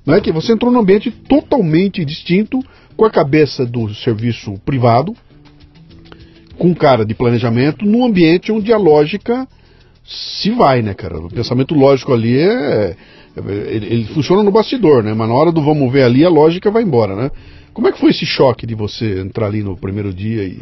Não 0.05 0.15
é 0.15 0.21
que 0.21 0.31
você 0.31 0.53
entrou 0.53 0.71
num 0.71 0.79
ambiente 0.79 1.11
totalmente 1.11 2.03
distinto, 2.03 2.59
com 2.95 3.05
a 3.05 3.09
cabeça 3.09 3.65
do 3.65 3.93
serviço 3.93 4.53
privado, 4.65 5.15
com 6.57 6.73
cara 6.73 7.05
de 7.05 7.13
planejamento, 7.13 7.85
num 7.85 8.05
ambiente 8.05 8.51
onde 8.51 8.71
a 8.71 8.77
lógica 8.77 9.47
se 10.03 10.51
vai, 10.51 10.81
né, 10.81 10.93
cara? 10.93 11.17
O 11.19 11.29
pensamento 11.29 11.73
lógico 11.73 12.13
ali 12.13 12.37
é. 12.37 12.95
Ele, 13.35 13.85
ele 13.85 14.05
funciona 14.07 14.43
no 14.43 14.51
bastidor, 14.51 15.01
né? 15.03 15.13
Mas 15.13 15.29
na 15.29 15.33
hora 15.33 15.51
do 15.51 15.61
vamos 15.61 15.91
ver 15.91 16.03
ali, 16.03 16.25
a 16.25 16.29
lógica 16.29 16.69
vai 16.69 16.83
embora, 16.83 17.15
né? 17.15 17.31
Como 17.73 17.87
é 17.87 17.91
que 17.91 17.99
foi 17.99 18.11
esse 18.11 18.25
choque 18.25 18.67
de 18.67 18.75
você 18.75 19.21
entrar 19.21 19.47
ali 19.47 19.63
no 19.63 19.77
primeiro 19.77 20.13
dia 20.13 20.43
e. 20.43 20.59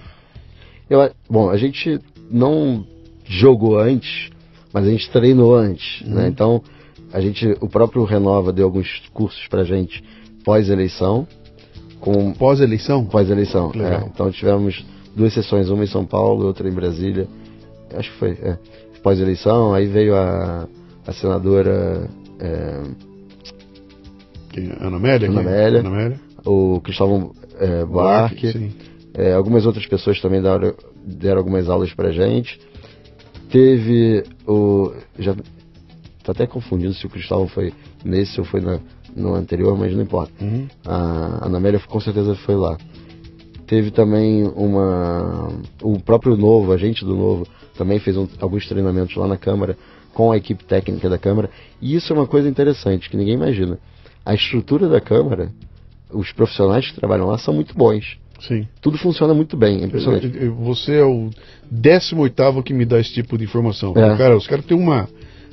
Eu, 0.89 1.09
bom, 1.29 1.49
a 1.49 1.57
gente 1.57 1.99
não 2.29 2.85
jogou 3.25 3.77
antes, 3.77 4.29
mas 4.73 4.87
a 4.87 4.89
gente 4.89 5.09
treinou 5.09 5.55
antes, 5.55 6.01
né? 6.01 6.07
uhum. 6.07 6.21
né? 6.21 6.27
Então, 6.27 6.63
a 7.11 7.19
gente, 7.19 7.55
o 7.59 7.67
próprio 7.67 8.03
Renova 8.03 8.51
deu 8.51 8.65
alguns 8.65 9.01
cursos 9.13 9.47
pra 9.47 9.63
gente 9.63 10.03
pós-eleição. 10.43 11.27
Com... 11.99 12.31
Pós-eleição? 12.33 13.05
Pós-eleição, 13.05 13.71
é. 13.75 14.05
Então 14.07 14.31
tivemos 14.31 14.85
duas 15.15 15.33
sessões, 15.33 15.69
uma 15.69 15.83
em 15.83 15.87
São 15.87 16.05
Paulo, 16.05 16.45
outra 16.45 16.67
em 16.69 16.73
Brasília. 16.73 17.27
Acho 17.93 18.11
que 18.11 18.17
foi, 18.17 18.31
é. 18.31 18.57
Pós-eleição, 19.03 19.73
aí 19.73 19.85
veio 19.85 20.15
a, 20.15 20.67
a 21.05 21.13
senadora... 21.13 22.09
É... 22.39 22.81
Quem? 24.51 24.71
Ana 24.79 24.97
Amélia? 24.97 25.29
Ana 25.29 25.41
Amélia. 25.41 25.79
Ana 25.79 25.89
Amélia. 25.89 26.19
O 26.45 26.79
Cristóvão 26.81 27.31
é, 27.59 27.85
Buarque. 27.85 28.53
Buarque 28.53 28.89
é, 29.13 29.33
algumas 29.33 29.65
outras 29.65 29.85
pessoas 29.85 30.21
também 30.21 30.41
deram, 30.41 30.73
deram 31.05 31.39
algumas 31.39 31.69
aulas 31.69 31.93
pra 31.93 32.11
gente. 32.11 32.59
Teve 33.51 34.23
o. 34.47 34.93
Já 35.17 35.35
tô 36.29 36.31
até 36.31 36.47
confundindo 36.47 36.93
se 36.93 37.05
o 37.05 37.09
Cristóvão 37.09 37.47
foi 37.47 37.73
nesse 38.03 38.39
ou 38.39 38.45
foi 38.45 38.61
na, 38.61 38.79
no 39.15 39.33
anterior, 39.33 39.77
mas 39.77 39.93
não 39.93 40.01
importa. 40.01 40.31
Uhum. 40.41 40.67
A 40.85 41.45
Ana 41.45 41.57
Amélia 41.57 41.79
com 41.79 41.99
certeza 41.99 42.35
foi 42.35 42.55
lá. 42.55 42.77
Teve 43.65 43.91
também 43.91 44.47
uma. 44.55 45.49
O 45.81 45.99
próprio 45.99 46.35
Novo, 46.35 46.71
a 46.71 46.77
gente 46.77 47.05
do 47.05 47.15
Novo, 47.15 47.47
também 47.77 47.99
fez 47.99 48.17
um, 48.17 48.27
alguns 48.39 48.67
treinamentos 48.67 49.15
lá 49.15 49.27
na 49.27 49.37
Câmara 49.37 49.77
com 50.13 50.31
a 50.31 50.37
equipe 50.37 50.63
técnica 50.63 51.09
da 51.09 51.17
Câmara. 51.17 51.49
E 51.81 51.95
isso 51.95 52.11
é 52.11 52.15
uma 52.15 52.27
coisa 52.27 52.49
interessante 52.49 53.09
que 53.09 53.17
ninguém 53.17 53.35
imagina. 53.35 53.77
A 54.25 54.33
estrutura 54.33 54.87
da 54.87 54.99
Câmara, 54.99 55.51
os 56.11 56.31
profissionais 56.31 56.89
que 56.89 56.95
trabalham 56.95 57.27
lá 57.27 57.37
são 57.37 57.53
muito 57.53 57.75
bons. 57.75 58.17
Sim. 58.39 58.67
Tudo 58.81 58.97
funciona 58.97 59.33
muito 59.33 59.57
bem, 59.57 59.81
é 59.81 59.85
impressionante. 59.85 60.27
Você 60.61 60.95
é 60.95 61.03
o 61.03 61.29
18 61.69 62.63
que 62.63 62.73
me 62.73 62.85
dá 62.85 62.99
esse 62.99 63.13
tipo 63.13 63.37
de 63.37 63.43
informação. 63.43 63.93
É. 63.95 64.17
Cara, 64.17 64.35
os 64.35 64.47
caras 64.47 64.65
têm 64.65 64.77
uma, 64.77 65.09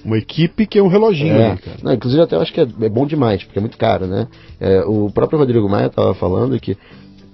uma 0.06 0.16
equipe 0.16 0.66
que 0.66 0.78
é 0.78 0.82
um 0.82 0.86
reloginho, 0.86 1.34
é. 1.34 1.38
né, 1.38 1.58
cara? 1.62 1.78
Não, 1.82 1.92
inclusive 1.92 2.22
até 2.22 2.36
eu 2.36 2.40
acho 2.40 2.52
que 2.52 2.60
é, 2.60 2.62
é, 2.62 2.88
bom 2.88 3.04
demais, 3.04 3.42
porque 3.42 3.58
é 3.58 3.60
muito 3.60 3.76
caro, 3.76 4.06
né? 4.06 4.28
É, 4.60 4.80
o 4.82 5.10
próprio 5.10 5.38
Rodrigo 5.38 5.68
Maia 5.68 5.86
estava 5.86 6.14
falando 6.14 6.58
que 6.60 6.76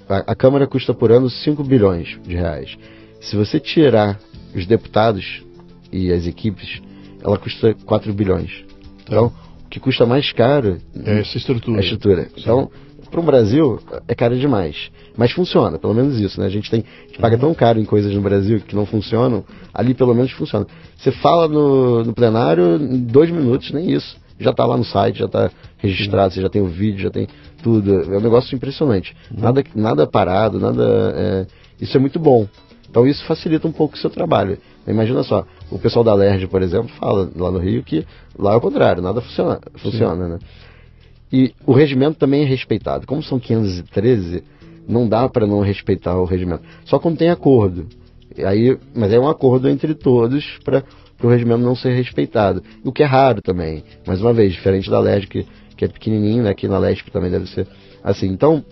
a, 0.08 0.32
a, 0.32 0.34
Câmara 0.34 0.66
custa 0.66 0.94
por 0.94 1.12
ano 1.12 1.28
5 1.28 1.62
bilhões 1.62 2.18
de 2.26 2.34
reais. 2.34 2.76
Se 3.20 3.36
você 3.36 3.60
tirar 3.60 4.18
os 4.54 4.66
deputados 4.66 5.42
e 5.92 6.10
as 6.10 6.26
equipes, 6.26 6.80
ela 7.22 7.36
custa 7.36 7.76
4 7.84 8.12
bilhões. 8.14 8.50
Tá. 8.50 9.02
Então, 9.06 9.32
o 9.66 9.68
que 9.68 9.78
custa 9.78 10.06
mais 10.06 10.32
caro 10.32 10.78
é 11.04 11.20
essa 11.20 11.36
estrutura. 11.36 11.76
É 11.76 11.80
a 11.80 11.84
estrutura. 11.84 12.22
Sim. 12.24 12.30
Então, 12.38 12.70
para 13.12 13.20
o 13.20 13.22
Brasil 13.22 13.78
é 14.08 14.14
caro 14.14 14.36
demais. 14.36 14.90
Mas 15.16 15.30
funciona, 15.32 15.78
pelo 15.78 15.94
menos 15.94 16.18
isso, 16.18 16.40
né? 16.40 16.46
A 16.46 16.50
gente 16.50 16.70
tem. 16.70 16.80
A 16.80 17.06
gente 17.06 17.18
paga 17.20 17.36
tão 17.36 17.54
caro 17.54 17.78
em 17.78 17.84
coisas 17.84 18.12
no 18.12 18.22
Brasil 18.22 18.60
que 18.60 18.74
não 18.74 18.86
funcionam, 18.86 19.44
ali 19.72 19.92
pelo 19.92 20.14
menos 20.14 20.32
funciona. 20.32 20.66
Você 20.96 21.12
fala 21.12 21.46
no, 21.46 22.02
no 22.02 22.14
plenário 22.14 22.76
em 22.76 23.00
dois 23.00 23.30
minutos, 23.30 23.70
nem 23.70 23.92
isso. 23.92 24.16
Já 24.40 24.50
está 24.50 24.64
lá 24.64 24.76
no 24.76 24.84
site, 24.84 25.18
já 25.18 25.26
está 25.26 25.50
registrado, 25.76 26.32
você 26.32 26.40
já 26.40 26.48
tem 26.48 26.62
o 26.62 26.66
vídeo, 26.66 27.02
já 27.02 27.10
tem 27.10 27.28
tudo. 27.62 27.92
É 28.12 28.16
um 28.16 28.20
negócio 28.20 28.56
impressionante. 28.56 29.14
Uhum. 29.30 29.42
Nada, 29.42 29.64
nada 29.74 30.06
parado, 30.06 30.58
nada. 30.58 31.12
É, 31.14 31.46
isso 31.80 31.96
é 31.96 32.00
muito 32.00 32.18
bom. 32.18 32.48
Então 32.88 33.06
isso 33.06 33.24
facilita 33.24 33.68
um 33.68 33.72
pouco 33.72 33.94
o 33.94 33.98
seu 33.98 34.10
trabalho. 34.10 34.58
Imagina 34.86 35.22
só, 35.22 35.44
o 35.70 35.78
pessoal 35.78 36.04
da 36.04 36.12
LERJ, 36.14 36.46
por 36.48 36.60
exemplo, 36.60 36.88
fala 36.98 37.30
lá 37.36 37.50
no 37.50 37.58
Rio 37.58 37.82
que 37.84 38.04
lá 38.36 38.52
é 38.52 38.56
o 38.56 38.60
contrário, 38.60 39.00
nada 39.00 39.20
funciona, 39.20 39.60
funciona 39.76 40.28
né? 40.28 40.38
E 41.32 41.54
o 41.66 41.72
regimento 41.72 42.18
também 42.18 42.42
é 42.42 42.44
respeitado. 42.44 43.06
Como 43.06 43.22
são 43.22 43.40
513, 43.40 44.42
não 44.86 45.08
dá 45.08 45.28
para 45.28 45.46
não 45.46 45.60
respeitar 45.60 46.18
o 46.18 46.24
regimento. 46.24 46.62
Só 46.84 46.98
quando 46.98 47.18
tem 47.18 47.30
acordo. 47.30 47.86
Aí, 48.44 48.76
mas 48.94 49.12
é 49.12 49.18
um 49.18 49.28
acordo 49.28 49.68
entre 49.68 49.94
todos 49.94 50.58
para 50.64 50.84
o 51.22 51.28
regimento 51.28 51.60
não 51.60 51.74
ser 51.74 51.94
respeitado. 51.94 52.62
O 52.84 52.92
que 52.92 53.02
é 53.02 53.06
raro 53.06 53.40
também. 53.40 53.82
Mais 54.06 54.20
uma 54.20 54.32
vez, 54.32 54.52
diferente 54.52 54.90
da 54.90 55.00
LESP, 55.00 55.28
que, 55.28 55.46
que 55.76 55.84
é 55.84 55.88
pequenininho, 55.88 56.42
né? 56.42 56.50
aqui 56.50 56.68
na 56.68 56.78
LESP 56.78 57.10
também 57.10 57.30
deve 57.30 57.46
ser 57.46 57.66
assim. 58.02 58.26
Então, 58.26 58.64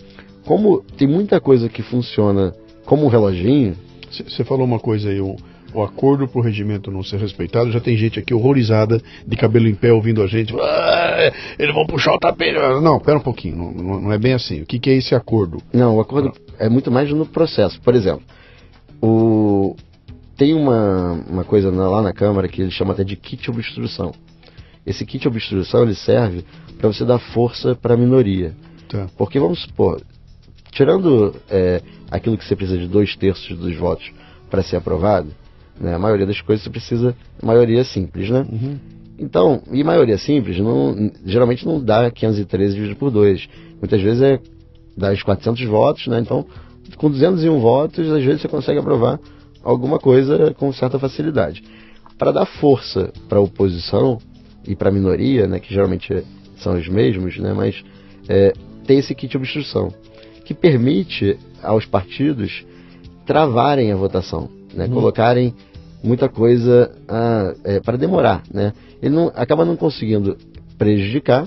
como 0.45 0.83
tem 0.97 1.07
muita 1.07 1.41
coisa 1.41 1.69
que 1.69 1.83
funciona 1.83 2.53
como 2.91 3.05
um 3.05 3.09
reloginho. 3.09 3.77
Você 4.11 4.43
falou 4.43 4.67
uma 4.67 4.81
coisa 4.81 5.11
aí, 5.11 5.21
o, 5.21 5.37
o 5.73 5.83
acordo 5.83 6.27
para 6.27 6.41
o 6.41 6.43
regimento 6.43 6.91
não 6.91 7.03
ser 7.03 7.19
respeitado. 7.19 7.71
Já 7.71 7.81
tem 7.81 7.97
gente 7.97 8.19
aqui 8.19 8.35
horrorizada, 8.35 9.01
de 9.27 9.37
cabelo 9.37 9.69
em 9.69 9.75
pé, 9.75 9.93
ouvindo 9.93 10.23
a 10.23 10.27
gente. 10.27 10.55
Ah, 10.59 11.33
eles 11.59 11.75
vão 11.75 11.87
puxar 11.87 12.13
o 12.15 12.19
tapete. 12.19 12.59
Não, 12.83 12.99
pera 13.01 13.19
um 13.19 13.23
pouquinho, 13.23 13.57
não, 13.57 14.01
não 14.01 14.13
é 14.13 14.19
bem 14.19 14.33
assim. 14.33 14.63
O 14.63 14.67
que, 14.67 14.79
que, 14.79 14.91
é 14.91 14.97
esse 14.97 15.15
acordo? 15.15 15.59
Não, 15.73 15.97
o 15.97 16.01
acordo 16.01 16.33
é 16.59 16.69
muito 16.69 16.91
mais 16.91 17.11
no 17.13 17.27
processo. 17.27 17.81
Por 17.81 17.95
exemplo, 17.95 18.23
o... 19.01 19.77
tem 20.37 20.55
uma, 20.55 21.13
uma 21.29 21.45
coisa 21.45 21.71
lá 21.71 22.03
na 22.03 22.13
Câmara 22.13 22.49
que 22.49 22.63
ele 22.63 22.71
chama 22.71 22.93
até 22.93 23.05
de 23.05 23.17
kit 23.17 23.51
obstrução. 23.51 24.13
Esse 24.87 25.05
kit 25.05 25.27
obstrução 25.29 25.83
ele 25.83 25.95
serve 25.95 26.45
para 26.79 26.89
você 26.89 27.05
dar 27.05 27.19
força 27.19 27.75
para 27.75 27.95
a 27.95 27.97
minoria. 27.97 28.55
Tá. 28.89 29.07
Porque 29.17 29.39
vamos 29.39 29.63
supor, 29.63 30.03
tirando 30.73 31.35
é, 31.49 31.81
aquilo 32.11 32.37
que 32.37 32.45
você 32.45 32.57
precisa 32.57 32.79
de 32.79 32.89
dois 32.89 33.15
terços 33.15 33.57
dos 33.57 33.77
votos 33.77 34.11
para 34.51 34.63
ser 34.63 34.77
aprovado, 34.77 35.29
né? 35.81 35.95
A 35.95 35.99
maioria 35.99 36.27
das 36.27 36.41
coisas 36.41 36.63
você 36.63 36.71
precisa 36.71 37.17
maioria 37.43 37.83
simples, 37.85 38.29
né? 38.31 38.47
Uhum. 38.51 38.79
Então, 39.19 39.63
e 39.73 39.83
maioria 39.85 40.17
simples 40.19 40.59
não, 40.59 41.11
geralmente 41.25 41.67
não 41.67 41.83
dá 41.83 42.11
513 42.11 42.75
dividido 42.75 42.99
por 42.99 43.11
2. 43.11 43.49
Muitas 43.81 44.01
vezes 44.01 44.23
é 44.23 44.41
dá 44.97 45.13
os 45.13 45.23
400 45.23 45.65
votos, 45.65 46.07
né? 46.07 46.21
Então, 46.21 46.47
com 46.97 47.11
201 47.11 47.59
votos, 47.61 48.11
às 48.11 48.25
vezes 48.25 48.43
você 48.43 48.49
consegue 48.49 48.79
aprovar 48.79 49.19
alguma 49.63 49.99
coisa 49.99 50.55
com 50.55 50.73
certa 50.73 50.99
facilidade. 50.99 51.63
Para 52.19 52.33
dar 52.33 52.47
força 52.47 53.13
para 53.29 53.39
a 53.39 53.43
oposição 53.43 54.19
e 54.67 54.77
para 54.77 54.91
a 54.91 54.93
minoria, 54.93 55.47
né, 55.47 55.59
que 55.59 55.73
geralmente 55.73 56.23
são 56.57 56.79
os 56.79 56.89
mesmos, 56.89 57.39
né, 57.39 57.53
mas 57.55 57.83
é, 58.29 58.53
tem 58.87 58.99
esse 58.99 59.15
kit 59.15 59.31
de 59.31 59.37
obstrução, 59.37 59.93
que 60.45 60.53
permite 60.53 61.39
aos 61.63 61.87
partidos 61.87 62.65
travarem 63.25 63.93
a 63.93 63.97
votação, 63.97 64.51
né, 64.75 64.85
uhum. 64.87 64.95
colocarem 64.95 65.55
muita 66.03 66.29
coisa 66.29 66.91
é, 67.65 67.81
para 67.81 67.97
demorar, 67.97 68.43
né? 68.53 68.73
Ele 69.03 69.15
não, 69.15 69.33
acaba 69.35 69.65
não 69.65 69.77
conseguindo 69.77 70.37
prejudicar 70.79 71.47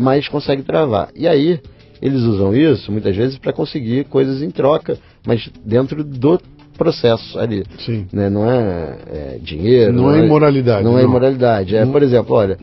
mas 0.00 0.26
consegue 0.28 0.62
travar. 0.62 1.10
E 1.14 1.28
aí, 1.28 1.60
eles 2.00 2.22
usam 2.22 2.54
isso 2.54 2.90
muitas 2.90 3.14
vezes 3.14 3.36
para 3.36 3.52
conseguir 3.52 4.04
coisas 4.04 4.42
em 4.42 4.50
troca, 4.50 4.98
mas 5.26 5.50
dentro 5.62 6.02
do 6.02 6.40
processo 6.76 7.38
ali. 7.38 7.64
Sim. 7.84 8.06
Né? 8.10 8.30
Não 8.30 8.50
é, 8.50 8.98
é 9.06 9.38
dinheiro. 9.42 9.92
Não, 9.92 10.10
é 10.10 10.24
imoralidade. 10.24 10.82
Não, 10.82 10.98
é 10.98 11.02
não. 11.02 11.08
imoralidade. 11.10 11.76
É, 11.76 11.84
por 11.84 12.02
exemplo, 12.02 12.34
olha, 12.34 12.56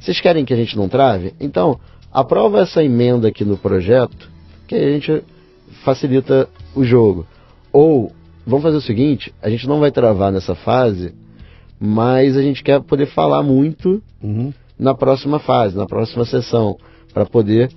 vocês 0.00 0.18
querem 0.20 0.46
que 0.46 0.54
a 0.54 0.56
gente 0.56 0.74
não 0.78 0.88
trave? 0.88 1.34
Então, 1.38 1.78
aprova 2.10 2.62
essa 2.62 2.82
emenda 2.82 3.28
aqui 3.28 3.44
no 3.44 3.58
projeto, 3.58 4.30
que 4.66 4.74
a 4.74 4.90
gente 4.90 5.22
facilita 5.84 6.48
o 6.74 6.82
jogo. 6.82 7.26
Ou, 7.70 8.10
vamos 8.48 8.62
fazer 8.64 8.76
o 8.78 8.80
seguinte, 8.80 9.32
a 9.42 9.48
gente 9.50 9.68
não 9.68 9.78
vai 9.78 9.90
travar 9.90 10.32
nessa 10.32 10.54
fase, 10.54 11.12
mas 11.80 12.36
a 12.36 12.42
gente 12.42 12.62
quer 12.62 12.80
poder 12.80 13.06
falar 13.06 13.42
muito 13.42 14.02
Uhum. 14.22 14.52
na 14.78 14.94
próxima 14.94 15.38
fase, 15.38 15.76
na 15.76 15.86
próxima 15.86 16.24
sessão, 16.24 16.76
para 17.14 17.24
poder 17.24 17.68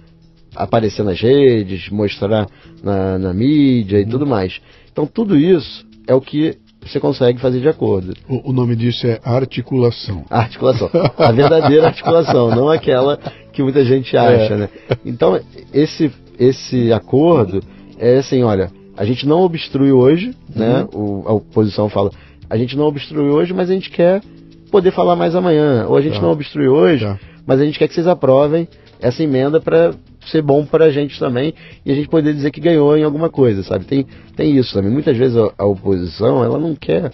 aparecer 0.56 1.04
nas 1.04 1.20
redes, 1.22 1.90
mostrar 1.90 2.48
na, 2.84 3.18
na 3.20 3.34
mídia 3.34 4.00
e 4.00 4.06
tudo 4.06 4.26
mais. 4.26 4.60
Então 4.92 5.06
tudo 5.06 5.38
isso 5.38 5.86
é 6.08 6.16
o 6.16 6.22
que 6.22 6.58
você 6.82 7.00
consegue 7.00 7.40
fazer 7.40 7.62
de 7.62 7.70
acordo. 7.70 8.14
O, 8.28 8.50
o 8.50 8.54
nome 8.54 8.76
disso 8.76 9.06
é 9.06 9.20
articulação. 9.24 10.26
A 10.30 10.40
articulação. 10.42 10.90
A 11.18 11.32
verdadeira 11.32 11.88
articulação, 11.88 12.50
não 12.50 12.70
aquela 12.70 13.18
que 13.54 13.62
muita 13.62 13.86
gente 13.86 14.18
acha, 14.18 14.54
É. 14.54 14.58
né? 14.58 14.70
Então, 15.06 15.40
esse, 15.74 16.12
esse 16.40 16.92
acordo 16.92 17.62
é 18.00 18.18
assim, 18.18 18.42
olha, 18.42 18.72
a 19.02 19.06
gente 19.06 19.26
não 19.28 19.42
obstrui 19.42 19.92
hoje, 19.92 20.32
né? 20.56 20.88
O, 20.94 21.24
a 21.26 21.34
oposição 21.34 21.90
fala, 21.90 22.12
a 22.48 22.56
gente 22.56 22.78
não 22.78 22.86
obstrui 22.86 23.30
hoje, 23.32 23.52
mas 23.52 23.68
a 23.68 23.74
gente 23.74 23.90
quer 23.90 24.22
poder 24.70 24.92
falar 24.92 25.16
mais 25.16 25.36
amanhã. 25.36 25.88
Ou 25.88 25.98
a 25.98 26.02
gente 26.02 26.18
Tá. 26.18 26.22
não 26.22 26.32
obstrui 26.32 26.68
hoje, 26.68 27.04
Tá. 27.04 27.18
mas 27.48 27.60
a 27.60 27.66
gente 27.66 27.80
quer 27.80 27.88
que 27.88 27.96
vocês 27.96 28.06
aprovem 28.06 28.68
essa 29.02 29.24
emenda 29.24 29.60
para 29.60 29.96
ser 30.32 30.44
bom 30.44 30.64
para 30.64 30.86
a 30.86 30.92
gente 30.92 31.18
também 31.18 31.52
e 31.84 31.92
a 31.92 31.96
gente 31.96 32.08
poder 32.10 32.32
dizer 32.32 32.52
que 32.52 32.62
ganhou 32.62 32.96
em 32.96 33.04
alguma 33.04 33.28
coisa, 33.28 33.64
sabe? 33.64 33.86
Tem, 33.86 34.06
tem 34.36 34.56
isso 34.56 34.72
também. 34.72 34.92
Muitas 34.92 35.18
vezes 35.18 35.36
a, 35.36 35.52
a 35.58 35.66
oposição, 35.66 36.44
ela 36.44 36.60
não 36.60 36.76
quer, 36.76 37.12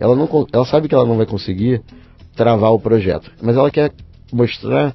ela 0.00 0.16
não, 0.16 0.28
ela 0.52 0.64
sabe 0.64 0.88
que 0.88 0.94
ela 0.96 1.06
não 1.06 1.16
vai 1.16 1.26
conseguir 1.26 1.80
travar 2.34 2.72
o 2.72 2.80
projeto, 2.80 3.30
mas 3.40 3.56
ela 3.56 3.70
quer 3.70 3.92
mostrar 4.32 4.92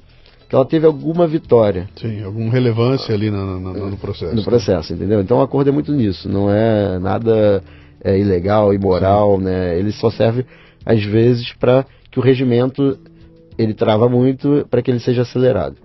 que 0.48 0.54
ela 0.54 0.64
teve 0.64 0.86
alguma 0.86 1.26
vitória 1.26 1.88
Sim, 1.96 2.22
alguma 2.22 2.50
relevância 2.50 3.14
ali 3.14 3.30
na- 3.30 3.58
na- 3.58 3.72
no 3.72 3.96
processo. 3.96 4.34
no 4.34 4.44
processo, 4.44 4.92
entendeu? 4.92 5.20
Então 5.20 5.38
o 5.38 5.42
acordo 5.42 5.68
é 5.68 5.72
muito 5.72 5.92
nisso, 5.92 6.28
não 6.28 6.50
é 6.50 6.98
nada 6.98 7.62
é, 8.02 8.18
ilegal, 8.18 8.72
imoral, 8.74 9.38
né? 9.40 9.78
Ele 9.78 9.90
só 9.92 10.10
serve 10.10 10.44
às 10.84 11.02
vezes 11.02 11.52
para 11.54 11.86
que 12.10 12.18
o 12.18 12.22
regimento 12.22 12.98
ele 13.56 13.72
trava 13.72 14.08
muito 14.08 14.66
para 14.70 14.82
que 14.82 14.90
ele 14.90 15.00
seja 15.00 15.22
acelerado. 15.22 15.76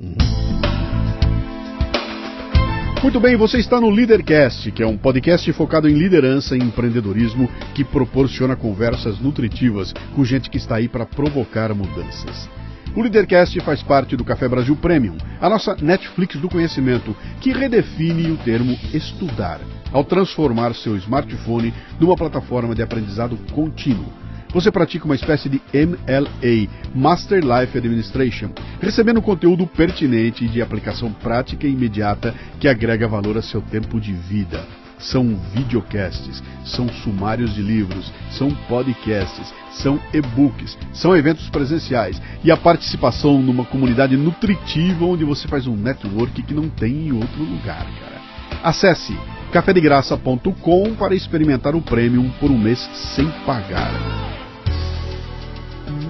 Muito 3.01 3.17
bem, 3.21 3.37
você 3.37 3.57
está 3.59 3.79
no 3.79 3.89
Leadercast, 3.89 4.71
que 4.71 4.83
é 4.83 4.85
um 4.85 4.97
podcast 4.97 5.49
focado 5.53 5.87
em 5.87 5.93
liderança 5.93 6.57
e 6.57 6.59
empreendedorismo 6.59 7.49
que 7.73 7.85
proporciona 7.85 8.57
conversas 8.57 9.17
nutritivas 9.21 9.93
com 10.13 10.25
gente 10.25 10.49
que 10.49 10.57
está 10.57 10.75
aí 10.75 10.89
para 10.89 11.05
provocar 11.05 11.73
mudanças. 11.73 12.49
O 12.95 13.01
Leadercast 13.01 13.59
faz 13.61 13.83
parte 13.83 14.17
do 14.17 14.23
Café 14.23 14.47
Brasil 14.47 14.75
Premium, 14.75 15.15
a 15.39 15.47
nossa 15.47 15.77
Netflix 15.79 16.35
do 16.37 16.49
conhecimento, 16.49 17.15
que 17.39 17.51
redefine 17.51 18.31
o 18.31 18.37
termo 18.37 18.77
estudar, 18.93 19.59
ao 19.91 20.03
transformar 20.03 20.73
seu 20.73 20.97
smartphone 20.97 21.73
numa 21.99 22.15
plataforma 22.15 22.73
de 22.73 22.81
aprendizado 22.81 23.37
contínuo. 23.51 24.11
Você 24.51 24.71
pratica 24.71 25.05
uma 25.05 25.13
espécie 25.13 25.47
de 25.47 25.61
MLA, 25.71 26.67
Master 26.95 27.43
Life 27.43 27.77
Administration, 27.77 28.49
recebendo 28.81 29.21
conteúdo 29.21 29.67
pertinente 29.67 30.43
e 30.43 30.47
de 30.47 30.59
aplicação 30.59 31.13
prática 31.13 31.67
e 31.67 31.71
imediata 31.71 32.33
que 32.59 32.67
agrega 32.67 33.07
valor 33.07 33.37
a 33.37 33.43
seu 33.43 33.61
tempo 33.61 33.99
de 34.01 34.11
vida. 34.11 34.78
São 34.99 35.35
videocasts, 35.53 36.43
são 36.65 36.87
sumários 36.89 37.55
de 37.55 37.61
livros, 37.61 38.11
são 38.31 38.51
podcasts, 38.67 39.53
são 39.71 39.99
e-books, 40.13 40.77
são 40.93 41.15
eventos 41.15 41.49
presenciais 41.49 42.21
e 42.43 42.51
a 42.51 42.57
participação 42.57 43.41
numa 43.41 43.63
comunidade 43.63 44.17
nutritiva 44.17 45.05
onde 45.05 45.23
você 45.23 45.47
faz 45.47 45.67
um 45.67 45.75
network 45.75 46.43
que 46.43 46.53
não 46.53 46.69
tem 46.69 47.07
em 47.07 47.11
outro 47.13 47.43
lugar, 47.43 47.85
cara. 47.99 48.21
Acesse 48.61 49.17
cafedegraça.com 49.51 50.93
para 50.95 51.15
experimentar 51.15 51.75
o 51.75 51.81
Premium 51.81 52.29
por 52.39 52.51
um 52.51 52.57
mês 52.57 52.79
sem 53.15 53.25
pagar. 53.45 53.91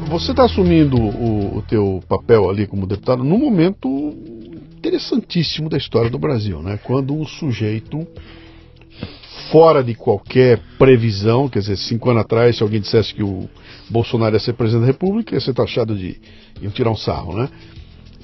Você 0.10 0.32
está 0.32 0.46
assumindo 0.46 0.98
o, 0.98 1.58
o 1.58 1.62
teu 1.62 2.02
papel 2.08 2.50
ali 2.50 2.66
como 2.66 2.88
deputado 2.88 3.24
num 3.24 3.38
momento 3.38 3.88
interessantíssimo 4.78 5.70
da 5.70 5.78
história 5.78 6.10
do 6.10 6.18
Brasil, 6.18 6.64
né? 6.64 6.80
Quando 6.84 7.14
um 7.14 7.26
sujeito 7.26 8.08
fora 9.52 9.84
de 9.84 9.96
qualquer 9.96 10.60
previsão, 10.78 11.50
quer 11.50 11.60
dizer, 11.60 11.78
cinco 11.78 12.10
anos 12.10 12.24
atrás, 12.24 12.58
se 12.58 12.64
alguém 12.64 12.82
dissesse 12.82 13.14
que 13.14 13.24
o 13.24 13.50
Bolsonaro 13.90 14.36
ia 14.36 14.40
ser 14.40 14.54
presidente 14.54 14.82
da 14.82 14.88
República, 14.88 15.36
ia 15.36 15.42
ser 15.42 15.54
taxado 15.54 15.96
de 15.96 16.20
tirar 16.74 16.92
um 16.92 16.96
sarro, 16.96 17.36
né? 17.36 17.50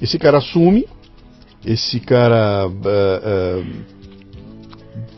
Esse 0.00 0.18
cara 0.18 0.38
assume, 0.38 0.86
esse 1.64 2.00
cara 2.00 2.70
eh, 2.84 3.22
eh, 3.24 3.64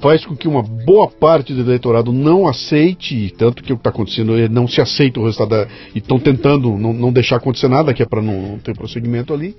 faz 0.01 0.25
com 0.25 0.37
que 0.37 0.47
uma 0.47 0.63
boa 0.63 1.09
parte 1.09 1.53
do 1.53 1.61
eleitorado 1.61 2.13
não 2.13 2.47
aceite, 2.47 3.35
tanto 3.37 3.63
que 3.63 3.73
o 3.73 3.77
que 3.77 3.81
está 3.81 3.91
acontecendo 3.91 4.33
não 4.49 4.69
se 4.69 4.81
aceita 4.81 5.21
o 5.21 5.25
resultado 5.25 5.51
da, 5.51 5.69
e 5.95 5.99
estão 5.99 6.19
tentando 6.19 6.77
não, 6.77 6.93
não 6.93 7.13
deixar 7.13 7.37
acontecer 7.37 7.69
nada, 7.69 7.93
que 7.93 8.03
é 8.03 8.07
para 8.07 8.23
não, 8.23 8.41
não 8.41 8.59
ter 8.59 8.75
prosseguimento 8.75 9.35
ali. 9.35 9.57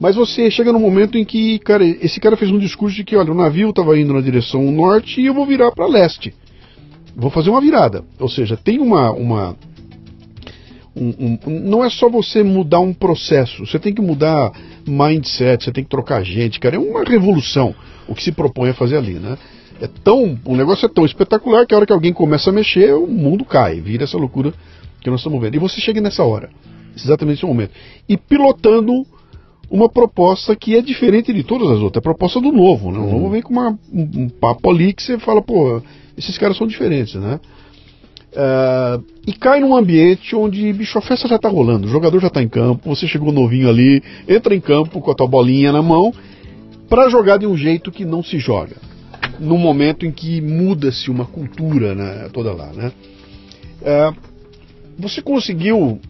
Mas 0.00 0.16
você 0.16 0.50
chega 0.50 0.72
num 0.72 0.80
momento 0.80 1.18
em 1.18 1.24
que, 1.26 1.58
cara, 1.58 1.84
esse 1.84 2.18
cara 2.18 2.34
fez 2.34 2.50
um 2.50 2.58
discurso 2.58 2.96
de 2.96 3.04
que, 3.04 3.14
olha, 3.14 3.30
o 3.30 3.34
navio 3.34 3.68
estava 3.68 3.98
indo 3.98 4.14
na 4.14 4.22
direção 4.22 4.62
norte 4.72 5.20
e 5.20 5.26
eu 5.26 5.34
vou 5.34 5.44
virar 5.44 5.70
para 5.72 5.86
leste. 5.86 6.34
Vou 7.14 7.30
fazer 7.30 7.50
uma 7.50 7.60
virada. 7.60 8.02
Ou 8.18 8.28
seja, 8.28 8.56
tem 8.56 8.78
uma. 8.78 9.12
uma 9.12 9.56
um- 10.96 11.38
um- 11.46 11.60
não 11.60 11.84
é 11.84 11.90
só 11.90 12.08
você 12.08 12.42
mudar 12.42 12.80
um 12.80 12.92
processo, 12.92 13.64
você 13.64 13.78
tem 13.78 13.94
que 13.94 14.02
mudar 14.02 14.52
mindset, 14.86 15.64
você 15.64 15.70
tem 15.70 15.84
que 15.84 15.90
trocar 15.90 16.24
gente, 16.24 16.58
cara. 16.58 16.76
É 16.76 16.78
uma 16.78 17.04
revolução 17.04 17.74
o 18.08 18.14
que 18.14 18.22
se 18.24 18.32
propõe 18.32 18.70
a 18.70 18.74
fazer 18.74 18.96
ali, 18.96 19.14
né? 19.14 19.38
É 19.80 19.86
tão, 19.86 20.38
o 20.44 20.56
negócio 20.56 20.86
é 20.86 20.88
tão 20.88 21.04
espetacular 21.04 21.64
que 21.66 21.74
a 21.74 21.76
hora 21.76 21.86
que 21.86 21.92
alguém 21.92 22.12
começa 22.12 22.50
a 22.50 22.52
mexer, 22.52 22.92
o 22.94 23.06
mundo 23.06 23.44
cai, 23.44 23.80
vira 23.80 24.04
essa 24.04 24.18
loucura 24.18 24.52
que 25.00 25.08
nós 25.08 25.20
estamos 25.20 25.40
vendo. 25.40 25.54
E 25.54 25.58
você 25.58 25.80
chega 25.80 26.00
nessa 26.00 26.24
hora, 26.24 26.50
exatamente 26.96 27.36
nesse 27.36 27.46
momento, 27.46 27.72
e 28.08 28.16
pilotando 28.16 29.06
uma 29.70 29.88
proposta 29.88 30.56
que 30.56 30.76
é 30.76 30.82
diferente 30.82 31.32
de 31.32 31.44
todas 31.44 31.68
as 31.70 31.78
outras, 31.78 31.96
é 31.96 31.98
a 32.00 32.02
proposta 32.02 32.40
do 32.40 32.50
novo, 32.50 32.90
né? 32.90 32.98
O 32.98 33.10
novo 33.12 33.30
vem 33.30 33.40
com 33.40 33.52
uma- 33.52 33.78
um, 33.92 34.22
um 34.22 34.28
papo 34.28 34.68
ali 34.70 34.92
que 34.92 35.02
você 35.02 35.18
fala, 35.18 35.40
pô, 35.40 35.80
esses 36.18 36.36
caras 36.36 36.56
são 36.56 36.66
diferentes, 36.66 37.14
né? 37.14 37.38
Ah, 38.36 39.00
e 39.26 39.32
cai 39.32 39.60
num 39.60 39.74
ambiente 39.76 40.34
onde, 40.34 40.72
bicho, 40.72 40.98
a 40.98 41.02
festa 41.02 41.28
já 41.28 41.38
tá 41.38 41.48
rolando, 41.48 41.86
o 41.86 41.90
jogador 41.90 42.20
já 42.20 42.30
tá 42.30 42.42
em 42.42 42.48
campo, 42.48 42.88
você 42.94 43.06
chegou 43.06 43.32
novinho 43.32 43.68
ali, 43.68 44.02
entra 44.28 44.54
em 44.54 44.60
campo 44.60 45.00
com 45.00 45.10
a 45.10 45.14
tua 45.14 45.28
bolinha 45.28 45.72
na 45.72 45.82
mão, 45.82 46.12
para 46.88 47.08
jogar 47.08 47.38
de 47.38 47.46
um 47.46 47.56
jeito 47.56 47.92
que 47.92 48.04
não 48.04 48.22
se 48.22 48.38
joga. 48.38 48.76
Num 49.38 49.58
momento 49.58 50.04
em 50.04 50.10
que 50.10 50.40
muda-se 50.40 51.10
uma 51.10 51.24
cultura 51.24 51.94
né, 51.94 52.28
toda 52.32 52.52
lá, 52.52 52.72
né? 52.72 52.92
Ah, 53.84 54.12
você 54.98 55.22
conseguiu 55.22 56.00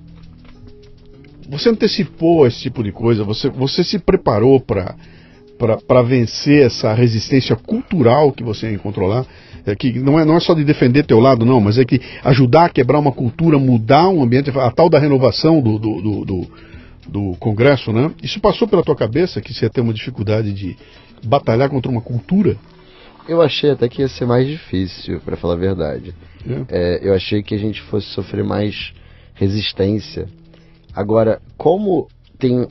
você 1.51 1.69
antecipou 1.69 2.47
esse 2.47 2.61
tipo 2.61 2.83
de 2.83 2.93
coisa, 2.93 3.25
você, 3.25 3.51
você 3.51 3.83
se 3.83 3.99
preparou 3.99 4.61
para 4.61 6.03
vencer 6.03 6.65
essa 6.65 6.95
resistência 6.95 7.57
cultural 7.57 8.33
que 8.33 8.45
você 8.45 8.73
encontrou 8.73 9.09
lá, 9.09 9.27
é 9.67 9.75
que 9.75 9.99
não 9.99 10.19
é, 10.19 10.25
não 10.25 10.37
é 10.37 10.41
só 10.41 10.55
de 10.55 10.65
defender 10.65 11.05
teu 11.05 11.19
lado, 11.19 11.45
não, 11.45 11.61
mas 11.61 11.77
é 11.77 11.85
que 11.85 12.01
ajudar 12.23 12.67
a 12.67 12.69
quebrar 12.69 12.99
uma 12.99 13.13
cultura, 13.13 13.59
mudar 13.59 14.09
um 14.09 14.23
ambiente, 14.23 14.51
a 14.51 14.71
tal 14.71 14.89
da 14.89 14.99
renovação 14.99 15.61
do, 15.61 15.79
do, 15.79 16.01
do, 16.01 16.25
do, 16.25 16.51
do 17.09 17.37
Congresso, 17.39 17.93
né? 17.93 18.11
Isso 18.23 18.41
passou 18.41 18.69
pela 18.69 18.83
tua 18.83 18.97
cabeça 18.97 19.41
que 19.41 19.53
você 19.53 19.67
ia 19.67 19.71
ter 19.71 19.81
uma 19.81 19.93
dificuldade 19.93 20.53
de 20.53 20.77
batalhar 21.25 21.69
contra 21.69 21.91
uma 21.91 22.01
cultura? 22.01 22.57
Eu 23.29 23.43
achei 23.43 23.71
até 23.71 23.89
que 23.89 24.01
ia 24.03 24.09
ser 24.09 24.25
mais 24.25 24.47
difícil, 24.47 25.21
para 25.21 25.37
falar 25.37 25.55
a 25.55 25.59
verdade. 25.59 26.15
né? 26.45 26.65
É, 26.69 27.01
eu 27.03 27.13
achei 27.13 27.43
que 27.43 27.55
a 27.55 27.59
gente 27.59 27.83
fosse 27.83 28.07
sofrer 28.09 28.45
mais 28.45 28.93
resistência. 29.35 30.27
Agora, 30.95 31.41
como 31.57 32.09
tem 32.39 32.67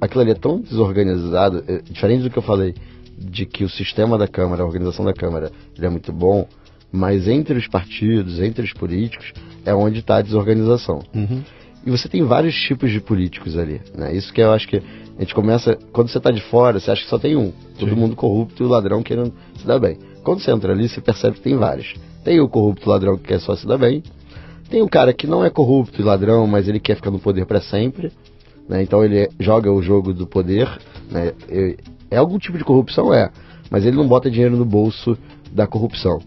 aquilo 0.00 0.22
ali 0.22 0.30
é 0.32 0.34
tão 0.34 0.60
desorganizado, 0.60 1.64
é, 1.66 1.80
diferente 1.82 2.22
do 2.22 2.30
que 2.30 2.38
eu 2.38 2.42
falei, 2.42 2.74
de 3.18 3.46
que 3.46 3.64
o 3.64 3.68
sistema 3.68 4.18
da 4.18 4.28
Câmara, 4.28 4.62
a 4.62 4.66
organização 4.66 5.04
da 5.04 5.12
Câmara, 5.12 5.50
ele 5.76 5.86
é 5.86 5.88
muito 5.88 6.12
bom, 6.12 6.46
mas 6.92 7.26
entre 7.26 7.58
os 7.58 7.66
partidos, 7.66 8.40
entre 8.40 8.64
os 8.64 8.72
políticos, 8.72 9.32
é 9.64 9.74
onde 9.74 10.00
está 10.00 10.16
a 10.18 10.22
desorganização. 10.22 11.02
Uhum. 11.14 11.42
E 11.84 11.90
você 11.90 12.08
tem 12.08 12.22
vários 12.24 12.54
tipos 12.54 12.90
de 12.90 13.00
políticos 13.00 13.56
ali, 13.56 13.80
né? 13.94 14.14
Isso 14.14 14.32
que 14.32 14.40
eu 14.40 14.52
acho 14.52 14.68
que 14.68 14.76
a 14.76 15.20
gente 15.20 15.34
começa, 15.34 15.78
quando 15.92 16.08
você 16.08 16.18
está 16.18 16.30
de 16.30 16.42
fora, 16.42 16.78
você 16.78 16.90
acha 16.90 17.02
que 17.02 17.08
só 17.08 17.18
tem 17.18 17.36
um, 17.36 17.52
todo 17.78 17.90
Sim. 17.90 17.96
mundo 17.96 18.16
corrupto 18.16 18.62
e 18.62 18.66
o 18.66 18.68
ladrão 18.68 19.02
querendo 19.02 19.32
se 19.56 19.66
dar 19.66 19.78
bem. 19.78 19.96
Quando 20.22 20.40
você 20.40 20.50
entra 20.50 20.72
ali, 20.72 20.88
você 20.88 21.00
percebe 21.00 21.36
que 21.36 21.42
tem 21.42 21.56
vários. 21.56 21.94
Tem 22.24 22.40
o 22.40 22.48
corrupto 22.48 22.90
ladrão 22.90 23.16
que 23.16 23.24
quer 23.28 23.40
só 23.40 23.54
se 23.54 23.66
dar 23.66 23.78
bem, 23.78 24.02
tem 24.68 24.82
o 24.82 24.88
cara 24.88 25.12
que 25.12 25.26
não 25.26 25.44
é 25.44 25.50
corrupto 25.50 26.00
e 26.00 26.04
ladrão, 26.04 26.46
mas 26.46 26.68
ele 26.68 26.80
quer 26.80 26.96
ficar 26.96 27.10
no 27.10 27.18
poder 27.18 27.46
para 27.46 27.60
sempre, 27.60 28.12
Né? 28.68 28.82
Então 28.82 29.04
ele 29.04 29.28
joga 29.38 29.70
o 29.72 29.80
jogo 29.80 30.12
do 30.12 30.26
poder. 30.26 30.68
Né? 31.10 31.32
É 32.10 32.16
algum 32.16 32.38
tipo 32.38 32.58
de 32.58 32.64
corrupção? 32.64 33.12
É. 33.14 33.30
Mas 33.70 33.84
ele 33.84 33.96
não 33.96 34.06
bota 34.06 34.30
dinheiro 34.30 34.56
no 34.56 34.64
bolso 34.64 35.16
da 35.52 35.66
corrupção. 35.66 36.20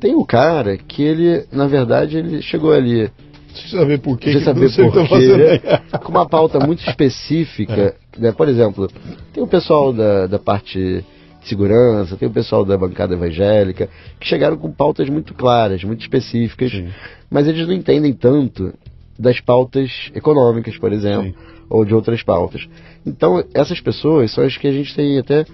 Tem 0.00 0.14
o 0.14 0.24
cara 0.24 0.76
que 0.76 1.02
ele, 1.02 1.44
na 1.52 1.66
verdade, 1.66 2.16
ele 2.16 2.40
chegou 2.42 2.72
ali. 2.72 3.10
Sem 3.54 3.78
saber 3.78 3.98
por 3.98 4.18
quê. 4.18 4.32
Sem 4.32 4.42
saber 4.42 4.74
por 4.74 4.92
tá 4.92 5.06
quê. 5.06 5.98
com 5.98 6.10
uma 6.12 6.28
pauta 6.28 6.58
muito 6.64 6.82
específica. 6.88 7.96
É. 8.16 8.20
Né? 8.20 8.32
Por 8.32 8.48
exemplo, 8.48 8.88
tem 9.32 9.42
o 9.42 9.46
pessoal 9.46 9.92
da, 9.92 10.26
da 10.26 10.38
parte 10.38 11.04
de 11.40 11.48
segurança, 11.48 12.16
tem 12.16 12.28
o 12.28 12.32
pessoal 12.32 12.64
da 12.64 12.76
bancada 12.76 13.14
evangélica, 13.14 13.88
que 14.18 14.26
chegaram 14.26 14.56
com 14.56 14.70
pautas 14.70 15.08
muito 15.08 15.34
claras, 15.34 15.82
muito 15.82 16.02
específicas, 16.02 16.70
Sim. 16.70 16.88
mas 17.30 17.48
eles 17.48 17.66
não 17.66 17.74
entendem 17.74 18.12
tanto 18.12 18.72
das 19.18 19.40
pautas 19.40 20.10
econômicas, 20.14 20.76
por 20.78 20.92
exemplo, 20.92 21.24
Sim. 21.24 21.34
ou 21.68 21.84
de 21.84 21.94
outras 21.94 22.22
pautas. 22.22 22.68
Então, 23.04 23.42
essas 23.54 23.80
pessoas 23.80 24.32
são 24.32 24.44
as 24.44 24.56
que 24.56 24.66
a 24.66 24.72
gente 24.72 24.94
tem 24.94 25.18
até 25.18 25.44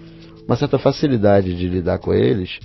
uma 0.47 0.57
certa 0.57 0.79
facilidade 0.79 1.55
de 1.55 1.69
lidar 1.69 1.99
com 1.99 2.13
eles, 2.13 2.59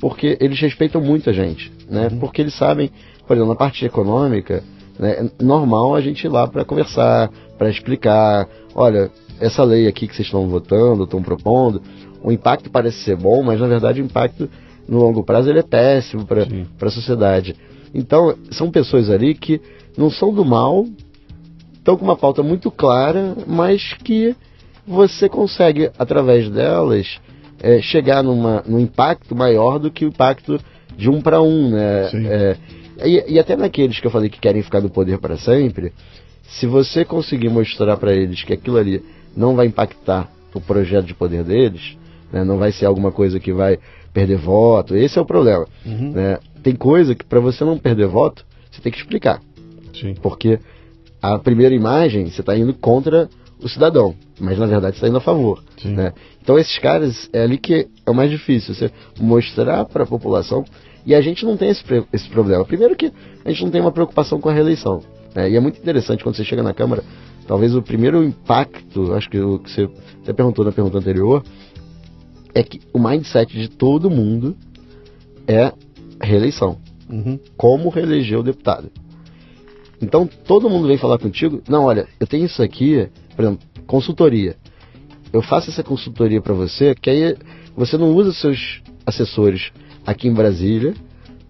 porque 0.00 0.36
eles 0.40 0.60
respeitam 0.60 1.00
muito 1.00 1.30
a 1.30 1.32
gente, 1.32 1.72
né? 1.88 2.08
Uhum. 2.10 2.18
Porque 2.18 2.42
eles 2.42 2.54
sabem, 2.54 2.90
por 3.26 3.34
exemplo, 3.34 3.52
na 3.52 3.56
parte 3.56 3.84
econômica, 3.84 4.62
né, 4.98 5.28
é 5.38 5.44
normal 5.44 5.94
a 5.94 6.00
gente 6.00 6.24
ir 6.24 6.28
lá 6.28 6.46
para 6.46 6.64
conversar, 6.64 7.30
para 7.56 7.70
explicar, 7.70 8.46
olha, 8.74 9.10
essa 9.40 9.64
lei 9.64 9.86
aqui 9.86 10.06
que 10.06 10.14
vocês 10.14 10.26
estão 10.26 10.48
votando, 10.48 11.04
estão 11.04 11.22
propondo, 11.22 11.82
o 12.24 12.32
impacto 12.32 12.70
parece 12.70 13.04
ser 13.04 13.16
bom, 13.16 13.42
mas 13.42 13.60
na 13.60 13.66
verdade 13.66 14.00
o 14.00 14.04
impacto 14.04 14.48
no 14.88 14.98
longo 14.98 15.22
prazo 15.22 15.50
ele 15.50 15.58
é 15.58 15.62
péssimo 15.62 16.26
para 16.26 16.88
a 16.88 16.90
sociedade. 16.90 17.54
Então, 17.94 18.34
são 18.50 18.70
pessoas 18.70 19.10
ali 19.10 19.34
que 19.34 19.60
não 19.96 20.10
são 20.10 20.32
do 20.32 20.44
mal, 20.44 20.86
estão 21.74 21.96
com 21.96 22.04
uma 22.04 22.16
pauta 22.16 22.42
muito 22.42 22.70
clara, 22.70 23.36
mas 23.46 23.92
que 24.02 24.34
você 24.86 25.28
consegue, 25.28 25.90
através 25.98 26.48
delas, 26.50 27.20
é, 27.62 27.80
chegar 27.80 28.22
numa, 28.22 28.62
num 28.66 28.80
impacto 28.80 29.36
maior 29.36 29.78
do 29.78 29.90
que 29.90 30.04
o 30.04 30.08
impacto 30.08 30.58
de 30.96 31.10
um 31.10 31.20
para 31.20 31.42
um. 31.42 31.70
Né? 31.70 32.10
É, 32.26 32.56
e, 33.04 33.34
e, 33.34 33.38
até 33.38 33.54
naqueles 33.54 34.00
que 34.00 34.06
eu 34.06 34.10
falei 34.10 34.30
que 34.30 34.40
querem 34.40 34.62
ficar 34.62 34.80
no 34.80 34.90
poder 34.90 35.18
para 35.18 35.36
sempre, 35.36 35.92
se 36.42 36.66
você 36.66 37.04
conseguir 37.04 37.50
mostrar 37.50 37.96
para 37.96 38.14
eles 38.14 38.42
que 38.42 38.52
aquilo 38.52 38.78
ali 38.78 39.02
não 39.36 39.54
vai 39.54 39.66
impactar 39.66 40.30
o 40.54 40.60
projeto 40.60 41.06
de 41.06 41.14
poder 41.14 41.44
deles, 41.44 41.96
né? 42.34 42.42
não 42.42 42.58
vai 42.58 42.72
ser 42.72 42.86
alguma 42.86 43.12
coisa 43.12 43.38
que 43.38 43.52
vai 43.52 43.78
perder 44.12 44.36
voto, 44.36 44.96
esse 44.96 45.16
é 45.16 45.22
o 45.22 45.24
problema. 45.24 45.66
Uhum. 45.86 46.10
Né? 46.10 46.38
Tem 46.62 46.74
coisa 46.74 47.14
que 47.14 47.24
para 47.24 47.38
você 47.38 47.64
não 47.64 47.78
perder 47.78 48.08
voto, 48.08 48.44
você 48.70 48.82
tem 48.82 48.90
que 48.90 48.98
explicar. 48.98 49.40
Sim. 49.94 50.14
Porque 50.20 50.58
a 51.22 51.38
primeira 51.38 51.72
imagem, 51.72 52.28
você 52.28 52.40
está 52.40 52.56
indo 52.56 52.74
contra 52.74 53.28
o 53.62 53.68
cidadão, 53.68 54.14
mas 54.40 54.58
na 54.58 54.66
verdade 54.66 54.96
está 54.96 55.06
indo 55.06 55.16
a 55.16 55.20
favor. 55.20 55.62
Né? 55.84 56.12
Então 56.42 56.58
esses 56.58 56.76
caras, 56.78 57.30
é 57.32 57.42
ali 57.42 57.56
que 57.56 57.86
é 58.04 58.10
o 58.10 58.14
mais 58.14 58.30
difícil, 58.30 58.74
você 58.74 58.90
mostrar 59.20 59.84
para 59.84 60.02
a 60.02 60.06
população, 60.06 60.64
e 61.06 61.14
a 61.14 61.20
gente 61.20 61.44
não 61.44 61.56
tem 61.56 61.68
esse, 61.68 61.84
esse 62.12 62.28
problema. 62.28 62.64
Primeiro 62.64 62.96
que 62.96 63.12
a 63.44 63.48
gente 63.50 63.62
não 63.62 63.70
tem 63.70 63.80
uma 63.80 63.92
preocupação 63.92 64.40
com 64.40 64.48
a 64.48 64.52
reeleição. 64.52 65.00
Né? 65.34 65.50
E 65.50 65.56
é 65.56 65.60
muito 65.60 65.78
interessante 65.78 66.24
quando 66.24 66.34
você 66.34 66.44
chega 66.44 66.62
na 66.62 66.74
Câmara, 66.74 67.04
talvez 67.46 67.76
o 67.76 67.82
primeiro 67.82 68.24
impacto, 68.24 69.12
acho 69.14 69.30
que 69.30 69.38
o 69.38 69.58
que 69.58 69.70
você 69.70 69.88
até 70.22 70.32
perguntou 70.32 70.64
na 70.64 70.72
pergunta 70.72 70.98
anterior, 70.98 71.44
é 72.54 72.62
que 72.62 72.80
o 72.92 72.98
mindset 72.98 73.52
de 73.52 73.68
todo 73.68 74.10
mundo 74.10 74.56
é 75.46 75.72
reeleição. 76.20 76.78
Uhum. 77.10 77.38
Como 77.56 77.88
reeleger 77.88 78.38
o 78.38 78.42
deputado. 78.42 78.90
Então 80.00 80.26
todo 80.26 80.70
mundo 80.70 80.86
vem 80.86 80.96
falar 80.96 81.18
contigo, 81.18 81.62
não, 81.68 81.84
olha, 81.84 82.06
eu 82.20 82.26
tenho 82.26 82.44
isso 82.44 82.62
aqui, 82.62 83.08
por 83.34 83.44
exemplo, 83.44 83.66
consultoria. 83.86 84.56
Eu 85.32 85.42
faço 85.42 85.70
essa 85.70 85.82
consultoria 85.82 86.40
para 86.40 86.54
você, 86.54 86.94
que 86.94 87.10
aí 87.10 87.36
você 87.76 87.98
não 87.98 88.14
usa 88.14 88.32
seus 88.32 88.82
assessores 89.04 89.72
aqui 90.06 90.28
em 90.28 90.32
Brasília, 90.32 90.94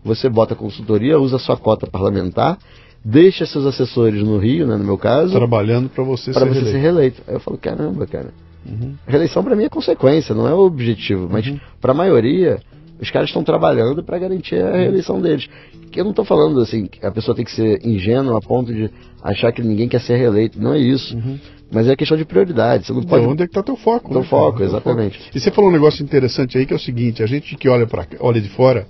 você 0.02 0.28
bota 0.28 0.54
a 0.54 0.56
consultoria, 0.56 1.18
usa 1.18 1.36
a 1.36 1.38
sua 1.38 1.56
cota 1.56 1.86
parlamentar, 1.86 2.58
deixa 3.04 3.44
seus 3.44 3.66
assessores 3.66 4.22
no 4.22 4.38
Rio, 4.38 4.66
né, 4.66 4.76
no 4.76 4.84
meu 4.84 4.96
caso, 4.96 5.32
trabalhando 5.32 5.88
para 5.88 6.04
você, 6.04 6.32
ser, 6.32 6.38
você 6.38 6.44
reeleito. 6.44 6.70
ser 6.70 6.78
reeleito. 6.78 7.22
Aí 7.26 7.34
eu 7.34 7.40
falo, 7.40 7.58
caramba, 7.58 8.06
cara. 8.06 8.32
Uhum. 8.66 8.94
Reeleição 9.06 9.42
para 9.42 9.54
mim 9.54 9.64
é 9.64 9.68
consequência, 9.68 10.34
não 10.34 10.48
é 10.48 10.54
o 10.54 10.60
objetivo, 10.60 11.28
mas 11.30 11.46
uhum. 11.46 11.58
para 11.80 11.92
a 11.92 11.94
maioria 11.94 12.58
os 13.00 13.10
caras 13.10 13.28
estão 13.28 13.42
trabalhando 13.42 14.02
para 14.02 14.18
garantir 14.18 14.56
a 14.56 14.76
reeleição 14.76 15.20
deles. 15.20 15.48
Eu 15.94 16.04
não 16.04 16.10
estou 16.10 16.24
falando 16.24 16.60
assim 16.60 16.86
que 16.86 17.04
a 17.04 17.10
pessoa 17.10 17.34
tem 17.34 17.44
que 17.44 17.52
ser 17.52 17.84
ingênua 17.86 18.38
a 18.38 18.40
ponto 18.40 18.72
de 18.72 18.90
achar 19.22 19.52
que 19.52 19.62
ninguém 19.62 19.88
quer 19.88 20.00
ser 20.00 20.16
reeleito. 20.16 20.60
Não 20.60 20.72
é 20.72 20.78
isso. 20.78 21.16
Uhum. 21.16 21.38
Mas 21.70 21.88
é 21.88 21.96
questão 21.96 22.16
de 22.16 22.24
prioridade. 22.24 22.86
Você 22.86 22.92
não 22.92 23.02
pode... 23.02 23.26
onde 23.26 23.42
é 23.42 23.46
que 23.46 23.50
está 23.50 23.62
teu 23.62 23.76
foco? 23.76 24.10
Teu 24.10 24.20
né, 24.20 24.26
foco, 24.26 24.58
cara? 24.58 24.64
exatamente. 24.64 25.20
E 25.34 25.40
você 25.40 25.50
falou 25.50 25.70
um 25.70 25.72
negócio 25.72 26.02
interessante 26.02 26.56
aí 26.58 26.66
que 26.66 26.72
é 26.72 26.76
o 26.76 26.80
seguinte: 26.80 27.22
a 27.22 27.26
gente 27.26 27.56
que 27.56 27.68
olha, 27.68 27.86
pra, 27.86 28.06
olha 28.20 28.40
de 28.40 28.48
fora, 28.48 28.86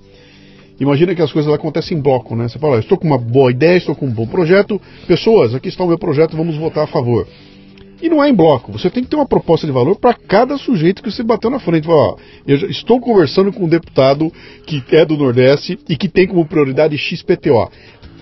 imagina 0.79 1.15
que 1.15 1.21
as 1.21 1.31
coisas 1.31 1.51
acontecem 1.51 1.97
em 1.97 2.01
bloco, 2.01 2.35
né? 2.35 2.47
Você 2.47 2.59
fala, 2.59 2.79
estou 2.79 2.97
com 2.97 3.07
uma 3.07 3.17
boa 3.17 3.51
ideia, 3.51 3.77
estou 3.77 3.95
com 3.95 4.05
um 4.05 4.11
bom 4.11 4.27
projeto, 4.27 4.79
pessoas, 5.07 5.53
aqui 5.55 5.69
está 5.69 5.83
o 5.83 5.87
meu 5.87 5.97
projeto, 5.97 6.35
vamos 6.35 6.57
votar 6.57 6.83
a 6.83 6.87
favor. 6.87 7.27
E 8.01 8.09
não 8.09 8.23
é 8.23 8.29
em 8.29 8.33
bloco. 8.33 8.71
Você 8.73 8.89
tem 8.89 9.03
que 9.03 9.09
ter 9.09 9.15
uma 9.15 9.25
proposta 9.25 9.65
de 9.65 9.73
valor 9.73 9.95
para 9.95 10.13
cada 10.13 10.57
sujeito 10.57 11.01
que 11.01 11.11
você 11.11 11.23
bateu 11.23 11.49
na 11.49 11.59
frente. 11.59 11.87
Ó, 11.89 12.17
eu 12.45 12.69
estou 12.69 12.99
conversando 12.99 13.51
com 13.51 13.65
um 13.65 13.69
deputado 13.69 14.31
que 14.65 14.83
é 14.91 15.05
do 15.05 15.17
Nordeste 15.17 15.79
e 15.87 15.95
que 15.95 16.09
tem 16.09 16.27
como 16.27 16.45
prioridade 16.45 16.97
XPTO. 16.97 17.69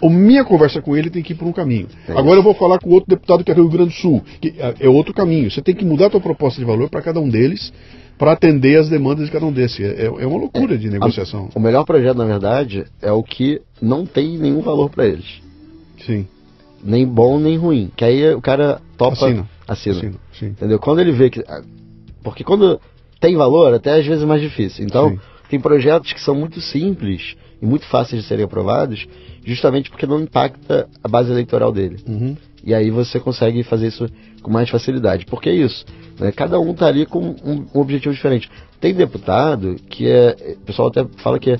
A 0.01 0.09
minha 0.09 0.43
conversa 0.43 0.81
com 0.81 0.97
ele 0.97 1.09
tem 1.09 1.23
que 1.23 1.33
ir 1.33 1.35
por 1.35 1.47
um 1.47 1.53
caminho. 1.53 1.87
É 2.07 2.11
Agora 2.11 2.37
eu 2.37 2.43
vou 2.43 2.53
falar 2.53 2.77
com 2.77 2.89
outro 2.89 3.09
deputado 3.09 3.43
que 3.43 3.51
é 3.51 3.55
do 3.55 3.61
Rio 3.61 3.71
Grande 3.71 3.93
do 3.93 3.95
Sul, 3.95 4.21
que 4.41 4.53
é, 4.57 4.75
é 4.81 4.89
outro 4.89 5.13
caminho. 5.13 5.49
Você 5.49 5.61
tem 5.61 5.73
que 5.73 5.85
mudar 5.85 6.07
a 6.07 6.09
tua 6.09 6.19
proposta 6.19 6.59
de 6.59 6.65
valor 6.65 6.89
para 6.89 7.01
cada 7.01 7.21
um 7.21 7.29
deles, 7.29 7.71
para 8.17 8.33
atender 8.33 8.77
as 8.77 8.89
demandas 8.89 9.25
de 9.25 9.31
cada 9.31 9.45
um 9.45 9.51
desses. 9.51 9.79
É, 9.79 10.05
é 10.05 10.27
uma 10.27 10.37
loucura 10.37 10.75
é, 10.75 10.77
de 10.77 10.89
negociação. 10.89 11.49
A, 11.55 11.57
o 11.57 11.61
melhor 11.61 11.85
projeto, 11.85 12.17
na 12.17 12.25
verdade, 12.25 12.85
é 13.01 13.11
o 13.11 13.23
que 13.23 13.61
não 13.81 14.05
tem 14.05 14.37
nenhum 14.37 14.61
valor 14.61 14.89
para 14.89 15.07
eles. 15.07 15.41
Sim. 16.05 16.27
Nem 16.83 17.07
bom 17.07 17.39
nem 17.39 17.57
ruim. 17.57 17.89
Que 17.95 18.03
aí 18.03 18.33
o 18.33 18.41
cara 18.41 18.81
topa. 18.97 19.13
Assina 19.13 19.47
assina. 19.73 20.13
sim. 20.33 20.47
Entendeu? 20.47 20.79
Quando 20.79 20.99
ele 20.99 21.11
vê 21.11 21.29
que. 21.29 21.41
Ah, 21.47 21.61
porque 22.23 22.43
quando 22.43 22.79
tem 23.19 23.35
valor, 23.35 23.73
até 23.73 23.99
às 23.99 24.05
vezes 24.05 24.23
é 24.23 24.25
mais 24.25 24.41
difícil. 24.41 24.85
Então, 24.85 25.11
sim. 25.11 25.19
tem 25.49 25.59
projetos 25.59 26.11
que 26.13 26.21
são 26.21 26.35
muito 26.35 26.59
simples 26.61 27.35
e 27.61 27.65
muito 27.65 27.85
fáceis 27.85 28.21
de 28.21 28.27
serem 28.27 28.43
aprovados, 28.43 29.07
justamente 29.45 29.89
porque 29.89 30.05
não 30.05 30.21
impacta 30.21 30.87
a 31.03 31.07
base 31.07 31.31
eleitoral 31.31 31.71
dele. 31.71 31.97
Uhum. 32.07 32.35
E 32.65 32.73
aí 32.73 32.89
você 32.89 33.19
consegue 33.19 33.63
fazer 33.63 33.87
isso 33.87 34.07
com 34.41 34.51
mais 34.51 34.69
facilidade. 34.69 35.25
Porque 35.25 35.49
é 35.49 35.53
isso. 35.53 35.85
Né? 36.19 36.31
Cada 36.31 36.59
um 36.59 36.71
está 36.71 36.87
ali 36.87 37.05
com 37.05 37.35
um, 37.43 37.65
um, 37.73 37.79
objetivo 37.79 38.13
diferente. 38.13 38.49
Tem 38.79 38.93
deputado 38.93 39.75
que 39.89 40.07
é. 40.07 40.55
O 40.61 40.65
pessoal 40.65 40.87
até 40.89 41.05
fala 41.17 41.39
que 41.39 41.51
é 41.51 41.57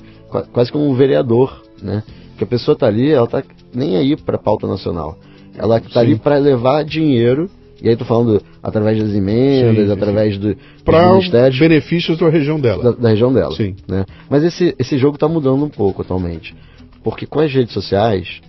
quase 0.52 0.72
como 0.72 0.88
um 0.88 0.94
vereador, 0.94 1.62
né? 1.82 2.02
Que 2.36 2.44
a 2.44 2.46
pessoa 2.46 2.74
está 2.74 2.86
ali, 2.86 3.10
ela 3.10 3.24
está 3.24 3.42
nem 3.72 3.96
aí 3.96 4.16
para 4.16 4.36
a 4.36 4.38
pauta 4.38 4.66
nacional. 4.66 5.18
Ela 5.56 5.78
está 5.78 6.00
ali 6.00 6.16
para 6.16 6.36
levar 6.36 6.84
dinheiro 6.84 7.48
e 7.82 7.88
aí 7.88 7.96
tô 7.96 8.04
falando 8.04 8.42
através 8.62 8.98
das 8.98 9.12
emendas, 9.12 9.86
sim, 9.86 9.92
através 9.92 10.38
do, 10.38 10.56
para 10.84 11.18
benefícios 11.58 12.18
da 12.18 12.28
região 12.28 12.58
dela. 12.58 12.82
Da, 12.82 12.90
da 12.92 13.08
região 13.10 13.32
dela. 13.32 13.54
Sim. 13.54 13.76
Né? 13.86 14.04
Mas 14.30 14.44
esse, 14.44 14.74
esse 14.78 14.96
jogo 14.96 15.16
está 15.16 15.28
mudando 15.28 15.64
um 15.64 15.68
pouco 15.68 16.02
atualmente. 16.02 16.54
Porque 17.02 17.26
com 17.26 17.40
as 17.40 17.52
redes 17.52 17.74
sociais, 17.74 18.40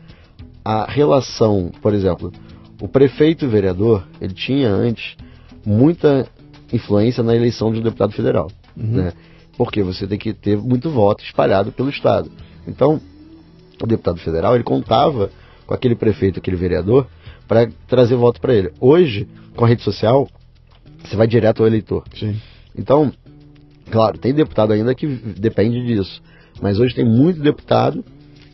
a 0.64 0.90
relação, 0.90 1.72
por 1.82 1.94
exemplo, 1.94 2.32
o 2.82 2.88
prefeito 2.88 3.46
e 3.46 3.48
o 3.48 3.52
vereador, 3.52 4.04
ele 4.22 4.34
tinha 4.34 4.70
antes 4.70 5.18
muita 5.66 6.28
influência 6.72 7.24
na 7.24 7.36
eleição 7.36 7.72
de 7.72 7.80
um 7.80 7.84
deputado 7.84 8.14
federal. 8.14 8.50
Uhum. 8.78 9.04
Né? 9.04 9.14
Porque 9.58 9.84
você 9.84 10.06
tem 10.08 10.18
que 10.18 10.34
ter 10.34 10.58
muito 10.58 10.90
voto 10.90 11.24
espalhado 11.24 11.72
pelo 11.72 11.90
Estado. 11.90 12.30
Então, 12.68 13.02
o 13.82 13.88
deputado 13.88 14.20
federal, 14.20 14.56
ele 14.56 14.64
contava 14.64 15.30
com 15.66 15.74
aquele 15.74 15.96
prefeito, 15.96 16.40
aquele 16.40 16.56
vereador, 16.58 17.08
para 17.48 17.70
trazer 17.88 18.16
voto 18.16 18.42
para 18.42 18.54
ele. 18.54 18.72
Hoje, 18.80 19.28
com 19.56 19.66
a 19.66 19.68
rede 19.68 19.84
social, 19.84 20.28
você 21.04 21.16
vai 21.16 21.28
direto 21.28 21.62
ao 21.62 21.68
eleitor. 21.68 22.04
Sim. 22.14 22.36
Então, 22.78 23.12
claro, 23.90 24.18
tem 24.18 24.34
deputado 24.34 24.74
ainda 24.74 24.94
que 24.94 25.08
depende 25.08 25.86
disso. 25.86 26.22
Mas 26.62 26.80
hoje 26.80 26.96
tem 26.96 27.06
muito 27.06 27.40
deputado 27.40 28.04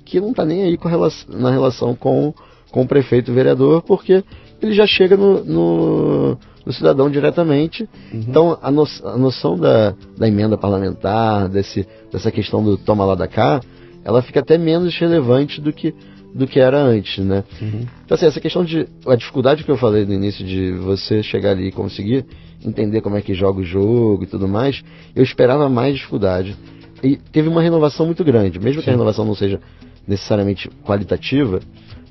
que 0.06 0.20
não 0.20 0.32
está 0.32 0.44
nem 0.44 0.64
aí 0.64 0.78
relação, 0.84 1.40
na 1.40 1.52
relação 1.52 1.96
com, 1.96 2.34
com 2.72 2.82
o 2.82 2.88
prefeito 2.88 3.30
e 3.30 3.32
o 3.32 3.36
vereador, 3.36 3.82
porque 3.82 4.24
ele 4.62 4.74
já 4.74 4.86
chega 4.86 5.16
no, 5.16 5.44
no, 5.44 6.38
no 6.66 6.74
cidadão 6.74 7.10
diretamente. 7.10 7.84
Uhum. 8.14 8.20
Então, 8.20 8.60
a, 8.62 8.70
no, 8.70 8.84
a 9.06 9.18
noção 9.18 9.58
da, 9.58 9.96
da 10.18 10.28
emenda 10.28 10.58
parlamentar, 10.58 11.48
desse, 11.48 11.88
dessa 12.12 12.32
questão 12.32 12.64
do 12.64 12.78
toma 12.78 13.06
lá 13.06 13.16
da 13.16 13.28
cá, 13.28 13.62
ela 14.04 14.22
fica 14.22 14.40
até 14.40 14.58
menos 14.58 14.98
relevante 14.98 15.62
do 15.62 15.72
que 15.72 15.94
do 16.34 16.48
que 16.48 16.60
era 16.60 16.82
antes, 16.82 17.24
né? 17.24 17.44
Uhum. 17.62 17.86
Então, 18.06 18.16
assim, 18.16 18.26
essa 18.26 18.40
questão 18.40 18.64
de. 18.64 18.88
A 19.06 19.16
dificuldade 19.16 19.64
que 19.64 19.72
eu 19.72 19.78
falei 19.78 20.06
no 20.06 20.14
início 20.14 20.46
de 20.46 20.72
você 20.74 21.22
chegar 21.22 21.52
ali 21.52 21.68
e 21.68 21.72
conseguir 21.72 22.26
entender 22.64 23.02
como 23.02 23.18
é 23.18 23.22
que 23.22 23.34
joga 23.34 23.60
o 23.60 23.64
jogo 23.64 24.24
e 24.24 24.28
tudo 24.28 24.48
mais, 24.48 24.84
eu 25.16 25.24
esperava 25.24 25.68
mais 25.70 25.96
dificuldade. 25.96 26.56
E 27.04 27.18
teve 27.18 27.50
uma 27.50 27.62
renovação 27.62 28.06
muito 28.06 28.24
grande, 28.24 28.60
mesmo 28.60 28.82
Sim. 28.82 28.86
que 28.86 28.90
a 28.90 28.94
renovação 28.94 29.26
não 29.26 29.36
seja 29.36 29.60
necessariamente 30.08 30.70
qualitativa, 30.84 31.60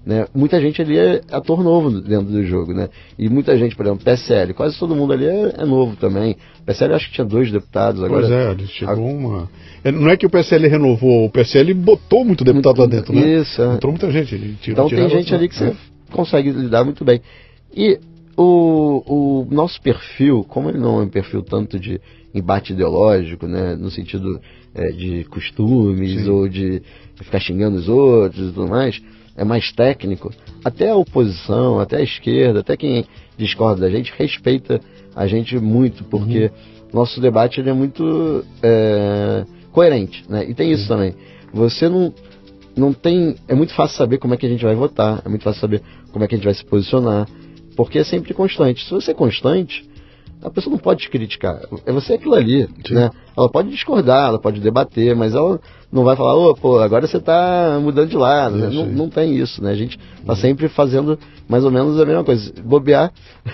Né? 0.04 0.26
Muita 0.34 0.58
gente 0.60 0.80
ali 0.80 0.96
é 0.98 1.20
ator 1.30 1.62
novo 1.62 2.00
dentro 2.00 2.26
do 2.26 2.42
jogo, 2.42 2.72
né? 2.72 2.88
E 3.18 3.28
muita 3.28 3.56
gente, 3.58 3.76
por 3.76 3.84
exemplo, 3.84 4.02
PSL, 4.02 4.54
quase 4.54 4.78
todo 4.78 4.96
mundo 4.96 5.12
ali 5.12 5.26
é, 5.26 5.54
é 5.58 5.64
novo 5.66 5.94
também. 5.96 6.36
PSL 6.64 6.94
acho 6.94 7.08
que 7.08 7.14
tinha 7.14 7.24
dois 7.24 7.52
deputados 7.52 8.02
agora. 8.02 8.26
Pois 8.26 8.32
é, 8.32 8.66
chegou 8.68 8.94
a... 8.94 9.12
uma. 9.12 9.50
É, 9.84 9.92
não 9.92 10.08
é 10.08 10.16
que 10.16 10.24
o 10.24 10.30
PSL 10.30 10.68
renovou, 10.68 11.26
o 11.26 11.30
PSL 11.30 11.74
botou 11.74 12.24
muito 12.24 12.44
deputado 12.44 12.80
lá 12.80 12.86
dentro, 12.86 13.14
né? 13.14 13.40
Isso, 13.40 13.60
é. 13.60 13.74
Entrou 13.74 13.92
muita 13.92 14.10
gente. 14.10 14.34
Ele 14.34 14.56
tirou, 14.60 14.86
então 14.86 14.98
tem 14.98 15.08
gente 15.10 15.34
ali 15.34 15.48
que 15.48 15.54
você 15.54 15.76
consegue 16.10 16.50
lidar 16.50 16.82
muito 16.82 17.04
bem. 17.04 17.20
E 17.74 17.98
o, 18.36 19.02
o 19.06 19.54
nosso 19.54 19.80
perfil, 19.82 20.44
como 20.48 20.70
ele 20.70 20.78
não 20.78 21.00
é 21.00 21.04
um 21.04 21.08
perfil 21.08 21.42
tanto 21.42 21.78
de 21.78 22.00
embate 22.34 22.72
ideológico, 22.72 23.46
né, 23.46 23.76
no 23.76 23.90
sentido 23.90 24.40
é, 24.74 24.90
de 24.92 25.24
costumes 25.24 26.24
Sim. 26.24 26.30
ou 26.30 26.48
de 26.48 26.80
ficar 27.16 27.40
xingando 27.40 27.76
os 27.76 27.88
outros 27.88 28.50
e 28.50 28.52
tudo 28.52 28.68
mais, 28.68 29.00
é 29.40 29.44
mais 29.44 29.72
técnico. 29.72 30.30
Até 30.62 30.90
a 30.90 30.96
oposição, 30.96 31.80
até 31.80 31.96
a 31.96 32.02
esquerda, 32.02 32.60
até 32.60 32.76
quem 32.76 33.06
discorda 33.38 33.80
da 33.80 33.90
gente, 33.90 34.12
respeita 34.18 34.78
a 35.16 35.26
gente 35.26 35.58
muito, 35.58 36.04
porque 36.04 36.44
uhum. 36.44 36.50
nosso 36.92 37.18
debate 37.22 37.58
é 37.58 37.72
muito 37.72 38.44
é, 38.62 39.46
coerente, 39.72 40.22
né? 40.28 40.44
E 40.46 40.52
tem 40.52 40.70
isso 40.70 40.86
também. 40.86 41.14
Você 41.54 41.88
não, 41.88 42.12
não 42.76 42.92
tem. 42.92 43.34
É 43.48 43.54
muito 43.54 43.74
fácil 43.74 43.96
saber 43.96 44.18
como 44.18 44.34
é 44.34 44.36
que 44.36 44.44
a 44.44 44.48
gente 44.48 44.62
vai 44.62 44.74
votar, 44.74 45.22
é 45.24 45.28
muito 45.28 45.42
fácil 45.42 45.62
saber 45.62 45.82
como 46.12 46.22
é 46.22 46.28
que 46.28 46.34
a 46.34 46.38
gente 46.38 46.44
vai 46.44 46.54
se 46.54 46.64
posicionar, 46.64 47.26
porque 47.74 47.98
é 47.98 48.04
sempre 48.04 48.34
constante. 48.34 48.84
Se 48.84 48.90
você 48.90 49.12
é 49.12 49.14
constante, 49.14 49.88
a 50.42 50.50
pessoa 50.50 50.72
não 50.72 50.78
pode 50.78 51.00
te 51.00 51.08
criticar. 51.08 51.62
É 51.86 51.92
você 51.92 52.12
aquilo 52.12 52.34
ali, 52.34 52.68
Sim. 52.86 52.94
né? 52.94 53.10
Ela 53.40 53.50
pode 53.50 53.70
discordar, 53.70 54.28
ela 54.28 54.38
pode 54.38 54.60
debater, 54.60 55.16
mas 55.16 55.34
ela 55.34 55.60
não 55.92 56.04
vai 56.04 56.14
falar, 56.14 56.36
ô, 56.36 56.54
pô, 56.54 56.78
agora 56.78 57.06
você 57.06 57.16
está 57.16 57.78
mudando 57.82 58.08
de 58.08 58.16
lado. 58.16 58.56
Né? 58.56 58.70
Não, 58.70 58.86
não, 58.86 59.08
tem 59.08 59.36
isso, 59.36 59.62
né? 59.62 59.72
A 59.72 59.76
gente 59.76 59.98
está 60.20 60.36
sempre 60.36 60.68
fazendo 60.68 61.18
mais 61.48 61.64
ou 61.64 61.70
menos 61.70 62.00
a 62.00 62.06
mesma 62.06 62.22
coisa. 62.22 62.52
Bobear, 62.62 63.12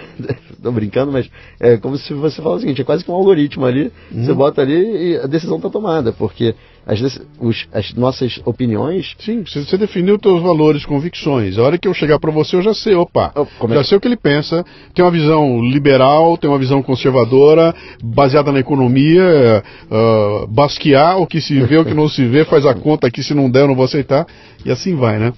tô 0.62 0.70
brincando, 0.70 1.11
mas 1.11 1.30
é 1.59 1.78
como 1.78 1.97
se 1.97 2.12
você 2.12 2.43
falasse 2.43 2.59
o 2.59 2.61
seguinte, 2.62 2.82
é 2.82 2.84
quase 2.84 3.05
que 3.05 3.11
um 3.11 3.14
algoritmo 3.14 3.64
ali, 3.64 3.91
uhum. 4.12 4.24
você 4.24 4.34
bota 4.34 4.61
ali 4.61 5.12
e 5.12 5.16
a 5.16 5.26
decisão 5.26 5.57
está 5.57 5.70
tomada, 5.70 6.12
porque 6.12 6.55
as, 6.84 7.01
os, 7.41 7.66
as 7.72 7.95
nossas 7.95 8.41
opiniões... 8.45 9.14
Sim, 9.18 9.43
você 9.45 9.76
definiu 9.78 10.16
os 10.16 10.20
seus 10.22 10.43
valores, 10.43 10.84
convicções. 10.84 11.59
A 11.59 11.62
hora 11.62 11.78
que 11.78 11.89
eu 11.89 11.95
chegar 11.95 12.20
para 12.20 12.30
você, 12.30 12.55
eu 12.55 12.62
já 12.62 12.74
sei, 12.74 12.95
opa, 12.95 13.32
oh, 13.34 13.68
já 13.68 13.80
é? 13.80 13.84
sei 13.84 13.99
o 13.99 14.01
que 14.01 14.07
ele 14.07 14.16
pensa, 14.16 14.64
tem 14.95 15.05
uma 15.05 15.11
visão 15.11 15.62
liberal, 15.62 16.37
tem 16.37 16.49
uma 16.49 16.59
visão 16.59 16.82
conservadora, 16.82 17.74
baseada 18.05 18.53
na 18.53 18.61
economia, 18.61 19.64
uh, 19.91 20.47
basquear 20.47 21.18
o 21.18 21.27
que 21.27 21.41
se 21.41 21.61
vê, 21.61 21.79
o 21.79 21.85
que 21.85 21.95
não 21.95 22.09
se 22.09 22.24
vê, 22.27 22.45
faz 22.45 22.64
a 22.66 22.74
conta 22.74 23.07
aqui, 23.07 23.22
se 23.22 23.35
não 23.35 23.51
der 23.51 23.61
eu 23.61 23.68
não 23.68 23.74
vou 23.74 23.85
aceitar, 23.85 24.27
e 24.64 24.70
assim 24.70 24.95
vai, 24.95 25.18
né? 25.18 25.33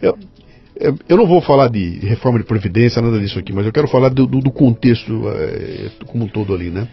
Eu, 0.00 0.16
eu 1.08 1.16
não 1.16 1.26
vou 1.26 1.40
falar 1.40 1.68
de 1.68 1.98
reforma 2.06 2.38
de 2.38 2.44
previdência, 2.44 3.02
nada 3.02 3.18
disso 3.18 3.38
aqui, 3.38 3.52
mas 3.52 3.66
eu 3.66 3.72
quero 3.72 3.88
falar 3.88 4.10
do, 4.10 4.26
do 4.26 4.50
contexto 4.50 5.28
é, 5.28 5.90
como 6.06 6.24
um 6.24 6.28
todo 6.28 6.54
ali, 6.54 6.70
né? 6.70 6.86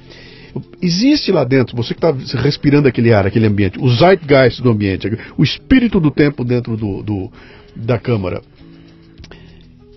Existe 0.82 1.32
lá 1.32 1.44
dentro, 1.44 1.76
você 1.76 1.94
que 1.94 2.04
está 2.04 2.40
respirando 2.42 2.88
aquele 2.88 3.14
ar, 3.14 3.28
aquele 3.28 3.46
ambiente, 3.46 3.78
o 3.78 3.90
zeitgeist 3.90 4.62
do 4.62 4.72
ambiente, 4.72 5.08
o 5.38 5.44
espírito 5.44 6.00
do 6.00 6.10
tempo 6.10 6.46
dentro 6.46 6.78
do, 6.78 7.04
do 7.04 7.32
da 7.76 8.00
Câmara, 8.00 8.42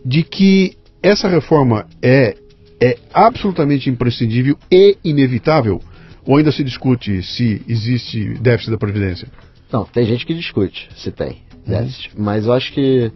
de 0.04 0.24
que 0.24 0.76
essa 1.02 1.28
reforma 1.28 1.86
é, 2.02 2.34
é 2.80 2.98
absolutamente 3.14 3.88
imprescindível 3.88 4.56
e 4.70 4.96
inevitável 5.04 5.80
ou 6.26 6.36
ainda 6.36 6.52
se 6.52 6.62
discute 6.64 7.22
se 7.22 7.62
existe 7.68 8.34
déficit 8.40 8.70
da 8.70 8.78
Previdência? 8.78 9.28
Não, 9.72 9.84
tem 9.84 10.04
gente 10.04 10.24
que 10.24 10.34
discute 10.34 10.88
se 10.96 11.10
tem 11.10 11.42
déficit, 11.66 12.16
uhum. 12.16 12.24
mas 12.24 12.46
eu 12.46 12.52
acho 12.52 12.72
que 12.72 13.12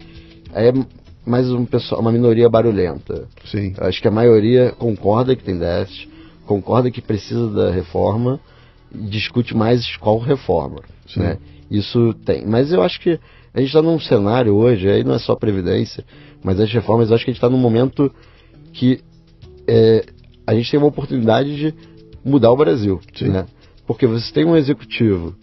é 0.53 0.71
mais 1.25 1.49
um 1.49 1.65
pessoal, 1.65 2.01
uma 2.01 2.11
minoria 2.11 2.49
barulhenta. 2.49 3.27
Sim. 3.45 3.73
Eu 3.77 3.87
acho 3.87 4.01
que 4.01 4.07
a 4.07 4.11
maioria 4.11 4.71
concorda 4.71 5.35
que 5.35 5.43
tem 5.43 5.57
déficit, 5.57 6.09
concorda 6.45 6.91
que 6.91 7.01
precisa 7.01 7.49
da 7.49 7.71
reforma 7.71 8.39
e 8.93 9.07
discute 9.07 9.55
mais 9.55 9.95
qual 9.97 10.19
reforma. 10.19 10.81
Sim. 11.07 11.21
Né? 11.21 11.37
Isso 11.71 12.13
tem. 12.25 12.45
Mas 12.45 12.71
eu 12.71 12.83
acho 12.83 12.99
que 12.99 13.19
a 13.53 13.59
gente 13.59 13.69
está 13.69 13.81
num 13.81 13.99
cenário 13.99 14.53
hoje, 14.55 14.89
aí 14.89 15.03
não 15.03 15.15
é 15.15 15.19
só 15.19 15.35
Previdência, 15.35 16.03
mas 16.43 16.59
as 16.59 16.71
reformas, 16.71 17.09
eu 17.09 17.15
acho 17.15 17.23
que 17.23 17.31
a 17.31 17.33
gente 17.33 17.39
está 17.39 17.49
num 17.49 17.57
momento 17.57 18.13
que 18.73 18.99
é, 19.67 20.05
a 20.45 20.53
gente 20.53 20.69
tem 20.69 20.79
uma 20.79 20.89
oportunidade 20.89 21.55
de 21.55 21.73
mudar 22.23 22.51
o 22.51 22.57
Brasil. 22.57 22.99
Né? 23.21 23.45
Porque 23.85 24.07
você 24.07 24.31
tem 24.33 24.45
um 24.45 24.55
executivo, 24.55 25.35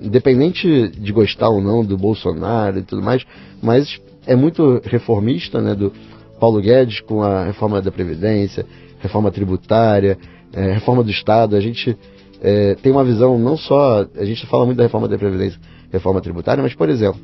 independente 0.00 0.88
de 0.88 1.12
gostar 1.12 1.48
ou 1.48 1.60
não 1.60 1.84
do 1.84 1.96
Bolsonaro 1.96 2.78
e 2.78 2.82
tudo 2.82 3.02
mais, 3.02 3.24
mas 3.62 4.00
é 4.26 4.34
muito 4.34 4.80
reformista, 4.84 5.60
né? 5.60 5.74
Do 5.74 5.92
Paulo 6.40 6.60
Guedes 6.60 7.00
com 7.00 7.22
a 7.22 7.44
reforma 7.44 7.80
da 7.80 7.92
Previdência, 7.92 8.66
reforma 9.00 9.30
tributária, 9.30 10.18
é, 10.52 10.72
reforma 10.72 11.02
do 11.02 11.10
Estado. 11.10 11.56
A 11.56 11.60
gente 11.60 11.96
é, 12.40 12.74
tem 12.76 12.90
uma 12.90 13.04
visão 13.04 13.38
não 13.38 13.56
só. 13.56 14.06
A 14.16 14.24
gente 14.24 14.46
fala 14.46 14.64
muito 14.64 14.78
da 14.78 14.84
reforma 14.84 15.08
da 15.08 15.18
Previdência, 15.18 15.60
reforma 15.92 16.20
tributária, 16.20 16.62
mas, 16.62 16.74
por 16.74 16.88
exemplo, 16.88 17.20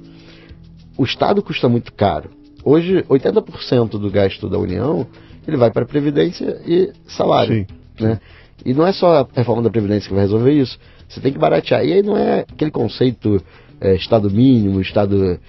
o 0.96 1.04
Estado 1.04 1.42
custa 1.42 1.68
muito 1.68 1.92
caro. 1.92 2.30
Hoje, 2.62 3.02
80% 3.08 3.98
do 3.98 4.10
gasto 4.10 4.48
da 4.48 4.58
União 4.58 5.06
ele 5.46 5.56
vai 5.56 5.70
para 5.70 5.86
Previdência 5.86 6.60
e 6.66 6.92
salário. 7.06 7.66
Sim. 7.66 8.04
Né? 8.04 8.20
E 8.64 8.74
não 8.74 8.86
é 8.86 8.92
só 8.92 9.20
a 9.20 9.26
reforma 9.34 9.62
da 9.62 9.70
Previdência 9.70 10.08
que 10.08 10.14
vai 10.14 10.24
resolver 10.24 10.52
isso. 10.52 10.78
Você 11.08 11.20
tem 11.20 11.32
que 11.32 11.38
baratear. 11.38 11.84
E 11.84 11.92
aí 11.92 12.02
não 12.02 12.16
é 12.16 12.40
aquele 12.40 12.70
conceito 12.70 13.42
é, 13.80 13.94
Estado 13.94 14.30
mínimo, 14.30 14.80
Estado 14.80 15.40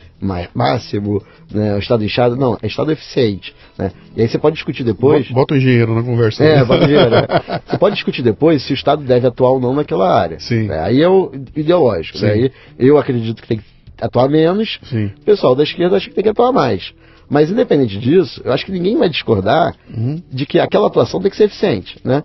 máximo, 0.53 1.21
né, 1.51 1.77
Estado 1.77 2.03
inchado. 2.03 2.35
Não, 2.35 2.57
é 2.61 2.67
Estado 2.67 2.91
eficiente. 2.91 3.53
Né? 3.77 3.91
E 4.15 4.21
aí 4.21 4.27
você 4.27 4.39
pode 4.39 4.55
discutir 4.55 4.83
depois. 4.83 5.29
Bota 5.29 5.53
o 5.53 5.57
engenheiro 5.57 5.93
na 5.93 6.01
conversa. 6.01 6.43
É, 6.43 6.63
bota 6.63 6.81
o 6.81 6.85
engenheiro. 6.85 7.11
Né? 7.11 7.27
Você 7.67 7.77
pode 7.77 7.95
discutir 7.95 8.21
depois 8.21 8.63
se 8.63 8.73
o 8.73 8.75
Estado 8.75 9.03
deve 9.03 9.27
atuar 9.27 9.51
ou 9.51 9.59
não 9.59 9.73
naquela 9.73 10.13
área. 10.13 10.39
Sim. 10.39 10.67
Né? 10.67 10.79
Aí 10.79 11.01
é 11.01 11.09
o 11.09 11.31
ideológico. 11.55 12.19
Né? 12.19 12.31
Aí 12.31 12.51
eu 12.77 12.97
acredito 12.97 13.41
que 13.41 13.47
tem 13.47 13.57
que 13.57 13.63
atuar 13.99 14.29
menos. 14.29 14.79
Sim. 14.83 15.11
O 15.17 15.21
pessoal 15.21 15.55
da 15.55 15.63
esquerda 15.63 15.97
acha 15.97 16.07
que 16.07 16.15
tem 16.15 16.23
que 16.23 16.29
atuar 16.29 16.51
mais. 16.51 16.93
Mas 17.29 17.49
independente 17.49 17.97
disso, 17.97 18.41
eu 18.43 18.51
acho 18.51 18.65
que 18.65 18.73
ninguém 18.73 18.97
vai 18.97 19.07
discordar 19.07 19.73
uhum. 19.89 20.21
de 20.29 20.45
que 20.45 20.59
aquela 20.59 20.87
atuação 20.87 21.21
tem 21.21 21.31
que 21.31 21.37
ser 21.37 21.45
eficiente, 21.45 21.97
né? 22.03 22.23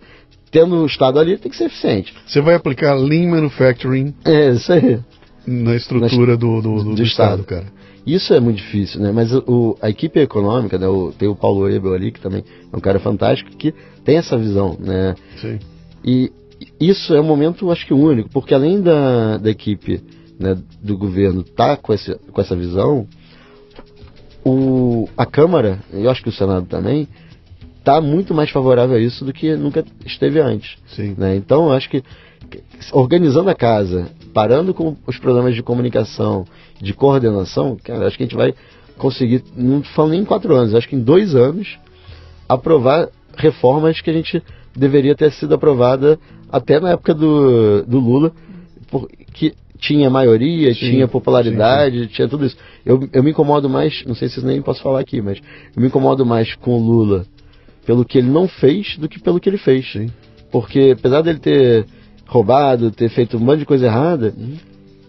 Tendo 0.56 0.76
o 0.76 0.86
Estado 0.86 1.18
ali, 1.18 1.36
tem 1.36 1.50
que 1.50 1.56
ser 1.56 1.66
eficiente. 1.66 2.14
Você 2.26 2.40
vai 2.40 2.54
aplicar 2.54 2.94
Lean 2.94 3.28
Manufacturing. 3.28 4.14
É, 4.24 4.52
isso 4.52 4.72
aí. 4.72 4.98
Na 5.46 5.76
estrutura 5.76 6.32
na, 6.32 6.36
do, 6.38 6.62
do, 6.62 6.82
do, 6.82 6.94
do, 6.94 7.02
Estado, 7.02 7.44
cara. 7.44 7.66
Isso 8.06 8.32
é 8.32 8.40
muito 8.40 8.56
difícil, 8.56 9.02
né? 9.02 9.12
Mas 9.12 9.34
o, 9.34 9.76
a 9.82 9.90
equipe 9.90 10.18
econômica, 10.18 10.78
né? 10.78 10.88
O, 10.88 11.12
tem 11.12 11.28
o 11.28 11.36
Paulo 11.36 11.68
Ebel 11.68 11.92
ali, 11.92 12.10
que 12.10 12.20
também 12.20 12.42
é 12.72 12.74
um 12.74 12.80
cara 12.80 12.98
fantástico, 12.98 13.50
que 13.50 13.74
tem 14.02 14.16
essa 14.16 14.38
visão, 14.38 14.78
né? 14.80 15.14
Sim. 15.38 15.58
E 16.02 16.32
isso 16.80 17.14
é 17.14 17.20
um 17.20 17.24
momento, 17.24 17.70
acho 17.70 17.84
que 17.84 17.92
único, 17.92 18.30
porque 18.30 18.54
além 18.54 18.80
da, 18.80 19.36
da 19.36 19.50
equipe 19.50 20.00
né, 20.40 20.56
do 20.82 20.96
governo 20.96 21.42
estar 21.42 21.76
tá 21.76 21.82
com, 21.82 21.92
esse, 21.92 22.14
com 22.32 22.40
essa 22.40 22.56
visão, 22.56 23.06
o, 24.42 25.06
a 25.18 25.26
Câmara, 25.26 25.80
eu 25.92 26.08
acho 26.08 26.22
que 26.22 26.30
o 26.30 26.32
Senado 26.32 26.64
também, 26.64 27.06
está 27.86 28.00
muito 28.00 28.34
mais 28.34 28.50
favorável 28.50 28.96
a 28.96 29.00
isso 29.00 29.24
do 29.24 29.32
que 29.32 29.54
nunca 29.54 29.84
esteve 30.04 30.40
antes. 30.40 30.76
Sim. 30.88 31.14
Né? 31.16 31.36
Então, 31.36 31.70
acho 31.70 31.88
que 31.88 32.02
organizando 32.92 33.48
a 33.48 33.54
casa, 33.54 34.08
parando 34.34 34.74
com 34.74 34.96
os 35.06 35.18
problemas 35.18 35.54
de 35.54 35.62
comunicação, 35.62 36.44
de 36.80 36.92
coordenação, 36.92 37.76
cara, 37.82 38.08
acho 38.08 38.16
que 38.16 38.24
a 38.24 38.26
gente 38.26 38.36
vai 38.36 38.52
conseguir, 38.98 39.44
não 39.56 39.82
falo 39.82 40.10
nem 40.10 40.20
em 40.20 40.24
quatro 40.24 40.54
anos, 40.54 40.74
acho 40.74 40.88
que 40.88 40.96
em 40.96 41.00
dois 41.00 41.34
anos, 41.34 41.78
aprovar 42.48 43.08
reformas 43.36 44.00
que 44.00 44.10
a 44.10 44.12
gente 44.12 44.42
deveria 44.74 45.14
ter 45.14 45.30
sido 45.32 45.54
aprovada 45.54 46.18
até 46.50 46.80
na 46.80 46.90
época 46.90 47.14
do, 47.14 47.82
do 47.84 48.00
Lula, 48.00 48.32
que 49.32 49.54
tinha 49.78 50.08
maioria, 50.08 50.72
sim, 50.72 50.80
tinha 50.80 51.08
popularidade, 51.08 51.98
sim, 51.98 52.04
sim. 52.04 52.12
tinha 52.14 52.28
tudo 52.28 52.46
isso. 52.46 52.56
Eu, 52.84 53.08
eu 53.12 53.22
me 53.22 53.30
incomodo 53.30 53.68
mais, 53.68 54.04
não 54.06 54.14
sei 54.14 54.28
se 54.28 54.44
nem 54.44 54.62
posso 54.62 54.82
falar 54.82 55.00
aqui, 55.00 55.20
mas 55.20 55.38
eu 55.74 55.80
me 55.80 55.88
incomodo 55.88 56.24
mais 56.24 56.54
com 56.54 56.72
o 56.72 56.78
Lula 56.78 57.26
pelo 57.86 58.04
que 58.04 58.18
ele 58.18 58.28
não 58.28 58.48
fez 58.48 58.98
do 58.98 59.08
que 59.08 59.20
pelo 59.20 59.38
que 59.40 59.48
ele 59.48 59.56
fez. 59.56 59.90
Sim. 59.92 60.10
Porque 60.50 60.94
apesar 60.98 61.22
dele 61.22 61.38
ter 61.38 61.86
roubado, 62.26 62.90
ter 62.90 63.08
feito 63.08 63.36
um 63.36 63.40
monte 63.40 63.60
de 63.60 63.64
coisa 63.64 63.86
errada, 63.86 64.34
uhum. 64.36 64.56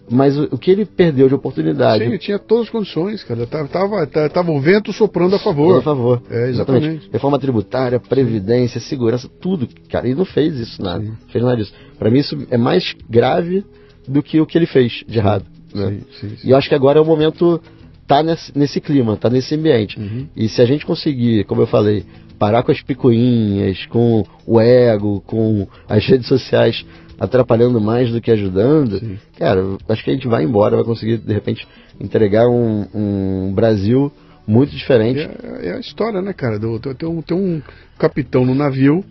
mas 0.08 0.38
o, 0.38 0.44
o, 0.52 0.58
que 0.58 0.70
ele 0.70 0.86
perdeu 0.86 1.28
de 1.28 1.34
oportunidade. 1.34 2.04
Sim, 2.04 2.10
ele 2.10 2.18
tinha 2.18 2.38
todas 2.38 2.66
as 2.66 2.70
condições, 2.70 3.24
cara. 3.24 3.46
Tava, 3.46 3.66
tava, 3.66 4.06
tava 4.06 4.52
o 4.52 4.60
vento 4.60 4.92
soprando 4.92 5.34
a 5.34 5.38
favor. 5.38 5.78
A 5.78 5.82
favor. 5.82 6.22
É, 6.30 6.50
exatamente. 6.50 6.84
exatamente. 6.84 7.10
Reforma 7.12 7.38
tributária, 7.38 7.98
previdência, 7.98 8.80
segurança, 8.80 9.28
tudo. 9.40 9.68
Cara, 9.90 10.06
ele 10.06 10.14
não 10.14 10.24
fez 10.24 10.56
isso 10.56 10.80
nada. 10.80 11.04
Sim. 11.04 11.12
Fez 11.32 11.44
nada 11.44 11.56
disso. 11.56 11.74
Para 11.98 12.10
mim 12.10 12.20
isso 12.20 12.46
é 12.50 12.56
mais 12.56 12.94
grave 13.10 13.64
do 14.06 14.22
que 14.22 14.40
o 14.40 14.46
que 14.46 14.56
ele 14.56 14.66
fez 14.66 15.04
de 15.06 15.18
errado. 15.18 15.44
Né? 15.74 15.98
Sim, 16.20 16.36
e 16.44 16.50
eu 16.50 16.56
acho 16.56 16.68
que 16.68 16.74
agora 16.74 16.98
é 16.98 17.02
o 17.02 17.04
momento 17.04 17.60
tá 18.06 18.22
nesse, 18.22 18.56
nesse 18.58 18.80
clima, 18.80 19.16
tá 19.16 19.28
nesse 19.28 19.54
ambiente. 19.54 19.98
Uhum. 19.98 20.26
E 20.34 20.48
se 20.48 20.62
a 20.62 20.64
gente 20.64 20.86
conseguir, 20.86 21.44
como 21.44 21.60
eu 21.60 21.66
falei, 21.66 22.04
parar 22.38 22.62
com 22.62 22.70
as 22.72 22.80
picuinhas, 22.82 23.84
com 23.86 24.24
o 24.46 24.60
ego, 24.60 25.22
com 25.26 25.66
as 25.88 26.06
redes 26.06 26.28
sociais 26.28 26.84
atrapalhando 27.18 27.80
mais 27.80 28.12
do 28.12 28.20
que 28.20 28.30
ajudando, 28.30 28.98
Sim. 29.00 29.18
cara, 29.36 29.60
acho 29.88 30.04
que 30.04 30.10
a 30.10 30.14
gente 30.14 30.28
vai 30.28 30.44
embora, 30.44 30.76
vai 30.76 30.84
conseguir, 30.84 31.18
de 31.18 31.32
repente, 31.32 31.66
entregar 32.00 32.46
um, 32.48 32.86
um 32.94 33.52
Brasil 33.52 34.12
muito 34.46 34.70
diferente. 34.70 35.18
É, 35.20 35.68
é 35.70 35.74
a 35.74 35.80
história, 35.80 36.22
né, 36.22 36.32
cara? 36.32 36.58
Do- 36.60 36.78
Tem 36.94 37.08
um, 37.08 37.20
tem 37.20 37.36
um 37.36 37.60
capitão 37.98 38.46
no 38.46 38.54
navio, 38.54 39.04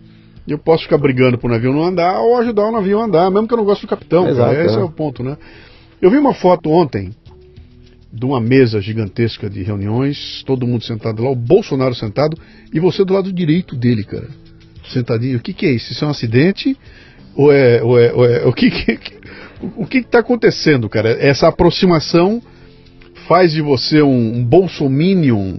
e 0.46 0.52
eu 0.52 0.58
posso 0.58 0.84
ficar 0.84 0.96
brigando 0.96 1.36
pro 1.36 1.50
navio 1.50 1.70
não 1.72 1.84
andar 1.84 2.18
ou 2.20 2.38
ajudar 2.38 2.64
o 2.66 2.72
navio 2.72 2.98
a 2.98 3.04
andar, 3.04 3.30
mesmo 3.30 3.46
que 3.46 3.52
eu 3.52 3.58
não 3.58 3.64
goste 3.66 3.84
do 3.84 3.90
capitão. 3.90 4.22
cara. 4.22 4.32
Exato, 4.32 4.54
Esse 4.54 4.76
é. 4.78 4.80
é 4.80 4.84
o 4.84 4.90
ponto, 4.90 5.22
né? 5.22 5.36
Eu 6.00 6.10
vi 6.10 6.16
uma 6.16 6.32
foto 6.32 6.70
ontem 6.70 7.10
de 8.12 8.24
uma 8.24 8.40
mesa 8.40 8.80
gigantesca 8.80 9.50
de 9.50 9.62
reuniões, 9.62 10.42
todo 10.46 10.66
mundo 10.66 10.84
sentado 10.84 11.22
lá, 11.22 11.30
o 11.30 11.36
Bolsonaro 11.36 11.94
sentado 11.94 12.36
e 12.72 12.80
você 12.80 13.04
do 13.04 13.12
lado 13.12 13.32
direito 13.32 13.76
dele, 13.76 14.04
cara. 14.04 14.28
Sentadinho. 14.88 15.36
O 15.36 15.40
que, 15.40 15.52
que 15.52 15.66
é 15.66 15.72
isso? 15.72 15.92
Isso 15.92 16.04
é 16.04 16.08
um 16.08 16.10
acidente? 16.10 16.76
Ou 17.34 17.52
é. 17.52 17.82
Ou 17.82 17.98
é, 17.98 18.12
ou 18.12 18.24
é- 18.24 18.46
o 18.46 18.52
que 18.52 18.70
que, 18.70 18.98
o 19.76 19.86
que 19.86 19.98
está 19.98 20.20
acontecendo, 20.20 20.88
cara? 20.88 21.10
Essa 21.10 21.48
aproximação 21.48 22.42
faz 23.26 23.52
de 23.52 23.60
você 23.60 24.00
um, 24.00 24.36
um 24.38 24.44
bolsominion, 24.44 25.58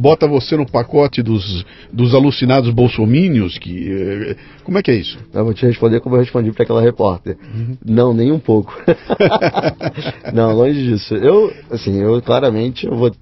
bota 0.00 0.26
você 0.26 0.56
no 0.56 0.64
pacote 0.66 1.22
dos, 1.22 1.64
dos 1.92 2.14
alucinados 2.14 2.70
bolsomínios, 2.70 3.58
que. 3.58 3.90
eh, 3.92 4.36
como 4.64 4.78
é 4.78 4.82
que 4.82 4.90
é 4.90 4.94
isso? 4.94 5.18
Eu 5.34 5.44
vou 5.44 5.52
te 5.54 5.66
responder 5.66 6.00
como 6.00 6.16
eu 6.16 6.20
respondi 6.20 6.50
para 6.52 6.62
aquela 6.64 6.80
repórter. 6.80 7.36
Uhum. 7.54 7.76
Não, 7.84 8.14
nem 8.14 8.32
um 8.32 8.38
pouco. 8.38 8.72
não, 10.32 10.52
longe 10.54 10.82
disso. 10.82 11.14
Eu, 11.14 11.52
assim, 11.70 12.00
eu 12.00 12.20
claramente 12.22 12.86
eu 12.86 12.96
vo- 12.96 13.14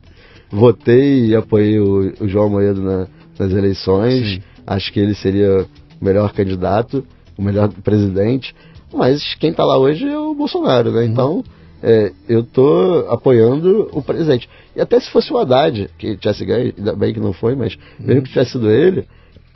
votei 0.51 1.27
e 1.27 1.35
apoiei 1.35 1.79
o, 1.79 2.13
o 2.21 2.29
João 2.29 2.49
Moedo 2.49 2.81
na- 2.83 3.07
nas 3.39 3.53
eleições. 3.53 4.35
Sim. 4.35 4.43
Acho 4.67 4.93
que 4.93 5.01
ele 5.01 5.15
seria 5.15 5.67
o 6.01 6.05
melhor 6.05 6.33
candidato, 6.33 7.05
o 7.37 7.43
melhor 7.43 7.69
presidente. 7.83 8.55
Mas 8.93 9.35
quem 9.35 9.51
está 9.51 9.65
lá 9.65 9.77
hoje 9.79 10.07
é 10.07 10.19
o 10.19 10.35
Bolsonaro, 10.35 10.91
Uhum. 10.91 10.97
né? 10.97 11.05
Então, 11.07 11.45
é, 11.83 12.13
eu 12.29 12.43
tô 12.43 13.07
apoiando 13.09 13.89
o 13.93 14.03
presidente. 14.03 14.49
E 14.75 14.81
até 14.81 14.99
se 15.01 15.11
fosse 15.11 15.33
o 15.33 15.39
Haddad, 15.39 15.89
que 15.99 16.17
tivesse 16.17 16.45
ganho, 16.45 16.73
ainda 16.77 16.95
bem 16.95 17.13
que 17.15 17.21
não 17.21 17.33
foi, 17.33 17.55
mas 17.55 17.77
mesmo 17.99 18.23
que 18.23 18.29
tivesse 18.31 18.53
sido 18.53 18.71
ele, 18.71 19.05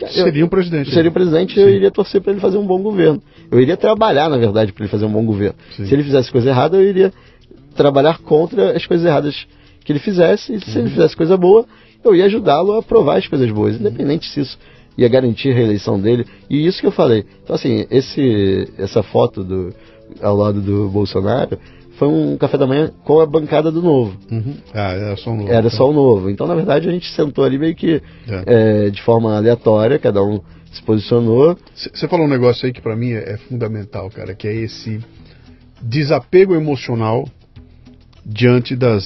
eu- 0.00 0.08
Seria 0.08 0.44
um 0.44 0.48
presidente. 0.48 0.90
seria 0.92 1.10
o 1.10 1.12
presidente, 1.14 1.58
eu 1.60 1.68
iria 1.68 1.90
torcer 1.90 2.20
para 2.20 2.32
ele 2.32 2.40
fazer 2.40 2.58
um 2.58 2.66
bom 2.66 2.82
governo. 2.82 3.22
Eu 3.50 3.60
iria 3.60 3.76
trabalhar, 3.76 4.28
na 4.28 4.36
verdade, 4.36 4.72
para 4.72 4.82
ele 4.84 4.90
fazer 4.90 5.04
um 5.04 5.12
bom 5.12 5.24
governo. 5.24 5.54
Sim. 5.76 5.86
Se 5.86 5.94
ele 5.94 6.02
fizesse 6.02 6.30
coisa 6.32 6.48
errada, 6.50 6.76
eu 6.76 6.82
iria 6.82 7.12
trabalhar 7.76 8.18
contra 8.18 8.76
as 8.76 8.84
coisas 8.86 9.06
erradas 9.06 9.46
que 9.84 9.92
ele 9.92 9.98
fizesse. 10.00 10.54
E 10.54 10.60
se 10.60 10.76
Uhum. 10.76 10.84
ele 10.84 10.90
fizesse 10.90 11.16
coisa 11.16 11.36
boa, 11.36 11.64
eu 12.04 12.14
ia 12.16 12.24
ajudá-lo 12.24 12.72
a 12.72 12.78
aprovar 12.80 13.18
as 13.18 13.28
coisas 13.28 13.48
boas, 13.50 13.78
independente 13.78 14.26
se 14.28 14.40
isso 14.40 14.58
ia 14.98 15.08
garantir 15.08 15.50
a 15.50 15.54
reeleição 15.54 16.00
dele. 16.00 16.24
E 16.50 16.66
isso 16.66 16.80
que 16.80 16.86
eu 16.86 16.90
falei. 16.92 17.24
Então, 17.44 17.54
assim, 17.54 17.86
esse, 17.90 18.68
essa 18.78 19.02
foto 19.04 19.44
do, 19.44 19.72
ao 20.20 20.36
lado 20.36 20.60
do 20.60 20.88
Bolsonaro 20.88 21.58
foi 21.98 22.09
um 22.09 22.36
café 22.36 22.56
da 22.59 22.66
manhã 22.66 22.90
com 23.05 23.20
a 23.20 23.27
bancada 23.27 23.70
do 23.70 23.82
Novo. 23.82 24.16
Uhum. 24.31 24.55
Ah, 24.74 24.93
era 24.93 25.16
só 25.16 25.31
um 25.31 25.36
novo. 25.36 25.52
Era 25.52 25.70
só 25.70 25.90
o 25.90 25.93
novo. 25.93 26.31
Então, 26.31 26.47
na 26.47 26.55
verdade, 26.55 26.89
a 26.89 26.93
gente 26.93 27.10
sentou 27.12 27.44
ali 27.44 27.59
meio 27.59 27.74
que 27.74 28.02
É. 28.28 28.86
é, 28.86 28.90
de 28.90 29.02
forma 29.02 29.36
aleatória, 29.36 29.98
cada 29.98 30.23
um 30.23 30.40
se 30.73 30.82
posicionou. 30.82 31.56
Você 31.74 32.09
falou 32.09 32.27
um 32.27 32.31
negócio 32.31 32.64
aí 32.66 32.73
que 32.73 32.81
pra 32.81 32.97
mim 32.97 33.12
é, 33.12 33.35
é 33.35 33.36
fundamental, 33.36 34.09
cara, 34.10 34.35
que 34.35 34.48
é 34.48 34.55
esse 34.55 35.01
desapego 35.82 36.55
emocional 36.55 37.28
diante 38.24 38.74
das 38.77 39.05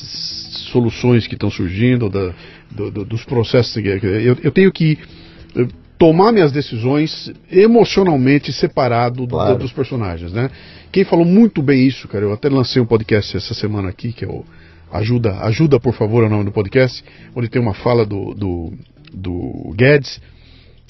soluções 0.70 1.26
que 1.26 1.34
estão 1.34 1.50
surgindo, 1.50 2.08
da- 2.08 2.32
do- 2.70 2.90
do- 2.90 3.04
dos 3.04 3.24
processos. 3.24 3.76
Eu, 3.84 4.36
eu 4.42 4.52
tenho 4.52 4.70
que 4.70 4.98
tomar 5.98 6.32
minhas 6.32 6.52
decisões 6.52 7.32
emocionalmente 7.50 8.52
separado 8.52 9.22
do- 9.26 9.28
Claro. 9.28 9.58
dos 9.58 9.72
personagens, 9.72 10.32
né? 10.32 10.50
Quem 10.92 11.04
falou 11.04 11.24
muito 11.24 11.62
bem 11.62 11.86
isso, 11.86 12.06
cara, 12.08 12.24
eu 12.24 12.32
até 12.32 12.48
lancei 12.48 12.80
um 12.80 12.86
podcast 12.86 13.36
essa 13.36 13.54
semana 13.54 13.88
aqui, 13.88 14.12
que 14.12 14.24
é 14.24 14.28
o 14.28 14.44
Ajuda, 14.92 15.40
Ajuda 15.40 15.80
por 15.80 15.92
favor, 15.94 16.22
é 16.22 16.26
o 16.26 16.30
nome 16.30 16.44
do 16.44 16.52
podcast, 16.52 17.02
onde 17.34 17.48
tem 17.48 17.60
uma 17.60 17.74
fala 17.74 18.06
do, 18.06 18.32
do, 18.34 18.72
do 19.12 19.74
Guedes, 19.76 20.20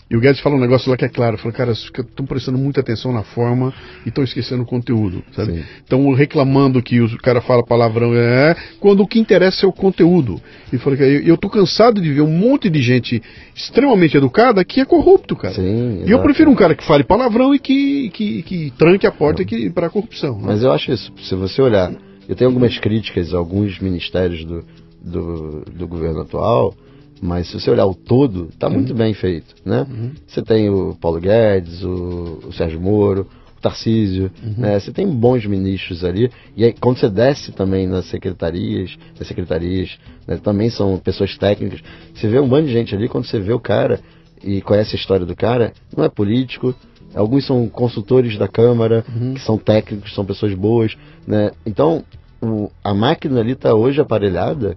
e 0.09 0.17
o 0.17 0.21
Guedes 0.21 0.41
fala 0.41 0.55
um 0.55 0.61
negócio 0.61 0.89
lá 0.89 0.97
que 0.97 1.05
é 1.05 1.09
claro, 1.09 1.37
fala, 1.37 1.53
cara, 1.53 1.73
estão 1.73 2.25
prestando 2.25 2.57
muita 2.57 2.81
atenção 2.81 3.13
na 3.13 3.25
forma 3.25 3.75
e 4.05 4.09
estão 4.09 4.23
esquecendo 4.23 4.63
o 4.63 4.67
conteúdo, 4.67 5.25
sabe? 5.35 5.65
Estão 5.81 6.13
reclamando 6.13 6.81
que 6.81 7.01
o 7.01 7.19
cara 7.19 7.41
fala 7.41 7.65
palavrão, 7.65 8.15
é, 8.15 8.55
quando 8.79 9.03
o 9.03 9.07
que 9.07 9.19
interessa 9.19 9.67
é 9.67 9.69
o 9.69 9.73
conteúdo. 9.73 10.41
E 10.73 10.79
fala 10.79 10.97
que 10.97 11.03
eu, 11.03 11.37
tô 11.37 11.51
cansado 11.51 12.01
de 12.01 12.13
ver 12.13 12.21
um 12.21 12.31
monte 12.31 12.71
de 12.71 12.81
gente 12.81 13.21
extremamente 13.55 14.17
educada 14.17 14.65
que 14.65 14.81
é 14.81 14.85
corrupto, 14.85 15.35
cara. 15.35 15.55
Sim, 15.55 16.05
e 16.07 16.11
eu 16.11 16.23
prefiro 16.23 16.53
um 16.53 16.55
cara 16.55 16.77
que 16.77 16.85
fale 16.85 17.03
palavrão 17.03 17.53
e 17.53 17.59
que, 17.59 18.09
que, 18.11 18.43
que 18.43 18.73
tranque 18.79 19.09
a 19.09 19.11
porta 19.11 19.43
para 19.75 19.89
a 19.89 19.91
corrupção. 19.91 20.37
né? 20.37 20.45
Mas 20.47 20.63
eu 20.63 20.71
acho 20.71 20.93
isso, 20.93 21.13
se 21.19 21.35
você 21.35 21.61
olhar, 21.61 21.93
eu 22.29 22.37
tenho 22.37 22.49
algumas 22.49 22.79
críticas 22.79 23.35
a 23.35 23.39
alguns 23.39 23.81
ministérios 23.81 24.45
do, 24.45 24.65
do, 25.03 25.65
do 25.65 25.89
governo 25.89 26.21
atual, 26.21 26.73
mas 27.21 27.49
se 27.49 27.59
você 27.59 27.71
olhar 27.71 27.87
o 27.87 27.95
todo, 27.95 28.49
está 28.53 28.69
muito 28.69 28.95
bem 28.95 29.15
feito, 29.15 29.55
né? 29.65 29.87
Você 30.27 30.43
tem 30.43 30.69
o 30.69 30.95
Paulo 31.01 31.21
Guedes, 31.21 31.83
o, 31.83 32.41
o 32.49 32.53
Sérgio 32.53 32.81
Moro, 32.81 33.27
o 33.57 33.61
Tarcísio, 33.61 34.31
né? 34.59 34.79
Você 34.79 34.93
tem 34.93 35.07
bons 35.09 35.45
ministros 35.47 36.05
ali, 36.05 36.31
e 36.57 36.65
aí 36.65 36.73
quando 36.73 36.99
você 36.99 37.09
desce 37.09 37.53
também 37.53 37.87
nas 37.87 38.05
secretarias, 38.07 38.97
nas 39.19 39.27
secretarias, 39.27 39.99
né, 40.27 40.37
também 40.37 40.69
são 40.71 40.99
pessoas 40.99 41.37
técnicas, 41.39 41.81
você 42.15 42.29
vê 42.29 42.39
um 42.39 42.49
bando 42.49 42.67
de 42.67 42.73
gente 42.73 42.95
ali, 42.95 43.09
quando 43.09 43.25
você 43.25 43.41
vê 43.41 43.53
o 43.53 43.61
cara 43.61 44.01
e 44.45 44.61
conhece 44.61 44.95
a 44.95 44.99
história 44.99 45.25
do 45.25 45.35
cara, 45.35 45.73
não 45.97 46.05
é 46.05 46.09
político, 46.09 46.75
Alguns 47.15 47.47
são 47.47 47.67
consultores 47.67 48.37
da 48.37 48.47
Câmara, 48.47 49.03
que 49.33 49.41
são 49.41 49.57
técnicos, 49.57 50.13
são 50.15 50.23
pessoas 50.23 50.53
boas, 50.53 50.99
né? 51.27 51.51
Então, 51.65 52.05
o- 52.43 52.69
a 52.85 52.93
máquina 52.93 53.41
ali 53.41 53.53
está 53.53 53.75
hoje 53.75 53.99
aparelhada, 54.03 54.77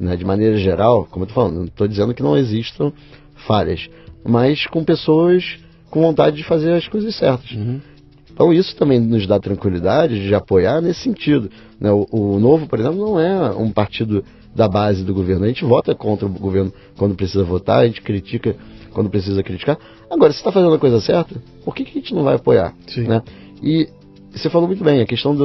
né, 0.00 0.16
de 0.16 0.24
maneira 0.24 0.56
geral, 0.56 1.06
como 1.10 1.24
eu 1.24 1.28
tô 1.28 1.34
falando, 1.34 1.56
não 1.56 1.64
estou 1.64 1.86
dizendo 1.86 2.14
que 2.14 2.22
não 2.22 2.36
existam 2.36 2.90
falhas, 3.46 3.88
mas 4.24 4.66
com 4.66 4.82
pessoas 4.82 5.58
com 5.90 6.00
vontade 6.00 6.36
de 6.36 6.44
fazer 6.44 6.72
as 6.72 6.88
coisas 6.88 7.14
certas. 7.16 7.50
Então 8.32 8.52
isso 8.52 8.74
também 8.76 8.98
nos 8.98 9.26
dá 9.26 9.38
tranquilidade 9.38 10.26
de 10.26 10.34
apoiar 10.34 10.80
nesse 10.80 11.00
sentido. 11.00 11.50
né? 11.78 11.90
O, 11.90 12.06
o 12.10 12.40
Novo, 12.40 12.66
por 12.66 12.78
exemplo, 12.78 12.98
não 12.98 13.20
é 13.20 13.50
um 13.50 13.70
partido 13.70 14.24
da 14.54 14.68
base 14.68 15.04
do 15.04 15.12
governo. 15.12 15.44
A 15.44 15.48
gente 15.48 15.64
vota 15.64 15.94
contra 15.94 16.26
o 16.26 16.30
governo 16.30 16.72
quando 16.96 17.14
precisa 17.14 17.44
votar, 17.44 17.80
a 17.80 17.86
gente 17.86 18.00
critica 18.00 18.56
quando 18.92 19.10
precisa 19.10 19.42
criticar. 19.42 19.78
Agora, 20.10 20.32
se 20.32 20.38
está 20.38 20.50
fazendo 20.50 20.74
a 20.74 20.78
coisa 20.78 21.00
certa, 21.00 21.34
por 21.64 21.74
que, 21.74 21.84
que 21.84 21.98
a 21.98 22.00
gente 22.00 22.14
não 22.14 22.24
vai 22.24 22.36
apoiar? 22.36 22.74
Né? 22.96 23.22
E 23.62 23.88
você 24.32 24.48
falou 24.48 24.68
muito 24.68 24.82
bem, 24.82 25.00
a 25.00 25.06
questão 25.06 25.36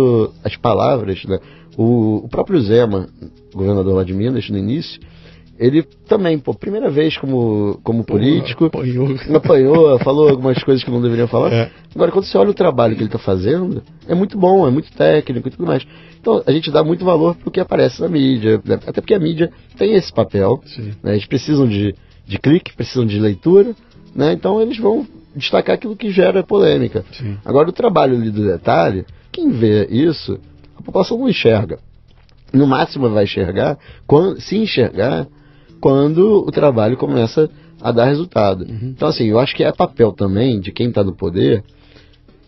das 0.43 0.55
palavras, 0.57 1.23
né? 1.25 1.39
O, 1.77 2.25
o 2.25 2.29
próprio 2.29 2.61
Zema, 2.61 3.07
governador 3.53 3.95
lá 3.95 4.03
de 4.03 4.13
Minas, 4.13 4.49
no 4.49 4.57
início, 4.57 4.99
ele 5.57 5.83
também, 6.07 6.37
pô, 6.37 6.53
primeira 6.53 6.89
vez 6.89 7.17
como, 7.17 7.79
como 7.81 8.03
político, 8.03 8.65
apanhou. 8.65 9.15
apanhou, 9.33 9.99
falou 9.99 10.29
algumas 10.29 10.61
coisas 10.61 10.83
que 10.83 10.91
não 10.91 11.01
deveriam 11.01 11.27
falar. 11.27 11.51
É. 11.51 11.71
Agora, 11.93 12.11
quando 12.11 12.25
você 12.25 12.37
olha 12.37 12.49
o 12.49 12.53
trabalho 12.53 12.93
que 12.93 13.01
ele 13.01 13.07
está 13.07 13.19
fazendo, 13.19 13.81
é 14.07 14.13
muito 14.13 14.37
bom, 14.37 14.67
é 14.67 14.71
muito 14.71 14.91
técnico 14.91 15.47
e 15.47 15.51
tudo 15.51 15.65
mais. 15.65 15.85
Então, 16.19 16.43
a 16.45 16.51
gente 16.51 16.69
dá 16.71 16.83
muito 16.83 17.05
valor 17.05 17.35
pro 17.35 17.51
que 17.51 17.59
aparece 17.59 18.01
na 18.01 18.09
mídia, 18.09 18.61
né? 18.65 18.79
até 18.85 18.99
porque 18.99 19.13
a 19.13 19.19
mídia 19.19 19.49
tem 19.77 19.93
esse 19.93 20.11
papel. 20.11 20.61
Né? 21.01 21.13
Eles 21.13 21.25
precisam 21.25 21.67
de, 21.67 21.95
de 22.27 22.37
clique, 22.37 22.75
precisam 22.75 23.05
de 23.05 23.17
leitura, 23.17 23.73
né? 24.13 24.33
então 24.33 24.61
eles 24.61 24.77
vão 24.77 25.07
destacar 25.33 25.75
aquilo 25.75 25.95
que 25.95 26.11
gera 26.11 26.43
polêmica. 26.43 27.05
Sim. 27.13 27.37
Agora, 27.45 27.69
o 27.69 27.73
trabalho 27.73 28.15
ali 28.15 28.29
do 28.29 28.45
detalhe, 28.45 29.05
quem 29.31 29.51
vê 29.51 29.85
isso, 29.85 30.37
a 30.77 30.81
população 30.81 31.17
não 31.17 31.29
enxerga. 31.29 31.79
No 32.53 32.67
máximo 32.67 33.09
vai 33.09 33.25
enxergar, 33.25 33.77
quando, 34.07 34.39
se 34.39 34.57
enxergar, 34.57 35.27
quando 35.81 36.45
o 36.47 36.51
trabalho 36.51 36.97
começa 36.97 37.49
a 37.81 37.91
dar 37.91 38.05
resultado. 38.05 38.61
Uhum. 38.63 38.93
Então, 38.95 39.07
assim, 39.07 39.25
eu 39.25 39.39
acho 39.39 39.55
que 39.55 39.63
é 39.63 39.71
papel 39.71 40.11
também 40.11 40.59
de 40.59 40.71
quem 40.71 40.89
está 40.89 41.03
no 41.03 41.13
poder 41.13 41.63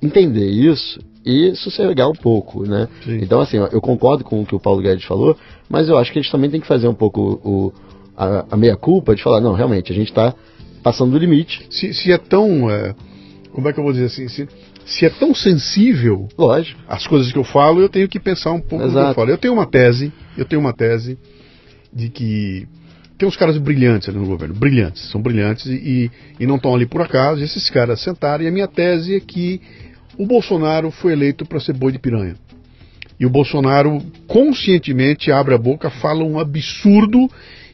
entender 0.02 0.49
isso 0.49 0.99
e 1.26 1.54
sossegar 1.56 2.10
um 2.10 2.16
pouco, 2.16 2.66
né? 2.66 2.88
Sim. 3.04 3.20
Então, 3.22 3.41
assim, 3.41 3.58
eu 3.58 3.82
concordo 3.82 4.24
com 4.24 4.41
o 4.41 4.45
que 4.45 4.56
o 4.56 4.60
Paulo 4.60 4.82
Guedes 4.82 5.04
falou, 5.04 5.36
mas 5.70 5.90
eu 5.90 5.98
acho 5.98 6.12
que 6.12 6.20
eles 6.20 6.32
também 6.32 6.49
têm 6.49 6.62
que 6.62 6.68
fazer 6.68 6.88
um 6.88 6.94
pouco 6.94 7.41
o, 7.44 7.74
a, 8.16 8.45
a 8.52 8.58
meia-culpa 8.58 9.16
de 9.16 9.22
falar, 9.22 9.41
não, 9.41 9.54
realmente, 9.54 9.91
a 9.91 9.95
gente 9.95 10.08
está 10.08 10.34
passando 10.82 11.12
do 11.12 11.18
limite. 11.18 11.68
Se, 11.70 11.94
se 11.94 12.12
é 12.12 12.18
tão. 12.18 12.70
é, 12.70 12.95
como 13.52 13.68
é 13.68 13.74
que 13.74 13.80
eu 13.80 13.84
vou 13.84 13.91
dizer 13.91 14.06
assim? 14.06 14.28
Se, 14.30 14.48
se 14.88 15.05
é 15.05 15.09
tão 15.09 15.35
sensível 15.35 16.30
Lógico. 16.38 16.80
as 16.88 17.05
coisas 17.05 17.31
que 17.31 17.38
eu 17.38 17.43
falo, 17.43 17.81
eu 17.81 17.89
tenho 17.89 18.07
que 18.07 18.19
pensar 18.19 18.53
um 18.53 18.61
pouco 18.61 18.85
no 18.85 18.91
que 18.91 18.97
eu 18.97 19.01
Exato. 19.01 19.15
falo. 19.15 19.30
Eu 19.30 19.38
tenho 19.38 19.53
uma 19.53 19.65
tese, 19.65 20.14
eu 20.38 20.45
tenho 20.45 20.61
uma 20.61 20.73
tese 20.73 21.19
de 21.93 22.09
que 22.09 22.65
tem 23.18 23.27
uns 23.27 23.35
caras 23.35 23.57
brilhantes 23.57 24.07
ali 24.07 24.18
no 24.18 24.26
governo, 24.26 24.55
brilhantes, 24.55 25.09
são 25.09 25.22
brilhantes 25.22 25.65
e, 25.65 26.09
e 26.39 26.47
não 26.47 26.55
estão 26.55 26.73
ali 26.73 26.85
por 26.85 27.01
acaso, 27.01 27.41
e 27.41 27.43
esses 27.43 27.69
caras 27.69 27.99
sentaram, 27.99 28.43
e 28.43 28.47
a 28.47 28.51
minha 28.51 28.68
tese 28.68 29.15
é 29.15 29.19
que 29.19 29.59
o 30.18 30.26
Bolsonaro 30.26 30.89
foi 30.89 31.11
eleito 31.11 31.45
para 31.45 31.59
ser 31.59 31.73
boi 31.73 31.91
de 31.91 31.99
piranha. 31.99 32.35
E 33.19 33.26
o 33.26 33.30
Bolsonaro 33.30 33.99
conscientemente 34.27 35.31
abre 35.31 35.53
a 35.53 35.57
boca, 35.57 35.89
fala 35.89 36.23
um 36.23 36.39
absurdo 36.39 37.27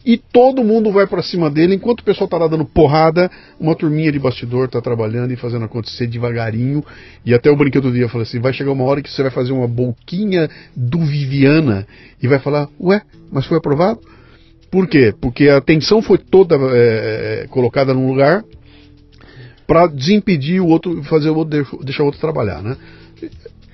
e 0.05 0.17
todo 0.17 0.63
mundo 0.63 0.91
vai 0.91 1.07
para 1.07 1.23
cima 1.23 1.49
dele, 1.49 1.75
enquanto 1.75 2.01
o 2.01 2.03
pessoal 2.03 2.27
tá 2.27 2.37
lá 2.37 2.47
dando 2.47 2.65
porrada, 2.65 3.31
uma 3.59 3.75
turminha 3.75 4.11
de 4.11 4.19
bastidor 4.19 4.67
tá 4.67 4.81
trabalhando 4.81 5.31
e 5.31 5.37
fazendo 5.37 5.63
acontecer 5.65 6.07
devagarinho. 6.07 6.83
E 7.25 7.33
até 7.33 7.49
o 7.49 7.55
brinquedo 7.55 7.89
do 7.89 7.93
dia 7.93 8.09
falou 8.09 8.23
assim: 8.23 8.39
vai 8.39 8.51
chegar 8.51 8.71
uma 8.71 8.83
hora 8.83 9.01
que 9.01 9.09
você 9.09 9.21
vai 9.21 9.31
fazer 9.31 9.53
uma 9.53 9.67
boquinha 9.67 10.49
do 10.75 10.99
Viviana 10.99 11.87
e 12.21 12.27
vai 12.27 12.39
falar: 12.39 12.67
ué, 12.79 13.01
mas 13.31 13.45
foi 13.45 13.57
aprovado? 13.57 13.99
Por 14.69 14.87
quê? 14.87 15.13
Porque 15.21 15.47
a 15.47 15.57
atenção 15.57 16.01
foi 16.01 16.17
toda 16.17 16.57
é, 16.71 17.45
colocada 17.49 17.93
num 17.93 18.07
lugar 18.07 18.43
para 19.65 19.87
desimpedir 19.87 20.61
o 20.61 20.67
outro, 20.67 21.01
fazer 21.03 21.29
o 21.29 21.35
outro, 21.35 21.79
deixar 21.83 22.03
o 22.03 22.07
outro 22.07 22.19
trabalhar, 22.19 22.61
né? 22.61 22.75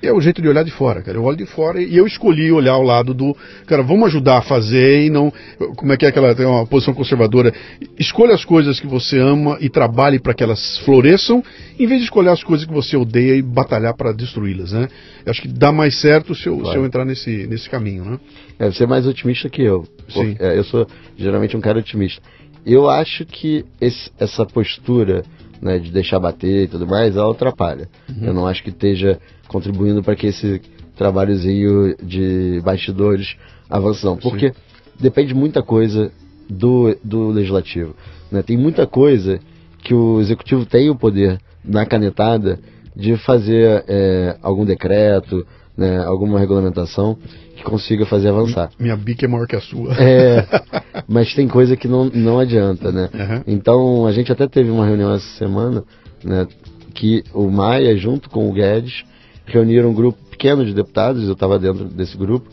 É 0.02 0.12
o 0.12 0.20
jeito 0.20 0.40
de 0.40 0.48
olhar 0.48 0.64
de 0.64 0.70
fora, 0.70 1.02
cara. 1.02 1.18
Eu 1.18 1.24
olho 1.24 1.36
de 1.36 1.44
fora 1.44 1.80
e 1.80 1.96
eu 1.96 2.06
escolhi 2.06 2.50
olhar 2.50 2.72
ao 2.72 2.82
lado 2.82 3.12
do. 3.12 3.36
Cara, 3.66 3.82
vamos 3.82 4.08
ajudar 4.08 4.38
a 4.38 4.42
fazer 4.42 5.04
e 5.04 5.10
não. 5.10 5.32
Como 5.76 5.92
é 5.92 5.96
que 5.96 6.06
é 6.06 6.08
aquela. 6.08 6.34
Tem 6.34 6.46
uma 6.46 6.66
posição 6.66 6.94
conservadora. 6.94 7.52
Escolha 7.98 8.34
as 8.34 8.44
coisas 8.44 8.80
que 8.80 8.86
você 8.86 9.18
ama 9.18 9.58
e 9.60 9.68
trabalhe 9.68 10.18
para 10.18 10.32
que 10.32 10.42
elas 10.42 10.78
floresçam, 10.78 11.42
em 11.78 11.86
vez 11.86 12.00
de 12.00 12.04
escolher 12.04 12.30
as 12.30 12.42
coisas 12.42 12.66
que 12.66 12.72
você 12.72 12.96
odeia 12.96 13.34
e 13.36 13.42
batalhar 13.42 13.94
para 13.94 14.12
destruí-las, 14.12 14.72
né? 14.72 14.88
Eu 15.24 15.30
acho 15.30 15.42
que 15.42 15.48
dá 15.48 15.70
mais 15.70 16.00
certo 16.00 16.34
se 16.34 16.46
eu, 16.46 16.56
claro. 16.56 16.70
se 16.70 16.78
eu 16.78 16.86
entrar 16.86 17.04
nesse, 17.04 17.46
nesse 17.46 17.68
caminho, 17.68 18.04
né? 18.04 18.20
É, 18.58 18.70
você 18.70 18.84
é 18.84 18.86
mais 18.86 19.06
otimista 19.06 19.50
que 19.50 19.62
eu. 19.62 19.86
Sim. 20.08 20.34
É, 20.38 20.56
eu 20.56 20.64
sou 20.64 20.86
geralmente 21.16 21.56
um 21.56 21.60
cara 21.60 21.78
otimista. 21.78 22.22
Eu 22.64 22.88
acho 22.88 23.24
que 23.26 23.64
esse, 23.80 24.10
essa 24.18 24.46
postura 24.46 25.22
né, 25.60 25.78
de 25.78 25.90
deixar 25.90 26.18
bater 26.18 26.64
e 26.64 26.68
tudo 26.68 26.86
mais, 26.86 27.16
ela 27.16 27.30
atrapalha. 27.30 27.88
Uhum. 28.08 28.26
Eu 28.26 28.34
não 28.34 28.46
acho 28.46 28.62
que 28.62 28.70
esteja 28.70 29.18
contribuindo 29.48 30.02
para 30.02 30.16
que 30.16 30.26
esse 30.26 30.60
trabalhozinho 30.96 31.96
de 32.02 32.60
bastidores 32.64 33.36
avance, 33.68 34.04
não. 34.04 34.16
Porque 34.16 34.48
Sim. 34.48 34.54
depende 34.98 35.34
muita 35.34 35.62
coisa 35.62 36.10
do, 36.48 36.96
do 37.02 37.28
legislativo. 37.28 37.94
Né? 38.30 38.42
Tem 38.42 38.56
muita 38.56 38.86
coisa 38.86 39.38
que 39.82 39.94
o 39.94 40.20
executivo 40.20 40.66
tem 40.66 40.90
o 40.90 40.96
poder 40.96 41.38
na 41.64 41.86
canetada 41.86 42.58
de 42.94 43.16
fazer 43.18 43.84
é, 43.88 44.36
algum 44.42 44.64
decreto, 44.64 45.46
né, 45.80 46.04
alguma 46.04 46.38
regulamentação 46.38 47.16
que 47.56 47.62
consiga 47.64 48.04
fazer 48.04 48.28
avançar. 48.28 48.68
Minha 48.78 48.94
bica 48.98 49.24
é 49.24 49.28
maior 49.28 49.46
que 49.46 49.56
a 49.56 49.60
sua. 49.62 49.94
É, 49.94 50.46
mas 51.08 51.34
tem 51.34 51.48
coisa 51.48 51.74
que 51.74 51.88
não, 51.88 52.04
não 52.04 52.38
adianta, 52.38 52.92
né? 52.92 53.08
Uhum. 53.14 53.42
Então, 53.46 54.06
a 54.06 54.12
gente 54.12 54.30
até 54.30 54.46
teve 54.46 54.70
uma 54.70 54.84
reunião 54.84 55.14
essa 55.14 55.38
semana, 55.38 55.82
né, 56.22 56.46
que 56.94 57.24
o 57.32 57.50
Maia, 57.50 57.96
junto 57.96 58.28
com 58.28 58.46
o 58.46 58.52
Guedes, 58.52 59.04
reuniram 59.46 59.88
um 59.88 59.94
grupo 59.94 60.18
pequeno 60.30 60.66
de 60.66 60.74
deputados, 60.74 61.26
eu 61.26 61.32
estava 61.32 61.58
dentro 61.58 61.84
desse 61.86 62.14
grupo, 62.14 62.46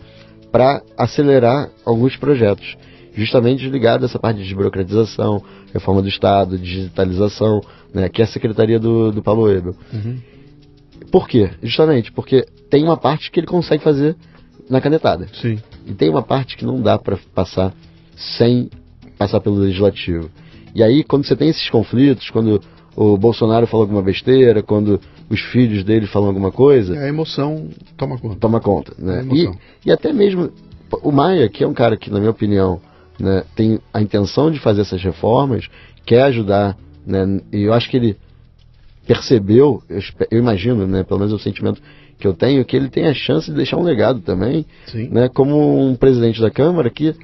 para 0.50 0.82
acelerar 0.98 1.70
alguns 1.86 2.16
projetos, 2.16 2.78
justamente 3.14 3.68
ligados 3.68 4.04
a 4.04 4.06
essa 4.06 4.20
parte 4.20 4.38
de 4.38 4.44
desburocratização, 4.44 5.44
reforma 5.74 6.02
do 6.02 6.08
Estado, 6.08 6.58
digitalização, 6.58 7.60
né, 7.94 8.08
que 8.08 8.22
é 8.22 8.24
a 8.24 8.28
secretaria 8.28 8.80
do, 8.80 9.12
do 9.12 9.22
Paulo 9.22 9.52
Ebel. 9.52 9.76
Uhum. 9.94 10.18
Por 11.12 11.28
quê? 11.28 11.52
Justamente 11.64 12.12
porque 12.12 12.46
tem 12.70 12.84
uma 12.84 12.98
parte 12.98 13.32
que 13.32 13.40
ele 13.40 13.48
consegue 13.48 13.84
fazer 13.84 14.16
na 14.70 14.82
canetada. 14.82 15.28
Sim. 15.34 15.60
E 15.86 15.94
tem 15.94 16.10
uma 16.10 16.22
parte 16.22 16.58
que 16.58 16.66
não 16.66 16.82
dá 16.82 16.98
para 16.98 17.18
passar 17.34 17.74
sem 18.16 18.70
passar 19.18 19.40
pelo 19.40 19.58
legislativo. 19.58 20.30
E 20.76 20.84
aí, 20.84 21.04
quando 21.04 21.26
você 21.26 21.36
tem 21.36 21.50
esses 21.50 21.70
conflitos, 21.70 22.30
quando 22.30 22.62
o 22.96 23.18
Bolsonaro 23.18 23.68
fala 23.68 23.84
alguma 23.84 24.02
besteira, 24.02 24.62
quando 24.62 25.00
os 25.30 25.40
filhos 25.40 25.84
dele 25.84 26.08
falam 26.08 26.28
alguma 26.28 26.52
coisa. 26.52 26.96
É, 26.96 27.06
a 27.06 27.08
emoção 27.08 27.70
toma 27.96 28.18
conta. 28.18 28.36
Toma 28.40 28.60
conta. 28.60 28.94
Né? 28.98 29.22
É 29.22 29.36
e, 29.36 29.52
e 29.86 29.92
até 29.92 30.12
mesmo 30.12 30.52
o 31.04 31.12
Maia, 31.12 31.50
que 31.50 31.64
é 31.64 31.68
um 31.68 31.74
cara 31.74 31.98
que, 31.98 32.10
na 32.10 32.20
minha 32.20 32.32
opinião, 32.32 32.82
né, 33.20 33.44
tem 33.56 33.80
a 33.94 34.02
intenção 34.02 34.50
de 34.52 34.60
fazer 34.60 34.82
essas 34.82 35.02
reformas, 35.02 35.68
quer 36.06 36.24
ajudar, 36.24 36.78
né, 37.06 37.42
e 37.52 37.64
eu 37.64 37.74
acho 37.74 37.90
que 37.90 37.98
ele 37.98 38.18
percebeu, 39.08 39.82
eu, 39.90 40.00
eu 40.30 40.40
imagino, 40.40 40.86
né, 40.86 41.04
pelo 41.04 41.20
menos 41.20 41.34
o 41.34 41.40
sentimento 41.40 41.82
que 42.20 42.28
eu 42.28 42.34
tenho, 42.34 42.66
que 42.66 42.76
ele 42.76 42.90
tem 42.90 43.08
a 43.08 43.14
chance 43.14 43.50
de 43.50 43.56
deixar 43.56 43.78
um 43.78 43.84
legado 43.84 44.20
também, 44.20 44.66
Sim. 44.88 45.10
né, 45.10 45.30
como 45.30 45.88
um 45.88 45.96
presidente 45.96 46.42
da 46.42 46.52
Câmara 46.52 46.90
que 46.90 47.16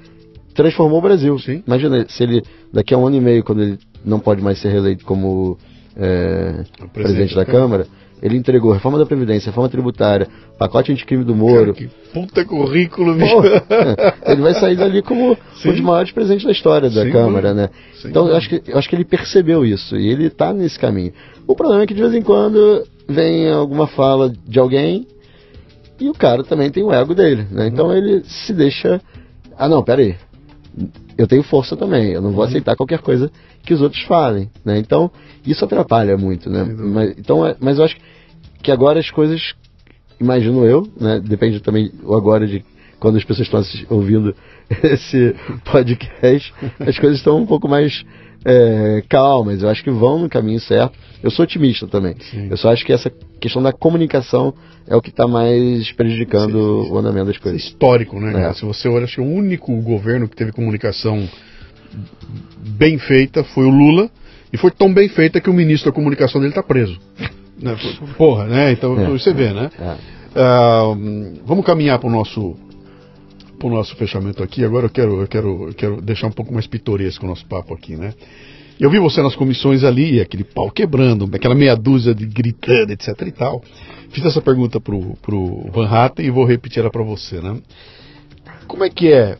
transformou 0.55 0.99
o 0.99 1.01
Brasil. 1.01 1.37
Sim. 1.39 1.63
Imagina 1.67 2.05
se 2.07 2.23
ele, 2.23 2.43
daqui 2.71 2.93
a 2.93 2.97
um 2.97 3.05
ano 3.05 3.17
e 3.17 3.21
meio, 3.21 3.43
quando 3.43 3.61
ele 3.63 3.79
não 4.05 4.19
pode 4.19 4.41
mais 4.41 4.59
ser 4.59 4.69
reeleito 4.69 5.03
como 5.03 5.57
é, 5.97 6.63
presidente, 6.63 6.93
presidente, 6.93 7.35
da, 7.35 7.45
Câmara, 7.45 7.83
Câmara, 7.83 8.03
ele 8.21 8.37
entregou 8.37 8.71
reforma 8.71 8.97
da 8.97 9.05
Previdência, 9.05 9.49
reforma 9.49 9.67
tributária, 9.67 10.29
pacote 10.57 10.91
anticrime 10.91 11.25
do 11.25 11.35
Moro. 11.35 11.73
Cara, 11.73 11.87
que 11.87 11.89
puta 12.13 12.45
currículo, 12.45 13.15
bicho. 13.15 13.35
ele 14.25 14.41
vai 14.41 14.53
sair 14.53 14.77
dali 14.77 15.01
como 15.01 15.37
Sim. 15.55 15.69
um 15.69 15.71
dos 15.73 15.81
maiores 15.81 16.11
presidentes 16.13 16.45
da 16.45 16.51
história 16.51 16.89
da 16.89 17.03
Sim, 17.03 17.11
Câmara, 17.11 17.53
né? 17.53 17.69
Sim, 17.95 18.07
então 18.07 18.29
eu 18.29 18.37
acho, 18.37 18.47
que, 18.47 18.63
eu 18.65 18.77
acho 18.77 18.87
que 18.87 18.95
ele 18.95 19.03
percebeu 19.03 19.65
isso 19.65 19.97
e 19.97 20.07
ele 20.07 20.27
está 20.27 20.53
nesse 20.53 20.79
caminho. 20.79 21.11
O 21.47 21.55
problema 21.55 21.83
é 21.83 21.87
que 21.87 21.93
de 21.93 22.01
vez 22.01 22.13
em 22.13 22.21
quando 22.21 22.83
vem 23.07 23.49
alguma 23.49 23.87
fala 23.87 24.33
de 24.47 24.59
alguém 24.59 25.07
e 25.99 26.09
o 26.09 26.13
cara 26.13 26.43
também 26.43 26.71
tem 26.71 26.83
o 26.83 26.91
ego 26.91 27.13
dele, 27.13 27.47
né? 27.51 27.67
Então 27.67 27.87
uhum. 27.87 27.93
ele 27.95 28.23
se 28.23 28.53
deixa. 28.53 29.01
Ah, 29.57 29.67
não, 29.67 29.83
peraí. 29.83 30.15
Eu 31.17 31.27
tenho 31.27 31.43
força 31.43 31.77
também, 31.77 32.11
eu 32.11 32.21
não 32.21 32.31
vou 32.31 32.41
uhum. 32.41 32.49
aceitar 32.49 32.75
qualquer 32.75 32.99
coisa 32.99 33.31
que 33.63 33.73
os 33.73 33.81
outros 33.81 34.01
falem, 34.03 34.49
né? 34.65 34.79
Então 34.79 35.11
isso 35.45 35.63
atrapalha 35.63 36.17
muito, 36.17 36.49
né? 36.49 36.63
Mas, 36.63 37.17
então, 37.17 37.45
é, 37.45 37.55
mas 37.59 37.77
eu 37.77 37.85
acho 37.85 37.97
que 38.61 38.71
agora 38.71 38.99
as 38.99 39.11
coisas, 39.11 39.53
imagino 40.19 40.65
eu, 40.65 40.87
né? 40.99 41.19
Depende 41.19 41.59
também 41.59 41.91
agora 42.03 42.47
de 42.47 42.65
quando 42.99 43.17
as 43.17 43.23
pessoas 43.23 43.47
estão 43.47 43.97
ouvindo 43.97 44.35
esse 44.81 45.35
podcast, 45.71 46.53
as 46.79 46.97
coisas 46.97 47.19
estão 47.19 47.37
um 47.37 47.45
pouco 47.45 47.67
mais 47.67 48.03
é, 48.45 49.03
calmas. 49.09 49.61
Eu 49.61 49.69
acho 49.69 49.83
que 49.83 49.91
vão 49.91 50.19
no 50.19 50.29
caminho 50.29 50.59
certo. 50.59 50.97
Eu 51.21 51.31
sou 51.31 51.43
otimista 51.43 51.87
também. 51.87 52.15
Sim. 52.19 52.47
Eu 52.49 52.57
só 52.57 52.71
acho 52.71 52.85
que 52.85 52.91
essa 52.91 53.11
questão 53.39 53.61
da 53.61 53.71
comunicação 53.71 54.53
é 54.87 54.95
o 54.95 55.01
que 55.01 55.09
está 55.09 55.27
mais 55.27 55.91
prejudicando 55.93 56.83
sim, 56.83 56.87
sim, 56.87 56.93
o 56.93 56.97
andamento 56.97 57.27
das 57.27 57.37
coisas. 57.37 57.61
histórico, 57.61 58.19
né? 58.19 58.49
É. 58.49 58.53
Se 58.53 58.65
você 58.65 58.89
olha, 58.89 59.05
acho 59.05 59.15
que 59.15 59.21
o 59.21 59.25
único 59.25 59.73
governo 59.81 60.27
que 60.27 60.35
teve 60.35 60.51
comunicação 60.51 61.27
bem 62.57 62.97
feita 62.97 63.43
foi 63.43 63.65
o 63.65 63.69
Lula. 63.69 64.09
E 64.51 64.57
foi 64.57 64.69
tão 64.69 64.93
bem 64.93 65.09
feita 65.09 65.41
que 65.41 65.49
o 65.49 65.53
ministro 65.53 65.89
da 65.91 65.95
comunicação 65.95 66.39
dele 66.39 66.51
está 66.51 66.61
preso. 66.61 66.99
Né? 67.59 67.75
Porra, 68.17 68.45
né? 68.45 68.71
Então 68.71 68.99
é. 68.99 69.09
você 69.09 69.33
vê, 69.33 69.51
né? 69.51 69.71
É. 69.79 69.95
Uh, 70.35 71.39
vamos 71.45 71.65
caminhar 71.65 71.97
para 71.97 72.07
o 72.07 72.11
nosso 72.11 72.55
para 73.63 73.67
o 73.67 73.73
nosso 73.73 73.95
fechamento 73.95 74.43
aqui. 74.43 74.65
Agora 74.65 74.87
eu 74.87 74.89
quero, 74.89 75.21
eu 75.21 75.27
quero, 75.27 75.67
eu 75.69 75.73
quero 75.73 76.01
deixar 76.01 76.27
um 76.27 76.31
pouco 76.31 76.53
mais 76.53 76.67
pitoresco 76.67 77.25
o 77.25 77.29
nosso 77.29 77.45
papo 77.45 77.73
aqui, 77.73 77.95
né? 77.95 78.13
Eu 78.77 78.89
vi 78.89 78.99
você 78.99 79.21
nas 79.21 79.35
comissões 79.35 79.83
ali, 79.83 80.19
aquele 80.19 80.43
pau 80.43 80.69
quebrando, 80.69 81.29
aquela 81.33 81.55
meia 81.55 81.75
dúzia 81.75 82.13
de 82.13 82.25
gritando, 82.25 82.91
etc 82.91 83.07
e 83.25 83.31
tal. 83.31 83.63
Fiz 84.09 84.25
essa 84.25 84.41
pergunta 84.41 84.81
pro, 84.81 85.15
pro 85.21 85.69
Van 85.71 85.87
Hatten 85.87 86.25
e 86.25 86.29
vou 86.29 86.43
repetir 86.43 86.81
ela 86.81 86.89
para 86.89 87.03
você, 87.03 87.39
né? 87.39 87.57
Como 88.67 88.83
é 88.83 88.89
que 88.89 89.11
é 89.13 89.37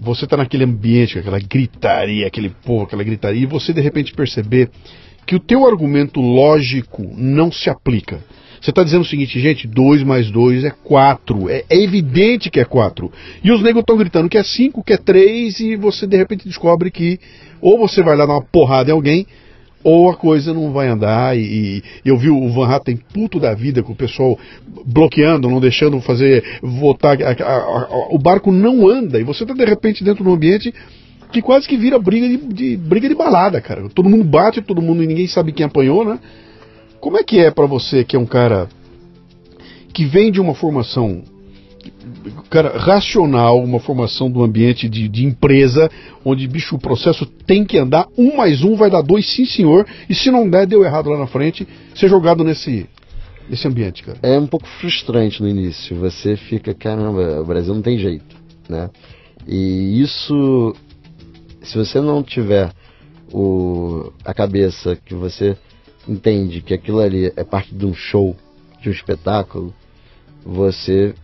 você 0.00 0.26
tá 0.26 0.36
naquele 0.36 0.64
ambiente, 0.64 1.18
aquela 1.18 1.38
gritaria, 1.38 2.26
aquele 2.26 2.50
povo, 2.50 2.84
aquela 2.84 3.02
gritaria, 3.02 3.42
e 3.42 3.46
você 3.46 3.72
de 3.72 3.80
repente 3.80 4.14
perceber 4.14 4.70
que 5.26 5.34
o 5.34 5.40
teu 5.40 5.66
argumento 5.66 6.20
lógico 6.20 7.02
não 7.16 7.50
se 7.50 7.68
aplica. 7.68 8.20
Você 8.60 8.70
está 8.70 8.82
dizendo 8.82 9.02
o 9.02 9.06
seguinte, 9.06 9.38
gente, 9.38 9.66
2 9.66 10.02
mais 10.02 10.30
2 10.30 10.64
é 10.64 10.70
4. 10.70 11.50
É, 11.50 11.64
é, 11.68 11.82
evidente 11.82 12.50
que 12.50 12.60
é 12.60 12.64
4. 12.64 13.12
E 13.42 13.50
os 13.50 13.62
negros 13.62 13.82
estão 13.82 13.96
gritando 13.96 14.28
que 14.28 14.38
é 14.38 14.42
5, 14.42 14.82
que 14.82 14.92
é 14.92 14.96
3, 14.96 15.60
e 15.60 15.76
você 15.76 16.06
de 16.06 16.16
repente 16.16 16.48
descobre 16.48 16.90
que 16.90 17.18
ou 17.60 17.78
você 17.78 18.02
vai 18.02 18.16
lá 18.16 18.26
dar 18.26 18.34
uma 18.34 18.42
porrada 18.42 18.90
em 18.90 18.92
alguém, 18.92 19.26
ou 19.84 20.10
a 20.10 20.16
coisa 20.16 20.52
não 20.52 20.72
vai 20.72 20.88
andar. 20.88 21.36
E, 21.36 21.82
e 22.04 22.08
eu 22.08 22.16
vi 22.16 22.30
o 22.30 22.48
Van 22.50 22.68
Hatten 22.68 22.96
puto 22.96 23.38
da 23.38 23.54
vida 23.54 23.82
com 23.82 23.92
o 23.92 23.96
pessoal 23.96 24.38
bloqueando, 24.84 25.50
não 25.50 25.60
deixando 25.60 26.00
fazer 26.00 26.42
votar. 26.62 27.16
A, 27.22 27.30
a, 27.30 27.56
a, 27.56 28.08
o 28.10 28.18
barco 28.18 28.50
não 28.50 28.88
anda, 28.88 29.20
e 29.20 29.24
você 29.24 29.44
está 29.44 29.54
de 29.54 29.64
repente 29.64 30.02
dentro 30.02 30.24
de 30.24 30.30
um 30.30 30.34
ambiente 30.34 30.74
que 31.30 31.42
quase 31.42 31.68
que 31.68 31.76
vira 31.76 31.98
briga 31.98 32.28
de, 32.28 32.36
de, 32.36 32.76
briga 32.76 33.08
de 33.08 33.14
balada, 33.14 33.60
cara. 33.60 33.88
Todo 33.88 34.08
mundo 34.08 34.24
bate, 34.24 34.60
todo 34.62 34.82
mundo, 34.82 35.00
ninguém 35.00 35.26
sabe 35.26 35.52
quem 35.52 35.66
apanhou, 35.66 36.04
né? 36.04 36.18
Como 37.00 37.18
é 37.18 37.22
que 37.22 37.38
é 37.38 37.50
para 37.50 37.66
você 37.66 38.04
que 38.04 38.16
é 38.16 38.18
um 38.18 38.26
cara 38.26 38.68
que 39.92 40.04
vem 40.04 40.30
de 40.30 40.40
uma 40.40 40.54
formação 40.54 41.22
cara, 42.50 42.76
racional, 42.78 43.62
uma 43.62 43.80
formação 43.80 44.30
do 44.30 44.42
ambiente 44.42 44.88
de, 44.88 45.08
de, 45.08 45.24
empresa, 45.24 45.90
onde, 46.24 46.46
bicho, 46.46 46.76
o 46.76 46.78
processo 46.78 47.26
tem 47.26 47.64
que 47.64 47.78
andar, 47.78 48.06
um 48.16 48.36
mais 48.36 48.62
um 48.62 48.74
vai 48.74 48.90
dar 48.90 49.02
dois, 49.02 49.26
sim 49.26 49.44
senhor, 49.44 49.86
e 50.08 50.14
se 50.14 50.30
não 50.30 50.48
der, 50.48 50.66
deu 50.66 50.84
errado 50.84 51.10
lá 51.10 51.18
na 51.18 51.26
frente, 51.26 51.66
ser 51.94 52.08
jogado 52.08 52.44
nesse, 52.44 52.86
nesse 53.48 53.66
ambiente, 53.66 54.02
cara. 54.02 54.18
É 54.22 54.38
um 54.38 54.46
pouco 54.46 54.66
frustrante 54.80 55.42
no 55.42 55.48
início, 55.48 55.96
você 55.96 56.36
fica, 56.36 56.74
caramba, 56.74 57.40
o 57.40 57.44
Brasil 57.44 57.74
não 57.74 57.82
tem 57.82 57.98
jeito, 57.98 58.36
né? 58.68 58.90
E 59.46 60.00
isso, 60.00 60.74
se 61.66 61.76
você 61.76 62.00
não 62.00 62.22
tiver 62.22 62.72
o, 63.32 64.12
a 64.24 64.32
cabeça 64.32 64.96
que 64.96 65.14
você 65.14 65.56
entende 66.08 66.60
que 66.60 66.72
aquilo 66.72 67.00
ali 67.00 67.32
é 67.36 67.44
parte 67.44 67.74
de 67.74 67.84
um 67.84 67.94
show, 67.94 68.36
de 68.80 68.88
um 68.88 68.92
espetáculo, 68.92 69.74
você 70.44 71.14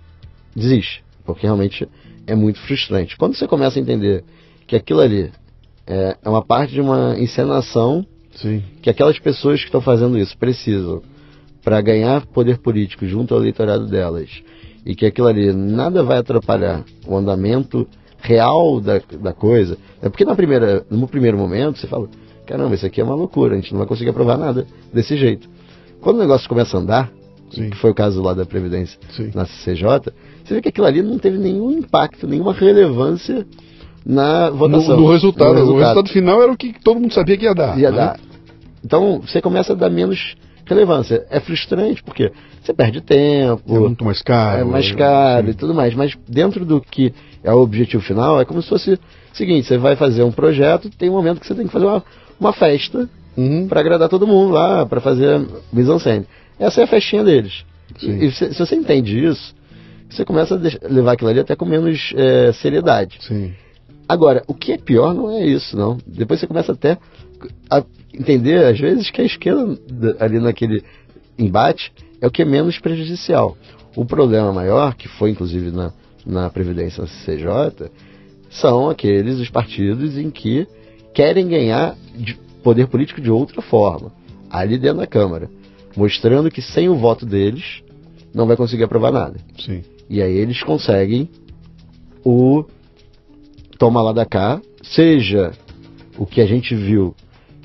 desiste, 0.55 1.05
porque 1.25 1.47
realmente 1.47 1.89
é 2.27 2.35
muito 2.35 2.61
frustrante. 2.61 3.17
Quando 3.17 3.37
você 3.37 3.47
começa 3.47 3.79
a 3.79 3.83
entender 3.83 4.25
que 4.67 4.75
aquilo 4.75 5.01
ali 5.01 5.31
é, 5.87 6.17
é 6.23 6.29
uma 6.29 6.45
parte 6.45 6.73
de 6.73 6.81
uma 6.81 7.17
encenação 7.19 8.05
Sim. 8.35 8.63
que 8.81 8.91
aquelas 8.91 9.19
pessoas 9.19 9.61
que 9.61 9.67
estão 9.67 9.81
fazendo 9.81 10.19
isso 10.19 10.37
precisam 10.37 11.03
para 11.63 11.81
ganhar 11.81 12.27
poder 12.27 12.59
político 12.59 13.07
junto 13.07 13.35
ao 13.35 13.41
eleitorado 13.41 13.87
delas 13.87 14.43
e 14.85 14.97
que 14.97 15.07
aquilo 15.07 15.29
ali 15.29 15.53
nada 15.53 16.03
vai 16.03 16.19
atrapalhar 16.19 16.85
o 17.07 17.17
andamento 17.17 17.87
real 18.23 18.81
da, 18.81 19.01
da 19.21 19.33
coisa. 19.33 19.77
É 20.01 20.09
porque 20.09 20.25
na 20.25 20.35
primeira, 20.35 20.87
no 20.91 21.07
primeiro 21.07 21.37
momento 21.37 21.79
você 21.79 21.87
fala, 21.87 22.09
caramba, 22.47 22.75
isso 22.75 22.87
aqui 22.87 23.01
é 23.01 23.05
uma 23.05 23.15
loucura, 23.15 23.55
a 23.55 23.57
gente 23.57 23.73
não 23.73 23.79
vai 23.79 23.87
conseguir 23.87 24.11
aprovar 24.11 24.39
nada 24.39 24.67
desse 24.93 25.17
jeito. 25.17 25.49
Quando 26.01 26.17
o 26.17 26.21
negócio 26.21 26.49
começa 26.49 26.77
a 26.77 26.81
andar, 26.81 27.13
Sim. 27.51 27.71
que 27.71 27.77
foi 27.77 27.91
o 27.91 27.95
caso 27.95 28.23
lá 28.23 28.33
da 28.33 28.47
Previdência 28.47 28.99
Sim. 29.11 29.31
na 29.35 29.45
CCJ, 29.45 30.13
você 30.45 30.55
vê 30.55 30.63
que 30.63 30.69
aquilo 30.69 30.87
ali 30.87 31.03
não 31.03 31.19
teve 31.19 31.37
nenhum 31.37 31.71
impacto, 31.73 32.27
nenhuma 32.27 32.53
relevância 32.53 33.47
na 34.05 34.51
votação. 34.51 34.97
No, 34.97 35.03
no, 35.03 35.13
resultado, 35.13 35.49
no 35.49 35.55
resultado. 35.55 35.77
O 35.77 35.79
resultado 35.79 36.09
final 36.11 36.43
era 36.43 36.53
o 36.53 36.57
que 36.57 36.75
todo 36.83 37.01
mundo 37.01 37.13
sabia 37.13 37.37
que 37.37 37.45
ia 37.45 37.55
dar. 37.55 37.79
Ia 37.79 37.91
né? 37.91 37.97
dar. 37.97 38.21
Então 38.85 39.21
você 39.21 39.41
começa 39.41 39.73
a 39.73 39.77
dar 39.77 39.91
menos 39.91 40.35
relevância. 40.65 41.25
É 41.31 41.41
frustrante 41.41 42.03
porque 42.03 42.33
você 42.63 42.73
perde 42.73 43.01
tempo. 43.01 43.77
É 43.77 43.79
muito 43.79 44.05
mais 44.05 44.23
caro. 44.23 44.61
É 44.61 44.65
mais 44.65 44.91
caro 44.93 45.51
e 45.51 45.55
tudo 45.55 45.75
mais. 45.75 45.95
Mas 45.95 46.17
dentro 46.29 46.65
do 46.65 46.81
que 46.81 47.13
é 47.43 47.53
o 47.53 47.59
objetivo 47.59 48.03
final, 48.03 48.41
é 48.41 48.45
como 48.45 48.63
se 48.63 48.69
fosse 48.69 48.93
o 48.93 48.99
seguinte: 49.37 49.67
você 49.67 49.79
vai 49.79 49.97
fazer 49.97 50.23
um 50.23 50.33
projeto, 50.33 50.91
tem 50.91 51.09
um 51.09 51.15
momento 51.15 51.41
que 51.41 51.47
você 51.47 51.55
tem 51.55 51.67
que 51.67 51.73
fazer 51.73 51.87
uma, 51.87 52.05
uma 52.39 52.53
festa 52.53 53.09
uhum. 53.37 53.67
para 53.69 53.81
agradar 53.81 54.09
todo 54.09 54.27
mundo 54.27 54.53
lá, 54.53 54.87
para 54.87 55.01
fazer 55.01 55.45
mise-en-scène. 55.73 56.27
Essa 56.59 56.81
é 56.81 56.85
a 56.85 56.87
festinha 56.87 57.25
deles. 57.25 57.65
Sim. 57.99 58.19
E 58.19 58.31
se, 58.31 58.53
se, 58.53 58.59
você 58.59 58.75
entende 58.75 59.25
isso, 59.25 59.55
você 60.09 60.25
começa 60.25 60.55
a 60.55 60.89
levar 60.89 61.13
aquilo 61.13 61.31
ali 61.31 61.41
até 61.41 61.57
com 61.57 61.65
menos 61.65 62.13
é, 62.17 62.53
seriedade. 62.53 63.19
Sim. 63.21 63.53
Agora, 64.09 64.43
o 64.47 64.55
que 64.55 64.73
é 64.73 64.79
pior 64.79 65.15
não 65.15 65.31
é 65.31 65.45
isso, 65.45 65.77
não. 65.77 65.99
Depois 66.07 66.41
você 66.41 66.47
começa 66.47 66.73
até 66.73 66.99
a 67.71 67.83
entender, 68.13 68.65
às 68.65 68.79
vezes, 68.79 69.11
que 69.11 69.21
a 69.21 69.25
esquerda 69.25 69.79
ali 70.21 70.39
naquele 70.39 70.85
embate 71.39 71.93
é 72.21 72.27
o 72.27 72.31
que 72.31 72.43
é 72.43 72.45
menos 72.45 72.79
prejudicial. 72.79 73.57
O 73.97 74.05
problema 74.05 74.53
maior, 74.53 74.95
que 74.95 75.09
foi 75.09 75.31
inclusive 75.31 75.71
na, 75.71 75.93
na 76.27 76.49
Previdência 76.51 77.05
CJ, 77.05 77.91
são 78.51 78.89
aqueles 78.89 79.39
os 79.39 79.49
partidos 79.49 80.17
em 80.17 80.31
que 80.31 80.67
querem 81.15 81.49
ganhar 81.49 81.97
poder 82.63 82.87
político 82.87 83.21
de 83.21 83.31
outra 83.31 83.61
forma, 83.61 84.13
ali 84.51 84.79
dentro 84.79 84.99
da 84.99 85.07
Câmara, 85.07 85.51
mostrando 85.97 86.51
que 86.51 86.63
sem 86.63 86.89
o 86.89 86.97
voto 86.97 87.27
deles 87.27 87.83
não 88.35 88.47
vai 88.47 88.57
conseguir 88.57 88.85
aprovar 88.85 89.13
nada. 89.13 89.37
Sim. 89.59 89.83
E 90.09 90.23
aí 90.23 90.37
eles 90.37 90.63
conseguem 90.63 91.29
o 92.25 92.65
toma 93.79 94.01
lá 94.01 94.13
da 94.13 94.25
cá, 94.25 94.61
seja 94.83 95.53
o 96.17 96.25
que 96.25 96.41
a 96.41 96.47
gente 96.47 96.75
viu, 96.75 97.17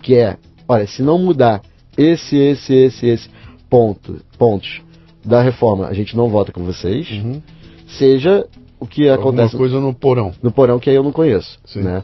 que 0.02 0.16
é, 0.16 0.38
olha, 0.68 0.88
se 0.88 1.04
não 1.04 1.20
mudar 1.20 1.62
esse, 1.96 2.36
esse, 2.36 2.74
esse, 2.74 3.08
esse 3.08 3.30
ponto, 3.70 4.20
pontos 4.38 4.82
da 5.24 5.42
reforma, 5.42 5.88
a 5.88 5.94
gente 5.94 6.16
não 6.16 6.30
vota 6.30 6.52
com 6.52 6.64
vocês, 6.64 7.10
uhum. 7.12 7.42
Seja 7.88 8.46
o 8.80 8.86
que 8.86 9.10
Alguma 9.10 9.30
acontece 9.30 9.58
coisa 9.58 9.80
no 9.80 9.94
porão. 9.94 10.34
No 10.42 10.52
porão 10.52 10.80
que 10.80 10.90
aí 10.90 10.96
eu 10.96 11.04
não 11.04 11.12
conheço, 11.12 11.60
Sim. 11.66 11.82
né? 11.82 12.04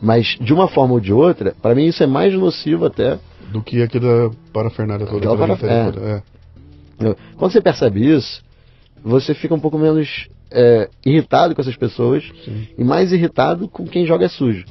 Mas 0.00 0.36
de 0.40 0.52
uma 0.52 0.68
forma 0.68 0.94
ou 0.94 1.00
de 1.00 1.12
outra, 1.12 1.54
para 1.60 1.74
mim 1.74 1.86
isso 1.86 2.02
é 2.02 2.06
mais 2.06 2.32
nocivo 2.34 2.86
até 2.86 3.18
do 3.50 3.62
que 3.62 3.82
aquela 3.82 4.30
parafernália 4.52 5.06
toda. 5.06 5.32
Aquela 5.32 5.56
para... 5.56 5.70
é. 5.70 6.22
É. 7.00 7.16
Quando 7.36 7.52
você 7.52 7.60
percebe 7.60 8.14
isso, 8.14 8.42
você 9.02 9.34
fica 9.34 9.54
um 9.54 9.60
pouco 9.60 9.78
menos 9.78 10.28
é, 10.50 10.88
irritado 11.04 11.54
com 11.54 11.60
essas 11.60 11.76
pessoas 11.76 12.24
Sim. 12.44 12.68
e 12.78 12.84
mais 12.84 13.12
irritado 13.12 13.68
com 13.68 13.86
quem 13.86 14.06
joga 14.06 14.28
sujo. 14.28 14.64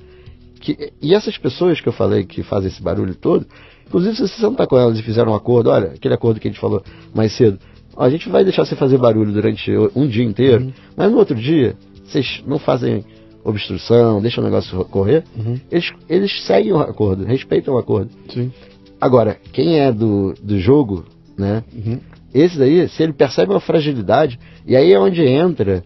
Que, 0.60 0.94
e 1.02 1.14
essas 1.14 1.38
pessoas 1.38 1.82
que 1.82 1.90
eu 1.90 1.94
falei 1.94 2.24
que 2.24 2.42
fazem 2.42 2.70
esse 2.70 2.82
barulho 2.82 3.14
todo, 3.16 3.46
inclusive 3.86 4.16
se 4.16 4.28
você 4.28 4.42
sentar 4.42 4.66
com 4.66 4.78
elas 4.78 4.98
e 4.98 5.04
fizer 5.04 5.28
um 5.28 5.36
acordo, 5.36 5.70
olha, 5.70 5.90
aquele 5.90 6.14
acordo 6.14 6.40
que 6.40 6.48
a 6.48 6.52
gente 6.52 6.60
falou 6.60 6.82
mais 7.14 7.36
cedo, 7.36 7.60
ó, 7.96 8.04
a 8.04 8.10
gente 8.10 8.30
vai 8.30 8.44
deixar 8.44 8.66
você 8.66 8.76
fazer 8.76 8.98
barulho 8.98 9.32
durante 9.32 9.72
um 9.96 10.08
dia 10.08 10.24
inteiro, 10.24 10.66
uhum. 10.66 10.74
mas 10.96 11.12
no 11.12 11.18
outro 11.18 11.36
dia 11.36 11.76
vocês 12.04 12.44
não 12.46 12.60
fazem 12.60 13.04
obstrução, 13.44 14.22
deixam 14.22 14.44
o 14.44 14.46
negócio 14.46 14.84
correr, 14.86 15.24
uhum. 15.36 15.60
eles, 15.72 15.92
eles 16.08 16.46
seguem 16.46 16.72
o 16.72 16.80
acordo, 16.80 17.26
respeitam 17.26 17.74
o 17.74 17.78
acordo. 17.78 18.10
Sim. 18.30 18.52
Agora, 19.00 19.38
quem 19.52 19.80
é 19.80 19.92
do, 19.92 20.34
do 20.42 20.60
jogo, 20.60 21.04
né? 21.38 21.64
Uhum. 21.74 22.00
Esse 22.34 22.58
daí, 22.58 22.88
se 22.88 23.04
ele 23.04 23.14
percebe 23.14 23.52
uma 23.52 23.60
fragilidade, 23.60 24.40
e 24.66 24.76
aí 24.76 24.94
é 24.94 25.00
onde 25.00 25.22
entra 25.22 25.84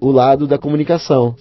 o 0.00 0.10
lado 0.10 0.46
da 0.46 0.56
comunicação. 0.56 1.34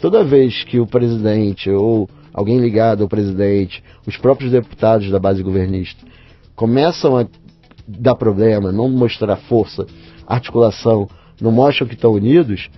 Toda 0.00 0.24
vez 0.24 0.64
que 0.64 0.78
o 0.78 0.86
presidente 0.86 1.68
ou 1.70 2.08
alguém 2.32 2.58
ligado 2.58 3.02
ao 3.02 3.08
presidente, 3.08 3.82
os 4.06 4.16
próprios 4.16 4.52
deputados 4.52 5.10
da 5.10 5.18
base 5.18 5.42
governista, 5.42 6.06
começam 6.54 7.18
a 7.18 7.26
dar 7.86 8.14
problema, 8.14 8.72
não 8.72 8.88
mostrar 8.88 9.36
força, 9.36 9.86
articulação, 10.26 11.08
não 11.40 11.52
mostram 11.52 11.86
que 11.86 11.94
estão 11.94 12.12
unidos, 12.12 12.68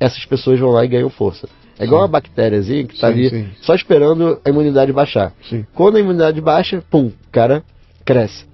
essas 0.00 0.24
pessoas 0.24 0.58
vão 0.60 0.70
lá 0.70 0.84
e 0.84 0.88
ganham 0.88 1.10
força. 1.10 1.48
É 1.78 1.84
igual 1.84 2.00
sim. 2.00 2.04
uma 2.04 2.08
bactériazinha 2.08 2.86
que 2.86 2.94
está 2.94 3.08
ali 3.08 3.28
sim. 3.28 3.48
só 3.60 3.74
esperando 3.74 4.40
a 4.44 4.48
imunidade 4.48 4.92
baixar. 4.92 5.32
Sim. 5.48 5.66
Quando 5.74 5.96
a 5.96 6.00
imunidade 6.00 6.40
baixa, 6.40 6.82
pum, 6.88 7.06
o 7.06 7.30
cara 7.32 7.64
cresce. 8.04 8.44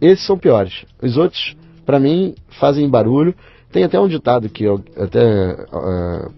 Esses 0.00 0.26
são 0.26 0.36
piores. 0.36 0.84
Os 1.02 1.16
outros 1.16 1.56
para 1.88 1.98
mim, 1.98 2.34
fazem 2.60 2.86
barulho. 2.86 3.34
Tem 3.72 3.82
até 3.82 3.98
um 3.98 4.06
ditado 4.06 4.50
que 4.50 4.62
eu, 4.62 4.84
até 4.94 5.54
uh, 5.54 6.30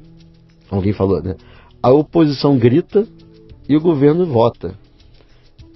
alguém 0.70 0.92
falou, 0.92 1.20
né? 1.20 1.34
A 1.82 1.90
oposição 1.90 2.56
grita 2.56 3.04
e 3.68 3.76
o 3.76 3.80
governo 3.80 4.24
vota. 4.26 4.76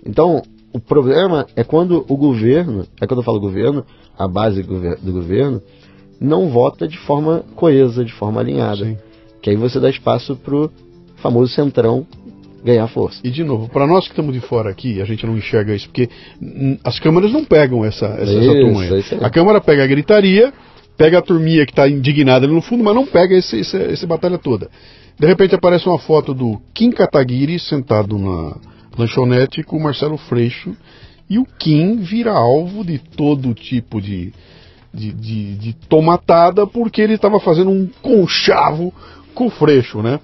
Então, 0.06 0.42
o 0.74 0.80
problema 0.80 1.46
é 1.54 1.62
quando 1.62 2.04
o 2.08 2.16
governo, 2.16 2.84
é 3.00 3.06
quando 3.06 3.20
eu 3.20 3.24
falo 3.24 3.38
governo, 3.38 3.86
a 4.18 4.26
base 4.26 4.60
do 4.60 5.12
governo, 5.12 5.62
não 6.20 6.48
vota 6.48 6.88
de 6.88 6.98
forma 6.98 7.44
coesa, 7.54 8.04
de 8.04 8.12
forma 8.12 8.40
alinhada. 8.40 8.84
Sim. 8.84 8.96
Que 9.40 9.50
aí 9.50 9.56
você 9.56 9.78
dá 9.78 9.88
espaço 9.88 10.34
pro 10.34 10.68
famoso 11.18 11.54
centrão 11.54 12.04
ganhar 12.64 12.88
força. 12.88 13.20
E 13.22 13.30
de 13.30 13.44
novo, 13.44 13.68
para 13.68 13.86
nós 13.86 14.06
que 14.06 14.10
estamos 14.10 14.34
de 14.34 14.40
fora 14.40 14.68
aqui, 14.68 15.00
a 15.00 15.04
gente 15.04 15.24
não 15.24 15.36
enxerga 15.36 15.76
isso, 15.76 15.86
porque 15.86 16.08
as 16.82 16.98
câmaras 16.98 17.30
não 17.30 17.44
pegam 17.44 17.84
essa, 17.84 18.06
essa, 18.06 18.32
isso, 18.32 18.50
essa 18.50 19.10
turma. 19.12 19.26
A 19.26 19.30
câmara 19.30 19.60
pega 19.60 19.84
a 19.84 19.86
gritaria, 19.86 20.52
pega 20.96 21.18
a 21.18 21.22
turminha 21.22 21.64
que 21.66 21.72
está 21.72 21.88
indignada 21.88 22.46
ali 22.46 22.54
no 22.54 22.62
fundo, 22.62 22.82
mas 22.82 22.94
não 22.96 23.06
pega 23.06 23.36
esse, 23.36 23.60
esse, 23.60 23.76
esse, 23.76 24.06
batalha 24.06 24.38
toda. 24.38 24.68
De 25.20 25.26
repente 25.26 25.54
aparece 25.54 25.86
uma 25.86 25.98
foto 26.00 26.34
do 26.34 26.60
Kim 26.74 26.90
Kataguiri 26.90 27.60
sentado 27.60 28.18
na 28.18 28.56
lanchonete 28.96 29.62
com 29.62 29.76
o 29.76 29.82
Marcelo 29.82 30.16
Freixo, 30.16 30.76
e 31.28 31.38
o 31.38 31.46
Kim 31.58 31.96
vira 31.96 32.32
alvo 32.32 32.84
de 32.84 32.98
todo 32.98 33.54
tipo 33.54 34.00
de, 34.00 34.32
de, 34.92 35.12
de, 35.12 35.54
de 35.56 35.72
tomatada 35.88 36.66
porque 36.66 37.00
ele 37.00 37.14
estava 37.14 37.40
fazendo 37.40 37.70
um 37.70 37.88
conchavo 38.02 38.92
com 39.34 39.46
o 39.46 39.50
Freixo, 39.50 40.02
né? 40.02 40.20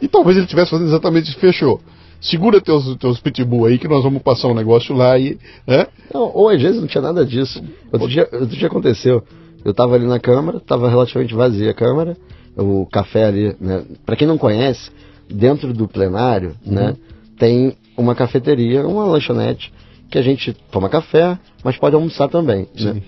E 0.00 0.08
talvez 0.08 0.36
ele 0.36 0.44
estivesse 0.44 0.70
fazendo 0.70 0.88
exatamente 0.88 1.28
isso. 1.28 1.38
Fechou. 1.38 1.80
Segura 2.20 2.60
teus, 2.60 2.96
teus 2.96 3.20
pitbull 3.20 3.66
aí 3.66 3.78
que 3.78 3.88
nós 3.88 4.02
vamos 4.02 4.22
passar 4.22 4.48
um 4.48 4.54
negócio 4.54 4.94
lá 4.94 5.18
e. 5.18 5.38
Né? 5.66 5.86
Não, 6.12 6.30
ou 6.34 6.48
às 6.48 6.60
vezes 6.60 6.80
não 6.80 6.86
tinha 6.86 7.02
nada 7.02 7.24
disso. 7.24 7.62
Outro 7.92 8.08
dia, 8.08 8.28
outro 8.32 8.56
dia 8.56 8.68
aconteceu. 8.68 9.22
Eu 9.64 9.72
estava 9.72 9.94
ali 9.94 10.06
na 10.06 10.20
câmara, 10.20 10.58
estava 10.58 10.88
relativamente 10.88 11.34
vazia 11.34 11.70
a 11.70 11.74
câmara, 11.74 12.16
o 12.56 12.86
café 12.86 13.24
ali, 13.24 13.56
né? 13.60 13.84
Para 14.04 14.16
quem 14.16 14.28
não 14.28 14.38
conhece, 14.38 14.90
dentro 15.28 15.72
do 15.72 15.88
plenário, 15.88 16.54
uhum. 16.66 16.74
né, 16.74 16.96
tem 17.38 17.76
uma 17.96 18.14
cafeteria, 18.14 18.86
uma 18.86 19.04
lanchonete 19.04 19.72
que 20.10 20.18
a 20.18 20.22
gente 20.22 20.52
toma 20.70 20.88
café, 20.88 21.38
mas 21.62 21.76
pode 21.76 21.94
almoçar 21.94 22.28
também, 22.28 22.68
né? 22.78 23.02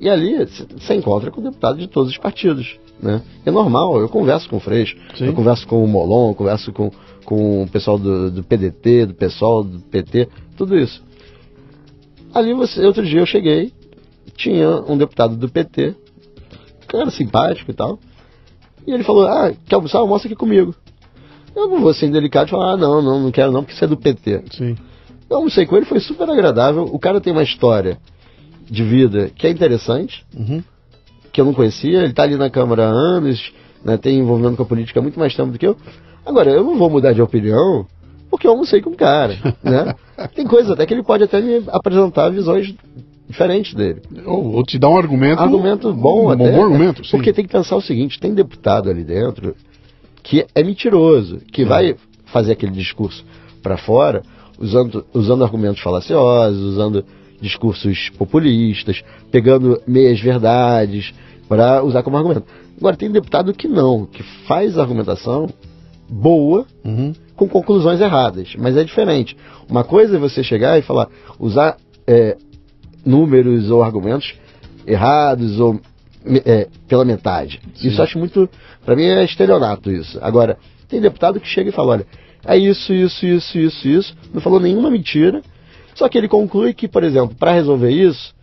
E 0.00 0.08
ali 0.08 0.34
você 0.78 0.94
encontra 0.94 1.30
com 1.30 1.40
deputados 1.40 1.80
de 1.80 1.86
todos 1.86 2.10
os 2.10 2.18
partidos. 2.18 2.76
Né? 3.00 3.22
É 3.44 3.50
normal, 3.50 4.00
eu 4.00 4.08
converso 4.08 4.48
com 4.48 4.56
o 4.56 4.60
Freixo, 4.60 4.96
Sim. 5.16 5.26
eu 5.26 5.32
converso 5.32 5.66
com 5.66 5.82
o 5.82 5.88
Molon, 5.88 6.30
eu 6.30 6.34
converso 6.34 6.72
com, 6.72 6.90
com 7.24 7.62
o 7.62 7.68
pessoal 7.68 7.98
do, 7.98 8.30
do 8.30 8.44
PDT, 8.44 9.06
do 9.06 9.14
pessoal 9.14 9.64
do 9.64 9.80
PT, 9.80 10.28
tudo 10.56 10.78
isso. 10.78 11.02
Ali, 12.32 12.54
você, 12.54 12.84
outro 12.84 13.04
dia 13.04 13.20
eu 13.20 13.26
cheguei, 13.26 13.72
tinha 14.36 14.82
um 14.88 14.96
deputado 14.96 15.36
do 15.36 15.48
PT, 15.48 15.94
cara 16.86 17.10
simpático 17.10 17.70
e 17.70 17.74
tal, 17.74 17.98
e 18.86 18.92
ele 18.92 19.04
falou, 19.04 19.26
ah, 19.26 19.52
quer 19.66 19.74
almoçar? 19.76 19.98
Almoça 19.98 20.26
aqui 20.26 20.36
comigo. 20.36 20.74
Eu 21.54 21.68
não 21.68 21.80
vou 21.80 21.92
ser 21.92 22.06
indelicado 22.06 22.48
e 22.48 22.50
falar, 22.50 22.72
ah, 22.72 22.76
não, 22.76 23.02
não, 23.02 23.20
não 23.20 23.30
quero 23.30 23.52
não, 23.52 23.62
porque 23.62 23.76
você 23.76 23.84
é 23.84 23.88
do 23.88 23.96
PT. 23.96 24.42
Sim. 24.52 24.76
Eu 25.28 25.38
almocei 25.38 25.66
com 25.66 25.76
ele, 25.76 25.86
foi 25.86 26.00
super 26.00 26.28
agradável, 26.28 26.84
o 26.84 26.98
cara 26.98 27.20
tem 27.20 27.32
uma 27.32 27.42
história 27.42 27.98
de 28.70 28.82
vida 28.82 29.30
que 29.34 29.46
é 29.46 29.50
interessante, 29.50 30.24
uhum 30.36 30.62
que 31.32 31.40
eu 31.40 31.44
não 31.44 31.54
conhecia, 31.54 31.98
ele 31.98 32.08
está 32.08 32.24
ali 32.24 32.36
na 32.36 32.50
Câmara 32.50 32.84
há 32.84 32.90
anos, 32.90 33.52
né, 33.84 33.96
tem 33.96 34.18
envolvimento 34.18 34.56
com 34.56 34.62
a 34.62 34.66
política 34.66 35.00
há 35.00 35.02
muito 35.02 35.18
mais 35.18 35.34
tempo 35.34 35.50
do 35.50 35.58
que 35.58 35.66
eu. 35.66 35.76
Agora, 36.24 36.50
eu 36.50 36.62
não 36.62 36.76
vou 36.76 36.90
mudar 36.90 37.12
de 37.12 37.22
opinião 37.22 37.86
porque 38.30 38.46
eu 38.46 38.52
almocei 38.52 38.80
com 38.80 38.90
o 38.90 38.96
cara, 38.96 39.36
né? 39.64 39.94
Tem 40.34 40.46
coisas 40.46 40.70
até 40.70 40.86
que 40.86 40.94
ele 40.94 41.02
pode 41.02 41.24
até 41.24 41.40
me 41.40 41.64
apresentar 41.68 42.28
visões 42.30 42.74
diferentes 43.28 43.74
dele. 43.74 44.02
Ou, 44.24 44.56
ou 44.56 44.62
te 44.62 44.78
dar 44.78 44.90
um 44.90 44.96
argumento... 44.96 45.40
Argumento 45.40 45.92
bom 45.92 46.26
um, 46.26 46.30
até. 46.30 46.44
Um 46.44 46.52
bom 46.52 46.64
argumento, 46.64 47.04
sim. 47.04 47.10
Porque 47.10 47.32
tem 47.32 47.44
que 47.44 47.52
pensar 47.52 47.76
o 47.76 47.80
seguinte, 47.80 48.20
tem 48.20 48.34
deputado 48.34 48.88
ali 48.90 49.02
dentro 49.02 49.56
que 50.22 50.46
é 50.54 50.62
mentiroso, 50.62 51.38
que 51.52 51.64
vai 51.64 51.96
fazer 52.26 52.52
aquele 52.52 52.72
discurso 52.72 53.24
para 53.62 53.76
fora 53.76 54.22
usando, 54.58 55.04
usando 55.12 55.44
argumentos 55.44 55.82
falaciosos, 55.82 56.60
usando 56.60 57.04
discursos 57.40 58.10
populistas, 58.16 59.02
pegando 59.30 59.80
meias 59.86 60.20
verdades 60.20 61.12
para 61.48 61.82
usar 61.82 62.02
como 62.02 62.16
argumento. 62.16 62.44
Agora, 62.78 62.96
tem 62.96 63.10
deputado 63.10 63.52
que 63.52 63.68
não, 63.68 64.06
que 64.06 64.22
faz 64.46 64.78
argumentação 64.78 65.48
boa 66.08 66.66
Uhum. 66.84 67.12
com 67.34 67.48
conclusões 67.48 68.00
erradas, 68.00 68.54
mas 68.58 68.76
é 68.76 68.84
diferente. 68.84 69.36
Uma 69.68 69.82
coisa 69.82 70.16
é 70.16 70.20
você 70.20 70.42
chegar 70.42 70.78
e 70.78 70.82
falar, 70.82 71.08
usar 71.38 71.76
é, 72.06 72.36
números 73.04 73.70
ou 73.70 73.82
argumentos 73.82 74.34
errados 74.86 75.58
ou 75.58 75.80
é, 76.44 76.68
pela 76.88 77.04
metade. 77.04 77.60
Sim. 77.74 77.88
Isso 77.88 78.00
eu 78.00 78.04
acho 78.04 78.18
muito, 78.18 78.48
para 78.84 78.96
mim 78.96 79.04
é 79.04 79.24
estelionato 79.24 79.90
isso. 79.90 80.18
Agora, 80.22 80.58
tem 80.88 81.00
deputado 81.00 81.40
que 81.40 81.48
chega 81.48 81.70
e 81.70 81.72
fala, 81.72 81.92
olha, 81.92 82.06
é 82.44 82.56
isso, 82.56 82.92
isso, 82.92 83.24
isso, 83.26 83.58
isso, 83.58 83.88
isso, 83.88 84.16
não 84.32 84.40
falou 84.40 84.60
nenhuma 84.60 84.90
mentira, 84.90 85.42
só 85.94 86.08
que 86.08 86.18
ele 86.18 86.28
conclui 86.28 86.72
que, 86.72 86.88
por 86.88 87.04
exemplo, 87.04 87.36
para 87.38 87.52
resolver 87.52 87.90
isso, 87.90 88.34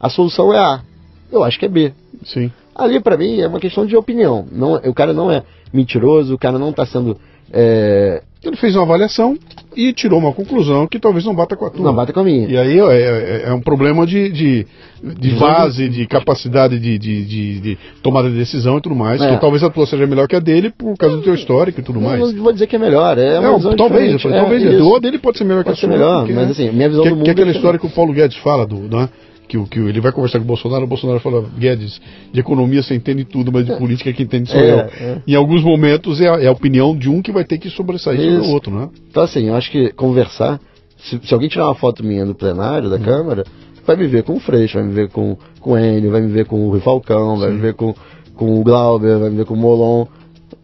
a 0.00 0.08
solução 0.08 0.52
é 0.52 0.58
A. 0.58 0.82
Eu 1.30 1.42
acho 1.42 1.58
que 1.58 1.66
é 1.66 1.68
B. 1.68 1.92
Sim. 2.24 2.50
Ali, 2.74 3.00
pra 3.00 3.16
mim, 3.16 3.40
é 3.40 3.48
uma 3.48 3.60
questão 3.60 3.84
de 3.84 3.96
opinião. 3.96 4.46
Não, 4.50 4.74
o 4.74 4.94
cara 4.94 5.12
não 5.12 5.30
é 5.30 5.42
mentiroso, 5.72 6.34
o 6.34 6.38
cara 6.38 6.58
não 6.58 6.72
tá 6.72 6.86
sendo. 6.86 7.18
É, 7.52 8.22
Ele 8.44 8.56
fez 8.56 8.74
uma 8.76 8.84
avaliação 8.84 9.36
e 9.76 9.92
tirou 9.92 10.18
uma 10.18 10.32
conclusão 10.32 10.86
que 10.86 10.98
talvez 11.00 11.24
não 11.24 11.34
bata 11.34 11.56
com 11.56 11.66
a 11.66 11.70
tua. 11.70 11.84
não 11.84 11.92
bata 11.94 12.12
com 12.12 12.20
a 12.20 12.24
minha. 12.24 12.46
E 12.48 12.56
aí 12.56 12.78
é, 12.78 12.82
é- 12.82 13.42
é 13.48 13.52
um 13.52 13.60
problema 13.60 14.06
de, 14.06 14.30
de, 14.30 14.66
de 15.02 15.30
base, 15.32 15.88
de 15.88 16.06
capacidade 16.06 16.78
de, 16.78 16.98
de, 16.98 17.24
de- 17.60 17.78
tomada 18.02 18.30
de 18.30 18.36
decisão 18.36 18.78
e 18.78 18.80
tudo 18.80 18.94
mais. 18.94 19.20
É. 19.20 19.34
Que 19.34 19.40
talvez 19.40 19.62
a 19.64 19.70
tua 19.70 19.86
seja 19.86 20.06
melhor 20.06 20.28
que 20.28 20.36
a 20.36 20.40
dele 20.40 20.70
por 20.70 20.96
causa 20.96 21.16
do 21.16 21.22
teu 21.22 21.34
histórico 21.34 21.80
e 21.80 21.82
tudo 21.82 22.00
mais. 22.00 22.20
não 22.32 22.42
vou 22.42 22.52
dizer 22.52 22.66
que 22.68 22.76
é 22.76 22.78
melhor. 22.78 23.18
É 23.18 23.40
uma 23.40 23.58
Não, 23.58 23.76
talvez, 23.76 24.12
eu 24.12 24.18
falei, 24.20 24.38
É, 24.38 24.40
talvez 24.40 24.62
isso. 24.62 24.94
a 24.96 24.98
dele 25.00 25.18
pode 25.18 25.36
ser 25.38 25.44
melhor 25.44 25.64
Pode 25.64 25.76
que 25.80 25.84
a 25.86 25.88
sua. 25.88 25.96
melhor, 25.98 26.18
porque, 26.20 26.32
mas 26.32 26.44
né, 26.46 26.50
assim, 26.52 26.70
minha 26.70 26.88
visão 26.88 27.02
que, 27.02 27.10
do 27.10 27.16
mundo 27.16 27.24
que 27.24 27.30
é 27.30 27.32
aquela 27.32 27.50
é 27.50 27.54
história 27.54 27.78
que 27.78 27.86
o 27.86 27.90
Paulo 27.90 28.12
Guedes 28.12 28.36
fala, 28.38 28.64
do, 28.66 28.76
né, 28.76 29.08
que, 29.48 29.58
que 29.66 29.78
ele 29.78 30.00
vai 30.00 30.12
conversar 30.12 30.38
com 30.38 30.44
o 30.44 30.46
Bolsonaro, 30.46 30.84
o 30.84 30.86
Bolsonaro 30.86 31.18
fala, 31.20 31.44
Guedes, 31.58 32.00
de 32.32 32.38
economia 32.38 32.82
você 32.82 32.94
entende 32.94 33.24
tudo, 33.24 33.50
mas 33.50 33.64
de 33.66 33.74
política 33.76 34.12
quem 34.12 34.24
entende 34.26 34.50
sou 34.50 34.60
É, 34.60 34.70
eu. 34.70 34.78
é. 34.78 35.22
Em 35.26 35.34
alguns 35.34 35.62
momentos 35.62 36.20
é 36.20 36.28
a, 36.28 36.34
é 36.42 36.46
a 36.46 36.52
opinião 36.52 36.96
de 36.96 37.08
um 37.08 37.22
que 37.22 37.32
vai 37.32 37.44
ter 37.44 37.58
que 37.58 37.70
sobressair 37.70 38.20
sobre 38.20 38.34
Isso. 38.40 38.50
o 38.50 38.52
outro, 38.52 38.70
né? 38.72 38.88
Então, 39.10 39.22
assim, 39.22 39.48
eu 39.48 39.54
acho 39.56 39.70
que 39.70 39.90
conversar. 39.94 40.60
Se, 40.98 41.18
se 41.22 41.32
alguém 41.32 41.48
tirar 41.48 41.66
uma 41.66 41.74
foto 41.74 42.04
minha 42.04 42.24
no 42.24 42.34
plenário 42.34 42.90
da 42.90 42.96
Uhum. 42.96 43.02
Câmara, 43.02 43.44
vai 43.86 43.96
me 43.96 44.06
ver 44.06 44.22
com 44.24 44.34
o 44.34 44.40
Freixo, 44.40 44.74
vai 44.78 44.86
me 44.86 44.92
ver 44.92 45.08
com, 45.08 45.36
com 45.60 45.72
o 45.72 45.78
Enio, 45.78 46.10
vai 46.10 46.20
me 46.20 46.30
ver 46.32 46.44
com 46.44 46.66
o 46.66 46.70
Rui 46.70 46.80
Falcão, 46.80 47.38
vai 47.38 47.50
me 47.50 47.58
ver 47.58 47.74
com, 47.74 47.94
com 48.34 48.60
o 48.60 48.62
Glauber, 48.62 49.18
vai 49.18 49.30
me 49.30 49.36
ver 49.36 49.46
com 49.46 49.54
o 49.54 49.56
Molon. 49.56 50.06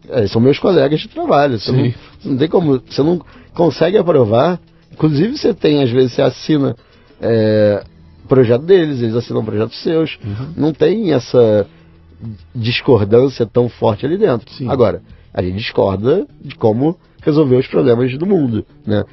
É, 0.09 0.27
são 0.27 0.39
meus 0.39 0.59
colegas 0.59 0.99
de 0.99 1.07
trabalho. 1.07 1.57
Você 1.57 1.71
não, 1.71 1.85
Sim. 1.85 1.93
não 2.25 2.37
tem 2.37 2.47
como. 2.47 2.79
Você 2.87 3.01
não 3.01 3.19
consegue 3.55 3.97
aprovar. 3.97 4.59
Inclusive, 4.93 5.35
você 5.37 5.53
tem, 5.53 5.81
às 5.81 5.89
vezes, 5.89 6.11
você 6.13 6.21
assina 6.21 6.75
é, 7.21 7.83
projeto 8.27 8.63
deles, 8.63 9.01
eles 9.01 9.15
assinam 9.15 9.43
projetos 9.43 9.81
seus. 9.81 10.17
Uhum. 10.23 10.47
Não 10.57 10.73
tem 10.73 11.13
essa 11.13 11.67
discordância 12.53 13.45
tão 13.45 13.69
forte 13.69 14.05
ali 14.05 14.17
dentro. 14.17 14.49
Sim. 14.51 14.69
Agora, 14.69 15.01
a 15.33 15.41
gente 15.41 15.57
discorda 15.57 16.25
de 16.41 16.55
como 16.55 16.97
resolver 17.21 17.55
os 17.55 17.67
problemas 17.67 18.15
do 18.17 18.25
mundo, 18.25 18.63
né? 18.85 19.03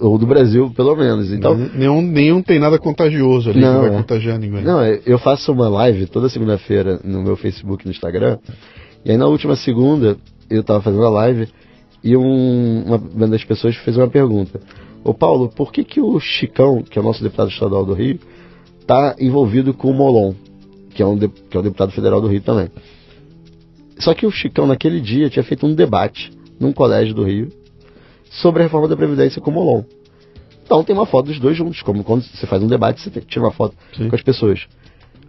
Ou 0.00 0.18
do 0.18 0.26
Brasil, 0.26 0.70
pelo 0.76 0.94
menos. 0.94 1.32
Então, 1.32 1.56
nenhum, 1.56 2.02
nenhum 2.02 2.42
tem 2.42 2.58
nada 2.58 2.78
contagioso 2.78 3.48
ali 3.48 3.60
Não, 3.60 3.74
que 3.74 3.88
vai 3.88 3.96
é. 3.96 3.98
contagiar 3.98 4.38
ninguém. 4.38 4.62
não, 4.62 4.80
é, 4.80 5.00
eu 5.06 5.18
faço 5.18 5.50
uma 5.52 5.68
live 5.68 6.06
toda 6.06 6.28
segunda-feira 6.28 7.00
no 7.02 7.22
meu 7.22 7.34
Facebook 7.34 7.82
e 7.82 7.86
no 7.86 7.92
Instagram. 7.92 8.38
E 9.04 9.10
aí 9.10 9.16
na 9.16 9.26
última 9.26 9.56
segunda, 9.56 10.16
eu 10.50 10.62
tava 10.62 10.82
fazendo 10.82 11.04
a 11.04 11.10
live 11.10 11.48
e 12.04 12.14
um, 12.14 12.84
uma, 12.84 12.96
uma 12.96 13.28
das 13.28 13.42
pessoas 13.42 13.74
fez 13.76 13.96
uma 13.96 14.08
pergunta. 14.08 14.60
Ô 15.02 15.14
Paulo, 15.14 15.48
por 15.48 15.72
que 15.72 15.82
que 15.82 16.00
o 16.00 16.20
Chicão, 16.20 16.82
que 16.82 16.98
é 16.98 17.02
o 17.02 17.04
nosso 17.04 17.22
deputado 17.22 17.50
estadual 17.50 17.84
do 17.84 17.94
Rio, 17.94 18.20
tá 18.86 19.16
envolvido 19.18 19.72
com 19.74 19.90
o 19.90 19.94
Molon, 19.94 20.34
que 20.94 21.02
é 21.02 21.06
um, 21.06 21.16
de- 21.16 21.28
que 21.28 21.56
é 21.56 21.60
o 21.60 21.62
deputado 21.62 21.92
federal 21.92 22.20
do 22.20 22.28
Rio 22.28 22.40
também? 22.40 22.68
Só 23.98 24.14
que 24.14 24.26
o 24.26 24.30
Chicão 24.30 24.66
naquele 24.66 25.00
dia 25.00 25.30
tinha 25.30 25.42
feito 25.44 25.66
um 25.66 25.74
debate 25.74 26.32
num 26.58 26.72
colégio 26.72 27.14
do 27.14 27.22
Rio 27.24 27.48
sobre 28.30 28.62
a 28.62 28.64
reforma 28.66 28.88
da 28.88 28.96
Previdência 28.96 29.40
com 29.40 29.50
o 29.50 29.54
Molon. 29.54 29.82
Então 30.64 30.82
tem 30.82 30.94
uma 30.96 31.06
foto 31.06 31.26
dos 31.26 31.38
dois 31.38 31.56
juntos, 31.56 31.82
como 31.82 32.02
quando 32.02 32.22
você 32.22 32.46
faz 32.46 32.62
um 32.62 32.66
debate, 32.66 33.00
você 33.00 33.10
tira 33.20 33.44
uma 33.44 33.52
foto 33.52 33.74
Sim. 33.96 34.08
com 34.08 34.14
as 34.16 34.22
pessoas. 34.22 34.66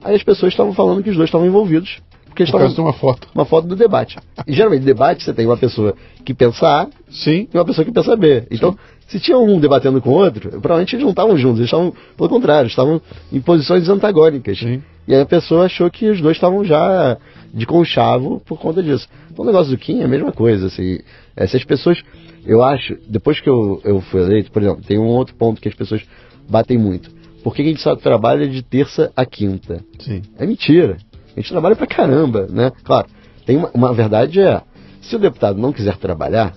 Aí 0.04 0.16
as 0.16 0.24
pessoas 0.24 0.54
estavam 0.54 0.74
falando 0.74 1.04
que 1.04 1.10
os 1.10 1.16
dois 1.16 1.28
estavam 1.28 1.46
envolvidos, 1.48 2.00
porque 2.26 2.44
eles 2.44 2.52
Por 2.52 2.58
causa 2.60 2.68
de 2.74 2.74
estavam 2.74 2.92
uma 2.92 2.98
foto. 2.98 3.28
uma 3.36 3.46
foto 3.46 3.68
do 3.68 3.76
debate. 3.76 4.18
E 4.48 4.54
geralmente 4.54 4.84
debate 4.84 5.24
você 5.24 5.34
tem 5.34 5.46
uma 5.46 5.58
pessoa 5.58 5.96
que 6.26 6.34
pensa 6.34 6.66
A 6.68 6.88
Sim. 7.10 7.48
e 7.54 7.58
uma 7.58 7.66
pessoa 7.66 7.84
que 7.86 7.92
pensa 7.92 8.16
B. 8.16 8.48
Então, 8.50 8.78
se 9.14 9.20
tinha 9.20 9.38
um 9.38 9.60
debatendo 9.60 10.02
com 10.02 10.10
o 10.10 10.14
outro, 10.14 10.50
provavelmente 10.50 10.96
eles 10.96 11.04
não 11.04 11.12
estavam 11.12 11.38
juntos, 11.38 11.60
eles 11.60 11.68
estavam, 11.68 11.94
pelo 12.18 12.30
contrário, 12.30 12.68
estavam 12.68 13.00
em 13.32 13.40
posições 13.40 13.88
antagônicas. 13.88 14.58
Sim. 14.58 14.82
E 15.08 15.14
aí 15.14 15.22
a 15.22 15.26
pessoa 15.26 15.66
achou 15.66 15.88
que 15.92 16.10
os 16.10 16.20
dois 16.20 16.36
estavam 16.36 16.66
já 16.66 17.16
de 17.54 17.64
conchavo 17.68 18.42
por 18.44 18.60
conta 18.60 18.82
disso. 18.82 19.08
Então 19.32 19.44
o 19.44 19.46
negócio 19.46 19.70
do 19.70 19.78
Kim 19.78 20.02
é 20.02 20.06
a 20.06 20.08
mesma 20.08 20.32
coisa, 20.32 20.66
assim. 20.66 20.98
Essas 21.36 21.64
pessoas, 21.64 22.02
eu 22.44 22.64
acho, 22.64 22.98
depois 23.08 23.40
que 23.40 23.48
eu, 23.48 23.80
eu 23.84 24.02
fui 24.02 24.22
eleito, 24.22 24.52
por 24.52 24.64
exemplo, 24.64 24.82
tem 24.84 24.98
um 24.98 25.06
outro 25.06 25.36
ponto 25.36 25.62
que 25.62 25.70
as 25.70 25.76
pessoas 25.76 26.02
batem 26.50 26.80
muito. 26.80 27.12
Por 27.44 27.54
que 27.54 27.62
a 27.62 27.66
gente 27.66 27.82
só 27.82 27.96
trabalha 27.96 28.48
de 28.48 28.64
terça 28.64 29.12
a 29.16 29.28
quinta? 29.28 29.84
Sim. 30.00 30.24
É 30.40 30.46
mentira. 30.48 30.98
A 31.36 31.40
gente 31.40 31.52
trabalha 31.52 31.76
pra 31.76 31.86
caramba, 31.86 32.48
né? 32.50 32.72
Claro, 32.84 33.08
tem 33.46 33.58
uma, 33.58 33.70
uma 33.76 33.94
verdade 33.94 34.40
é, 34.42 34.60
se 35.02 35.16
o 35.16 35.20
deputado 35.20 35.60
não 35.60 35.72
quiser 35.72 35.98
trabalhar, 35.98 36.54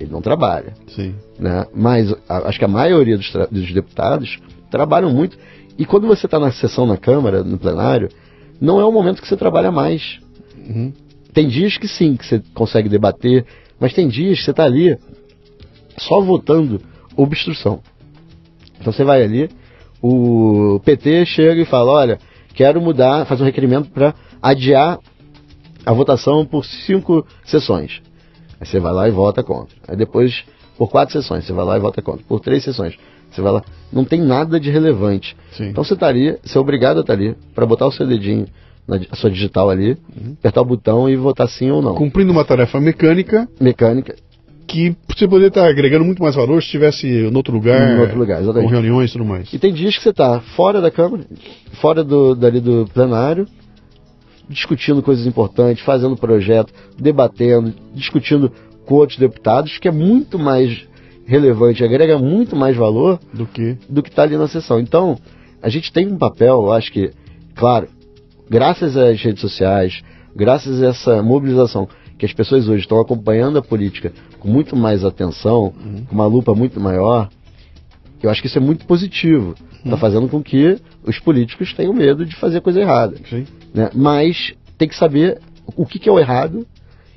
ele 0.00 0.10
não 0.10 0.22
trabalha, 0.22 0.72
Sim. 0.88 1.14
né? 1.38 1.66
Mas 1.74 2.10
a- 2.28 2.48
acho 2.48 2.58
que 2.58 2.64
a 2.64 2.68
maioria 2.68 3.16
dos, 3.16 3.30
dos 3.50 3.72
deputados 3.72 4.38
trabalham 4.70 5.10
muito. 5.10 5.36
E 5.78 5.84
quando 5.84 6.06
você 6.06 6.26
está 6.26 6.38
na 6.38 6.50
sessão 6.50 6.86
na 6.86 6.96
Câmara, 6.96 7.44
no 7.44 7.58
plenário, 7.58 8.08
não 8.60 8.80
é 8.80 8.84
o 8.84 8.90
momento 8.92 9.20
que 9.20 9.28
você 9.28 9.36
trabalha 9.36 9.70
mais. 9.70 10.18
Uhum. 10.56 10.92
Tem 11.32 11.46
dias 11.48 11.76
que 11.76 11.86
sim, 11.86 12.16
que 12.16 12.26
você 12.26 12.42
consegue 12.54 12.88
debater, 12.88 13.44
mas 13.78 13.92
tem 13.92 14.08
dias 14.08 14.38
que 14.38 14.44
você 14.44 14.50
está 14.50 14.64
ali 14.64 14.98
só 15.96 16.20
votando 16.20 16.80
obstrução. 17.16 17.80
Então 18.80 18.92
você 18.92 19.04
vai 19.04 19.22
ali, 19.22 19.48
o 20.02 20.80
PT 20.84 21.26
chega 21.26 21.60
e 21.60 21.66
fala, 21.66 21.92
olha, 21.92 22.18
quero 22.54 22.80
mudar, 22.80 23.26
faz 23.26 23.40
um 23.40 23.44
requerimento 23.44 23.90
para 23.90 24.14
adiar 24.42 24.98
a 25.84 25.92
votação 25.92 26.44
por 26.46 26.64
cinco 26.64 27.26
sessões. 27.44 28.00
Aí 28.60 28.66
você 28.66 28.78
vai 28.78 28.92
lá 28.92 29.08
e 29.08 29.10
vota 29.10 29.42
contra. 29.42 29.74
Aí 29.88 29.96
depois, 29.96 30.44
por 30.76 30.88
quatro 30.90 31.12
sessões, 31.12 31.44
você 31.44 31.52
vai 31.52 31.64
lá 31.64 31.76
e 31.76 31.80
vota 31.80 32.02
contra. 32.02 32.22
Por 32.28 32.40
três 32.40 32.62
sessões, 32.62 32.94
você 33.30 33.40
vai 33.40 33.52
lá. 33.52 33.62
Não 33.92 34.04
tem 34.04 34.20
nada 34.20 34.60
de 34.60 34.70
relevante. 34.70 35.36
Sim. 35.52 35.68
Então 35.68 35.82
você 35.82 35.94
estaria, 35.94 36.38
você 36.44 36.58
é 36.58 36.60
obrigado 36.60 36.98
a 36.98 37.00
estar 37.00 37.14
ali 37.14 37.34
para 37.54 37.64
botar 37.64 37.86
o 37.86 37.92
seu 37.92 38.06
dedinho 38.06 38.46
na 38.86 39.00
a 39.10 39.16
sua 39.16 39.30
digital 39.30 39.70
ali, 39.70 39.96
apertar 40.38 40.62
o 40.62 40.64
botão 40.64 41.08
e 41.08 41.16
votar 41.16 41.48
sim 41.48 41.70
ou 41.70 41.80
não. 41.80 41.94
Cumprindo 41.94 42.32
uma 42.32 42.44
tarefa 42.44 42.80
mecânica 42.80 43.48
Mecânica, 43.60 44.16
que 44.66 44.96
você 45.08 45.26
poderia 45.26 45.48
estar 45.48 45.68
agregando 45.68 46.04
muito 46.04 46.22
mais 46.22 46.34
valor 46.34 46.60
se 46.60 46.66
estivesse 46.66 47.06
em 47.06 47.36
outro 47.36 47.52
lugar, 47.52 47.96
Em 47.96 48.00
outro 48.00 48.18
lugar, 48.18 48.40
exatamente. 48.40 48.68
com 48.68 48.72
reuniões 48.72 49.10
e 49.10 49.12
tudo 49.12 49.24
mais. 49.24 49.52
E 49.52 49.58
tem 49.58 49.72
dias 49.72 49.96
que 49.96 50.02
você 50.02 50.10
está 50.10 50.40
fora 50.40 50.80
da 50.80 50.90
Câmara, 50.90 51.24
fora 51.80 52.02
do, 52.04 52.34
dali 52.34 52.60
do 52.60 52.86
plenário, 52.92 53.46
discutindo 54.50 55.00
coisas 55.02 55.26
importantes, 55.26 55.84
fazendo 55.84 56.16
projeto, 56.16 56.72
debatendo, 56.98 57.72
discutindo 57.94 58.50
com 58.84 58.96
outros 58.96 59.18
deputados, 59.18 59.78
que 59.78 59.86
é 59.86 59.92
muito 59.92 60.38
mais 60.38 60.86
relevante, 61.24 61.84
agrega 61.84 62.18
muito 62.18 62.56
mais 62.56 62.76
valor 62.76 63.20
Do 63.32 63.46
que. 63.46 63.78
do 63.88 64.02
que 64.02 64.08
está 64.08 64.24
ali 64.24 64.36
na 64.36 64.48
sessão. 64.48 64.80
Então, 64.80 65.16
a 65.62 65.68
gente 65.68 65.92
tem 65.92 66.08
um 66.08 66.18
papel, 66.18 66.62
eu 66.62 66.72
acho 66.72 66.90
que, 66.92 67.12
claro, 67.54 67.88
graças 68.48 68.96
às 68.96 69.22
redes 69.22 69.40
sociais, 69.40 70.02
graças 70.34 70.82
a 70.82 70.88
essa 70.88 71.22
mobilização 71.22 71.88
que 72.18 72.26
as 72.26 72.32
pessoas 72.32 72.68
hoje 72.68 72.82
estão 72.82 73.00
acompanhando 73.00 73.58
a 73.58 73.62
política 73.62 74.12
com 74.40 74.48
muito 74.48 74.74
mais 74.74 75.04
atenção, 75.04 75.72
com 76.08 76.14
uma 76.14 76.26
lupa 76.26 76.52
muito 76.54 76.80
maior, 76.80 77.30
eu 78.22 78.28
acho 78.28 78.42
que 78.42 78.48
isso 78.48 78.58
é 78.58 78.60
muito 78.60 78.84
positivo. 78.84 79.54
Está 79.84 79.96
fazendo 79.96 80.28
com 80.28 80.42
que 80.42 80.76
os 81.04 81.18
políticos 81.18 81.72
tenham 81.72 81.92
medo 81.92 82.24
de 82.26 82.36
fazer 82.36 82.60
coisa 82.60 82.80
errada. 82.80 83.16
Sim, 83.28 83.46
Né? 83.72 83.90
Mas 83.94 84.52
tem 84.76 84.88
que 84.88 84.96
saber 84.96 85.40
o 85.76 85.86
que, 85.86 85.98
que 85.98 86.08
é 86.08 86.12
o 86.12 86.18
errado 86.18 86.66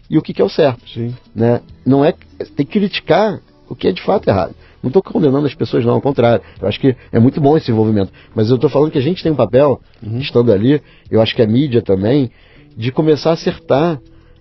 e 0.10 0.18
o 0.18 0.22
que, 0.22 0.34
que 0.34 0.41
é 0.41 0.45
o 0.45 0.49
certo 0.49 0.88
sim. 0.88 1.14
né? 1.34 1.61
Não 1.85 2.03
é 2.06 2.14
tem 2.56 2.65
que 2.65 2.80
criticar 2.80 3.40
o 3.68 3.76
que 3.76 3.88
é 3.88 3.91
de 3.91 4.02
fato 4.02 4.27
errado. 4.30 4.53
Não 4.81 4.90
estou 4.90 5.02
condenando 5.02 5.45
as 5.48 5.56
pessoas, 5.56 5.85
não, 5.85 5.94
ao 5.94 6.02
contrário. 6.02 6.44
Eu 6.61 6.68
acho 6.68 6.80
que 6.80 6.95
é 7.11 7.19
muito 7.19 7.40
bom 7.40 7.56
esse 7.56 7.72
envolvimento. 7.72 8.11
Mas 8.35 8.49
eu 8.49 8.56
estou 8.56 8.69
falando 8.69 8.91
que 8.91 8.98
a 8.98 9.02
gente 9.02 9.23
tem 9.23 9.31
um 9.31 9.35
papel, 9.35 9.81
estando 10.19 10.52
ali, 10.52 10.81
eu 11.10 11.22
acho 11.22 11.34
que 11.34 11.41
a 11.41 11.48
mídia 11.48 11.81
também, 11.81 12.30
de 12.76 12.91
começar 12.91 13.30
a 13.30 13.34
acertar 13.34 13.99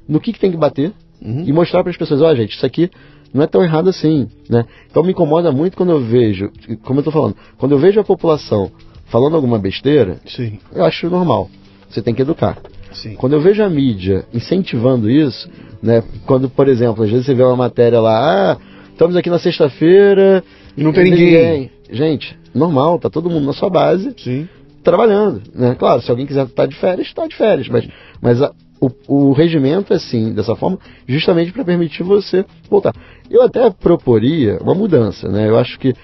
no 0.09 0.20
que, 0.20 0.32
que 0.32 0.40
tem 0.40 0.51
que 0.51 0.57
bater 0.57 0.93
Uhum. 1.24 1.44
e 1.47 1.53
mostrar 1.53 1.85
para 1.85 1.90
as 1.90 1.97
pessoas, 1.97 2.20
ó, 2.20 2.35
gente, 2.35 2.57
isso 2.57 2.66
aqui 2.66 2.90
não 3.32 3.42
é 3.42 3.46
tão 3.46 3.62
errado 3.62 3.88
assim, 3.88 4.28
né? 4.48 4.64
Então 4.90 5.02
me 5.02 5.10
incomoda 5.12 5.50
muito 5.52 5.76
quando 5.76 5.90
eu 5.90 6.00
vejo, 6.00 6.50
como 6.84 6.98
eu 6.98 7.02
estou 7.02 7.12
falando, 7.12 7.36
quando 7.59 7.72
eu 7.72 7.78
vejo 7.78 7.98
a 8.00 8.04
população 8.04 8.70
falando 9.06 9.36
alguma 9.36 9.59
besteira, 9.59 10.18
Sim, 10.26 10.59
eu 10.74 10.84
acho 10.84 11.09
normal. 11.10 11.50
Você 11.90 12.00
tem 12.00 12.14
que 12.14 12.22
educar. 12.22 12.56
sim. 12.92 13.14
Quando 13.16 13.34
eu 13.34 13.40
vejo 13.40 13.62
a 13.62 13.68
mídia 13.68 14.24
incentivando 14.32 15.10
isso, 15.10 15.48
né? 15.82 16.02
Quando, 16.26 16.48
por 16.48 16.66
exemplo, 16.68 17.04
às 17.04 17.10
vezes 17.10 17.26
você 17.26 17.34
vê 17.34 17.42
uma 17.42 17.56
matéria 17.56 18.00
lá, 18.00 18.52
ah, 18.52 18.56
estamos 18.90 19.14
aqui 19.16 19.28
na 19.28 19.38
sexta-feira 19.38 20.42
E 20.76 20.82
não 20.82 20.92
tem 20.92 21.10
ninguém. 21.10 21.70
Gente, 21.90 22.38
normal, 22.54 22.98
tá 22.98 23.10
todo 23.10 23.28
mundo 23.28 23.44
na 23.44 23.52
sua 23.52 23.68
base 23.68 24.14
Sim, 24.16 24.48
trabalhando, 24.82 25.42
né? 25.54 25.74
Claro, 25.78 26.00
se 26.00 26.10
alguém 26.10 26.26
quiser 26.26 26.44
estar 26.46 26.64
de 26.66 26.74
férias, 26.76 27.06
está 27.09 27.26
de 27.26 27.36
férias, 27.36 27.68
mas, 27.68 27.86
mas 28.20 28.40
a- 28.40 28.52
o, 28.84 28.90
o 29.28 29.32
regimento 29.32 29.92
é 29.92 29.96
assim, 29.96 30.32
dessa 30.34 30.56
forma, 30.56 30.78
justamente 31.06 31.52
para 31.52 31.64
permitir 31.64 32.02
você 32.02 32.44
voltar. 32.68 32.92
Eu 33.30 33.42
até 33.42 33.70
proporia 33.70 34.59
uma 34.60 34.74
mudança, 34.74 35.28
né? 35.28 35.48
Eu 35.48 35.56
acho 35.56 35.78
que 35.78 35.94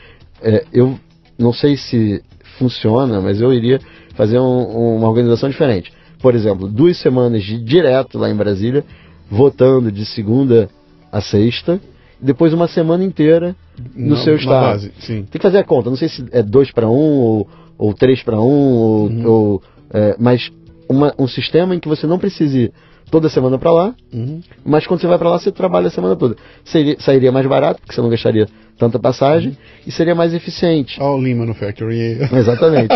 é, 0.40 0.64
eu 0.72 0.98
não 1.38 1.52
sei 1.52 1.76
se 1.76 2.22
funciona, 2.58 3.20
mas 3.20 3.40
eu 3.40 3.52
iria 3.52 3.80
fazer 4.14 4.38
um, 4.38 4.96
uma 4.96 5.08
organização 5.08 5.48
diferente. 5.48 5.92
Por 6.20 6.34
exemplo, 6.34 6.68
duas 6.68 6.96
semanas 6.98 7.42
de 7.44 7.58
direto 7.62 8.18
lá 8.18 8.30
em 8.30 8.34
Brasília, 8.34 8.84
votando 9.30 9.90
de 9.90 10.04
segunda 10.06 10.68
a 11.10 11.20
sexta, 11.20 11.80
e 12.20 12.24
depois 12.24 12.52
uma 12.52 12.66
semana 12.68 13.04
inteira 13.04 13.54
no 13.94 14.10
Na- 14.16 14.16
seu 14.22 14.36
estado. 14.36 14.60
base, 14.66 14.92
sim. 15.00 15.22
Tem 15.30 15.38
que 15.38 15.42
fazer 15.42 15.58
a 15.58 15.64
conta, 15.64 15.90
não 15.90 15.96
sei 15.96 16.08
se 16.08 16.24
é 16.32 16.42
dois 16.42 16.70
para 16.72 16.88
um 16.88 16.92
ou, 17.20 17.48
ou 17.76 17.94
três 17.94 18.22
para 18.22 18.40
um, 18.40 18.42
ou, 18.44 19.06
Uhum. 19.06 19.26
ou, 19.30 19.62
é, 19.92 20.16
mas 20.18 20.50
uma- 20.88 21.14
um 21.18 21.26
sistema 21.28 21.74
em 21.74 21.80
que 21.80 21.88
você 21.88 22.06
não 22.06 22.18
precise 22.18 22.58
ir 22.58 22.72
toda 23.10 23.28
semana 23.28 23.58
para 23.58 23.72
lá, 23.72 23.94
Uhum. 24.12 24.40
mas 24.64 24.86
quando 24.86 25.00
você 25.00 25.06
vai 25.06 25.18
para 25.18 25.30
lá, 25.30 25.38
você 25.38 25.50
trabalha 25.50 25.86
a 25.88 25.90
semana 25.90 26.14
toda. 26.16 26.36
Seria, 26.64 26.96
sairia 27.00 27.32
mais 27.32 27.46
barato, 27.46 27.80
porque 27.80 27.94
você 27.94 28.00
não 28.02 28.10
gastaria 28.10 28.46
tanta 28.78 28.98
passagem, 28.98 29.56
e 29.86 29.90
seria 29.90 30.14
mais 30.14 30.32
eficiente. 30.34 31.00
All 31.00 31.18
Lean 31.18 31.36
Manufacturing. 31.36 32.18
Exatamente. 32.36 32.94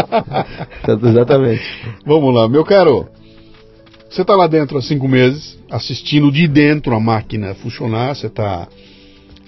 Exatamente. 1.08 1.62
Vamos 2.04 2.34
lá, 2.34 2.48
meu 2.48 2.64
caro. 2.64 3.08
Você 4.08 4.22
está 4.22 4.36
lá 4.36 4.46
dentro 4.46 4.76
há 4.76 4.82
cinco 4.82 5.08
meses, 5.08 5.58
assistindo 5.70 6.30
de 6.30 6.46
dentro 6.46 6.94
a 6.94 7.00
máquina 7.00 7.54
funcionar. 7.54 8.14
Você 8.14 8.26
está. 8.26 8.68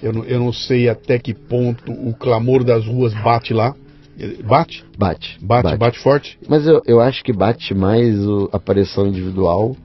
Eu 0.01 0.25
eu 0.25 0.39
não 0.39 0.51
sei 0.51 0.89
até 0.89 1.19
que 1.19 1.33
ponto 1.33 1.91
o 1.91 2.13
clamor 2.15 2.63
das 2.63 2.85
ruas 2.85 3.13
bate 3.13 3.53
lá. 3.53 3.73
Ele- 4.17 4.41
Bate? 4.43 4.83
Bate. 4.97 5.37
Bate, 5.41 5.77
bate, 5.77 5.99
forte? 5.99 6.37
Mas 6.47 6.65
eu, 6.65 6.81
eu 6.85 6.99
acho 7.01 7.23
que 7.23 7.33
bate 7.33 7.73
mais 7.73 8.17
o- 8.25 8.49
a 8.53 8.59
pressão 8.59 9.07
individual 9.07 9.75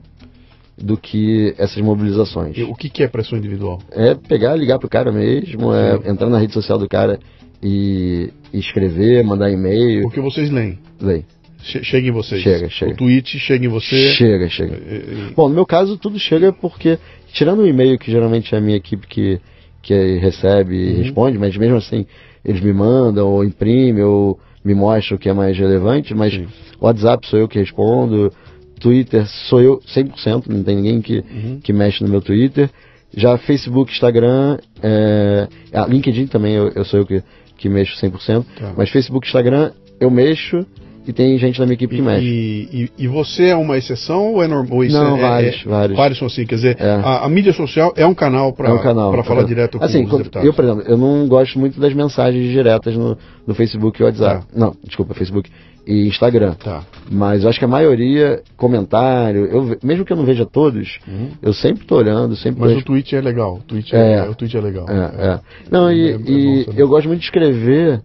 do 0.77 0.97
que 0.97 1.53
essas 1.57 1.77
mobilizações. 1.83 2.57
E 2.57 2.63
O 2.63 2.73
que, 2.73 2.89
que 2.89 3.03
é 3.03 3.07
pressão 3.07 3.37
individual? 3.37 3.79
É 3.91 4.15
pegar, 4.15 4.55
ligar 4.55 4.79
pro 4.79 4.89
cara 4.89 5.11
mesmo, 5.11 5.73
é 5.73 5.97
Sim. 5.99 6.09
entrar 6.09 6.29
na 6.29 6.39
rede 6.39 6.53
social 6.53 6.77
do 6.79 6.87
cara 6.87 7.19
e, 7.61 8.31
e 8.53 8.59
escrever, 8.59 9.23
mandar 9.23 9.51
e-mail. 9.51 10.03
Porque 10.03 10.19
vocês 10.21 10.49
leem. 10.49 10.79
Lei. 10.99 11.25
Che- 11.63 11.83
Chega 11.83 12.07
em 12.07 12.11
vocês. 12.11 12.41
Chega, 12.41 12.69
chega. 12.69 12.93
O 12.93 12.95
tweet 12.97 13.37
chega 13.37 13.63
em 13.65 13.69
você. 13.69 14.13
Chega, 14.13 14.49
chega. 14.49 14.75
E- 14.75 15.29
e- 15.29 15.33
Bom, 15.35 15.47
no 15.49 15.53
meu 15.53 15.65
caso, 15.65 15.95
tudo 15.97 16.17
chega 16.17 16.51
porque, 16.51 16.97
tirando 17.33 17.59
o 17.59 17.67
e-mail, 17.67 17.99
que 17.99 18.09
geralmente 18.09 18.55
é 18.55 18.57
a 18.57 18.61
minha 18.61 18.77
equipe 18.77 19.05
que, 19.05 19.39
que 19.83 20.17
recebe 20.17 20.75
e 20.75 20.93
Uhum. 20.95 21.03
responde, 21.03 21.37
mas 21.37 21.55
mesmo 21.55 21.75
assim, 21.77 22.07
eles 22.43 22.61
me 22.61 22.73
mandam, 22.73 23.27
ou 23.29 23.43
imprimem, 23.43 24.03
ou 24.03 24.39
me 24.63 24.73
mostram 24.73 25.17
o 25.17 25.19
que 25.19 25.29
é 25.29 25.33
mais 25.33 25.57
relevante, 25.57 26.13
mas 26.13 26.33
Sim. 26.33 26.47
WhatsApp 26.79 27.27
sou 27.27 27.39
eu 27.39 27.47
que 27.47 27.59
respondo, 27.59 28.31
Twitter 28.79 29.25
sou 29.49 29.61
eu 29.61 29.79
100%, 29.79 30.47
não 30.47 30.63
tem 30.63 30.75
ninguém 30.75 31.01
que, 31.01 31.17
Uhum. 31.19 31.59
que 31.63 31.71
mexe 31.73 32.03
no 32.03 32.09
meu 32.09 32.21
Twitter. 32.21 32.69
Já 33.15 33.37
Facebook, 33.37 33.91
Instagram, 33.91 34.57
é, 34.81 35.47
LinkedIn 35.87 36.27
também 36.27 36.53
eu, 36.53 36.69
eu 36.75 36.85
sou 36.85 36.99
eu 37.01 37.05
que, 37.05 37.21
que 37.57 37.67
mexo 37.69 37.95
100%, 38.03 38.45
Tá. 38.57 38.73
mas 38.77 38.89
Facebook, 38.89 39.27
Instagram 39.27 39.71
eu 39.99 40.09
mexo 40.09 40.65
e 41.07 41.11
tem 41.13 41.37
gente 41.37 41.59
na 41.59 41.65
minha 41.65 41.73
equipe 41.73 41.95
que 41.95 42.01
mexe. 42.01 42.25
E, 42.25 42.83
e- 42.83 42.89
e 43.03 43.07
você 43.07 43.47
é 43.47 43.55
uma 43.55 43.77
exceção 43.77 44.33
ou 44.33 44.43
é 44.43 44.47
normal? 44.47 44.83
Não, 44.89 45.17
vários, 45.17 45.63
vários. 45.63 45.97
Vários 45.97 46.19
são 46.19 46.27
assim, 46.27 46.45
quer 46.45 46.55
dizer, 46.55 46.77
É. 46.79 46.89
a, 46.91 47.25
a 47.25 47.29
mídia 47.29 47.53
social 47.53 47.93
é 47.95 48.05
um 48.05 48.13
canal 48.13 48.53
para 48.53 48.69
é 48.69 48.73
um 48.73 48.79
canal. 48.79 49.23
falar 49.23 49.41
É. 49.41 49.45
direto 49.45 49.79
com 49.79 49.85
assim, 49.85 50.03
os 50.05 50.11
deputados. 50.17 50.45
Eu, 50.47 50.53
por 50.53 50.63
exemplo, 50.63 50.83
eu 50.87 50.97
não 50.97 51.27
gosto 51.27 51.57
muito 51.59 51.79
das 51.79 51.93
mensagens 51.93 52.49
diretas 52.51 52.95
no, 52.95 53.17
no 53.47 53.53
Facebook 53.55 53.99
e 54.01 54.05
WhatsApp. 54.05 54.45
Não, 54.55 54.75
desculpa, 54.85 55.13
Facebook 55.13 55.49
e 55.87 56.07
Instagram. 56.07 56.53
Tá. 56.53 56.83
Mas 57.09 57.43
eu 57.43 57.49
acho 57.49 57.57
que 57.57 57.65
a 57.65 57.67
maioria, 57.67 58.41
comentário, 58.55 59.45
eu, 59.47 59.77
mesmo 59.83 60.05
que 60.05 60.13
eu 60.13 60.17
não 60.17 60.25
veja 60.25 60.45
todos, 60.45 60.99
eu 61.41 61.51
sempre 61.53 61.85
tô 61.85 61.95
olhando, 61.97 62.35
sempre 62.35 62.61
Uhum. 62.61 62.67
Mas 62.67 62.75
tô 62.75 62.79
o 62.81 62.83
tweet 62.83 63.15
é 63.15 63.21
legal. 63.21 63.55
O 63.55 63.63
tweet 63.63 63.95
é, 63.95 64.13
É. 64.17 64.29
o 64.29 64.35
tweet 64.35 64.55
é 64.55 64.61
legal. 64.61 64.85
É, 64.87 65.27
é. 65.33 65.39
Não, 65.71 65.91
e, 65.91 66.09
É- 66.09 66.11
é 66.13 66.17
bom 66.19 66.23
e 66.29 66.65
eu 66.77 66.87
gosto 66.87 67.07
muito 67.07 67.19
de 67.21 67.25
escrever 67.25 67.99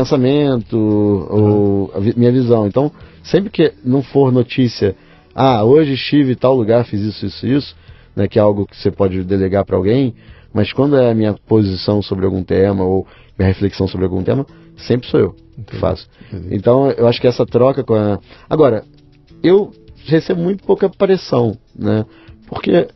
pensamento 0.00 0.76
ou 0.76 1.90
a 1.94 1.98
vi- 2.00 2.14
minha 2.16 2.30
visão. 2.30 2.66
Então, 2.66 2.92
sempre 3.22 3.50
que 3.50 3.72
não 3.84 4.02
for 4.02 4.30
notícia, 4.30 4.94
ah, 5.34 5.64
hoje 5.64 5.94
estive 5.94 6.32
em 6.32 6.36
tal 6.36 6.54
lugar, 6.54 6.84
fiz 6.84 7.00
isso, 7.00 7.24
isso, 7.26 7.46
isso, 7.46 7.76
né, 8.14 8.28
que 8.28 8.38
é 8.38 8.42
algo 8.42 8.66
que 8.66 8.76
você 8.76 8.90
pode 8.90 9.24
delegar 9.24 9.64
para 9.64 9.76
alguém, 9.76 10.14
mas 10.52 10.72
quando 10.72 10.96
é 10.96 11.10
a 11.10 11.14
minha 11.14 11.34
posição 11.46 12.02
sobre 12.02 12.26
algum 12.26 12.42
tema 12.42 12.84
ou 12.84 13.06
minha 13.38 13.48
reflexão 13.48 13.88
sobre 13.88 14.04
algum 14.04 14.22
tema, 14.22 14.46
sempre 14.76 15.08
sou 15.08 15.20
eu 15.20 15.30
que 15.32 15.60
Entendi, 15.60 15.78
faço. 15.80 16.06
entendi. 16.30 16.54
Então, 16.54 16.90
eu 16.90 17.06
acho 17.08 17.18
que 17.20 17.26
essa 17.26 17.46
troca 17.46 17.82
com 17.82 17.94
a... 17.94 18.18
Agora, 18.48 18.84
eu 19.42 19.70
recebo 20.04 20.42
muito 20.42 20.62
pouca 20.64 20.88
pressão, 20.90 21.56
né? 21.74 22.04
Porque 22.46 22.86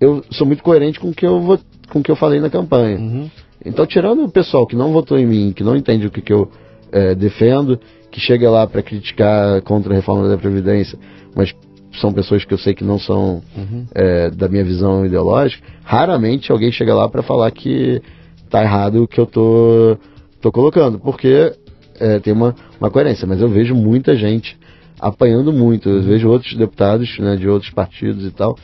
eu 0.00 0.24
sou 0.30 0.46
muito 0.46 0.62
coerente 0.62 0.98
com 0.98 1.08
o 1.10 1.14
que 1.14 1.26
eu, 1.26 1.38
vou, 1.40 1.58
com 1.90 1.98
o 1.98 2.02
que 2.02 2.10
eu 2.10 2.16
falei 2.16 2.40
na 2.40 2.48
campanha. 2.48 2.98
Uhum. 2.98 3.30
Então, 3.66 3.84
tirando 3.86 4.24
o 4.24 4.30
pessoal 4.30 4.66
que 4.66 4.76
não 4.76 4.92
votou 4.92 5.18
em 5.18 5.26
mim, 5.26 5.52
que 5.54 5.64
não 5.64 5.76
entende 5.76 6.06
o 6.06 6.10
que, 6.10 6.20
que 6.22 6.32
eu 6.32 6.48
eh, 6.92 7.14
defendo, 7.14 7.78
que 8.10 8.20
chega 8.20 8.48
lá 8.50 8.66
para 8.66 8.80
criticar 8.82 9.60
contra 9.62 9.92
a 9.92 9.96
reforma 9.96 10.28
da 10.28 10.38
Previdência, 10.38 10.98
mas 11.34 11.54
são 12.00 12.12
pessoas 12.12 12.44
que 12.44 12.54
eu 12.54 12.58
sei 12.58 12.74
que 12.74 12.84
não 12.84 12.98
são 12.98 13.42
Uhum. 13.56 13.84
eh, 13.94 14.30
da 14.30 14.48
minha 14.48 14.64
visão 14.64 15.04
ideológica, 15.04 15.66
raramente 15.82 16.52
alguém 16.52 16.70
chega 16.70 16.94
lá 16.94 17.08
para 17.08 17.22
falar 17.22 17.50
que 17.50 18.00
tá 18.48 18.62
errado 18.62 19.02
o 19.02 19.08
que 19.08 19.18
eu 19.18 19.26
tô, 19.26 19.96
tô 20.40 20.52
colocando, 20.52 20.98
porque 20.98 21.52
eh, 21.98 22.18
tem 22.20 22.32
uma, 22.32 22.54
uma 22.80 22.90
coerência, 22.90 23.26
mas 23.26 23.40
eu 23.40 23.48
vejo 23.48 23.74
muita 23.74 24.14
gente 24.14 24.56
apanhando 25.00 25.52
muito, 25.52 25.88
eu 25.88 26.02
vejo 26.02 26.28
outros 26.28 26.54
deputados 26.54 27.18
né, 27.18 27.36
de 27.36 27.48
outros 27.48 27.70
partidos 27.72 28.24
e 28.24 28.30
tal, 28.30 28.56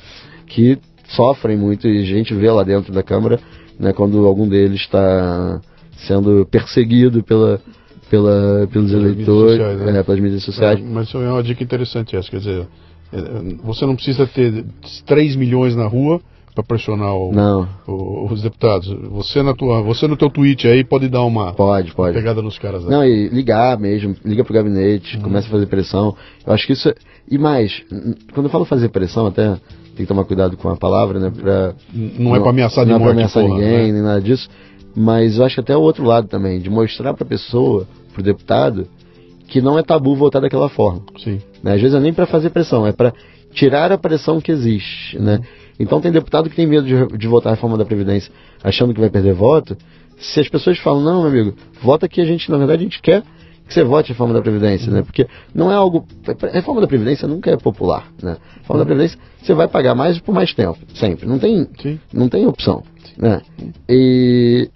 que 0.47 0.79
sofrem 1.09 1.57
muito 1.57 1.89
e 1.89 1.99
a 2.01 2.05
gente 2.07 2.33
vê 2.35 2.51
lá 2.51 2.63
dentro 2.63 2.93
da 2.93 3.03
Câmara 3.03 3.39
né, 3.79 3.93
quando 3.93 4.27
algum 4.27 4.49
deles 4.49 4.81
está 4.81 5.61
sendo 6.07 6.47
perseguido 6.51 7.23
pela, 7.23 7.61
pela, 8.11 8.67
pelos 8.71 8.91
Pelas 8.91 8.91
mídias 8.91 9.03
eleitores, 9.03 9.57
sociais, 9.59 9.81
né? 9.81 9.99
é, 9.99 10.03
pelas 10.03 10.21
mídias 10.21 10.43
sociais. 10.43 10.79
É, 10.79 10.83
mas 10.83 11.15
é 11.15 11.19
uma 11.19 11.43
dica 11.43 11.63
interessante 11.63 12.17
essa, 12.17 12.31
quer 12.31 12.39
dizer, 12.39 12.67
é, 13.13 13.19
você 13.63 13.87
não 13.87 13.95
precisa 13.95 14.27
ter 14.27 14.65
3 15.07 15.37
milhões 15.37 15.77
na 15.77 15.87
rua 15.87 16.21
para 16.55 16.63
pressionar 16.65 17.15
o- 17.15 17.33
o- 17.89 18.27
os 18.31 18.43
deputados. 18.43 18.87
Você 19.13 19.43
na 19.43 19.55
tua, 19.55 19.81
você 19.81 20.07
no 20.07 20.19
teu 20.19 20.29
tweet 20.29 20.69
aí 20.69 20.85
pode 20.85 21.09
dar 21.09 21.23
uma 21.25 21.55
pode, 21.55 21.95
pode. 21.95 22.15
pegada 22.15 22.43
nos 22.43 22.59
caras. 22.59 22.85
Né? 22.85 22.91
Não, 22.91 23.05
e 23.05 23.29
ligar 23.29 23.79
mesmo, 23.79 24.15
liga 24.23 24.45
pro 24.45 24.53
gabinete, 24.53 25.17
Uhum. 25.17 25.23
começa 25.23 25.47
a 25.47 25.51
fazer 25.51 25.65
pressão. 25.67 26.15
Eu 26.47 26.53
acho 26.53 26.67
que 26.67 26.75
isso. 26.75 26.89
é- 26.91 26.95
E 27.31 27.39
mais, 27.39 27.83
quando 28.35 28.47
eu 28.47 28.51
falo 28.51 28.65
fazer 28.67 28.91
pressão, 28.91 29.27
até 29.27 29.57
tem 29.95 30.05
que 30.05 30.07
tomar 30.07 30.25
cuidado 30.25 30.57
com 30.57 30.69
a 30.69 30.77
palavra, 30.77 31.19
né? 31.19 31.31
Pra, 31.31 31.75
N- 31.95 32.15
não 32.19 32.37
é 32.37 32.41
para 32.41 32.51
ameaçar 32.51 32.87
não 32.87 32.97
é 32.97 32.99
morte, 32.99 33.13
ameaçar 33.13 33.43
porra, 33.43 33.55
ninguém, 33.55 33.87
né? 33.89 33.93
nem 33.93 34.03
nada 34.03 34.21
disso. 34.21 34.49
Mas 34.95 35.39
eu 35.39 35.45
acho 35.45 35.55
que 35.57 35.61
até 35.61 35.77
o 35.77 35.81
outro 35.81 36.05
lado 36.05 36.29
também, 36.29 36.61
de 36.61 36.69
mostrar 36.69 37.15
pra 37.15 37.25
pessoa, 37.25 37.87
pro 38.13 38.23
deputado, 38.23 38.87
que 39.49 39.61
não 39.61 39.79
é 39.79 39.83
tabu 39.83 40.15
votar 40.15 40.41
daquela 40.43 40.69
forma. 40.69 41.03
Sim. 41.19 41.41
Né? 41.63 41.75
Às 41.75 41.81
vezes 41.81 41.97
é 41.97 42.01
nem 42.01 42.13
para 42.13 42.27
fazer 42.27 42.51
pressão, 42.51 42.87
é 42.87 42.93
para 42.93 43.13
tirar 43.53 43.93
a 43.93 43.99
pressão 43.99 44.41
que 44.41 44.51
existe. 44.53 45.19
Né? 45.19 45.41
Então 45.79 46.01
tem 46.01 46.11
deputado 46.13 46.49
que 46.49 46.57
tem 46.57 46.67
medo 46.67 46.87
de, 46.87 47.19
de 47.19 47.27
votar 47.29 47.53
a 47.53 47.55
reforma 47.55 47.77
da 47.77 47.85
Previdência 47.85 48.33
achando 48.63 48.95
que 48.95 49.01
vai 49.01 49.11
perder 49.11 49.35
voto. 49.35 49.77
Se 50.19 50.41
as 50.41 50.49
pessoas 50.49 50.79
falam, 50.79 51.03
não, 51.03 51.23
meu 51.23 51.31
amigo, 51.31 51.57
vota 51.83 52.09
que 52.09 52.21
a 52.21 52.25
gente, 52.25 52.51
na 52.51 52.57
verdade, 52.57 52.81
a 52.81 52.85
gente 52.85 53.01
quer 53.03 53.23
que 53.73 53.81
você 53.81 53.85
vote 53.85 54.11
a 54.11 54.15
reforma 54.15 54.35
da 54.35 54.43
Previdência, 54.43 54.91
né? 54.93 55.03
Porque 55.03 55.27
não 55.55 55.71
é 55.71 55.75
algo. 55.75 56.07
A 56.43 56.47
reforma 56.55 56.81
da 56.81 56.87
Previdência 56.87 57.27
nunca 57.27 57.51
é 57.51 57.57
popular. 57.57 58.07
Né? 58.23 58.37
A 58.57 58.59
reforma 58.61 58.81
da 58.81 58.87
Previdência 58.87 59.19
você 59.41 59.55
vai 59.55 59.67
pagar 59.69 59.95
mais 59.95 60.19
por 60.21 60.35
mais 60.35 60.55
tempo, 60.55 60.79
sempre. 60.95 61.27
Não 61.27 61.39
tem, 61.39 61.67
Sim. 61.81 61.99
não 62.13 62.29
tem 62.29 62.47
opção. 62.47 62.83
Né? 63.17 63.41
E, 63.89 64.69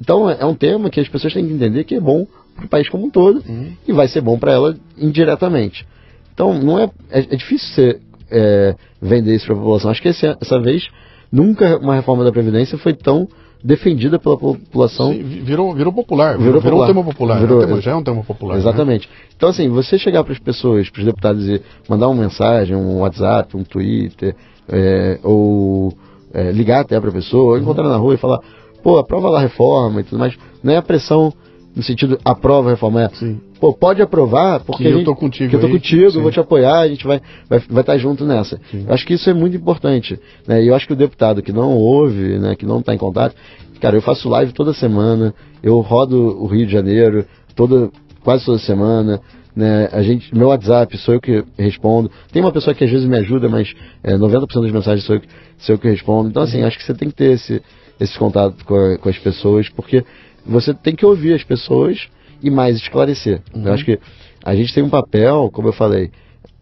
então 0.00 0.28
é 0.30 0.36
é 0.40 0.46
um 0.46 0.54
tema 0.54 0.90
que 0.90 1.00
as 1.00 1.08
pessoas 1.08 1.32
têm 1.32 1.46
que 1.46 1.52
entender 1.52 1.84
que 1.84 1.94
é 1.94 2.00
bom 2.00 2.26
para 2.54 2.64
o 2.64 2.68
país 2.68 2.88
como 2.88 3.06
um 3.06 3.10
todo 3.10 3.42
Uhum. 3.48 3.72
e 3.86 3.92
vai 3.92 4.08
ser 4.08 4.20
bom 4.20 4.38
para 4.38 4.52
ela 4.52 4.76
indiretamente. 4.96 5.86
Então 6.32 6.54
não 6.54 6.78
é, 6.78 6.84
é, 7.10 7.20
é 7.20 7.36
difícil 7.36 7.68
você 7.74 8.00
é, 8.30 8.74
vender 9.00 9.34
isso 9.36 9.46
para 9.46 9.54
a 9.54 9.58
população. 9.58 9.90
Acho 9.90 10.02
que 10.02 10.08
esse- 10.08 10.36
essa 10.40 10.60
vez 10.60 10.88
nunca 11.30 11.76
uma 11.78 11.94
reforma 11.94 12.24
da 12.24 12.32
previdência 12.32 12.76
foi 12.78 12.92
tão 12.94 13.28
defendida 13.62 14.18
pela 14.18 14.36
população. 14.36 15.12
Sim, 15.12 15.22
vi- 15.22 15.40
virou, 15.40 15.74
virou 15.74 15.92
popular. 15.92 16.36
Virou 16.38 16.60
Virou, 16.60 16.62
popular. 16.62 16.84
um 16.84 16.86
tema 16.86 17.04
popular. 17.04 17.40
Virou- 17.40 17.60
é 17.60 17.64
um 17.64 17.68
tema- 17.68 17.80
já 17.80 17.90
é 17.90 17.94
um 17.94 18.02
tema 18.02 18.22
popular. 18.22 18.54
né? 18.54 18.60
Exatamente. 18.60 19.08
Então, 19.36 19.48
assim, 19.48 19.68
você 19.68 19.98
chegar 19.98 20.22
para 20.24 20.32
as 20.32 20.38
pessoas, 20.38 20.88
para 20.90 21.00
os 21.00 21.04
deputados 21.06 21.46
e 21.48 21.60
mandar 21.88 22.08
uma 22.08 22.22
mensagem, 22.22 22.76
um 22.76 23.00
WhatsApp, 23.00 23.56
um 23.56 23.64
Twitter, 23.64 24.34
é, 24.68 25.18
ou 25.22 25.92
é, 26.32 26.50
ligar 26.52 26.80
até 26.80 26.98
para 27.00 27.10
a 27.10 27.12
pessoa, 27.12 27.52
ou 27.52 27.58
encontrar 27.58 27.88
na 27.88 27.96
rua 27.96 28.14
e 28.14 28.18
falar, 28.18 28.40
pô, 28.82 28.98
aprova 28.98 29.28
lá 29.30 29.38
a 29.38 29.42
reforma 29.42 30.00
e 30.00 30.04
tudo 30.04 30.18
mais. 30.18 30.34
Não 30.62 30.72
é 30.72 30.76
a 30.76 30.82
pressão 30.82 31.32
no 31.76 31.82
sentido 31.82 32.18
aprova 32.24 32.68
a 32.68 32.70
reforma, 32.72 33.02
é, 33.02 33.08
Sim. 33.10 33.38
pô, 33.60 33.70
pode 33.74 34.00
aprovar, 34.00 34.60
porque 34.60 34.82
Que 34.82 34.88
eu 34.88 35.04
tô 35.04 35.14
contigo 35.14 35.50
que 35.50 35.56
eu 35.56 35.60
tô 35.60 35.68
contigo, 35.68 36.10
sim. 36.10 36.16
eu 36.16 36.22
vou 36.22 36.32
te 36.32 36.40
apoiar, 36.40 36.80
a 36.80 36.88
gente 36.88 37.06
vai 37.06 37.20
vai, 37.48 37.58
vai 37.68 37.82
estar 37.82 37.98
junto 37.98 38.24
nessa. 38.24 38.58
Eu 38.72 38.94
acho 38.94 39.06
que 39.06 39.12
isso 39.12 39.28
é 39.28 39.34
muito 39.34 39.56
importante, 39.56 40.18
né? 40.48 40.64
E 40.64 40.68
eu 40.68 40.74
acho 40.74 40.86
que 40.86 40.94
o 40.94 40.96
deputado 40.96 41.42
que 41.42 41.52
não 41.52 41.76
ouve, 41.76 42.38
né, 42.38 42.56
que 42.56 42.64
não 42.64 42.80
está 42.80 42.94
em 42.94 42.98
contato, 42.98 43.36
cara, 43.78 43.94
eu 43.94 44.00
faço 44.00 44.26
live 44.30 44.54
toda 44.54 44.72
semana, 44.72 45.34
eu 45.62 45.78
rodo 45.80 46.42
o 46.42 46.46
Rio 46.46 46.66
de 46.66 46.72
Janeiro 46.72 47.26
toda 47.54 47.90
quase 48.24 48.46
toda 48.46 48.58
semana, 48.58 49.20
né? 49.54 49.88
A 49.92 50.02
gente, 50.02 50.34
meu 50.34 50.48
WhatsApp 50.48 50.96
sou 50.98 51.14
eu 51.14 51.20
que 51.20 51.44
respondo. 51.58 52.10
Tem 52.32 52.42
uma 52.42 52.52
pessoa 52.52 52.74
que 52.74 52.84
às 52.84 52.90
vezes 52.90 53.06
me 53.06 53.16
ajuda, 53.16 53.48
mas 53.48 53.74
é, 54.02 54.16
90% 54.16 54.62
das 54.62 54.72
mensagens 54.72 55.04
sou 55.04 55.16
eu, 55.16 55.20
que, 55.20 55.28
sou 55.58 55.74
eu 55.74 55.78
que 55.78 55.88
respondo. 55.88 56.28
Então, 56.28 56.42
assim, 56.42 56.62
acho 56.62 56.78
que 56.78 56.84
você 56.84 56.94
tem 56.94 57.08
que 57.08 57.14
ter 57.14 57.32
esse, 57.32 57.62
esse 58.00 58.18
contato 58.18 58.64
com, 58.64 58.74
a, 58.74 58.98
com 58.98 59.08
as 59.08 59.18
pessoas, 59.18 59.68
porque 59.68 60.04
você 60.46 60.72
tem 60.72 60.94
que 60.94 61.04
ouvir 61.04 61.34
as 61.34 61.44
pessoas 61.44 62.08
e 62.42 62.50
mais 62.50 62.76
esclarecer. 62.76 63.42
Uhum. 63.54 63.66
Eu 63.66 63.72
acho 63.72 63.84
que 63.84 63.98
a 64.44 64.54
gente 64.54 64.72
tem 64.74 64.82
um 64.82 64.88
papel, 64.88 65.50
como 65.52 65.68
eu 65.68 65.72
falei, 65.72 66.10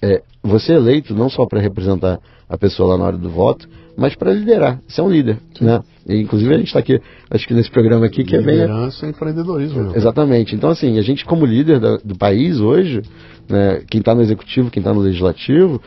é, 0.00 0.22
você 0.42 0.72
é 0.72 0.76
eleito 0.76 1.14
não 1.14 1.28
só 1.28 1.46
para 1.46 1.60
representar 1.60 2.18
a 2.48 2.56
pessoa 2.56 2.90
lá 2.90 2.98
na 2.98 3.04
hora 3.04 3.16
do 3.16 3.30
voto, 3.30 3.68
mas 3.96 4.14
para 4.14 4.32
liderar. 4.32 4.80
Você 4.86 5.00
é 5.00 5.04
um 5.04 5.10
líder, 5.10 5.38
Sim. 5.56 5.64
né? 5.64 5.82
E, 6.06 6.20
inclusive 6.20 6.52
a 6.52 6.58
gente 6.58 6.66
está 6.66 6.80
aqui, 6.80 7.00
acho 7.30 7.46
que 7.46 7.54
nesse 7.54 7.70
programa 7.70 8.06
aqui 8.06 8.24
que 8.24 8.36
é 8.36 8.42
bem... 8.42 8.56
Liderança 8.56 9.06
e 9.06 9.10
empreendedorismo. 9.10 9.84
Meu. 9.84 9.96
Exatamente. 9.96 10.54
Então, 10.54 10.70
assim, 10.70 10.98
a 10.98 11.02
gente 11.02 11.24
como 11.24 11.46
líder 11.46 11.80
da, 11.80 11.96
do 11.96 12.16
país 12.16 12.60
hoje, 12.60 13.02
né, 13.48 13.82
quem 13.88 14.00
está 14.00 14.14
no 14.14 14.22
executivo, 14.22 14.70
quem 14.70 14.80
está 14.80 14.92
no 14.92 15.00
legislativo, 15.00 15.80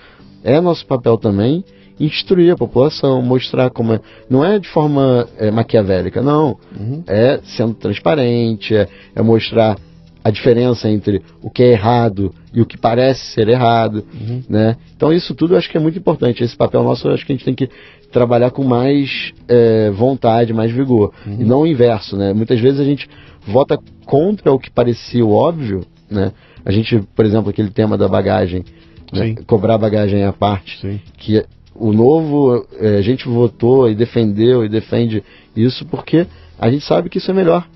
é 0.44 0.60
nosso 0.62 0.86
papel 0.86 1.18
também 1.18 1.64
instruir 2.00 2.54
a 2.54 2.58
população, 2.58 3.22
mostrar 3.22 3.70
como 3.70 3.94
é. 3.94 4.00
Não 4.30 4.44
é 4.46 4.60
de 4.60 4.68
forma 4.68 5.28
é, 5.38 5.50
maquiavélica, 5.52 6.22
não. 6.22 6.58
Uhum. 6.78 7.04
É 7.08 7.40
sendo 7.44 7.74
transparente, 7.74 8.76
é, 8.76 8.88
é, 9.16 9.22
mostrar 9.22 9.78
a 10.24 10.30
diferença 10.30 10.90
entre 10.90 11.22
o 11.42 11.50
que 11.50 11.64
é 11.64 11.72
errado 11.72 12.34
e 12.54 12.62
o 12.62 12.66
que 12.66 12.78
parece 12.78 13.22
ser 13.34 13.48
errado, 13.48 14.04
uhum. 14.14 14.44
né? 14.50 14.76
Então 14.96 15.14
isso 15.14 15.34
tudo 15.34 15.54
eu 15.54 15.58
acho 15.58 15.70
que 15.70 15.78
é 15.78 15.80
muito 15.80 15.98
importante. 15.98 16.44
Esse 16.44 16.56
papel 16.56 16.84
nosso 16.84 17.08
eu 17.08 17.14
acho 17.14 17.26
que 17.26 17.32
a 17.32 17.36
gente 17.36 17.46
tem 17.46 17.56
que 17.56 17.70
trabalhar 18.12 18.52
com 18.52 18.64
mais 18.64 19.32
é, 19.48 19.90
vontade, 19.92 20.54
mais 20.54 20.72
vigor. 20.72 21.14
Uhum. 21.26 21.38
E 21.40 21.46
não 21.46 21.62
o 21.62 21.68
inverso, 21.68 22.18
né? 22.18 22.34
Muitas 22.34 22.60
vezes 22.60 22.80
a 22.80 22.84
gente 22.84 23.08
vota 23.48 23.80
contra 24.06 24.52
o 24.52 24.60
que 24.60 24.70
parecia 24.70 25.26
óbvio, 25.26 25.86
né? 26.10 26.34
A 26.66 26.72
gente, 26.72 27.00
por 27.16 27.26
exemplo, 27.26 27.50
aquele 27.50 27.70
tema 27.70 27.98
da 27.98 28.10
bagagem, 28.10 28.66
né? 29.14 29.36
cobrar 29.46 29.78
bagagem 29.78 30.26
à 30.26 30.34
parte, 30.34 30.80
Sim. 30.82 31.00
que 31.18 31.46
o 31.80 31.94
novo, 31.94 32.66
é, 32.80 32.98
a 32.98 33.02
gente 33.02 33.28
votou 33.28 33.90
e 33.90 33.96
defendeu 33.96 34.66
e 34.66 34.70
defende 34.70 35.24
isso 35.56 35.86
porque 35.86 36.26
a 36.58 36.70
gente 36.70 36.86
sabe 36.86 37.10
que 37.10 37.20
isso 37.20 37.30
é 37.30 37.34
melhor. 37.34 37.68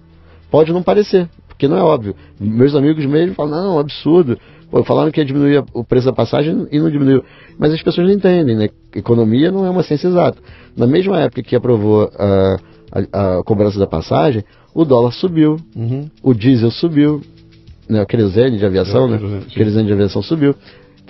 Pode 0.49 0.73
não 0.73 0.83
parecer, 0.83 1.29
porque 1.47 1.67
não 1.67 1.77
é 1.77 1.83
óbvio. 1.83 2.15
Meus 2.39 2.75
amigos 2.75 3.05
mesmo 3.05 3.35
falam, 3.35 3.63
não, 3.63 3.77
é 3.77 3.81
absurdo. 3.81 4.37
Pô, 4.69 4.83
falaram 4.83 5.11
que 5.11 5.19
ia 5.19 5.25
diminuir 5.25 5.63
o 5.73 5.83
preço 5.83 6.05
da 6.05 6.13
passagem 6.13 6.67
e 6.71 6.79
não 6.79 6.89
diminuiu. 6.89 7.23
Mas 7.59 7.73
as 7.73 7.83
pessoas 7.83 8.07
não 8.07 8.13
entendem, 8.13 8.55
né? 8.55 8.69
Economia 8.95 9.51
não 9.51 9.65
é 9.65 9.69
uma 9.69 9.83
ciência 9.83 10.07
exata. 10.07 10.37
Na 10.75 10.87
mesma 10.87 11.19
época 11.19 11.43
que 11.43 11.55
aprovou 11.55 12.09
a, 12.17 12.57
a, 13.11 13.37
a 13.39 13.43
cobrança 13.43 13.77
da 13.77 13.85
passagem, 13.85 14.43
o 14.73 14.85
dólar 14.85 15.11
subiu, 15.11 15.57
uhum. 15.75 16.09
o 16.23 16.33
diesel 16.33 16.71
subiu, 16.71 17.21
né? 17.89 18.05
querosene 18.05 18.57
de 18.57 18.65
aviação, 18.65 19.13
é, 19.13 19.17
né? 19.17 19.41
A 19.45 19.53
querosene 19.53 19.87
de 19.87 19.93
aviação 19.93 20.21
subiu. 20.21 20.55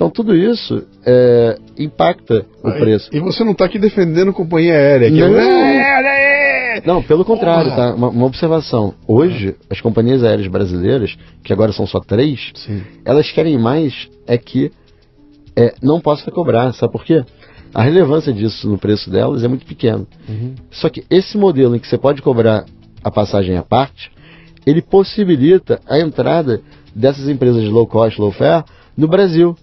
Então 0.01 0.09
tudo 0.09 0.35
isso 0.35 0.83
é, 1.05 1.59
impacta 1.77 2.43
o 2.63 2.69
ah, 2.69 2.71
preço. 2.71 3.07
E, 3.13 3.19
você 3.19 3.43
não 3.43 3.51
está 3.51 3.65
aqui 3.65 3.77
defendendo 3.77 4.33
companhia 4.33 4.73
aérea. 4.73 5.11
Que 5.11 5.21
não, 5.21 5.37
é, 5.37 6.81
não, 6.83 7.03
pelo 7.03 7.23
contrário, 7.23 7.69
tá? 7.75 7.93
Uma, 7.93 8.09
uma, 8.09 8.25
observação. 8.25 8.95
Hoje, 9.07 9.55
as 9.69 9.79
companhias 9.79 10.23
aéreas 10.23 10.47
brasileiras, 10.47 11.15
que 11.43 11.53
agora 11.53 11.71
são 11.71 11.85
só 11.85 11.99
três, 11.99 12.51
Sim. 12.55 12.81
elas 13.05 13.31
querem 13.31 13.59
mais 13.59 14.09
é 14.25 14.39
que 14.39 14.71
é, 15.55 15.75
não 15.83 16.01
possa 16.01 16.31
cobrar. 16.31 16.73
Sabe 16.73 16.91
por 16.91 17.05
quê? 17.05 17.23
A 17.71 17.83
relevância 17.83 18.33
disso 18.33 18.67
no 18.67 18.79
preço 18.79 19.07
delas 19.07 19.43
é 19.43 19.47
muito 19.47 19.67
pequena. 19.67 20.07
Uhum. 20.27 20.55
Só 20.71 20.89
que 20.89 21.03
esse 21.11 21.37
modelo 21.37 21.75
em 21.75 21.79
que 21.79 21.87
você 21.87 21.99
pode 21.99 22.23
cobrar 22.23 22.65
a 23.03 23.11
passagem 23.11 23.55
à 23.55 23.61
parte, 23.61 24.11
ele 24.65 24.81
possibilita 24.81 25.79
a 25.87 25.99
entrada 25.99 26.59
dessas 26.95 27.29
empresas 27.29 27.61
de 27.61 27.69
low 27.69 27.85
cost, 27.85 28.19
low 28.19 28.31
fare, 28.31 28.65
no 28.97 29.07
Brasil, 29.07 29.55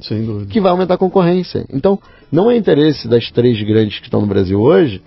que 0.48 0.60
vai 0.60 0.70
aumentar 0.70 0.94
a 0.94 0.98
concorrência. 0.98 1.64
Então, 1.72 1.98
não 2.30 2.50
é 2.50 2.56
interesse 2.56 3.08
das 3.08 3.30
três 3.30 3.60
grandes 3.62 3.98
que 3.98 4.06
estão 4.06 4.20
no 4.20 4.26
Brasil 4.26 4.60
hoje 4.60 5.02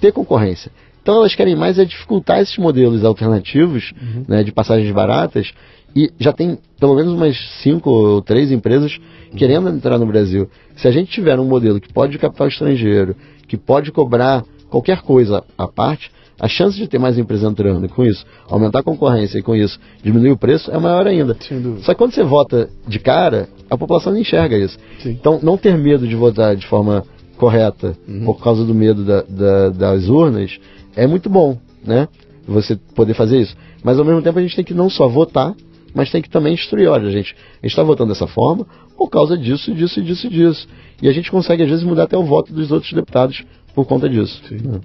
ter 0.00 0.12
concorrência. 0.12 0.70
Então, 1.02 1.16
elas 1.16 1.34
querem 1.34 1.54
mais 1.54 1.78
é 1.78 1.84
dificultar 1.84 2.40
esses 2.40 2.56
modelos 2.58 3.04
alternativos 3.04 3.92
uhum. 4.00 4.24
né, 4.26 4.42
de 4.42 4.52
passagens 4.52 4.90
baratas 4.92 5.52
e 5.94 6.10
já 6.18 6.32
tem 6.32 6.58
pelo 6.78 6.94
menos 6.94 7.12
umas 7.12 7.36
cinco 7.62 7.90
ou 7.90 8.22
três 8.22 8.50
empresas 8.50 8.98
querendo 9.36 9.68
entrar 9.68 9.98
no 9.98 10.06
Brasil. 10.06 10.50
Se 10.76 10.88
a 10.88 10.90
gente 10.90 11.10
tiver 11.10 11.38
um 11.38 11.44
modelo 11.44 11.80
que 11.80 11.92
pode 11.92 12.18
capital 12.18 12.48
estrangeiro, 12.48 13.16
que 13.46 13.56
pode 13.56 13.92
cobrar 13.92 14.44
qualquer 14.68 15.00
coisa 15.00 15.44
à 15.56 15.66
parte, 15.66 16.10
a 16.38 16.48
chance 16.48 16.76
de 16.76 16.86
ter 16.86 16.98
mais 16.98 17.16
empresas 17.16 17.50
entrando 17.50 17.88
com 17.88 18.04
isso, 18.04 18.26
aumentar 18.48 18.80
a 18.80 18.82
concorrência 18.82 19.38
e 19.38 19.42
com 19.42 19.54
isso 19.54 19.78
diminuir 20.02 20.32
o 20.32 20.36
preço 20.36 20.70
é 20.70 20.78
maior 20.78 21.06
ainda. 21.06 21.34
Só 21.82 21.92
que 21.92 21.98
quando 21.98 22.12
você 22.12 22.22
vota 22.22 22.68
de 22.86 22.98
cara, 22.98 23.48
a 23.70 23.76
população 23.76 24.12
não 24.12 24.20
enxerga 24.20 24.56
isso. 24.56 24.78
Sim. 25.00 25.10
Então, 25.10 25.40
não 25.42 25.56
ter 25.56 25.76
medo 25.76 26.06
de 26.06 26.14
votar 26.14 26.56
de 26.56 26.66
forma 26.66 27.04
correta 27.36 27.96
uhum. 28.08 28.24
por 28.24 28.42
causa 28.42 28.64
do 28.64 28.74
medo 28.74 29.04
da, 29.04 29.22
da, 29.22 29.68
das 29.70 30.08
urnas 30.08 30.58
é 30.94 31.06
muito 31.06 31.28
bom, 31.28 31.58
né? 31.84 32.08
Você 32.46 32.76
poder 32.94 33.14
fazer 33.14 33.40
isso. 33.40 33.56
Mas 33.82 33.98
ao 33.98 34.04
mesmo 34.04 34.22
tempo 34.22 34.38
a 34.38 34.42
gente 34.42 34.56
tem 34.56 34.64
que 34.64 34.74
não 34.74 34.88
só 34.88 35.08
votar, 35.08 35.54
mas 35.94 36.10
tem 36.10 36.22
que 36.22 36.30
também 36.30 36.54
instruir. 36.54 36.88
Olha, 36.88 37.10
gente, 37.10 37.34
a 37.34 37.66
gente 37.66 37.72
está 37.72 37.82
votando 37.82 38.12
dessa 38.12 38.26
forma 38.26 38.66
por 38.96 39.08
causa 39.08 39.36
disso, 39.36 39.74
disso, 39.74 40.02
disso 40.02 40.28
disso. 40.30 40.68
E 41.02 41.08
a 41.08 41.12
gente 41.12 41.30
consegue, 41.30 41.62
às 41.62 41.68
vezes, 41.68 41.84
mudar 41.84 42.04
até 42.04 42.16
o 42.16 42.24
voto 42.24 42.52
dos 42.52 42.70
outros 42.70 42.92
deputados 42.92 43.44
por 43.74 43.84
conta 43.86 44.08
disso. 44.08 44.40
Sim. 44.48 44.80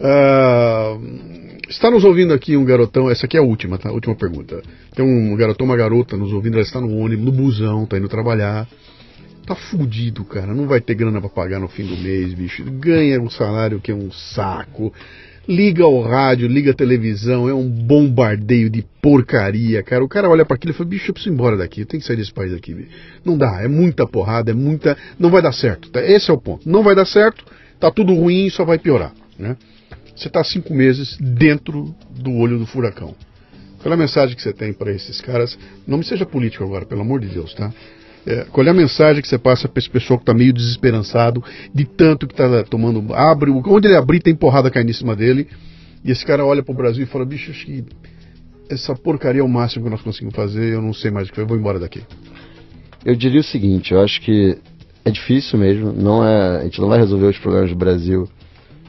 É. 0.00 0.96
Uh, 0.96 1.41
está 1.72 1.90
nos 1.90 2.04
ouvindo 2.04 2.32
aqui 2.32 2.56
um 2.56 2.64
garotão, 2.64 3.10
essa 3.10 3.26
aqui 3.26 3.36
é 3.36 3.40
a 3.40 3.42
última, 3.42 3.78
tá? 3.78 3.90
Última 3.90 4.14
pergunta. 4.14 4.62
Tem 4.94 5.04
um 5.04 5.34
garotão, 5.36 5.66
uma 5.66 5.76
garota 5.76 6.16
nos 6.16 6.32
ouvindo, 6.32 6.54
ela 6.54 6.62
está 6.62 6.80
no 6.80 6.94
ônibus, 6.96 7.24
no 7.24 7.32
busão, 7.32 7.86
tá 7.86 7.98
indo 7.98 8.08
trabalhar. 8.08 8.68
Tá 9.46 9.56
fudido, 9.56 10.24
cara. 10.24 10.54
Não 10.54 10.68
vai 10.68 10.80
ter 10.80 10.94
grana 10.94 11.20
para 11.20 11.28
pagar 11.28 11.58
no 11.58 11.68
fim 11.68 11.84
do 11.84 11.96
mês, 11.96 12.32
bicho. 12.34 12.64
Ganha 12.64 13.20
um 13.20 13.28
salário 13.28 13.80
que 13.80 13.90
é 13.90 13.94
um 13.94 14.12
saco. 14.12 14.92
Liga 15.48 15.84
o 15.84 16.00
rádio, 16.02 16.46
liga 16.46 16.70
a 16.70 16.74
televisão, 16.74 17.48
é 17.48 17.54
um 17.54 17.68
bombardeio 17.68 18.70
de 18.70 18.84
porcaria, 19.00 19.82
cara. 19.82 20.04
O 20.04 20.08
cara 20.08 20.28
olha 20.28 20.44
para 20.44 20.54
aquilo 20.54 20.72
e 20.72 20.76
fala: 20.76 20.88
bicho, 20.88 21.10
eu 21.10 21.14
preciso 21.14 21.32
ir 21.32 21.34
embora 21.34 21.56
daqui, 21.56 21.80
eu 21.80 21.86
tenho 21.86 22.00
que 22.00 22.06
sair 22.06 22.16
desse 22.16 22.32
país 22.32 22.52
aqui. 22.52 22.86
Não 23.24 23.36
dá, 23.36 23.60
é 23.60 23.66
muita 23.66 24.06
porrada, 24.06 24.52
é 24.52 24.54
muita. 24.54 24.96
Não 25.18 25.30
vai 25.30 25.42
dar 25.42 25.52
certo. 25.52 25.90
Tá? 25.90 26.00
Esse 26.00 26.30
é 26.30 26.34
o 26.34 26.38
ponto. 26.38 26.68
Não 26.68 26.84
vai 26.84 26.94
dar 26.94 27.06
certo, 27.06 27.44
tá 27.80 27.90
tudo 27.90 28.14
ruim 28.14 28.46
e 28.46 28.50
só 28.52 28.64
vai 28.64 28.78
piorar, 28.78 29.12
né? 29.36 29.56
Você 30.16 30.28
está 30.28 30.42
cinco 30.44 30.74
meses 30.74 31.16
dentro 31.18 31.94
do 32.10 32.32
olho 32.32 32.58
do 32.58 32.66
furacão. 32.66 33.14
Qual 33.80 33.90
é 33.90 33.94
a 33.94 33.98
mensagem 33.98 34.36
que 34.36 34.42
você 34.42 34.52
tem 34.52 34.72
para 34.72 34.92
esses 34.92 35.20
caras? 35.20 35.58
Não 35.86 35.98
me 35.98 36.04
seja 36.04 36.24
político 36.24 36.62
agora, 36.64 36.86
pelo 36.86 37.00
amor 37.00 37.20
de 37.20 37.28
Deus, 37.28 37.52
tá? 37.54 37.72
É, 38.24 38.44
qual 38.44 38.64
é 38.64 38.70
a 38.70 38.74
mensagem 38.74 39.20
que 39.20 39.26
você 39.26 39.38
passa 39.38 39.68
para 39.68 39.80
esse 39.80 39.90
pessoal 39.90 40.18
que 40.18 40.22
está 40.22 40.32
meio 40.32 40.52
desesperançado, 40.52 41.42
de 41.74 41.84
tanto 41.84 42.26
que 42.26 42.34
está 42.34 42.62
tomando. 42.62 43.12
Abre, 43.12 43.50
onde 43.50 43.88
ele 43.88 43.96
abrir, 43.96 44.20
tem 44.20 44.34
porrada 44.34 44.70
caindo 44.70 44.90
em 44.90 44.94
cima 44.94 45.16
dele. 45.16 45.48
E 46.04 46.10
esse 46.10 46.24
cara 46.24 46.44
olha 46.44 46.62
para 46.62 46.72
o 46.72 46.76
Brasil 46.76 47.02
e 47.02 47.06
fala: 47.06 47.24
bicho, 47.24 47.50
acho 47.50 47.66
que 47.66 47.84
essa 48.68 48.94
porcaria 48.94 49.40
é 49.40 49.44
o 49.44 49.48
máximo 49.48 49.84
que 49.84 49.90
nós 49.90 50.02
conseguimos 50.02 50.34
fazer, 50.34 50.74
eu 50.74 50.80
não 50.80 50.94
sei 50.94 51.10
mais 51.10 51.28
o 51.28 51.32
que 51.32 51.40
eu 51.40 51.46
vou 51.46 51.56
embora 51.56 51.80
daqui. 51.80 52.02
Eu 53.04 53.16
diria 53.16 53.40
o 53.40 53.44
seguinte: 53.44 53.92
eu 53.92 54.00
acho 54.00 54.20
que 54.20 54.56
é 55.04 55.10
difícil 55.10 55.58
mesmo, 55.58 55.92
não 55.92 56.24
é, 56.24 56.58
a 56.58 56.62
gente 56.62 56.80
não 56.80 56.88
vai 56.88 56.98
resolver 56.98 57.26
os 57.26 57.38
problemas 57.38 57.70
do 57.70 57.76
Brasil 57.76 58.28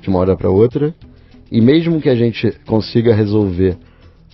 de 0.02 0.10
uma 0.10 0.20
hora 0.20 0.38
para 0.38 0.50
outra. 0.50 0.94
E 1.54 1.62
mesmo 1.62 2.02
que 2.02 2.10
a 2.10 2.16
gente 2.16 2.52
consiga 2.66 3.14
resolver 3.14 3.78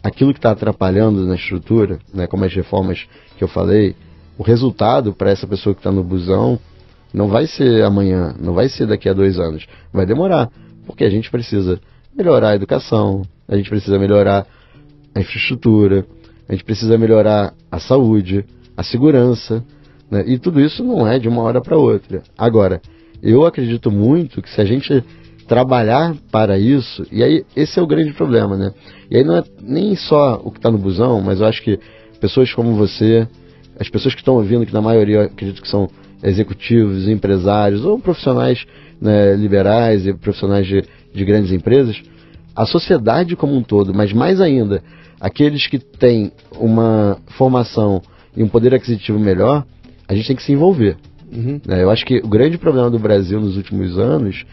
aquilo 0.02 0.32
que 0.32 0.40
está 0.40 0.52
atrapalhando 0.52 1.28
na 1.28 1.36
estrutura, 1.36 2.00
né, 2.14 2.28
como 2.28 2.46
as 2.46 2.54
reformas 2.54 3.10
que 3.38 3.44
eu 3.44 3.48
falei, 3.50 3.94
o 4.38 4.42
resultado 4.42 5.12
para 5.14 5.30
essa 5.30 5.46
pessoa 5.46 5.76
que 5.76 5.82
está 5.82 5.92
no 5.92 6.02
busão 6.02 6.58
não 7.14 7.28
vai 7.28 7.46
ser 7.46 7.84
amanhã, 7.84 8.34
não 8.40 8.54
vai 8.54 8.70
ser 8.70 8.88
daqui 8.88 9.10
a 9.10 9.14
dois 9.14 9.38
anos, 9.38 9.68
vai 9.92 10.06
demorar, 10.06 10.50
porque 10.86 11.04
a 11.04 11.10
gente 11.10 11.30
precisa 11.30 11.78
melhorar 12.16 12.52
a 12.52 12.56
educação, 12.56 13.24
a 13.50 13.58
gente 13.58 13.70
precisa 13.70 14.00
melhorar 14.00 14.48
a 15.14 15.20
infraestrutura, 15.20 16.06
a 16.48 16.54
gente 16.54 16.64
precisa 16.64 16.98
melhorar 16.98 17.54
a 17.70 17.82
saúde, 17.82 18.46
a 18.78 18.84
segurança, 18.84 19.62
né? 20.10 20.24
e 20.26 20.40
tudo 20.40 20.62
isso 20.62 20.86
não 20.86 21.06
é 21.06 21.20
de 21.20 21.28
uma 21.28 21.42
hora 21.42 21.60
para 21.60 21.78
outra. 21.78 22.24
Agora, 22.38 22.82
eu 23.22 23.46
acredito 23.46 23.92
muito 23.92 24.42
que 24.42 24.50
se 24.50 24.62
a 24.62 24.66
gente 24.66 25.04
trabalhar 25.50 26.16
para 26.32 26.60
isso, 26.60 27.04
e 27.12 27.24
aí 27.24 27.44
esse 27.56 27.80
é 27.80 27.82
o 27.82 27.88
grande 27.88 28.14
problema, 28.14 28.56
né? 28.56 28.72
E 29.10 29.18
aí 29.18 29.24
não 29.24 29.36
é 29.36 29.44
nem 29.60 29.96
só 29.96 30.40
o 30.44 30.52
que 30.52 30.60
está 30.60 30.70
no 30.70 30.78
busão, 30.78 31.20
mas 31.22 31.42
eu 31.42 31.48
acho 31.48 31.64
que 31.64 31.80
pessoas 32.22 32.54
como 32.54 32.76
você, 32.76 33.28
as 33.80 33.90
pessoas 33.90 34.14
que 34.14 34.22
estão 34.22 34.36
ouvindo, 34.36 34.64
que 34.64 34.74
na 34.74 34.82
maioria 34.82 35.24
acredito 35.24 35.60
que 35.60 35.68
são 35.68 35.90
executivos, 36.22 37.08
empresários 37.08 37.84
ou 37.84 37.98
profissionais 37.98 38.64
né, 39.02 39.36
liberais 39.36 40.06
e 40.06 40.14
profissionais 40.14 40.68
de, 40.68 40.84
de 41.14 41.26
grandes 41.26 41.52
empresas, 41.52 42.00
a 42.56 42.68
sociedade 42.68 43.36
como 43.36 43.56
um 43.56 43.64
todo, 43.64 43.92
mas 43.92 44.14
mais 44.14 44.40
ainda, 44.40 44.84
aqueles 45.20 45.66
que 45.66 45.80
têm 45.80 46.32
uma 46.60 47.18
formação 47.30 48.04
e 48.38 48.44
um 48.44 48.48
poder 48.48 48.76
aquisitivo 48.76 49.18
melhor, 49.18 49.66
a 50.08 50.14
gente 50.14 50.28
tem 50.28 50.36
que 50.36 50.44
se 50.44 50.52
envolver. 50.52 50.96
Uhum. 51.32 51.60
Né? 51.66 51.82
Eu 51.82 51.90
acho 51.90 52.06
que 52.06 52.20
o 52.20 52.28
grande 52.28 52.60
problema 52.60 52.92
do 52.92 53.00
Brasil 53.00 53.40
nos 53.40 53.58
últimos 53.58 53.98
anos 53.98 54.46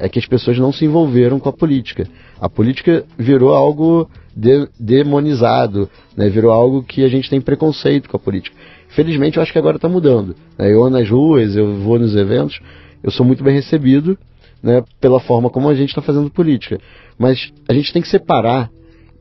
é 0.00 0.08
que 0.08 0.18
as 0.18 0.26
pessoas 0.26 0.58
não 0.58 0.72
se 0.72 0.84
envolveram 0.84 1.38
com 1.38 1.48
a 1.48 1.52
política. 1.52 2.08
A 2.40 2.48
política 2.48 3.04
virou 3.18 3.54
algo 3.54 4.08
de, 4.34 4.66
demonizado, 4.78 5.88
né? 6.16 6.28
virou 6.28 6.50
algo 6.50 6.82
que 6.82 7.04
a 7.04 7.08
gente 7.08 7.28
tem 7.28 7.40
preconceito 7.40 8.08
com 8.08 8.16
a 8.16 8.20
política. 8.20 8.56
Felizmente, 8.88 9.36
eu 9.36 9.42
acho 9.42 9.52
que 9.52 9.58
agora 9.58 9.76
está 9.76 9.88
mudando. 9.88 10.34
Né? 10.58 10.72
Eu 10.72 10.82
ando 10.82 10.98
nas 10.98 11.08
ruas, 11.08 11.54
eu 11.54 11.76
vou 11.80 11.98
nos 11.98 12.16
eventos, 12.16 12.60
eu 13.02 13.10
sou 13.10 13.24
muito 13.24 13.44
bem 13.44 13.54
recebido 13.54 14.18
né, 14.62 14.82
pela 15.00 15.20
forma 15.20 15.50
como 15.50 15.68
a 15.68 15.74
gente 15.74 15.90
está 15.90 16.00
fazendo 16.00 16.30
política. 16.30 16.80
Mas 17.18 17.52
a 17.68 17.74
gente 17.74 17.92
tem 17.92 18.00
que 18.00 18.08
separar. 18.08 18.70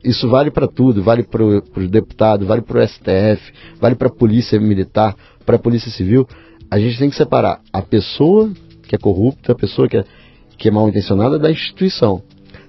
Isso 0.01 0.30
vale 0.30 0.49
para 0.49 0.65
tudo, 0.65 1.03
vale 1.03 1.23
para 1.23 1.43
o 1.43 1.88
deputado, 1.89 2.45
vale 2.45 2.61
para 2.61 2.80
o 2.80 2.88
STF, 2.88 3.51
vale 3.81 3.95
para 3.95 4.07
a 4.07 4.11
polícia 4.11 4.57
militar, 4.57 5.14
para 5.45 5.57
a 5.57 5.60
polícia 5.60 5.91
civil. 5.91 6.26
A 6.72 6.80
gente 6.80 6.97
tem 6.97 7.10
que 7.10 7.18
separar 7.18 7.60
a 7.73 7.81
pessoa 7.81 8.49
que 8.88 8.95
é 8.95 8.97
corrupta, 8.97 9.51
a 9.51 9.56
pessoa 9.56 9.89
que 9.89 9.97
é, 9.97 10.06
que 10.60 10.68
é 10.68 10.72
mal 10.72 10.88
intencionada 10.88 11.40
da 11.40 11.49
instituição. 11.49 12.22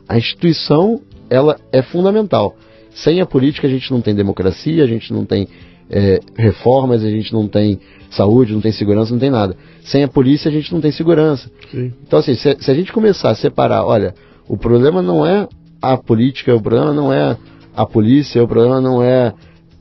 A 0.08 0.16
instituição 0.16 1.00
ela 1.28 1.56
é 1.72 1.82
fundamental. 1.82 2.56
Sem 2.94 3.20
a 3.20 3.26
política 3.26 3.66
a 3.66 3.70
gente 3.70 3.90
não 3.90 4.00
tem 4.00 4.14
democracia, 4.14 4.82
a 4.82 4.86
gente 4.86 5.12
não 5.12 5.24
tem 5.24 5.46
é, 5.90 6.20
reformas, 6.36 7.04
a 7.04 7.10
gente 7.10 7.32
não 7.32 7.48
tem 7.48 7.80
saúde, 8.10 8.52
não 8.52 8.60
tem 8.60 8.72
segurança, 8.72 9.12
não 9.12 9.20
tem 9.20 9.30
nada. 9.30 9.56
Sem 9.82 10.04
a 10.04 10.08
polícia 10.08 10.48
a 10.48 10.52
gente 10.52 10.72
não 10.72 10.80
tem 10.80 10.92
segurança. 10.92 11.50
Sim. 11.70 11.92
Então, 12.06 12.18
assim, 12.18 12.34
se, 12.34 12.56
se, 12.60 12.70
a 12.70 12.74
gente 12.74 12.92
começar 12.92 13.30
a 13.30 13.34
separar, 13.34 13.84
olha, 13.84 14.14
o 14.48 14.56
problema 14.56 15.02
não 15.02 15.26
é 15.26 15.48
a 15.82 15.96
política, 15.96 16.54
o 16.54 16.60
problema 16.60 16.92
não 16.92 17.12
é 17.12 17.36
a 17.76 17.86
polícia, 17.86 18.42
o 18.42 18.48
problema 18.48 18.80
não 18.80 19.02
é 19.02 19.32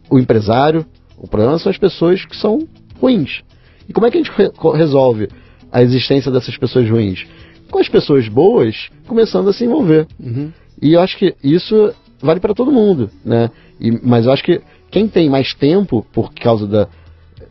o 0.09 0.17
empresário, 0.17 0.85
o 1.17 1.27
problema 1.27 1.57
são 1.59 1.69
as 1.69 1.77
pessoas 1.77 2.25
que 2.25 2.35
são 2.35 2.67
ruins. 2.99 3.41
E 3.87 3.93
como 3.93 4.07
é 4.07 4.11
que 4.11 4.17
a 4.17 4.23
gente 4.23 4.31
re 4.31 4.49
resolve 4.75 5.27
a 5.71 5.81
existência 5.81 6.31
dessas 6.31 6.57
pessoas 6.57 6.89
ruins? 6.89 7.25
Com 7.71 7.79
as 7.79 7.89
pessoas 7.89 8.27
boas 8.27 8.89
começando 9.07 9.49
a 9.49 9.53
se 9.53 9.65
envolver. 9.65 10.07
Uhum. 10.19 10.51
E 10.81 10.93
eu 10.93 11.01
acho 11.01 11.17
que 11.17 11.35
isso 11.43 11.93
vale 12.21 12.39
para 12.39 12.53
todo 12.53 12.71
mundo, 12.71 13.09
né? 13.23 13.49
E, 13.79 13.91
mas 13.91 14.25
eu 14.25 14.31
acho 14.31 14.43
que 14.43 14.61
quem 14.91 15.07
tem 15.07 15.29
mais 15.29 15.53
tempo 15.53 16.05
por 16.11 16.33
causa 16.33 16.67
da. 16.67 16.87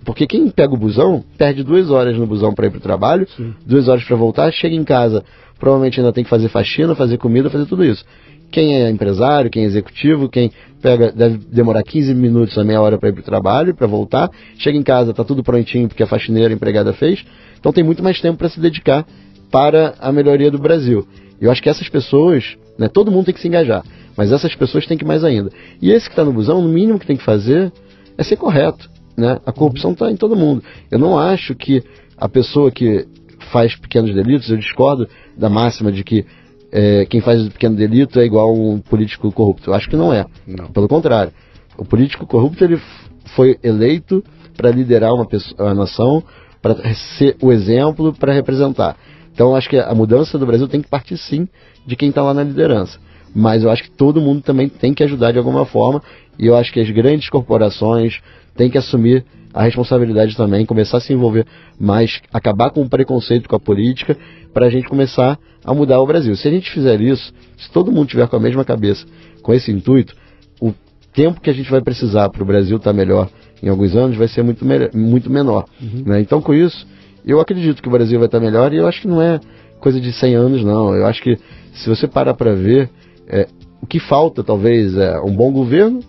Porque 0.04 0.26
quem 0.26 0.48
pega 0.50 0.72
o 0.72 0.76
busão 0.76 1.22
perde 1.36 1.62
duas 1.62 1.90
horas 1.90 2.16
no 2.16 2.26
busão 2.26 2.54
para 2.54 2.66
ir 2.66 2.70
para 2.70 2.78
o 2.78 2.82
trabalho, 2.82 3.26
Sim. 3.36 3.54
duas 3.66 3.88
horas 3.88 4.04
para 4.04 4.16
voltar, 4.16 4.52
chega 4.52 4.74
em 4.74 4.84
casa, 4.84 5.24
provavelmente 5.58 6.00
ainda 6.00 6.12
tem 6.12 6.24
que 6.24 6.30
fazer 6.30 6.48
faxina, 6.48 6.94
fazer 6.94 7.18
comida, 7.18 7.50
fazer 7.50 7.66
tudo 7.66 7.84
isso. 7.84 8.04
Quem 8.50 8.76
é 8.76 8.90
empresário, 8.90 9.50
quem 9.50 9.64
é 9.64 9.66
executivo, 9.66 10.28
quem 10.28 10.50
pega 10.80 11.12
deve 11.12 11.38
demorar 11.52 11.82
15 11.82 12.14
minutos 12.14 12.56
a 12.56 12.64
meia 12.64 12.80
hora 12.80 12.96
para 12.96 13.10
ir 13.10 13.12
para 13.12 13.20
o 13.20 13.24
trabalho, 13.24 13.74
para 13.74 13.86
voltar, 13.86 14.30
chega 14.56 14.78
em 14.78 14.82
casa, 14.82 15.12
tá 15.12 15.22
tudo 15.22 15.42
prontinho 15.42 15.88
porque 15.88 16.02
a 16.02 16.06
faxineira 16.06 16.48
a 16.48 16.54
empregada 16.54 16.94
fez, 16.94 17.22
então 17.58 17.72
tem 17.72 17.84
muito 17.84 18.02
mais 18.02 18.18
tempo 18.20 18.38
para 18.38 18.48
se 18.48 18.58
dedicar 18.58 19.04
para 19.50 19.94
a 19.98 20.12
melhoria 20.12 20.50
do 20.50 20.58
Brasil. 20.58 21.06
Eu 21.40 21.50
acho 21.50 21.62
que 21.62 21.68
essas 21.68 21.88
pessoas, 21.88 22.56
né, 22.78 22.88
todo 22.88 23.10
mundo 23.10 23.26
tem 23.26 23.34
que 23.34 23.40
se 23.40 23.48
engajar. 23.48 23.84
Mas 24.16 24.32
essas 24.32 24.54
pessoas 24.54 24.84
têm 24.84 24.98
que 24.98 25.04
mais 25.04 25.22
ainda. 25.22 25.50
E 25.80 25.92
esse 25.92 26.06
que 26.06 26.12
está 26.12 26.24
no 26.24 26.32
busão, 26.32 26.60
no 26.60 26.68
mínimo 26.68 26.98
que 26.98 27.06
tem 27.06 27.16
que 27.16 27.22
fazer 27.22 27.72
é 28.16 28.24
ser 28.24 28.36
correto. 28.36 28.90
Né? 29.16 29.38
A 29.46 29.52
corrupção 29.52 29.92
está 29.92 30.10
em 30.10 30.16
todo 30.16 30.34
mundo. 30.34 30.62
Eu 30.90 30.98
não 30.98 31.16
acho 31.16 31.54
que 31.54 31.84
a 32.16 32.28
pessoa 32.28 32.70
que 32.70 33.06
faz 33.52 33.76
pequenos 33.76 34.12
delitos, 34.14 34.50
eu 34.50 34.56
discordo 34.56 35.08
da 35.36 35.48
máxima 35.48 35.92
de 35.92 36.02
que 36.02 36.26
é, 36.72 37.06
quem 37.06 37.20
faz 37.20 37.42
um 37.42 37.48
pequeno 37.48 37.76
delito 37.76 38.18
é 38.20 38.24
igual 38.24 38.50
a 38.50 38.52
um 38.52 38.80
político 38.80 39.30
corrupto. 39.32 39.70
Eu 39.70 39.74
acho 39.74 39.88
que 39.88 39.96
não 39.96 40.12
é. 40.12 40.26
Não. 40.46 40.66
Pelo 40.66 40.88
contrário. 40.88 41.32
O 41.76 41.84
político 41.84 42.26
corrupto 42.26 42.64
ele 42.64 42.80
foi 43.36 43.56
eleito 43.62 44.22
para 44.56 44.70
liderar 44.70 45.14
uma, 45.14 45.26
pessoa, 45.26 45.62
uma 45.62 45.74
nação, 45.74 46.22
para 46.60 46.74
ser 47.18 47.36
o 47.40 47.52
exemplo, 47.52 48.12
para 48.12 48.32
representar. 48.32 48.96
Então, 49.38 49.54
acho 49.54 49.70
que 49.70 49.76
a 49.76 49.94
mudança 49.94 50.36
do 50.36 50.44
Brasil 50.44 50.66
tem 50.66 50.82
que 50.82 50.88
partir 50.88 51.16
sim 51.16 51.46
de 51.86 51.94
quem 51.94 52.08
está 52.08 52.22
lá 52.22 52.34
na 52.34 52.42
liderança 52.42 52.98
mas 53.34 53.62
eu 53.62 53.70
acho 53.70 53.84
que 53.84 53.90
todo 53.90 54.20
mundo 54.20 54.42
também 54.42 54.68
tem 54.68 54.94
que 54.94 55.02
ajudar 55.02 55.32
de 55.32 55.38
alguma 55.38 55.64
forma, 55.64 56.02
e 56.38 56.46
eu 56.46 56.56
acho 56.56 56.72
que 56.72 56.80
as 56.80 56.90
grandes 56.90 57.28
corporações 57.28 58.20
têm 58.56 58.70
que 58.70 58.78
assumir 58.78 59.24
a 59.52 59.62
responsabilidade 59.62 60.36
também, 60.36 60.66
começar 60.66 60.98
a 60.98 61.00
se 61.00 61.12
envolver 61.12 61.46
mais, 61.78 62.20
acabar 62.32 62.70
com 62.70 62.82
o 62.82 62.88
preconceito 62.88 63.48
com 63.48 63.56
a 63.56 63.60
política, 63.60 64.16
para 64.52 64.66
a 64.66 64.70
gente 64.70 64.88
começar 64.88 65.38
a 65.64 65.74
mudar 65.74 66.00
o 66.00 66.06
Brasil. 66.06 66.34
Se 66.36 66.48
a 66.48 66.50
gente 66.50 66.70
fizer 66.70 67.00
isso, 67.00 67.32
se 67.56 67.70
todo 67.70 67.92
mundo 67.92 68.08
tiver 68.08 68.26
com 68.28 68.36
a 68.36 68.40
mesma 68.40 68.64
cabeça, 68.64 69.06
com 69.42 69.52
esse 69.54 69.70
intuito, 69.70 70.14
o 70.60 70.72
tempo 71.12 71.40
que 71.40 71.50
a 71.50 71.54
gente 71.54 71.70
vai 71.70 71.80
precisar 71.80 72.28
para 72.28 72.42
o 72.42 72.46
Brasil 72.46 72.76
estar 72.76 72.90
tá 72.90 72.96
melhor 72.96 73.28
em 73.62 73.68
alguns 73.68 73.94
anos 73.94 74.16
vai 74.16 74.28
ser 74.28 74.42
muito, 74.42 74.64
muito 74.94 75.30
menor. 75.30 75.64
Uhum. 75.80 76.02
Né? 76.06 76.20
Então, 76.20 76.40
com 76.40 76.54
isso, 76.54 76.86
eu 77.32 77.40
acredito 77.40 77.82
que 77.82 77.88
o 77.88 77.92
Brasil 77.92 78.18
vai 78.18 78.26
estar 78.26 78.40
melhor 78.40 78.72
e 78.72 78.76
eu 78.76 78.86
acho 78.86 79.02
que 79.02 79.08
não 79.08 79.20
é 79.20 79.38
coisa 79.80 80.00
de 80.00 80.12
100 80.12 80.34
anos, 80.34 80.64
não. 80.64 80.94
Eu 80.94 81.06
acho 81.06 81.22
que 81.22 81.36
se 81.74 81.88
você 81.88 82.08
parar 82.08 82.34
para 82.34 82.54
ver, 82.54 82.90
é, 83.26 83.46
o 83.82 83.86
que 83.86 84.00
falta, 84.00 84.42
talvez, 84.42 84.96
é 84.96 85.20
um 85.20 85.34
bom 85.34 85.52
governo, 85.52 86.00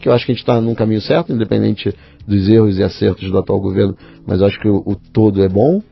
que 0.00 0.08
eu 0.08 0.12
acho 0.12 0.26
que 0.26 0.32
a 0.32 0.34
gente 0.34 0.42
está 0.42 0.60
num 0.60 0.74
caminho 0.74 1.00
certo, 1.00 1.32
independente 1.32 1.94
dos 2.26 2.48
erros 2.48 2.78
e 2.78 2.82
acertos 2.82 3.30
do 3.30 3.38
atual 3.38 3.60
governo, 3.60 3.96
mas 4.26 4.40
eu 4.40 4.46
acho 4.46 4.60
que 4.60 4.68
o, 4.68 4.82
o 4.84 4.94
todo 4.94 5.42
é 5.42 5.48
bom. 5.48 5.82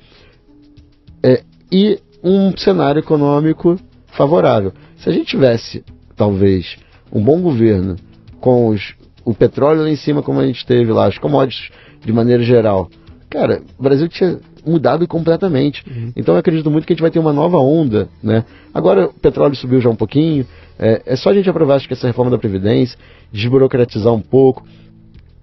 É, 1.23 1.43
e 1.73 1.98
um 2.23 2.56
cenário 2.56 3.01
econômico 3.01 3.77
favorável. 4.09 4.73
Se 4.98 5.09
a 5.09 5.12
gente 5.12 5.27
tivesse, 5.27 5.85
talvez, 6.16 6.77
um 7.12 7.23
bom 7.23 7.40
governo 7.40 7.97
com 8.40 8.69
os, 8.69 8.94
o 9.24 9.35
petróleo 9.35 9.82
lá 9.82 9.90
em 9.90 9.97
cima, 9.97 10.23
como 10.23 10.40
a 10.40 10.47
gente 10.47 10.65
teve 10.66 10.93
lá, 10.93 11.06
as 11.06 11.19
commodities 11.19 11.70
de 12.05 12.12
maneira 12.12 12.43
geral, 12.43 12.90
cara, 13.35 13.62
o 13.77 13.82
Brasil 13.82 14.09
tinha 14.09 14.39
mudado 14.65 15.06
completamente. 15.09 15.85
Uhum. 15.90 16.12
Então 16.15 16.36
eu 16.36 16.39
acredito 16.39 16.70
muito 16.70 16.86
que 16.86 16.93
a 16.93 16.94
gente 16.94 17.02
vai 17.02 17.11
ter 17.11 17.19
uma 17.19 17.32
nova 17.32 17.59
onda, 17.59 18.09
né? 18.23 18.44
Agora 18.73 19.06
o 19.06 19.12
petróleo 19.12 19.56
subiu 19.56 19.81
já 19.81 19.90
um 19.90 19.97
pouquinho, 19.97 20.47
é, 20.78 21.02
é 21.05 21.16
só 21.16 21.31
a 21.31 21.35
gente 21.35 21.51
aprovar 21.51 21.74
acho 21.74 21.89
que 21.89 21.94
essa 21.94 22.06
reforma 22.06 22.31
da 22.31 22.39
Previdência, 22.39 22.97
desburocratizar 23.32 24.15
um 24.15 24.20
pouco, 24.20 24.65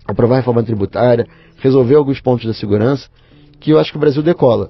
aprovar 0.08 0.36
a 0.36 0.38
reforma 0.38 0.64
tributária, 0.64 1.28
resolver 1.58 1.96
alguns 1.96 2.22
pontos 2.22 2.46
da 2.46 2.54
segurança, 2.54 3.10
que 3.60 3.72
eu 3.72 3.78
acho 3.78 3.92
que 3.92 3.98
o 3.98 4.00
Brasil 4.00 4.24
decola. 4.24 4.70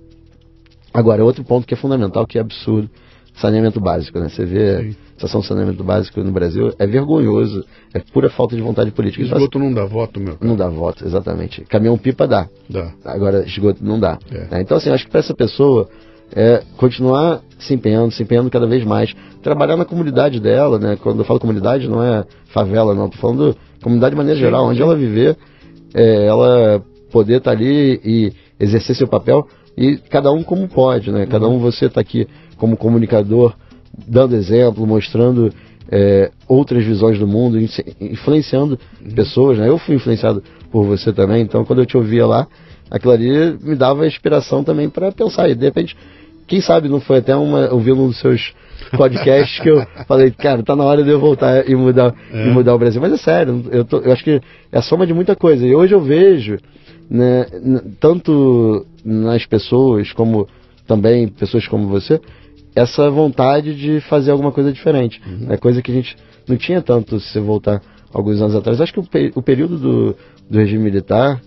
Agora, 0.91 1.23
outro 1.23 1.43
ponto 1.43 1.67
que 1.67 1.75
é 1.75 1.77
fundamental, 1.77 2.25
que 2.25 2.39
é 2.39 2.41
absurdo, 2.41 2.89
saneamento 3.35 3.79
básico, 3.79 4.19
né? 4.19 4.29
Você 4.29 4.45
vê 4.45 4.95
a 4.95 5.13
situação 5.13 5.41
de 5.41 5.47
saneamento 5.47 5.83
básico 5.83 6.21
no 6.21 6.31
Brasil, 6.31 6.73
é 6.77 6.85
vergonhoso, 6.85 7.65
é 7.93 7.99
pura 7.99 8.29
falta 8.29 8.55
de 8.55 8.61
vontade 8.61 8.91
política. 8.91 9.23
Esgoto 9.23 9.59
não 9.59 9.73
dá 9.73 9.85
voto, 9.85 10.19
meu 10.19 10.35
cara. 10.35 10.47
Não 10.47 10.55
dá 10.55 10.67
voto, 10.67 11.05
exatamente. 11.05 11.61
Caminhão-pipa 11.65 12.27
dá. 12.27 12.47
Dá. 12.69 12.91
Agora, 13.05 13.45
esgoto 13.45 13.83
não 13.83 13.99
dá. 13.99 14.17
É. 14.31 14.47
Né? 14.51 14.61
Então, 14.61 14.77
assim, 14.77 14.89
acho 14.89 15.05
que 15.05 15.11
para 15.11 15.19
essa 15.19 15.33
pessoa, 15.33 15.89
é 16.33 16.63
continuar 16.77 17.41
se 17.59 17.73
empenhando, 17.73 18.11
se 18.11 18.23
empenhando 18.23 18.49
cada 18.49 18.65
vez 18.65 18.83
mais, 18.85 19.13
trabalhar 19.43 19.75
na 19.75 19.85
comunidade 19.85 20.39
dela, 20.39 20.79
né? 20.79 20.97
Quando 21.01 21.19
eu 21.19 21.25
falo 21.25 21.39
comunidade, 21.39 21.87
não 21.87 22.01
é 22.01 22.23
favela, 22.47 22.95
não, 22.95 23.05
estou 23.05 23.19
falando 23.19 23.55
comunidade 23.81 24.11
de 24.11 24.17
maneira 24.17 24.39
sim, 24.39 24.45
geral, 24.45 24.63
sim. 24.63 24.71
onde 24.71 24.81
ela 24.81 24.95
viver, 24.95 25.37
é, 25.93 26.25
ela 26.25 26.81
poder 27.11 27.37
estar 27.37 27.51
tá 27.51 27.57
ali 27.57 27.99
e 28.03 28.33
exercer 28.59 28.95
seu 28.95 29.07
papel 29.07 29.45
e 29.77 29.97
cada 29.97 30.31
um 30.31 30.43
como 30.43 30.67
pode, 30.67 31.11
né? 31.11 31.25
Cada 31.25 31.47
um 31.47 31.59
você 31.59 31.85
está 31.85 32.01
aqui 32.01 32.27
como 32.61 32.77
comunicador, 32.77 33.55
dando 34.07 34.35
exemplo, 34.35 34.85
mostrando 34.85 35.51
é, 35.91 36.29
outras 36.47 36.85
visões 36.85 37.17
do 37.17 37.25
mundo, 37.25 37.57
influenciando 37.99 38.77
uhum. 39.03 39.11
pessoas, 39.15 39.57
né? 39.57 39.67
Eu 39.67 39.79
fui 39.79 39.95
influenciado 39.95 40.43
por 40.71 40.85
você 40.85 41.11
também, 41.11 41.41
então 41.41 41.65
quando 41.65 41.79
eu 41.79 41.87
te 41.87 41.97
ouvia 41.97 42.23
lá, 42.23 42.47
aquilo 42.91 43.13
ali 43.13 43.57
me 43.63 43.75
dava 43.75 44.05
inspiração 44.05 44.63
também 44.63 44.91
para 44.91 45.11
pensar 45.11 45.49
e 45.49 45.55
de 45.55 45.65
repente 45.65 45.97
quem 46.45 46.61
sabe 46.61 46.87
não 46.87 46.99
foi 47.01 47.17
até 47.17 47.35
uma, 47.35 47.73
ouvindo 47.73 47.99
um 47.99 48.09
dos 48.09 48.19
seus 48.19 48.53
podcasts 48.95 49.59
que 49.59 49.69
eu 49.69 49.83
falei, 50.07 50.29
cara, 50.29 50.61
tá 50.61 50.75
na 50.75 50.83
hora 50.83 51.03
de 51.03 51.09
eu 51.09 51.19
voltar 51.19 51.67
e 51.67 51.73
mudar, 51.73 52.13
é. 52.31 52.47
e 52.47 52.51
mudar 52.51 52.75
o 52.75 52.77
Brasil. 52.77 53.01
Mas 53.01 53.13
é 53.13 53.17
sério, 53.17 53.65
eu, 53.71 53.83
tô, 53.83 53.97
eu 53.97 54.11
acho 54.11 54.23
que 54.23 54.39
é 54.71 54.77
a 54.77 54.83
soma 54.83 55.07
de 55.07 55.15
muita 55.15 55.35
coisa. 55.35 55.65
E 55.65 55.73
hoje 55.73 55.95
eu 55.95 56.01
vejo, 56.01 56.59
né, 57.09 57.47
tanto 57.99 58.85
nas 59.03 59.47
pessoas, 59.47 60.11
como 60.13 60.47
também 60.85 61.27
pessoas 61.27 61.67
como 61.67 61.87
você, 61.87 62.19
essa 62.75 63.09
vontade 63.09 63.75
de 63.75 63.99
fazer 64.01 64.31
alguma 64.31 64.51
coisa 64.51 64.71
diferente. 64.71 65.21
Uhum. 65.25 65.51
É 65.51 65.57
coisa 65.57 65.81
que 65.81 65.91
a 65.91 65.95
gente 65.95 66.15
não 66.47 66.57
tinha 66.57 66.81
tanto 66.81 67.19
se 67.19 67.39
voltar 67.39 67.81
alguns 68.13 68.41
anos 68.41 68.55
atrás. 68.55 68.79
Acho 68.79 68.93
que 68.93 68.99
o, 68.99 69.07
o 69.35 69.41
período 69.41 69.77
do, 69.77 70.15
do 70.49 70.57
regime 70.57 70.83
militar, 70.83 71.41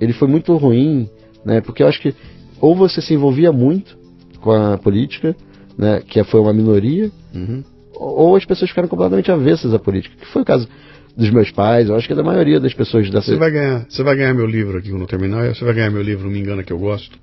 ele 0.00 0.12
foi 0.12 0.28
muito 0.28 0.56
ruim, 0.56 1.08
né, 1.44 1.60
porque 1.60 1.82
eu 1.82 1.88
acho 1.88 2.00
que 2.00 2.14
ou 2.60 2.74
você 2.74 3.00
se 3.00 3.14
envolvia 3.14 3.52
muito 3.52 3.96
com 4.40 4.50
a 4.50 4.76
política, 4.78 5.34
né, 5.76 6.00
que 6.00 6.22
foi 6.24 6.40
uma 6.40 6.52
minoria, 6.52 7.10
uhum. 7.34 7.62
ou 7.94 8.36
as 8.36 8.44
pessoas 8.44 8.70
ficaram 8.70 8.88
completamente 8.88 9.30
avessas 9.30 9.72
à 9.72 9.78
política, 9.78 10.14
que 10.18 10.26
foi 10.26 10.42
o 10.42 10.44
caso 10.44 10.68
dos 11.16 11.30
meus 11.30 11.50
pais, 11.50 11.88
eu 11.88 11.96
acho 11.96 12.06
que 12.06 12.12
é 12.12 12.16
da 12.16 12.22
maioria 12.22 12.60
das 12.60 12.72
pessoas 12.72 13.10
dessa... 13.10 13.32
Você 13.32 13.36
vai 13.36 13.50
ganhar, 13.50 13.86
você 13.88 14.02
vai 14.02 14.16
ganhar 14.16 14.34
meu 14.34 14.46
livro 14.46 14.78
aqui 14.78 14.92
no 14.92 15.06
terminal, 15.06 15.42
você 15.52 15.64
vai 15.64 15.74
ganhar 15.74 15.90
meu 15.90 16.02
livro, 16.02 16.30
me 16.30 16.38
engana 16.38 16.62
que 16.62 16.72
eu 16.72 16.78
gosto, 16.78 17.18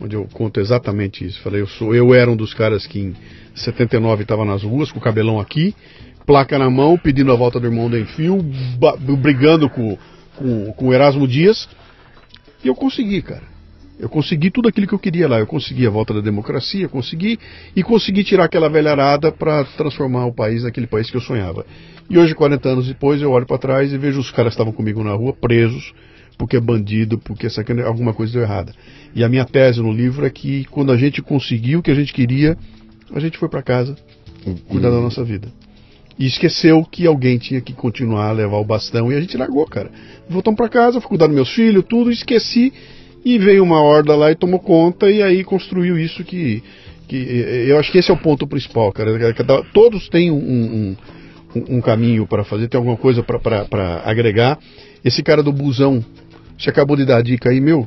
onde 0.00 0.16
eu 0.16 0.26
conto 0.32 0.60
exatamente 0.60 1.24
isso. 1.24 1.40
Falei, 1.40 1.60
eu 1.60 1.66
sou, 1.66 1.94
eu 1.94 2.14
era 2.14 2.30
um 2.30 2.36
dos 2.36 2.52
caras 2.52 2.86
que 2.86 2.98
em 2.98 3.14
79 3.54 4.22
estava 4.22 4.44
nas 4.44 4.62
ruas 4.62 4.90
com 4.90 4.98
o 4.98 5.02
cabelão 5.02 5.40
aqui, 5.40 5.74
placa 6.26 6.58
na 6.58 6.70
mão, 6.70 6.98
pedindo 6.98 7.32
a 7.32 7.36
volta 7.36 7.60
do 7.60 7.66
irmão 7.66 7.88
do 7.88 7.98
Enfio, 7.98 8.38
brigando 9.20 9.68
com, 9.68 9.98
com, 10.36 10.72
com 10.72 10.88
o 10.88 10.94
Erasmo 10.94 11.26
Dias, 11.28 11.68
e 12.62 12.68
eu 12.68 12.74
consegui, 12.74 13.22
cara. 13.22 13.54
Eu 13.98 14.08
consegui 14.08 14.50
tudo 14.50 14.68
aquilo 14.68 14.88
que 14.88 14.94
eu 14.94 14.98
queria 14.98 15.28
lá. 15.28 15.38
Eu 15.38 15.46
consegui 15.46 15.86
a 15.86 15.90
volta 15.90 16.12
da 16.12 16.20
democracia, 16.20 16.88
consegui 16.88 17.38
e 17.76 17.82
consegui 17.82 18.24
tirar 18.24 18.44
aquela 18.44 18.68
velharada 18.68 19.30
para 19.30 19.64
transformar 19.64 20.26
o 20.26 20.34
país 20.34 20.64
naquele 20.64 20.86
país 20.86 21.08
que 21.08 21.16
eu 21.16 21.20
sonhava. 21.20 21.64
E 22.10 22.18
hoje, 22.18 22.34
40 22.34 22.68
anos 22.68 22.88
depois, 22.88 23.22
eu 23.22 23.30
olho 23.30 23.46
para 23.46 23.56
trás 23.56 23.92
e 23.92 23.98
vejo 23.98 24.18
os 24.18 24.32
caras 24.32 24.50
que 24.50 24.54
estavam 24.54 24.72
comigo 24.72 25.02
na 25.04 25.12
rua 25.12 25.32
presos 25.32 25.94
porque 26.36 26.56
é 26.56 26.60
bandido, 26.60 27.18
porque 27.18 27.46
essa, 27.46 27.64
alguma 27.86 28.12
coisa 28.12 28.32
deu 28.32 28.42
errada. 28.42 28.72
E 29.14 29.22
a 29.22 29.28
minha 29.28 29.44
tese 29.44 29.80
no 29.80 29.92
livro 29.92 30.26
é 30.26 30.30
que 30.30 30.64
quando 30.66 30.92
a 30.92 30.96
gente 30.96 31.22
conseguiu 31.22 31.78
o 31.78 31.82
que 31.82 31.90
a 31.90 31.94
gente 31.94 32.12
queria, 32.12 32.56
a 33.12 33.20
gente 33.20 33.38
foi 33.38 33.48
para 33.48 33.62
casa 33.62 33.96
cuidar 34.68 34.90
da 34.90 35.00
nossa 35.00 35.24
vida. 35.24 35.48
E 36.18 36.26
esqueceu 36.26 36.84
que 36.84 37.06
alguém 37.06 37.38
tinha 37.38 37.60
que 37.60 37.72
continuar 37.72 38.28
a 38.28 38.32
levar 38.32 38.58
o 38.58 38.64
bastão 38.64 39.10
e 39.10 39.16
a 39.16 39.20
gente 39.20 39.36
largou, 39.36 39.66
cara. 39.66 39.90
Voltamos 40.28 40.56
para 40.56 40.68
casa, 40.68 41.00
fui 41.00 41.08
cuidar 41.08 41.26
dos 41.26 41.34
meus 41.34 41.52
filhos, 41.52 41.84
tudo, 41.88 42.10
esqueci 42.10 42.72
e 43.24 43.38
veio 43.38 43.64
uma 43.64 43.80
horda 43.80 44.14
lá 44.14 44.30
e 44.30 44.36
tomou 44.36 44.60
conta 44.60 45.10
e 45.10 45.22
aí 45.22 45.42
construiu 45.42 45.98
isso 45.98 46.22
que, 46.22 46.62
que 47.08 47.16
eu 47.68 47.78
acho 47.78 47.90
que 47.90 47.98
esse 47.98 48.10
é 48.10 48.14
o 48.14 48.18
ponto 48.18 48.46
principal, 48.46 48.92
cara. 48.92 49.10
Todos 49.72 50.08
têm 50.08 50.30
um, 50.30 50.94
um, 51.56 51.76
um 51.76 51.80
caminho 51.80 52.26
para 52.26 52.44
fazer, 52.44 52.68
tem 52.68 52.78
alguma 52.78 52.96
coisa 52.96 53.22
para 53.22 54.02
agregar. 54.04 54.58
Esse 55.04 55.22
cara 55.22 55.42
do 55.42 55.52
busão, 55.52 56.04
você 56.58 56.70
acabou 56.70 56.96
de 56.96 57.04
dar 57.04 57.18
a 57.18 57.22
dica 57.22 57.50
aí, 57.50 57.60
meu, 57.60 57.86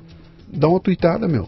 dá 0.52 0.68
uma 0.68 0.80
tuitada, 0.80 1.27
meu. 1.27 1.48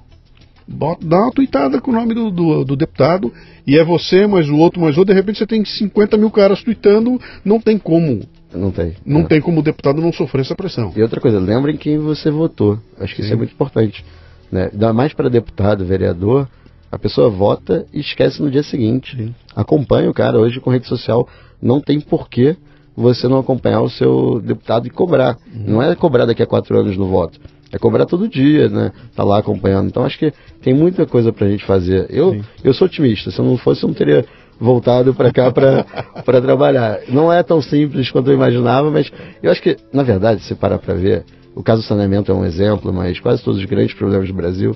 Bota, 0.68 1.06
dá 1.06 1.18
uma 1.24 1.32
tuitada 1.32 1.82
com 1.82 1.90
o 1.90 1.94
nome 1.94 2.14
do, 2.14 2.30
do, 2.30 2.64
do, 2.64 2.76
deputado 2.76 3.34
e 3.66 3.78
é 3.78 3.84
você, 3.84 4.28
mais 4.28 4.48
o 4.48 4.56
outro, 4.56 4.80
mais 4.80 4.96
o 4.96 5.00
outro. 5.00 5.14
De 5.14 5.20
repente 5.20 5.40
você 5.40 5.48
tem 5.48 5.66
50 5.66 6.16
mil 6.16 6.30
caras 6.30 6.62
tuitando, 6.62 7.20
não 7.44 7.60
tem 7.60 7.78
como. 7.78 8.22
Não 8.54 8.72
tem. 8.72 8.94
Não 9.04 9.22
é. 9.22 9.24
tem 9.26 9.42
como 9.42 9.60
o 9.62 9.64
deputado 9.64 10.00
não 10.00 10.14
sofrer 10.14 10.42
essa 10.42 10.56
pressão. 10.56 10.94
E 10.96 11.02
outra 11.02 11.20
coisa, 11.20 11.40
lembrem 11.40 11.76
quem 11.76 11.98
você 11.98 12.30
votou. 12.30 12.80
Acho 13.00 13.16
que 13.16 13.22
Sim. 13.22 13.28
isso 13.28 13.34
é 13.34 13.38
muito 13.38 13.54
importante. 13.54 14.06
Né? 14.52 14.70
Dá 14.72 14.94
mais 14.94 15.12
para 15.12 15.28
deputado, 15.28 15.86
vereador, 15.86 16.48
a 16.92 17.00
pessoa 17.00 17.30
vota 17.30 17.86
e 17.92 18.00
esquece 18.00 18.42
no 18.42 18.52
dia 18.52 18.64
seguinte. 18.64 19.16
Sim. 19.16 19.34
Acompanha 19.56 20.10
o 20.10 20.14
cara 20.14 20.38
hoje 20.38 20.60
com 20.60 20.70
rede 20.70 20.88
social. 20.88 21.28
Não 21.60 21.82
tem 21.82 22.00
porquê 22.00 22.56
você 23.00 23.28
não 23.30 23.40
acompanhar 23.40 23.82
o 23.82 23.90
seu 23.90 24.42
deputado 24.42 24.86
e 24.86 24.90
cobrar. 24.90 25.38
Uhum. 25.54 25.64
Não 25.74 25.82
é 25.82 25.96
cobrar 25.96 26.26
daqui 26.26 26.44
a 26.44 26.46
quatro 26.46 26.78
anos 26.78 26.98
no 26.98 27.08
voto. 27.08 27.40
É 27.72 27.78
cobrar 27.78 28.06
todo 28.06 28.28
dia, 28.28 28.68
né? 28.68 28.92
Tá 29.16 29.24
lá 29.24 29.40
acompanhando. 29.40 29.88
Então 29.88 30.04
acho 30.04 30.20
que 30.20 30.34
tem 30.62 30.74
muita 30.74 31.06
coisa 31.06 31.32
pra 31.32 31.48
gente 31.48 31.64
fazer. 31.66 32.08
Eu, 32.10 32.42
eu 32.64 32.74
sou 32.74 32.88
otimista. 32.88 33.32
Se 33.32 33.40
eu 33.40 33.46
não 33.46 33.58
fosse, 33.58 33.84
eu 33.84 33.88
não 33.88 33.94
teria 33.94 34.26
voltado 34.60 35.14
para 35.14 35.32
cá 35.32 35.50
para 35.50 35.86
trabalhar. 36.42 37.00
Não 37.08 37.32
é 37.32 37.42
tão 37.42 37.62
simples 37.62 38.12
quanto 38.12 38.30
eu 38.32 38.34
imaginava, 38.34 38.92
mas 38.92 39.10
eu 39.42 39.50
acho 39.50 39.62
que, 39.62 39.78
na 39.94 40.04
verdade, 40.04 40.42
se 40.44 40.54
parar 40.56 40.80
para 40.80 40.96
ver, 40.96 41.24
o 41.56 41.64
caso 41.64 41.82
do 41.82 41.88
saneamento 41.88 42.32
é 42.32 42.36
um 42.36 42.44
exemplo, 42.44 42.92
mas 42.92 43.20
quase 43.20 43.42
todos 43.44 43.60
os 43.60 43.66
grandes 43.66 43.94
problemas 43.94 44.28
do 44.28 44.34
Brasil, 44.34 44.76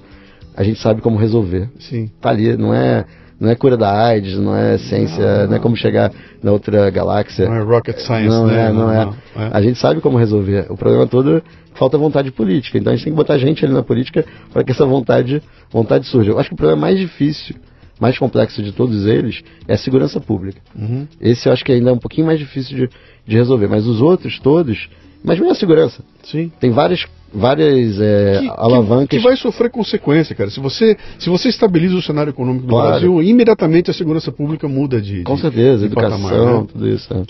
a 0.55 0.63
gente 0.63 0.79
sabe 0.79 1.01
como 1.01 1.17
resolver. 1.17 1.69
Sim. 1.79 2.09
Tá 2.21 2.29
ali, 2.29 2.55
não 2.55 2.73
é 2.73 3.05
não 3.39 3.49
é 3.49 3.55
cura 3.55 3.75
da 3.75 3.91
AIDS, 3.91 4.37
não 4.37 4.55
é 4.55 4.77
ciência, 4.77 5.23
não, 5.23 5.41
não. 5.41 5.47
não 5.47 5.55
é 5.55 5.59
como 5.59 5.75
chegar 5.75 6.11
na 6.41 6.51
outra 6.51 6.89
galáxia. 6.89 7.47
Não 7.47 7.55
é 7.55 7.61
rocket 7.61 7.97
science, 7.97 8.27
não 8.27 8.47
né? 8.47 8.67
É, 8.67 8.71
não, 8.71 8.91
é. 8.91 9.03
é. 9.35 9.49
A 9.51 9.61
gente 9.61 9.79
sabe 9.79 10.01
como 10.01 10.17
resolver. 10.17 10.67
O 10.69 10.77
problema 10.77 11.07
todo 11.07 11.37
é 11.37 11.41
falta 11.75 11.97
vontade 11.97 12.31
política. 12.31 12.77
Então 12.77 12.93
a 12.93 12.95
gente 12.95 13.05
tem 13.05 13.13
que 13.13 13.17
botar 13.17 13.37
gente 13.37 13.65
ali 13.65 13.73
na 13.73 13.83
política 13.83 14.25
para 14.51 14.63
que 14.63 14.71
essa 14.71 14.85
vontade, 14.85 15.41
vontade 15.71 16.05
surja. 16.07 16.31
Eu 16.31 16.39
acho 16.39 16.49
que 16.49 16.55
o 16.55 16.57
problema 16.57 16.81
mais 16.81 16.99
difícil, 16.99 17.55
mais 17.99 18.17
complexo 18.17 18.61
de 18.61 18.71
todos 18.71 19.05
eles 19.05 19.43
é 19.67 19.73
a 19.73 19.77
segurança 19.77 20.19
pública. 20.19 20.61
Uhum. 20.75 21.07
Esse 21.19 21.47
eu 21.47 21.53
acho 21.53 21.63
que 21.63 21.71
ainda 21.71 21.89
é 21.89 21.93
um 21.93 21.99
pouquinho 21.99 22.27
mais 22.27 22.39
difícil 22.39 22.77
de, 22.77 22.89
de 23.25 23.35
resolver. 23.35 23.67
Mas 23.67 23.85
os 23.87 24.01
outros 24.01 24.39
todos, 24.39 24.89
mas 25.23 25.37
mesmo 25.37 25.51
a 25.51 25.55
segurança. 25.55 26.03
Sim. 26.23 26.51
Tem 26.59 26.71
várias 26.71 27.05
várias 27.33 27.99
é, 27.99 28.39
que, 28.39 28.49
alavancas. 28.55 29.07
Que, 29.09 29.17
que, 29.17 29.23
vai 29.23 29.35
sofrer 29.35 29.69
consequência, 29.69 30.35
cara. 30.35 30.49
Se 30.49 30.59
você, 30.59 30.97
se 31.17 31.29
você 31.29 31.49
estabiliza 31.49 31.95
o 31.95 32.01
cenário 32.01 32.29
econômico 32.29 32.67
do 32.67 32.69
claro. 32.69 32.89
Brasil, 32.89 33.21
imediatamente 33.23 33.89
a 33.89 33.93
segurança 33.93 34.31
pública 34.31 34.67
muda 34.67 35.01
de. 35.01 35.23
Com 35.23 35.37
certeza, 35.37 35.79
de 35.79 35.85
educação, 35.85 36.21
patamar, 36.21 36.61
né? 36.61 36.67
tudo 36.71 36.87
isso. 36.87 37.13
É. 37.13 37.23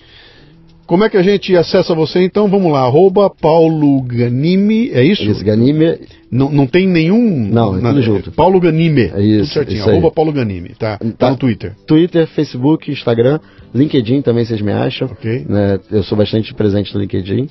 Como 0.85 1.03
é 1.05 1.09
que 1.09 1.15
a 1.15 1.23
gente 1.23 1.55
acessa 1.55 1.95
você 1.95 2.23
então? 2.23 2.49
Vamos 2.49 2.71
lá, 2.71 2.81
arroba 2.81 3.29
Paulo 3.29 4.01
Ganime, 4.01 4.89
é 4.91 5.01
isso? 5.01 5.23
Isso, 5.23 5.43
Ganime. 5.43 5.97
Não, 6.29 6.51
não 6.51 6.67
tem 6.67 6.85
nenhum. 6.85 7.47
Não, 7.47 7.77
é 7.77 7.79
tudo 7.79 8.01
junto. 8.01 8.31
Paulo 8.33 8.59
Ganime. 8.59 9.11
É 9.15 9.21
isso. 9.21 9.45
Tudo 9.45 9.53
certinho, 9.53 9.79
isso 9.79 9.89
arroba 9.89 10.11
Paulo 10.11 10.33
Ganime, 10.33 10.69
tá? 10.77 10.97
tá? 10.97 11.05
Tá 11.17 11.29
no 11.31 11.37
Twitter. 11.37 11.73
Twitter, 11.87 12.27
Facebook, 12.27 12.91
Instagram, 12.91 13.39
LinkedIn 13.73 14.21
também 14.21 14.43
vocês 14.43 14.61
me 14.61 14.73
acham. 14.73 15.07
Ok. 15.07 15.45
Né? 15.47 15.79
Eu 15.89 16.03
sou 16.03 16.17
bastante 16.17 16.53
presente 16.53 16.93
no 16.93 16.99
LinkedIn. 16.99 17.47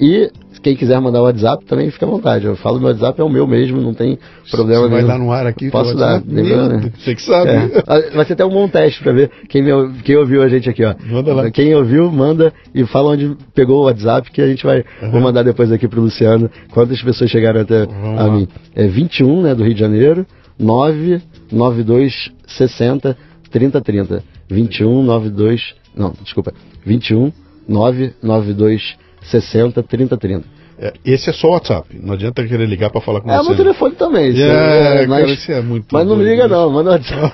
E 0.00 0.30
quem 0.62 0.76
quiser 0.76 1.00
mandar 1.00 1.20
o 1.20 1.24
WhatsApp 1.24 1.64
também 1.64 1.90
fica 1.90 2.06
à 2.06 2.08
vontade. 2.08 2.46
Eu 2.46 2.56
falo 2.56 2.78
meu 2.78 2.88
WhatsApp 2.88 3.20
é 3.20 3.24
o 3.24 3.28
meu 3.28 3.46
mesmo, 3.46 3.80
não 3.80 3.94
tem 3.94 4.18
problema 4.50 4.82
Você 4.82 4.90
vai 4.90 5.04
dar 5.04 5.18
no 5.18 5.32
ar 5.32 5.46
aqui? 5.46 5.70
Posso 5.70 5.96
dar. 5.96 6.22
Lembrando, 6.26 6.92
Você 6.98 7.14
que 7.14 7.22
sabe. 7.22 7.50
É. 7.50 7.82
Ah, 7.86 8.14
vai 8.14 8.24
ser 8.24 8.34
até 8.34 8.44
um 8.44 8.50
bom 8.50 8.68
teste 8.68 9.02
para 9.02 9.12
ver 9.12 9.30
quem, 9.48 9.62
me, 9.62 9.70
quem 10.02 10.16
ouviu 10.16 10.42
a 10.42 10.48
gente 10.48 10.68
aqui. 10.68 10.84
Ó. 10.84 10.94
Manda 11.10 11.34
lá. 11.34 11.50
Quem 11.50 11.74
ouviu, 11.74 12.10
manda 12.10 12.52
e 12.74 12.84
fala 12.86 13.10
onde 13.12 13.36
pegou 13.54 13.82
o 13.82 13.84
WhatsApp 13.84 14.30
que 14.30 14.40
a 14.40 14.46
gente 14.46 14.64
vai 14.64 14.84
uhum. 15.02 15.10
vou 15.10 15.20
mandar 15.20 15.42
depois 15.42 15.72
aqui 15.72 15.88
pro 15.88 16.00
Luciano 16.00 16.50
quantas 16.72 17.02
pessoas 17.02 17.30
chegaram 17.30 17.60
até 17.60 17.86
Vamos 17.86 18.20
a 18.20 18.24
lá. 18.24 18.32
mim. 18.32 18.48
É 18.74 18.86
21, 18.86 19.42
né, 19.42 19.54
do 19.54 19.64
Rio 19.64 19.74
de 19.74 19.80
Janeiro, 19.80 20.26
992 20.58 22.32
60 22.46 23.16
3030. 23.50 24.22
21 24.48 25.02
92 25.02 25.74
não, 25.96 26.14
desculpa. 26.22 26.52
21 26.84 27.32
992 27.68 28.96
60 29.30 29.82
30 29.82 30.16
30. 30.16 30.44
É, 30.82 30.94
esse 31.04 31.28
é 31.28 31.32
só 31.32 31.48
o 31.48 31.50
WhatsApp. 31.50 31.88
Não 32.02 32.14
adianta 32.14 32.42
querer 32.46 32.66
ligar 32.66 32.88
para 32.88 33.02
falar 33.02 33.20
com 33.20 33.30
é, 33.30 33.36
você. 33.36 33.44
É 33.44 33.48
meu 33.48 33.56
telefone 33.56 33.94
também. 33.96 34.40
É, 34.40 35.02
é, 35.02 35.06
mas, 35.06 35.44
cara, 35.44 35.58
é 35.58 35.62
muito 35.62 35.86
mas 35.92 36.06
não 36.06 36.16
me 36.16 36.24
liga 36.24 36.48
não, 36.48 36.70
manda 36.70 36.92
WhatsApp. 36.92 37.32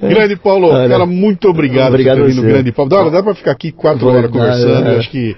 grande 0.00 0.36
Paulo, 0.36 0.68
Olha, 0.68 0.88
cara, 0.88 1.04
muito 1.04 1.46
obrigado, 1.48 1.90
obrigado 1.90 2.16
por 2.16 2.26
ter 2.26 2.32
vindo, 2.32 2.42
Grande 2.42 2.72
Paulo. 2.72 2.90
Dá, 2.90 3.10
dá 3.10 3.22
para 3.22 3.34
ficar 3.34 3.50
aqui 3.50 3.72
quatro 3.72 4.08
horas 4.08 4.30
conversando. 4.30 4.88
É. 4.88 4.96
Acho 4.96 5.10
que 5.10 5.36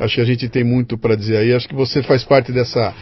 acho 0.00 0.14
que 0.14 0.20
a 0.22 0.24
gente 0.24 0.48
tem 0.48 0.64
muito 0.64 0.96
para 0.96 1.14
dizer 1.14 1.36
aí. 1.36 1.52
Acho 1.52 1.68
que 1.68 1.74
você 1.74 2.02
faz 2.02 2.24
parte 2.24 2.50
dessa 2.50 2.94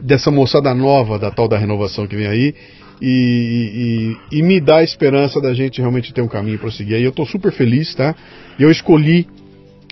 dessa 0.00 0.30
moçada 0.30 0.74
nova 0.74 1.20
da 1.20 1.30
tal 1.30 1.46
da 1.46 1.56
renovação 1.56 2.04
que 2.08 2.16
vem 2.16 2.26
aí. 2.26 2.52
E, 3.00 4.16
e, 4.32 4.38
e 4.38 4.42
me 4.42 4.60
dá 4.60 4.78
a 4.78 4.82
esperança 4.82 5.40
da 5.40 5.52
gente 5.52 5.80
realmente 5.80 6.12
ter 6.12 6.22
um 6.22 6.28
caminho 6.28 6.58
para 6.58 6.70
seguir 6.72 6.94
aí. 6.96 7.04
Eu 7.04 7.10
estou 7.10 7.26
super 7.26 7.52
feliz, 7.52 7.94
tá? 7.94 8.14
Eu 8.58 8.70
escolhi 8.70 9.26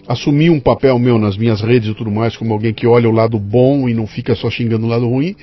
assumir 0.07 0.51
um 0.51 0.61
papel 0.61 0.99
meu 0.99 1.19
nas 1.19 1.37
minhas 1.37 1.61
redes 1.61 1.91
e 1.91 1.95
tudo 1.95 2.11
mais, 2.11 2.37
como 2.37 2.53
alguém 2.53 2.73
que 2.73 2.87
olha 2.87 3.09
o 3.09 3.13
lado 3.13 3.39
bom 3.39 3.89
e 3.89 3.95
não 3.95 4.07
fica 4.07 4.35
só 4.35 4.51
xingando 4.51 4.87
o 4.87 4.89
lado 4.89 5.09
ruim. 5.09 5.35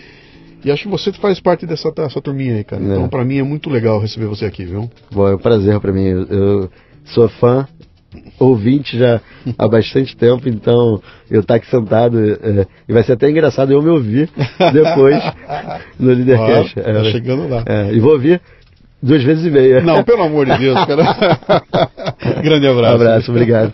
E 0.63 0.71
acho 0.71 0.83
que 0.83 0.89
você 0.89 1.11
faz 1.13 1.39
parte 1.39 1.65
dessa, 1.65 1.91
turminha 2.23 2.55
aí, 2.55 2.63
cara. 2.63 2.81
É. 2.81 2.85
Então, 2.85 3.09
para 3.09 3.25
mim 3.25 3.37
é 3.39 3.43
muito 3.43 3.69
legal 3.69 3.99
receber 3.99 4.27
você 4.27 4.45
aqui, 4.45 4.63
viu? 4.63 4.89
Bom, 5.11 5.27
é 5.27 5.35
um 5.35 5.39
prazer 5.39 5.79
para 5.79 5.91
mim. 5.91 6.05
Eu, 6.05 6.23
eu 6.27 6.69
sou 7.05 7.27
fã, 7.27 7.67
ouvinte 8.39 8.97
já 8.97 9.19
há 9.57 9.67
bastante 9.67 10.15
tempo, 10.15 10.47
então 10.47 11.01
eu 11.29 11.41
estar 11.41 11.53
tá 11.53 11.57
aqui 11.57 11.67
sentado 11.67 12.19
é, 12.19 12.67
e 12.87 12.93
vai 12.93 13.03
ser 13.03 13.13
até 13.13 13.29
engraçado 13.29 13.71
eu 13.71 13.81
me 13.81 13.89
ouvir 13.89 14.29
depois 14.71 15.17
no 15.99 16.11
Leadercast. 16.13 16.79
Ah, 16.79 16.83
tá 16.83 16.89
é, 16.91 17.11
chegando 17.11 17.47
lá. 17.47 17.63
É, 17.65 17.93
e 17.93 17.99
vou 17.99 18.11
ouvir 18.11 18.39
duas 19.01 19.23
vezes 19.23 19.45
e 19.45 19.49
meia. 19.49 19.81
Não, 19.81 20.03
pelo 20.03 20.21
amor 20.21 20.45
de 20.45 20.57
Deus, 20.59 20.85
cara. 20.85 21.39
Grande 22.43 22.67
abraço. 22.67 22.93
Um 22.93 22.95
abraço, 22.95 23.31
obrigado. 23.31 23.73